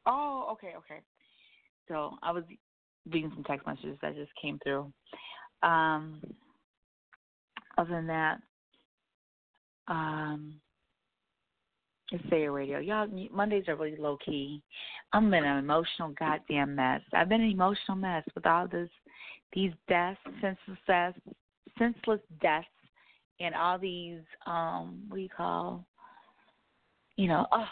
oh 0.06 0.50
okay 0.54 0.74
okay. 0.78 1.02
So 1.88 2.16
I 2.24 2.32
was 2.32 2.44
reading 3.10 3.32
some 3.36 3.44
text 3.44 3.68
messages 3.68 3.98
that 4.02 4.16
just 4.16 4.32
came 4.42 4.60
through. 4.64 4.92
Um 5.62 6.22
other 7.78 7.92
than 7.92 8.08
that, 8.08 8.40
Um, 9.88 10.60
it's 12.12 12.24
Sayer 12.30 12.52
Radio. 12.52 12.80
Y'all, 12.80 13.08
Mondays 13.32 13.66
are 13.68 13.76
really 13.76 13.98
low 13.98 14.18
key. 14.24 14.62
I'm 15.14 15.34
in 15.34 15.44
an 15.44 15.58
emotional 15.58 16.14
goddamn 16.18 16.76
mess. 16.76 17.02
I've 17.14 17.30
been 17.30 17.42
an 17.42 17.52
emotional 17.52 17.98
mess 17.98 18.24
with 18.34 18.46
all 18.46 18.68
this, 18.68 18.90
these 19.54 19.72
deaths, 19.90 20.20
senseless 20.42 20.78
deaths, 20.88 21.20
senseless 21.78 22.22
deaths, 22.42 22.68
and 23.40 23.54
all 23.54 23.78
these, 23.78 24.22
um, 24.46 25.04
what 25.10 25.18
do 25.18 25.22
you 25.22 25.30
call, 25.30 25.86
you 27.18 27.28
know, 27.28 27.46
oh, 27.52 27.68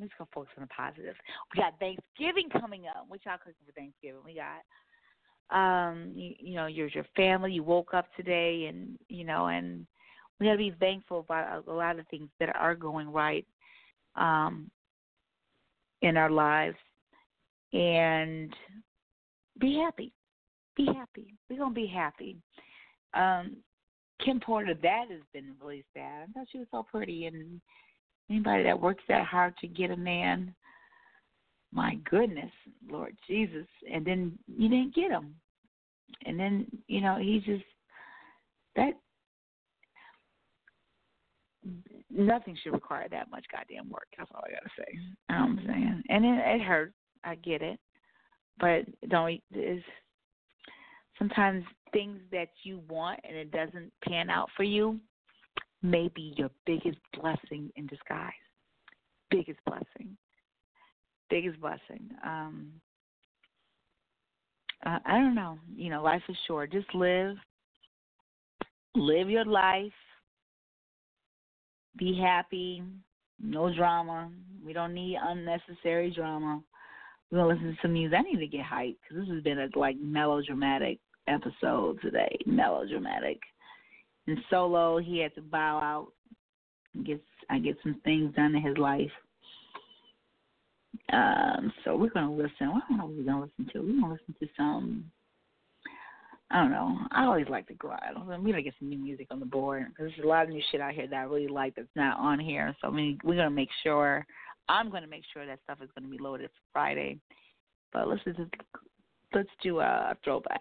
let's 0.00 0.12
go 0.18 0.26
focus 0.32 0.52
on 0.56 0.62
the 0.62 0.68
positive. 0.68 1.14
We 1.54 1.62
got 1.62 1.78
Thanksgiving 1.78 2.48
coming 2.60 2.84
up. 2.86 3.04
What 3.08 3.20
y'all 3.26 3.38
cooking 3.38 3.54
for 3.66 3.72
Thanksgiving? 3.72 4.20
We 4.24 4.34
got 4.34 4.62
um 5.50 6.12
you, 6.14 6.34
you 6.38 6.54
know 6.56 6.66
your 6.66 6.88
your 6.88 7.06
family 7.16 7.52
you 7.52 7.62
woke 7.62 7.94
up 7.94 8.04
today 8.14 8.66
and 8.68 8.98
you 9.08 9.24
know 9.24 9.46
and 9.46 9.86
we 10.38 10.44
got 10.44 10.52
to 10.52 10.58
be 10.58 10.74
thankful 10.78 11.20
about 11.20 11.64
a, 11.66 11.70
a 11.70 11.72
lot 11.72 11.98
of 11.98 12.06
things 12.08 12.28
that 12.38 12.54
are 12.54 12.74
going 12.74 13.10
right 13.10 13.46
um 14.18 14.70
in 16.02 16.16
our 16.16 16.30
lives. 16.30 16.76
And 17.72 18.54
be 19.60 19.76
happy. 19.76 20.12
Be 20.76 20.86
happy. 20.86 21.34
We're 21.48 21.58
going 21.58 21.70
to 21.70 21.80
be 21.80 21.86
happy. 21.86 22.36
Um 23.14 23.56
kim 24.24 24.40
porter 24.40 24.74
that 24.74 25.04
has 25.10 25.20
been 25.32 25.54
really 25.62 25.84
sad. 25.94 26.28
I 26.28 26.32
thought 26.32 26.48
she 26.50 26.58
was 26.58 26.68
so 26.70 26.82
pretty. 26.82 27.26
And 27.26 27.60
anybody 28.30 28.64
that 28.64 28.80
works 28.80 29.04
that 29.08 29.24
hard 29.24 29.56
to 29.58 29.68
get 29.68 29.90
a 29.90 29.96
man 29.96 30.54
my 31.72 31.96
goodness, 32.10 32.50
Lord 32.90 33.14
Jesus. 33.26 33.66
And 33.92 34.04
then 34.06 34.38
you 34.46 34.68
didn't 34.68 34.94
get 34.94 35.10
him. 35.10 35.34
And 36.24 36.38
then, 36.38 36.66
you 36.86 37.00
know, 37.00 37.16
he 37.16 37.42
just, 37.44 37.64
that, 38.76 38.92
nothing 42.18 42.56
should 42.62 42.72
require 42.72 43.08
that 43.10 43.30
much 43.30 43.44
goddamn 43.50 43.90
work. 43.90 44.08
That's 44.16 44.30
all 44.34 44.42
I 44.46 44.52
got 44.52 44.62
to 44.62 44.70
say. 44.76 44.98
I'm 45.30 45.60
saying? 45.66 46.02
And 46.08 46.24
it, 46.24 46.38
it 46.44 46.62
hurts. 46.62 46.94
I 47.24 47.34
get 47.36 47.62
it. 47.62 47.78
But 48.60 48.84
don't, 49.08 49.40
is 49.54 49.82
sometimes 51.18 51.64
things 51.92 52.20
that 52.32 52.48
you 52.64 52.80
want 52.88 53.20
and 53.24 53.36
it 53.36 53.50
doesn't 53.50 53.92
pan 54.06 54.30
out 54.30 54.50
for 54.56 54.62
you 54.64 54.98
may 55.82 56.10
be 56.14 56.34
your 56.36 56.50
biggest 56.66 56.98
blessing 57.14 57.70
in 57.76 57.86
disguise. 57.86 58.32
Biggest 59.30 59.58
blessing 59.64 60.16
biggest 61.30 61.60
blessing. 61.60 62.10
Um, 62.24 62.72
uh, 64.84 64.98
I 65.04 65.18
don't 65.18 65.34
know. 65.34 65.58
You 65.74 65.90
know, 65.90 66.02
life 66.02 66.22
is 66.28 66.36
short. 66.46 66.72
Just 66.72 66.92
live, 66.94 67.36
live 68.94 69.28
your 69.28 69.44
life. 69.44 69.92
Be 71.96 72.18
happy. 72.20 72.82
No 73.40 73.74
drama. 73.74 74.30
We 74.64 74.72
don't 74.72 74.94
need 74.94 75.18
unnecessary 75.20 76.10
drama. 76.10 76.62
We're 77.30 77.38
gonna 77.38 77.54
listen 77.54 77.72
to 77.72 77.78
some 77.82 77.92
music. 77.92 78.18
I 78.18 78.22
need 78.22 78.40
to 78.40 78.46
get 78.46 78.64
hyped 78.64 78.96
because 79.02 79.24
this 79.24 79.34
has 79.34 79.42
been 79.42 79.58
a 79.58 79.68
like 79.78 79.96
melodramatic 80.00 80.98
episode 81.26 82.00
today. 82.00 82.36
Melodramatic. 82.46 83.38
And 84.26 84.38
solo, 84.50 84.98
he 84.98 85.18
had 85.18 85.34
to 85.36 85.42
bow 85.42 85.78
out. 85.78 86.12
And 86.94 87.06
get 87.06 87.22
I 87.50 87.58
get 87.58 87.76
some 87.82 88.00
things 88.04 88.34
done 88.34 88.54
in 88.54 88.62
his 88.62 88.76
life. 88.76 89.10
Um, 91.12 91.72
so 91.84 91.96
we're 91.96 92.10
gonna 92.10 92.32
listen. 92.32 92.52
I 92.60 92.80
don't 92.88 92.98
know 92.98 93.06
what 93.06 93.16
we're 93.16 93.24
gonna 93.24 93.40
listen 93.42 93.72
to. 93.72 93.80
We're 93.80 94.00
gonna 94.00 94.12
listen 94.12 94.34
to 94.40 94.48
some. 94.56 95.10
I 96.50 96.62
don't 96.62 96.70
know. 96.70 96.96
I 97.10 97.24
always 97.24 97.48
like 97.50 97.66
to 97.68 97.74
go 97.74 97.90
out. 97.90 98.26
We're 98.26 98.36
gonna 98.38 98.62
get 98.62 98.74
some 98.78 98.88
new 98.88 98.98
music 98.98 99.26
on 99.30 99.38
the 99.38 99.46
board 99.46 99.86
because 99.88 100.10
there's 100.16 100.24
a 100.24 100.28
lot 100.28 100.44
of 100.44 100.48
new 100.48 100.62
shit 100.70 100.80
out 100.80 100.94
here 100.94 101.06
that 101.06 101.16
I 101.16 101.24
really 101.24 101.48
like 101.48 101.74
that's 101.74 101.88
not 101.94 102.18
on 102.18 102.40
here. 102.40 102.74
So 102.80 102.88
I 102.88 102.90
mean, 102.90 103.18
we're 103.22 103.36
gonna 103.36 103.50
make 103.50 103.68
sure. 103.82 104.26
I'm 104.70 104.90
gonna 104.90 105.06
make 105.06 105.24
sure 105.32 105.44
that 105.44 105.58
stuff 105.64 105.78
is 105.82 105.90
gonna 105.94 106.10
be 106.10 106.18
loaded 106.18 106.48
for 106.48 106.62
Friday. 106.72 107.18
But 107.92 108.08
let's 108.08 108.24
just 108.24 108.38
let's 109.34 109.48
do 109.62 109.80
a 109.80 110.16
throwback. 110.24 110.58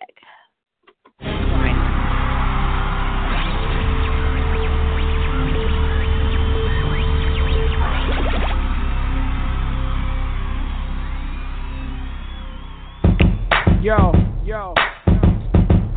Yo, 13.82 14.12
yo. 14.44 14.74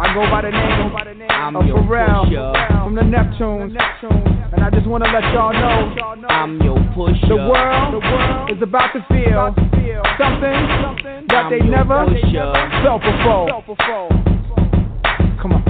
I 0.00 0.14
go 0.14 0.24
by 0.32 0.40
the 0.40 0.48
name, 0.48 0.92
by 0.96 1.04
the 1.04 1.12
name 1.12 1.28
I'm 1.28 1.54
of 1.56 1.64
Pharrell 1.84 2.24
from 2.24 2.94
the 2.94 3.04
Neptunes. 3.04 3.76
And 4.48 4.64
I 4.64 4.70
just 4.70 4.86
want 4.86 5.04
to 5.04 5.12
let 5.12 5.20
y'all 5.36 5.52
know 5.52 5.92
I'm 6.24 6.56
your 6.62 6.80
pusher. 6.96 7.28
The 7.28 7.36
world, 7.36 7.92
the 7.92 8.00
world 8.00 8.48
is 8.48 8.62
about 8.64 8.96
to 8.96 9.04
feel 9.12 9.52
something 10.16 10.56
something 10.80 11.28
that 11.28 11.52
they 11.52 11.60
never 11.60 12.08
felt 12.80 13.04
before. 13.04 13.60
Come 15.36 15.52
on. 15.52 15.68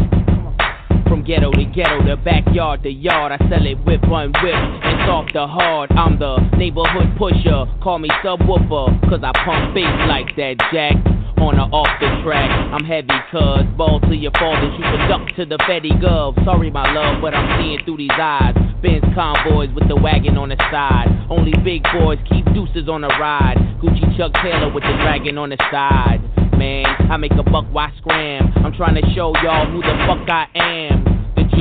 From 1.09 1.24
ghetto 1.24 1.51
to 1.51 1.65
ghetto, 1.65 1.98
the 2.07 2.15
backyard 2.15 2.85
to 2.85 2.89
yard, 2.89 3.32
I 3.32 3.39
sell 3.51 3.66
it 3.66 3.82
whip 3.85 4.05
on 4.05 4.31
whip 4.31 4.55
It's 4.55 5.11
off 5.11 5.27
the 5.32 5.48
hard. 5.48 5.90
I'm 5.90 6.20
the 6.20 6.39
neighborhood 6.57 7.19
pusher, 7.19 7.66
call 7.82 7.98
me 7.98 8.09
subwoofer, 8.23 9.11
cause 9.11 9.27
I 9.27 9.32
pump 9.44 9.74
bass 9.74 9.90
like 10.07 10.36
that, 10.36 10.55
Jack 10.70 11.19
on 11.40 11.58
or 11.58 11.68
off 11.72 11.88
the 12.00 12.08
track. 12.22 12.48
I'm 12.48 12.84
heavy, 12.84 13.16
cuz 13.32 13.64
ball 13.76 14.00
to 14.00 14.14
your 14.14 14.32
fathers, 14.32 14.72
you 14.76 14.84
can 14.84 15.08
duck 15.08 15.24
to 15.36 15.44
the 15.46 15.58
Fetty 15.64 15.92
Gov. 16.00 16.36
Sorry, 16.44 16.70
my 16.70 16.92
love, 16.92 17.20
but 17.20 17.34
I'm 17.34 17.60
seeing 17.60 17.80
through 17.84 17.96
these 17.96 18.18
eyes. 18.20 18.54
Benz 18.82 19.04
convoys 19.14 19.70
with 19.74 19.88
the 19.88 19.96
wagon 19.96 20.36
on 20.36 20.50
the 20.50 20.56
side. 20.70 21.08
Only 21.28 21.52
big 21.64 21.82
boys 21.92 22.18
keep 22.28 22.44
deuces 22.52 22.88
on 22.88 23.02
the 23.02 23.12
ride. 23.20 23.56
Gucci 23.82 24.04
Chuck 24.16 24.32
Taylor 24.42 24.72
with 24.72 24.84
the 24.84 24.92
dragon 25.02 25.38
on 25.38 25.50
the 25.50 25.58
side. 25.70 26.20
Man, 26.56 26.84
I 27.10 27.16
make 27.16 27.32
a 27.32 27.42
buck, 27.42 27.64
why 27.72 27.90
scram? 27.98 28.52
I'm 28.56 28.72
trying 28.74 28.94
to 28.94 29.02
show 29.14 29.32
y'all 29.42 29.66
who 29.66 29.80
the 29.80 29.96
fuck 30.06 30.28
I 30.28 30.46
am. 30.54 31.10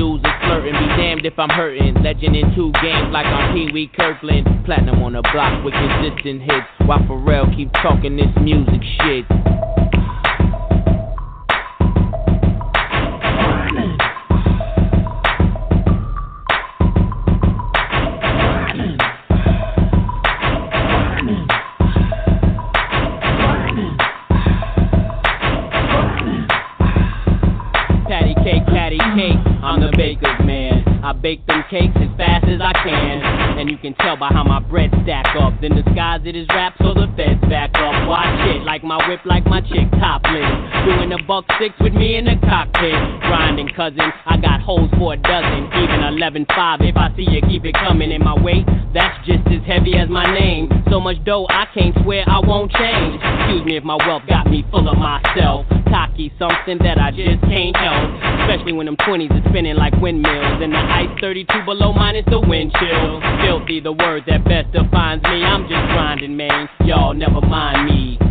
Jews 0.00 0.20
is 0.24 0.32
flirting, 0.40 0.72
be 0.72 0.86
damned 0.96 1.26
if 1.26 1.38
I'm 1.38 1.50
hurting. 1.50 1.92
Legend 2.02 2.34
in 2.34 2.54
two 2.54 2.72
games 2.80 3.12
like 3.12 3.26
I'm 3.26 3.52
Pee 3.52 3.68
Wee 3.70 3.86
Kirkland. 3.94 4.48
Platinum 4.64 5.02
on 5.02 5.12
the 5.12 5.20
block 5.30 5.62
with 5.62 5.74
consistent 5.74 6.40
hits. 6.40 6.64
While 6.86 7.00
Pharrell 7.00 7.54
keep 7.54 7.70
talking 7.84 8.16
this 8.16 8.32
music 8.40 8.80
shit. 8.96 9.26
Bake 31.22 31.46
them 31.46 31.64
cakes 31.70 31.94
as 31.96 32.10
fast 32.16 32.48
as 32.48 32.60
I 32.60 32.72
can. 32.72 33.22
And 33.60 33.70
you 33.70 33.76
can 33.76 33.94
tell 33.94 34.16
by 34.16 34.28
how 34.28 34.44
my 34.44 34.60
bread 34.60 34.90
stack 35.04 35.36
up. 35.36 35.54
Then 35.60 35.76
disguise 35.76 36.20
it 36.24 36.36
as 36.36 36.48
rap 36.48 36.74
so 36.78 36.94
the 36.94 37.06
feds 37.16 37.40
back 37.48 37.70
up. 37.76 38.08
Watch 38.08 38.40
it 38.48 38.64
like 38.64 38.82
my 38.82 38.96
whip, 39.08 39.20
like 39.24 39.44
my 39.46 39.60
chick 39.60 39.88
topless. 40.00 40.48
Doing 40.84 41.12
a 41.12 41.22
buck 41.24 41.44
six 41.60 41.74
with 41.80 41.94
me 41.94 42.16
in 42.16 42.24
the 42.24 42.36
cockpit. 42.48 42.96
Grinding, 43.28 43.68
cousin, 43.76 44.12
I 44.26 44.36
got 44.36 44.60
holes 44.60 44.90
for 44.98 45.14
a 45.14 45.16
dozen. 45.16 45.68
Even 45.76 46.00
11 46.16 46.46
5 46.48 46.80
if 46.82 46.96
I 46.96 47.14
see 47.16 47.28
you 47.28 47.40
keep 47.48 47.64
it 47.64 47.74
coming 47.74 48.10
in 48.10 48.24
my 48.24 48.34
way. 48.40 48.64
That's 48.92 49.14
just 49.26 49.46
as 49.46 49.62
heavy 49.66 49.94
as 49.94 50.08
my 50.08 50.26
name. 50.34 50.68
So 50.90 51.00
much 51.00 51.22
dough, 51.24 51.46
I 51.48 51.66
can't 51.72 51.94
swear 52.02 52.24
I 52.26 52.40
won't 52.40 52.72
change. 52.72 53.20
Excuse 53.22 53.64
me 53.64 53.76
if 53.76 53.84
my 53.84 53.96
wealth 54.06 54.22
got 54.28 54.50
me 54.50 54.64
full 54.70 54.88
of 54.88 54.98
myself. 54.98 55.66
Cocky, 55.90 56.32
something 56.38 56.78
that 56.78 56.98
I 56.98 57.10
just 57.10 57.42
can't 57.42 57.76
help. 57.76 58.14
Especially 58.46 58.72
when 58.72 58.86
them 58.86 58.96
20s 58.96 59.30
are 59.30 59.50
spinning 59.50 59.76
like 59.76 59.94
windmills. 60.00 60.62
And 60.62 60.72
the 60.72 60.78
ice 60.78 61.10
32 61.20 61.66
below 61.66 61.92
minus 61.92 62.24
the 62.30 62.40
wind 62.40 62.72
chill. 62.78 63.20
Filthy, 63.42 63.80
the 63.80 63.92
word 63.92 64.24
that 64.26 64.44
best 64.44 64.72
defines 64.72 65.22
me. 65.24 65.42
I'm 65.42 65.62
just 65.62 65.86
grinding, 65.90 66.36
man. 66.36 66.68
Y'all 66.86 67.14
never 67.14 67.40
mind 67.40 67.86
me. 67.90 68.29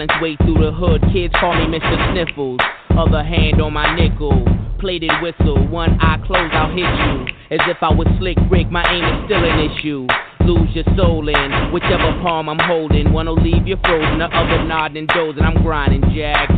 Balance 0.00 0.22
way 0.22 0.36
through 0.36 0.64
the 0.64 0.72
hood, 0.72 1.02
kids 1.12 1.34
call 1.38 1.52
me 1.52 1.76
Mr. 1.76 1.92
Sniffles. 2.12 2.58
Other 2.96 3.22
hand 3.22 3.60
on 3.60 3.74
my 3.74 3.94
nickel, 3.94 4.46
plated 4.78 5.10
whistle. 5.20 5.68
One 5.68 6.00
eye 6.00 6.16
closed, 6.24 6.54
I'll 6.54 6.72
hit 6.72 6.88
you. 6.88 7.28
As 7.50 7.60
if 7.68 7.76
I 7.82 7.92
was 7.92 8.06
slick 8.18 8.38
Rick, 8.50 8.70
my 8.70 8.80
aim 8.88 9.04
is 9.04 9.26
still 9.26 9.44
an 9.44 9.60
issue. 9.60 10.06
Lose 10.46 10.74
your 10.74 10.88
soul 10.96 11.28
in 11.28 11.70
whichever 11.70 12.16
palm 12.22 12.48
I'm 12.48 12.58
holding. 12.60 13.12
One'll 13.12 13.36
leave 13.36 13.68
you 13.68 13.76
frozen, 13.84 14.20
the 14.20 14.24
other 14.32 14.64
nodding 14.64 15.04
and 15.04 15.08
dozing. 15.08 15.42
I'm 15.42 15.62
grinding, 15.62 16.00
Jack. 16.16 16.48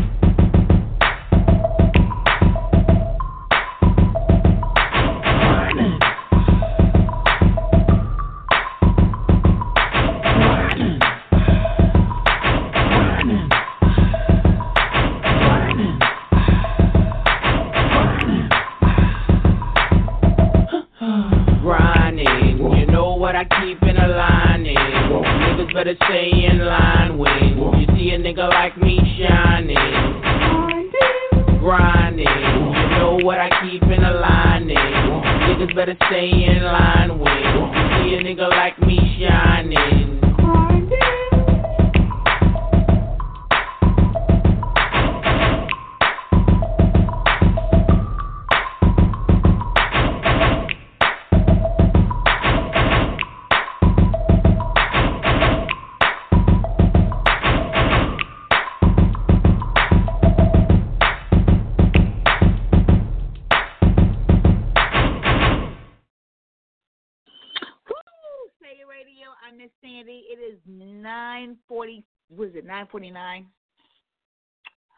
What 72.62 72.82
is 72.82 72.86
it? 72.89 73.14
9:49. 73.14 73.47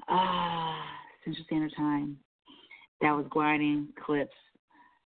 Ah, 0.09 1.01
Central 1.25 1.45
Standard 1.47 1.73
Time. 1.77 2.19
That 3.01 3.13
was 3.13 3.27
grinding 3.29 3.89
clips, 4.05 4.35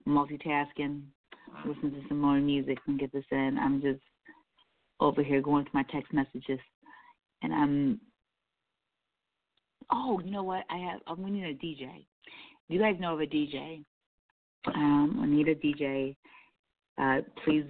multitasking, 0.07 1.03
listening 1.65 1.93
to 1.93 2.09
some 2.09 2.21
more 2.21 2.39
music 2.39 2.79
and 2.87 2.99
get 2.99 3.13
this 3.13 3.25
in. 3.31 3.59
I'm 3.61 3.81
just 3.81 4.01
over 5.01 5.23
here 5.23 5.41
going 5.41 5.65
to 5.65 5.71
my 5.75 5.85
text 5.85 6.13
messages, 6.13 6.61
and 7.43 7.53
I'm. 7.53 8.01
Oh, 9.91 10.21
you 10.25 10.31
know 10.31 10.43
what? 10.43 10.65
I 10.71 10.79
have. 10.79 11.01
I'm 11.07 11.17
going 11.17 11.35
to 11.35 11.41
need 11.41 11.57
a 11.57 11.85
DJ. 11.85 12.07
You 12.69 12.79
guys 12.79 12.97
know 13.01 13.15
of 13.15 13.21
a 13.21 13.27
DJ? 13.27 13.85
Um, 14.75 15.19
I 15.23 15.27
need 15.27 15.49
a 15.49 15.55
DJ. 15.55 16.17
Uh, 16.99 17.23
please 17.45 17.65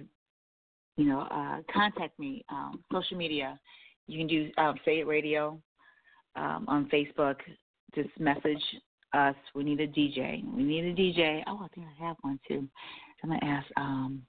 you 0.95 1.05
know, 1.05 1.21
uh, 1.21 1.57
contact 1.73 2.17
me. 2.19 2.45
Um, 2.49 2.83
social 2.91 3.17
media, 3.17 3.59
you 4.07 4.17
can 4.19 4.27
do 4.27 4.49
um, 4.57 4.75
Say 4.85 4.99
It 4.99 5.07
Radio 5.07 5.59
um, 6.35 6.65
on 6.67 6.89
Facebook. 6.89 7.35
Just 7.95 8.09
message 8.19 8.63
us. 9.13 9.35
We 9.55 9.63
need 9.63 9.79
a 9.79 9.87
DJ. 9.87 10.43
We 10.53 10.63
need 10.63 10.85
a 10.85 10.93
DJ. 10.93 11.43
Oh, 11.47 11.59
I 11.63 11.67
think 11.73 11.87
I 11.87 12.05
have 12.05 12.17
one 12.21 12.39
too. 12.47 12.67
I'm 13.23 13.29
gonna 13.29 13.39
ask 13.43 13.67
um, 13.77 14.21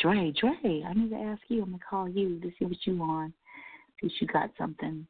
Dre. 0.00 0.32
Dre, 0.38 0.84
I 0.86 0.92
need 0.92 1.10
to 1.10 1.16
ask 1.16 1.42
you. 1.48 1.62
I'm 1.62 1.70
gonna 1.70 1.82
call 1.88 2.08
you 2.08 2.38
to 2.40 2.50
see 2.58 2.64
what 2.64 2.76
you 2.84 2.96
want. 2.96 3.32
See 4.00 4.08
if 4.08 4.12
you 4.20 4.26
got 4.26 4.50
something 4.58 5.06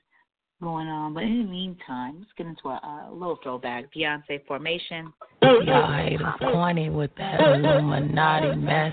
going 0.62 0.86
on. 0.86 1.14
But 1.14 1.24
in 1.24 1.44
the 1.44 1.50
meantime, 1.50 2.16
let's 2.18 2.30
get 2.36 2.46
into 2.46 2.68
a, 2.68 3.08
a 3.08 3.12
little 3.12 3.38
throwback. 3.42 3.86
Beyonce 3.94 4.46
Formation. 4.46 5.12
Y'all 5.42 5.92
haters 5.92 6.26
corny 6.40 6.88
with 6.88 7.10
that 7.18 7.40
Illuminati 7.40 8.56
mess. 8.56 8.92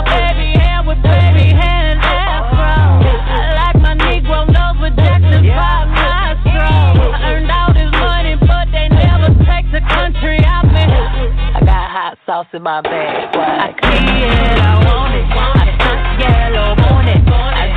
Sauce 12.31 12.47
in 12.53 12.63
my 12.63 12.79
bag. 12.79 13.35
I 13.35 13.75
see 13.91 14.23
it, 14.23 14.59
I 14.63 14.79
want 14.87 15.15
it. 15.19 15.27
I 15.35 15.67
stunt 15.75 16.03
yellow, 16.23 16.71
it. 17.11 17.27
I 17.27 17.70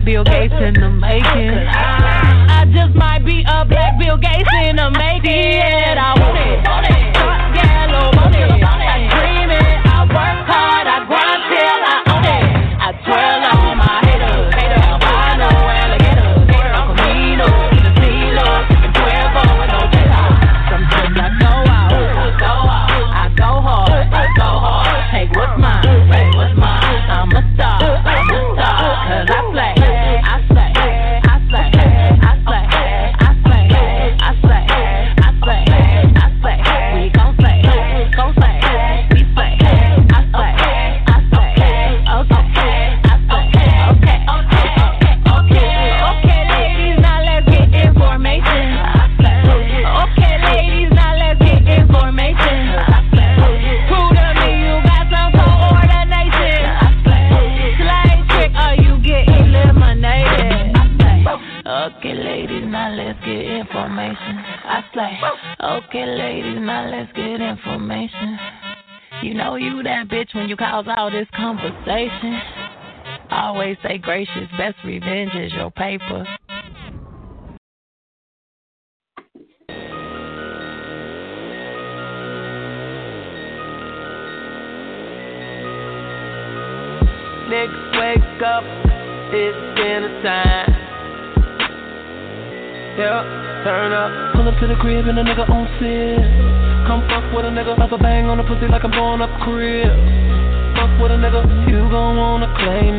black 0.00 0.04
Bill 0.04 0.24
Gates 0.24 0.54
in 0.54 0.74
the 0.74 0.89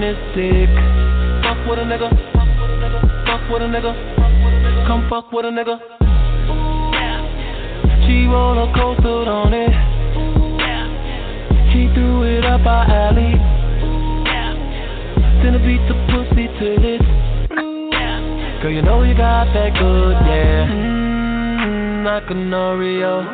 dick. 0.01 0.69
Fuck 1.45 1.61
with 1.69 1.77
a 1.77 1.85
nigga, 1.85 2.09
fuck 3.25 3.49
with 3.51 3.61
a 3.61 3.69
nigga, 3.69 3.93
come 4.87 5.07
fuck 5.09 5.31
with 5.31 5.45
a 5.45 5.49
nigga. 5.49 5.77
She 8.07 8.25
roller 8.25 8.73
coastered 8.73 9.27
on 9.27 9.53
it. 9.53 9.69
She 11.71 11.93
threw 11.93 12.23
it 12.23 12.45
up 12.45 12.65
our 12.65 12.83
alley. 12.83 13.37
Then 15.43 15.55
I 15.55 15.59
beat 15.65 15.85
the 15.87 15.95
pussy 16.09 16.47
till 16.57 16.83
it's 16.83 17.05
Girl, 18.61 18.71
you 18.71 18.81
know 18.81 19.03
you 19.03 19.15
got 19.15 19.45
that 19.53 19.73
good, 19.73 20.13
yeah. 20.25 20.67
Mmm, 20.67 22.05
like 22.05 22.29
an 22.29 22.49
Oreo. 22.49 23.25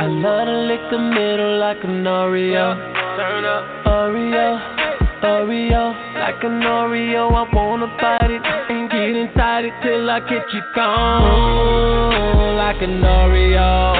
I 0.00 0.06
love 0.06 0.46
to 0.46 0.58
lick 0.68 0.80
the 0.90 0.98
middle 0.98 1.58
like 1.58 1.82
an 1.84 2.04
Oreo. 2.04 2.74
Turn 3.16 3.44
up, 3.44 3.86
Oreo, 3.86 4.77
Oreo, 5.22 5.94
like 6.14 6.42
an 6.44 6.62
Oreo. 6.62 7.34
I 7.34 7.42
wanna 7.52 7.88
bite 7.98 8.30
it 8.30 8.42
and 8.70 8.88
get 8.90 9.16
inside 9.16 9.64
it 9.64 9.74
till 9.82 10.08
I 10.08 10.20
get 10.20 10.46
you 10.52 10.62
gone, 10.74 12.56
like 12.56 12.80
an 12.82 13.02
Oreo. 13.02 13.98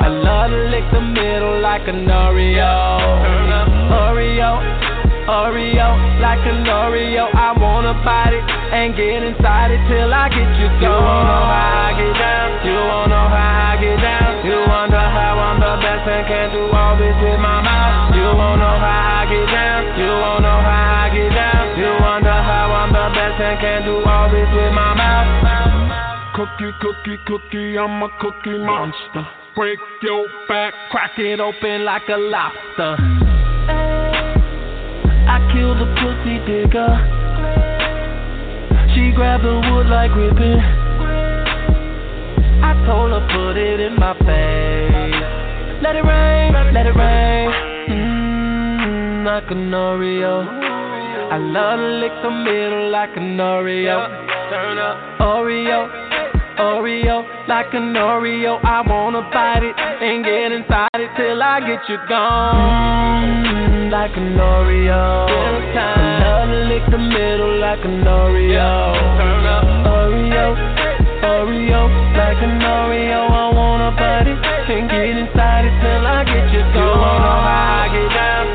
I 0.00 0.08
love 0.08 0.50
to 0.50 0.56
lick 0.72 0.84
the 0.92 1.00
middle 1.00 1.60
like 1.60 1.86
an 1.88 2.08
Oreo. 2.08 2.72
Oreo. 3.92 4.50
Oreo, 5.28 5.88
like 6.24 6.44
an 6.48 6.64
Oreo. 6.64 7.28
I 7.34 7.52
wanna 7.60 7.92
bite 8.04 8.32
it 8.32 8.44
and 8.72 8.96
get 8.96 9.22
inside 9.28 9.72
it 9.72 9.82
till 9.88 10.08
I 10.08 10.28
get 10.30 10.48
you 10.56 10.68
gone. 10.80 10.88
You 10.88 11.04
wanna 11.04 11.28
know 11.28 11.44
how 11.52 11.84
I 11.84 12.00
get 12.00 12.14
down? 12.16 12.48
You 12.64 12.78
wanna 12.80 13.12
know 13.12 13.28
how 13.28 13.72
I 13.72 13.76
get 13.76 14.00
down? 14.00 14.46
You 14.46 14.56
wonder 14.64 15.04
how 15.04 15.36
I'm 15.36 15.60
the 15.60 15.76
best 15.84 16.08
and 16.08 16.24
can 16.26 16.48
do 16.52 16.64
all 16.72 16.96
this 16.96 17.16
with 17.20 17.40
my 17.40 17.60
mouth. 17.60 17.75
The 23.56 23.62
best 23.62 23.84
and 23.84 23.84
can 23.84 23.84
do 23.84 24.04
all 24.04 24.30
this 24.30 24.48
with 24.54 24.72
my 24.72 24.94
mouth. 24.94 26.34
Cookie, 26.34 26.72
cookie, 26.80 27.18
cookie, 27.26 27.78
I'm 27.78 28.02
a 28.02 28.08
cookie 28.20 28.58
monster. 28.58 29.26
Break 29.54 29.78
your 30.02 30.26
back, 30.48 30.74
crack 30.90 31.18
it 31.18 31.40
open 31.40 31.84
like 31.84 32.08
a 32.08 32.16
lobster. 32.16 32.96
I 35.28 35.38
killed 35.52 35.78
a 35.80 35.86
pussy 35.96 36.38
digger. 36.44 36.92
She 38.94 39.12
grabbed 39.14 39.44
the 39.44 39.54
wood 39.54 39.86
like 39.86 40.14
ribbon. 40.14 40.60
I 42.62 42.74
told 42.86 43.12
her 43.12 43.26
put 43.32 43.56
it 43.56 43.80
in 43.80 43.96
my 43.96 44.14
face. 44.18 45.82
Let 45.82 45.96
it 45.96 46.04
rain, 46.04 46.52
let 46.72 46.86
it 46.86 46.94
rain. 46.94 47.50
Mmm, 47.88 49.24
like 49.24 49.50
an 49.50 49.70
Oreo. 49.70 50.75
I 51.26 51.38
love 51.38 51.78
to 51.80 51.90
lick 51.98 52.12
the 52.22 52.30
middle 52.30 52.90
like 52.90 53.16
an 53.16 53.36
Oreo. 53.36 53.98
Turn 54.48 54.78
up, 54.78 55.18
Oreo. 55.18 55.90
Oreo, 56.56 57.26
like 57.48 57.74
an 57.74 57.92
Oreo. 57.94 58.62
I 58.64 58.80
wanna 58.86 59.22
bite 59.34 59.64
it 59.64 59.74
and 59.76 60.24
get 60.24 60.52
inside 60.52 60.94
it 60.94 61.10
till 61.18 61.42
I 61.42 61.58
get 61.60 61.82
you 61.88 61.98
gone. 62.08 63.90
Like 63.90 64.16
an 64.16 64.38
Oreo. 64.38 65.26
I 65.74 66.22
love 66.22 66.48
to 66.48 66.60
lick 66.70 66.86
the 66.94 66.98
middle 66.98 67.58
like 67.58 67.84
an 67.84 68.06
Oreo. 68.06 68.94
Turn 69.18 69.46
up, 69.50 69.64
Oreo, 69.98 70.54
Oreo, 71.26 71.90
like 72.14 72.38
an 72.38 72.62
Oreo. 72.62 73.20
I 73.26 73.50
wanna 73.52 73.90
bite 73.98 74.30
it 74.30 74.38
and 74.38 74.88
get 74.88 75.10
inside 75.10 75.64
it 75.66 75.74
till 75.82 76.06
I 76.06 76.22
get 76.22 76.52
you 76.54 76.62
gone. 76.70 76.86
You 76.86 77.02
wanna 77.02 77.18
know 77.18 77.40
how 77.50 77.82
I 77.82 77.88
get 77.90 78.14
down? 78.14 78.45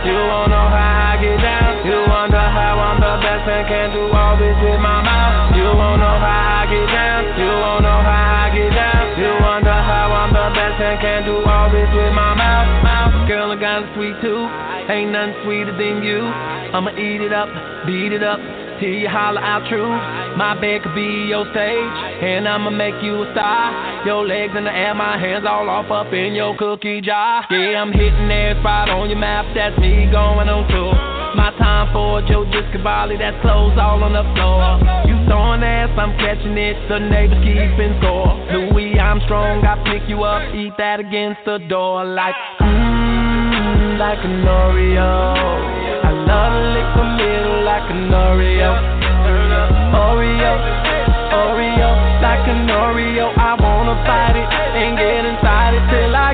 Ain't 14.89 15.11
nothing 15.11 15.35
sweeter 15.43 15.75
than 15.75 16.03
you. 16.03 16.21
I'ma 16.73 16.91
eat 16.97 17.21
it 17.21 17.33
up, 17.33 17.49
beat 17.85 18.13
it 18.13 18.23
up. 18.23 18.39
Till 18.81 18.89
you 18.89 19.09
holler 19.09 19.41
out 19.41 19.69
truth. 19.69 19.93
My 20.37 20.57
bed 20.57 20.81
could 20.81 20.95
be 20.95 21.29
your 21.29 21.45
stage, 21.53 21.93
and 22.25 22.47
I'ma 22.47 22.71
make 22.71 22.97
you 23.03 23.21
a 23.21 23.29
star. 23.29 24.01
Your 24.09 24.25
legs 24.25 24.57
in 24.57 24.63
the 24.63 24.73
air, 24.73 24.95
my 24.95 25.19
hands 25.21 25.45
all 25.45 25.69
off 25.69 25.91
up 25.91 26.11
in 26.13 26.33
your 26.33 26.57
cookie 26.57 26.99
jar. 26.99 27.45
Yeah, 27.51 27.77
I'm 27.77 27.93
hitting 27.93 28.31
every 28.31 28.57
spot 28.59 28.89
on 28.89 29.09
your 29.09 29.19
map. 29.19 29.45
That's 29.53 29.77
me 29.77 30.09
going 30.09 30.49
on 30.49 30.65
tour. 30.65 30.97
My 31.37 31.53
time 31.61 31.93
for 31.93 32.25
Joe 32.25 32.43
Discabali, 32.49 33.19
that's 33.19 33.39
clothes 33.45 33.77
all 33.77 34.03
on 34.03 34.17
the 34.17 34.25
floor. 34.33 34.81
You 35.07 35.15
throwing 35.29 35.63
ass, 35.63 35.93
I'm 35.95 36.17
catching 36.17 36.57
it. 36.57 36.75
The 36.89 36.99
neighbors 36.99 37.39
keeping 37.45 37.95
score. 38.01 38.33
Louis 38.49 38.97
Armstrong, 38.97 39.63
I 39.63 39.77
pick 39.85 40.09
you 40.09 40.23
up, 40.23 40.41
eat 40.55 40.73
that 40.77 40.99
against 40.99 41.39
the 41.45 41.59
door 41.69 42.03
like 42.03 42.35
mmm, 42.59 42.90
like 44.01 44.25
an 44.25 44.41
Oreo. 44.41 45.13
I 46.01 46.09
love 46.25 46.53
to 46.57 46.73
lick 46.73 46.89
the 46.97 47.05
middle 47.21 47.61
like 47.61 47.85
an 47.93 48.09
Oreo. 48.09 48.73
Oreo, 49.93 50.53
Oreo, 51.37 51.89
like 52.25 52.47
an 52.49 52.65
Oreo. 52.65 53.29
I 53.37 53.53
wanna 53.61 53.93
bite 54.01 54.41
it 54.41 54.49
and 54.81 54.97
get 54.97 55.21
inside 55.29 55.77
it 55.77 55.85
till 55.93 56.15
I 56.15 56.30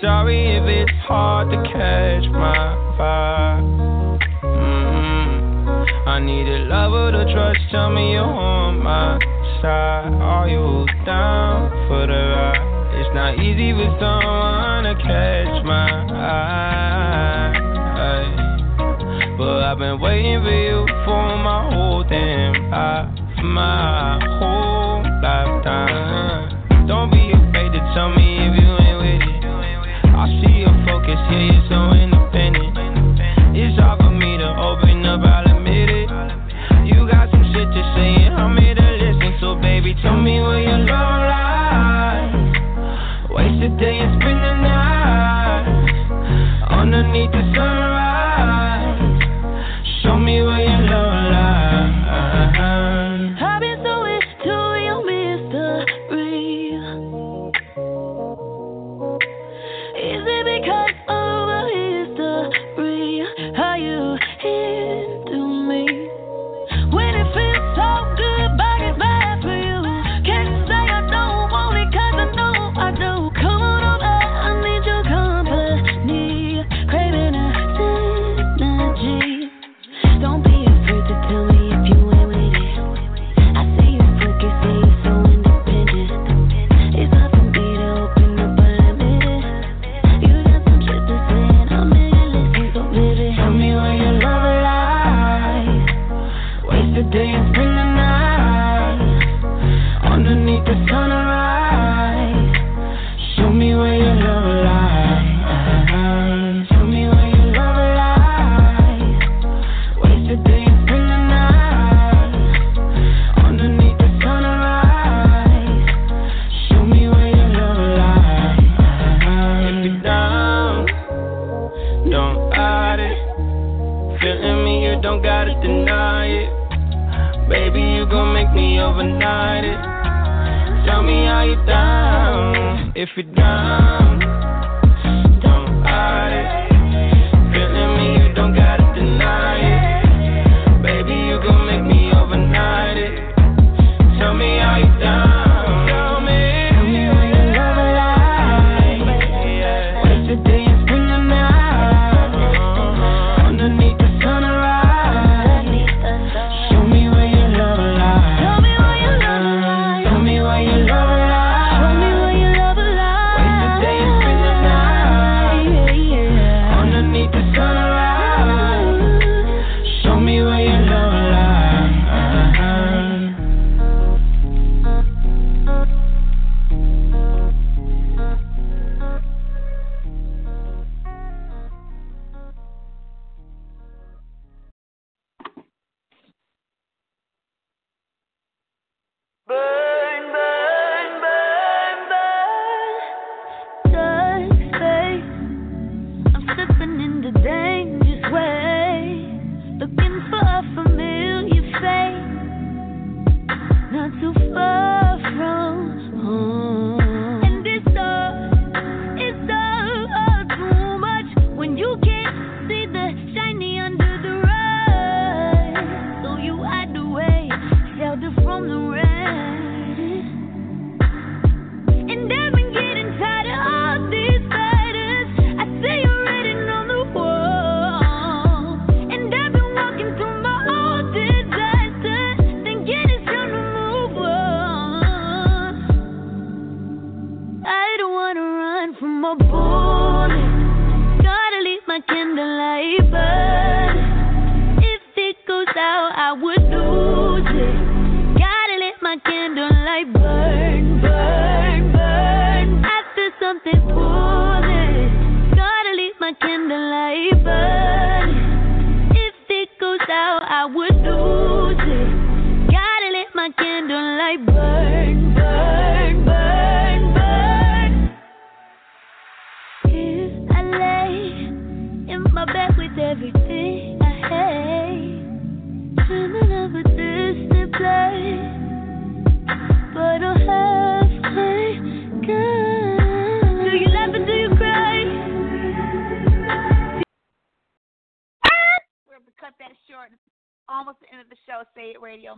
Sorry 0.00 0.56
if 0.56 0.64
it's 0.64 0.90
hard 1.04 1.50
to 1.50 1.56
catch 1.70 2.24
my 2.32 2.72
vibe. 2.96 4.18
mm 4.42 6.06
I 6.06 6.20
need 6.20 6.48
a 6.48 6.64
lover 6.64 7.12
to 7.12 7.30
trust. 7.34 7.60
Tell 7.70 7.90
me 7.90 8.12
you're 8.12 8.24
on 8.24 8.78
my 8.82 9.18
side. 9.60 10.14
Are 10.22 10.48
you 10.48 10.86
down 11.04 11.70
for 11.86 12.06
the 12.06 12.14
ride? 12.14 12.96
It's 12.98 13.14
not 13.14 13.38
easy 13.38 13.74
with 13.74 13.92
someone 14.00 14.84
to 14.84 14.94
catch 15.02 15.57
I've 19.68 19.76
been 19.76 20.00
waiting 20.00 20.40
for 20.40 20.50
you 20.50 20.86
for 21.04 21.36
my 21.44 21.68
whole 21.74 22.02
damn 22.02 22.70
life, 22.70 23.12
my 23.44 24.18
whole 24.40 25.02
lifetime. 25.20 26.86
Don't 26.86 27.10
be 27.10 27.28
afraid 27.28 27.72
to 27.76 27.80
tell 27.92 28.08
me 28.08 28.48
if 28.48 28.56
you 28.56 28.64
ain't 28.64 28.96
with 28.96 29.28
it. 29.28 29.44
I 30.08 30.24
see 30.40 30.64
your 30.64 30.72
focus, 30.88 31.20
yeah, 31.28 31.52
you're 31.52 31.68
so 31.68 31.92
independent. 31.92 32.07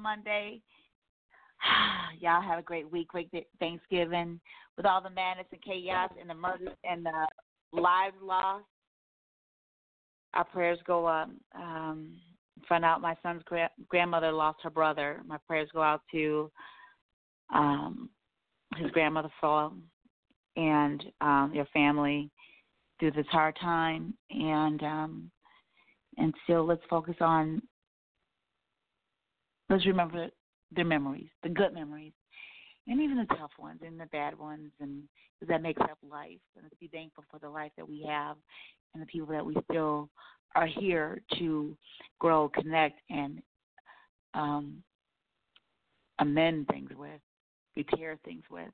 Monday. 0.01 0.60
Y'all 2.20 2.43
have 2.43 2.59
a 2.59 2.62
great 2.62 2.90
week, 2.90 3.09
great 3.09 3.31
Thanksgiving 3.59 4.40
with 4.77 4.86
all 4.86 5.02
the 5.02 5.10
madness 5.10 5.47
and 5.52 5.62
chaos 5.62 6.10
and 6.18 6.28
the 6.28 6.35
murders 6.35 6.77
and 6.85 7.05
the 7.05 7.27
lives 7.72 8.16
lost. 8.22 8.64
Our 10.35 10.44
prayers 10.44 10.78
go 10.86 11.06
up. 11.06 11.28
Um, 11.55 12.16
found 12.68 12.85
out 12.85 13.01
my 13.01 13.16
son's 13.22 13.43
gra- 13.44 13.70
grandmother 13.89 14.32
lost 14.32 14.60
her 14.62 14.70
brother. 14.70 15.20
My 15.27 15.39
prayers 15.47 15.68
go 15.72 15.82
out 15.82 16.02
to 16.12 16.51
um, 17.55 18.10
his 18.77 18.90
grandmother, 18.93 19.31
Flo, 19.40 19.72
and 20.56 21.05
um, 21.20 21.52
your 21.55 21.66
family 21.72 22.31
through 22.98 23.12
this 23.12 23.27
hard 23.31 23.56
time. 23.60 24.14
And 24.31 24.82
um, 24.82 25.31
and 26.16 26.35
still, 26.44 26.66
let's 26.66 26.82
focus 26.89 27.16
on 27.20 27.62
Let's 29.70 29.86
remember 29.86 30.28
their 30.74 30.84
memories, 30.84 31.28
the 31.44 31.48
good 31.48 31.72
memories, 31.72 32.12
and 32.88 33.01
even 33.01 33.16
the 33.16 33.34
tough 33.36 33.52
ones 33.56 33.80
and 33.86 33.98
the 33.98 34.06
bad 34.06 34.36
ones, 34.36 34.72
and 34.80 35.05
that 35.47 35.62
makes 35.62 35.80
up 35.80 35.98
life. 36.10 36.40
And 36.56 36.64
let's 36.64 36.74
be 36.80 36.88
thankful 36.88 37.24
for 37.30 37.38
the 37.38 37.48
life 37.48 37.70
that 37.76 37.88
we 37.88 38.05
have 38.09 38.36
and 38.92 39.02
the 39.02 39.06
people 39.06 39.28
that 39.28 39.47
we 39.47 39.56
still 39.70 40.10
are 40.56 40.66
here 40.66 41.22
to 41.38 41.76
grow, 42.18 42.48
connect, 42.48 43.01
and 43.10 43.40
um, 44.34 44.82
amend 46.18 46.66
things 46.66 46.90
with, 46.97 47.20
repair 47.76 48.18
things 48.24 48.42
with. 48.51 48.70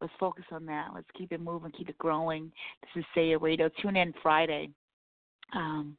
Let's 0.00 0.12
focus 0.18 0.44
on 0.50 0.66
that. 0.66 0.88
Let's 0.92 1.06
keep 1.16 1.30
it 1.30 1.40
moving, 1.40 1.70
keep 1.70 1.88
it 1.88 1.98
growing. 1.98 2.50
This 2.82 3.02
is 3.02 3.06
Say 3.14 3.30
It 3.30 3.40
Radio. 3.40 3.70
Tune 3.80 3.96
in 3.96 4.12
Friday. 4.20 4.70
Um, 5.54 5.96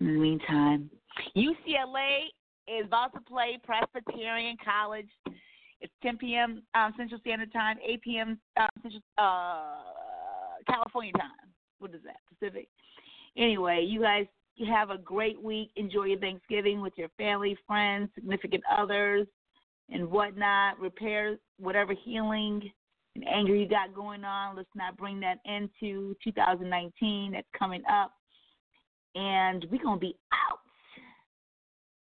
in 0.00 0.06
the 0.06 0.18
meantime, 0.18 0.90
UCLA 1.36 2.24
is 2.68 2.86
about 2.86 3.12
to 3.14 3.20
play 3.20 3.58
Presbyterian 3.64 4.56
College. 4.64 5.08
It's 5.80 5.92
10 6.02 6.18
p.m. 6.18 6.62
Um, 6.74 6.94
Central 6.96 7.20
Standard 7.20 7.52
Time, 7.52 7.76
8 7.86 8.02
p.m. 8.02 8.38
Uh, 8.56 8.66
Central, 8.82 9.02
uh, 9.18 9.74
California 10.66 11.12
time. 11.12 11.30
What 11.78 11.94
is 11.94 12.00
that? 12.04 12.16
Pacific. 12.28 12.68
Anyway, 13.36 13.84
you 13.86 14.00
guys 14.00 14.26
have 14.68 14.90
a 14.90 14.98
great 14.98 15.40
week. 15.42 15.70
Enjoy 15.76 16.04
your 16.04 16.18
Thanksgiving 16.18 16.80
with 16.80 16.94
your 16.96 17.08
family, 17.18 17.56
friends, 17.66 18.08
significant 18.14 18.62
others, 18.76 19.26
and 19.90 20.10
whatnot. 20.10 20.80
Repair 20.80 21.36
whatever 21.58 21.94
healing 22.04 22.70
and 23.14 23.28
anger 23.28 23.54
you 23.54 23.68
got 23.68 23.94
going 23.94 24.24
on. 24.24 24.56
Let's 24.56 24.68
not 24.74 24.96
bring 24.96 25.20
that 25.20 25.38
into 25.44 26.16
2019 26.24 27.32
that's 27.32 27.46
coming 27.58 27.82
up. 27.90 28.12
And 29.14 29.66
we're 29.70 29.82
going 29.82 29.96
to 29.96 30.00
be 30.00 30.16
out 30.32 30.58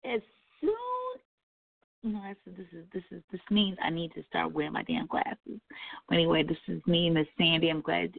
as 0.09 0.21
soon 0.61 0.71
you 2.03 2.13
know, 2.13 2.21
this 2.45 2.65
is 2.71 2.85
this 2.93 3.03
is 3.11 3.21
this 3.31 3.41
means 3.49 3.77
I 3.81 3.89
need 3.89 4.11
to 4.13 4.23
start 4.23 4.53
wearing 4.53 4.73
my 4.73 4.83
damn 4.83 5.05
glasses. 5.05 5.59
But 6.09 6.15
anyway, 6.15 6.43
this 6.43 6.57
is 6.67 6.81
me, 6.87 7.09
Miss 7.09 7.27
Sandy. 7.37 7.69
I'm 7.69 7.81
glad 7.81 8.13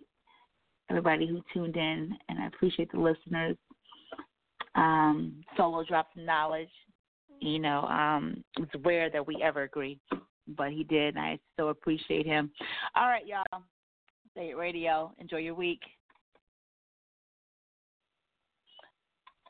everybody 0.88 1.26
who 1.26 1.42
tuned 1.52 1.76
in, 1.76 2.16
and 2.28 2.38
I 2.38 2.46
appreciate 2.46 2.92
the 2.92 3.00
listeners. 3.00 3.56
Um, 4.74 5.42
Solo 5.56 5.84
drops 5.84 6.16
of 6.16 6.24
knowledge. 6.24 6.70
You 7.40 7.58
know, 7.58 7.80
um, 7.82 8.44
it's 8.58 8.70
rare 8.84 9.10
that 9.10 9.26
we 9.26 9.42
ever 9.42 9.62
agree, 9.62 9.98
but 10.56 10.70
he 10.70 10.84
did, 10.84 11.16
and 11.16 11.24
I 11.24 11.38
so 11.58 11.68
appreciate 11.68 12.24
him. 12.24 12.52
All 12.94 13.08
right, 13.08 13.26
y'all. 13.26 13.62
Say 14.36 14.50
It! 14.50 14.56
Radio. 14.56 15.12
Enjoy 15.18 15.38
your 15.38 15.54
week. 15.54 15.80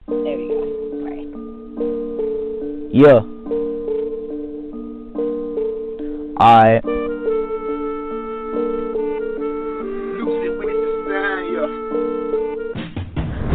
There 0.09 0.39
we 0.39 0.49
go. 0.49 0.92
Yeah. 2.95 3.25
Alright. 6.37 6.85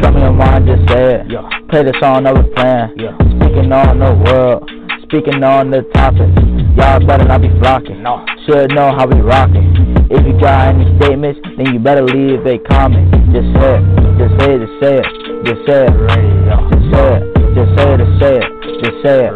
Something 0.01 0.23
your 0.23 0.33
mind, 0.33 0.65
just 0.65 0.89
say 0.89 1.21
it. 1.21 1.29
Yeah. 1.29 1.47
Play 1.69 1.83
the 1.83 1.93
song 2.01 2.25
of 2.25 2.35
a 2.37 2.43
plan. 2.55 2.97
Yeah. 2.97 3.13
Speaking 3.37 3.71
on 3.71 3.99
the 3.99 4.15
world, 4.25 4.67
speaking 5.03 5.43
on 5.43 5.69
the 5.69 5.83
topic. 5.93 6.33
Y'all 6.75 7.05
better 7.05 7.25
not 7.25 7.43
be 7.43 7.49
flocking. 7.59 8.01
No. 8.01 8.25
Should 8.47 8.73
know 8.73 8.89
how 8.97 9.05
we 9.05 9.21
rocking. 9.21 9.69
If 10.09 10.25
you 10.25 10.33
got 10.39 10.73
any 10.73 10.97
statements, 10.97 11.39
then 11.57 11.75
you 11.75 11.79
better 11.79 12.01
leave 12.01 12.43
a 12.43 12.57
comment. 12.65 13.13
Just 13.29 13.53
say 13.53 13.77
it, 13.77 13.85
just 14.17 14.33
say 14.41 14.55
it, 14.55 14.65
just 14.65 14.81
say 14.81 14.97
it, 14.97 15.13
just 15.45 15.61
say 15.67 15.85
it. 15.85 15.93
Just 15.93 16.89
say 16.89 17.13
it, 17.13 17.33
just 17.53 17.69
say 17.77 17.77
it, 17.77 17.77
just 17.77 17.77
say 17.77 17.93
it, 17.93 17.97
just 18.01 18.19
say 18.19 18.37
it. 18.37 18.56
Just 18.77 19.01
say 19.01 19.25
it, 19.25 19.33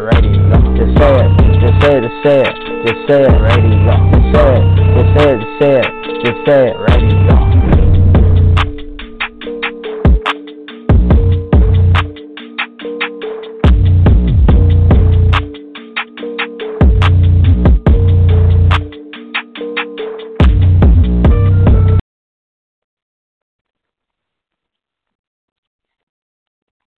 just 0.78 0.98
say 0.98 1.18
it, 1.18 1.30
just 1.58 1.82
say 1.82 1.98
it, 1.98 2.02
just 2.02 2.22
say 2.22 2.42
it. 2.42 2.72
Just 2.86 3.08
say 3.08 3.22
it, 3.22 3.32
just 3.32 5.10
say 5.16 5.32
it, 5.32 5.40
just 5.40 5.58
say 5.58 5.80
it, 5.80 5.90
just 6.24 6.46
say 6.46 6.70
it. 6.70 7.21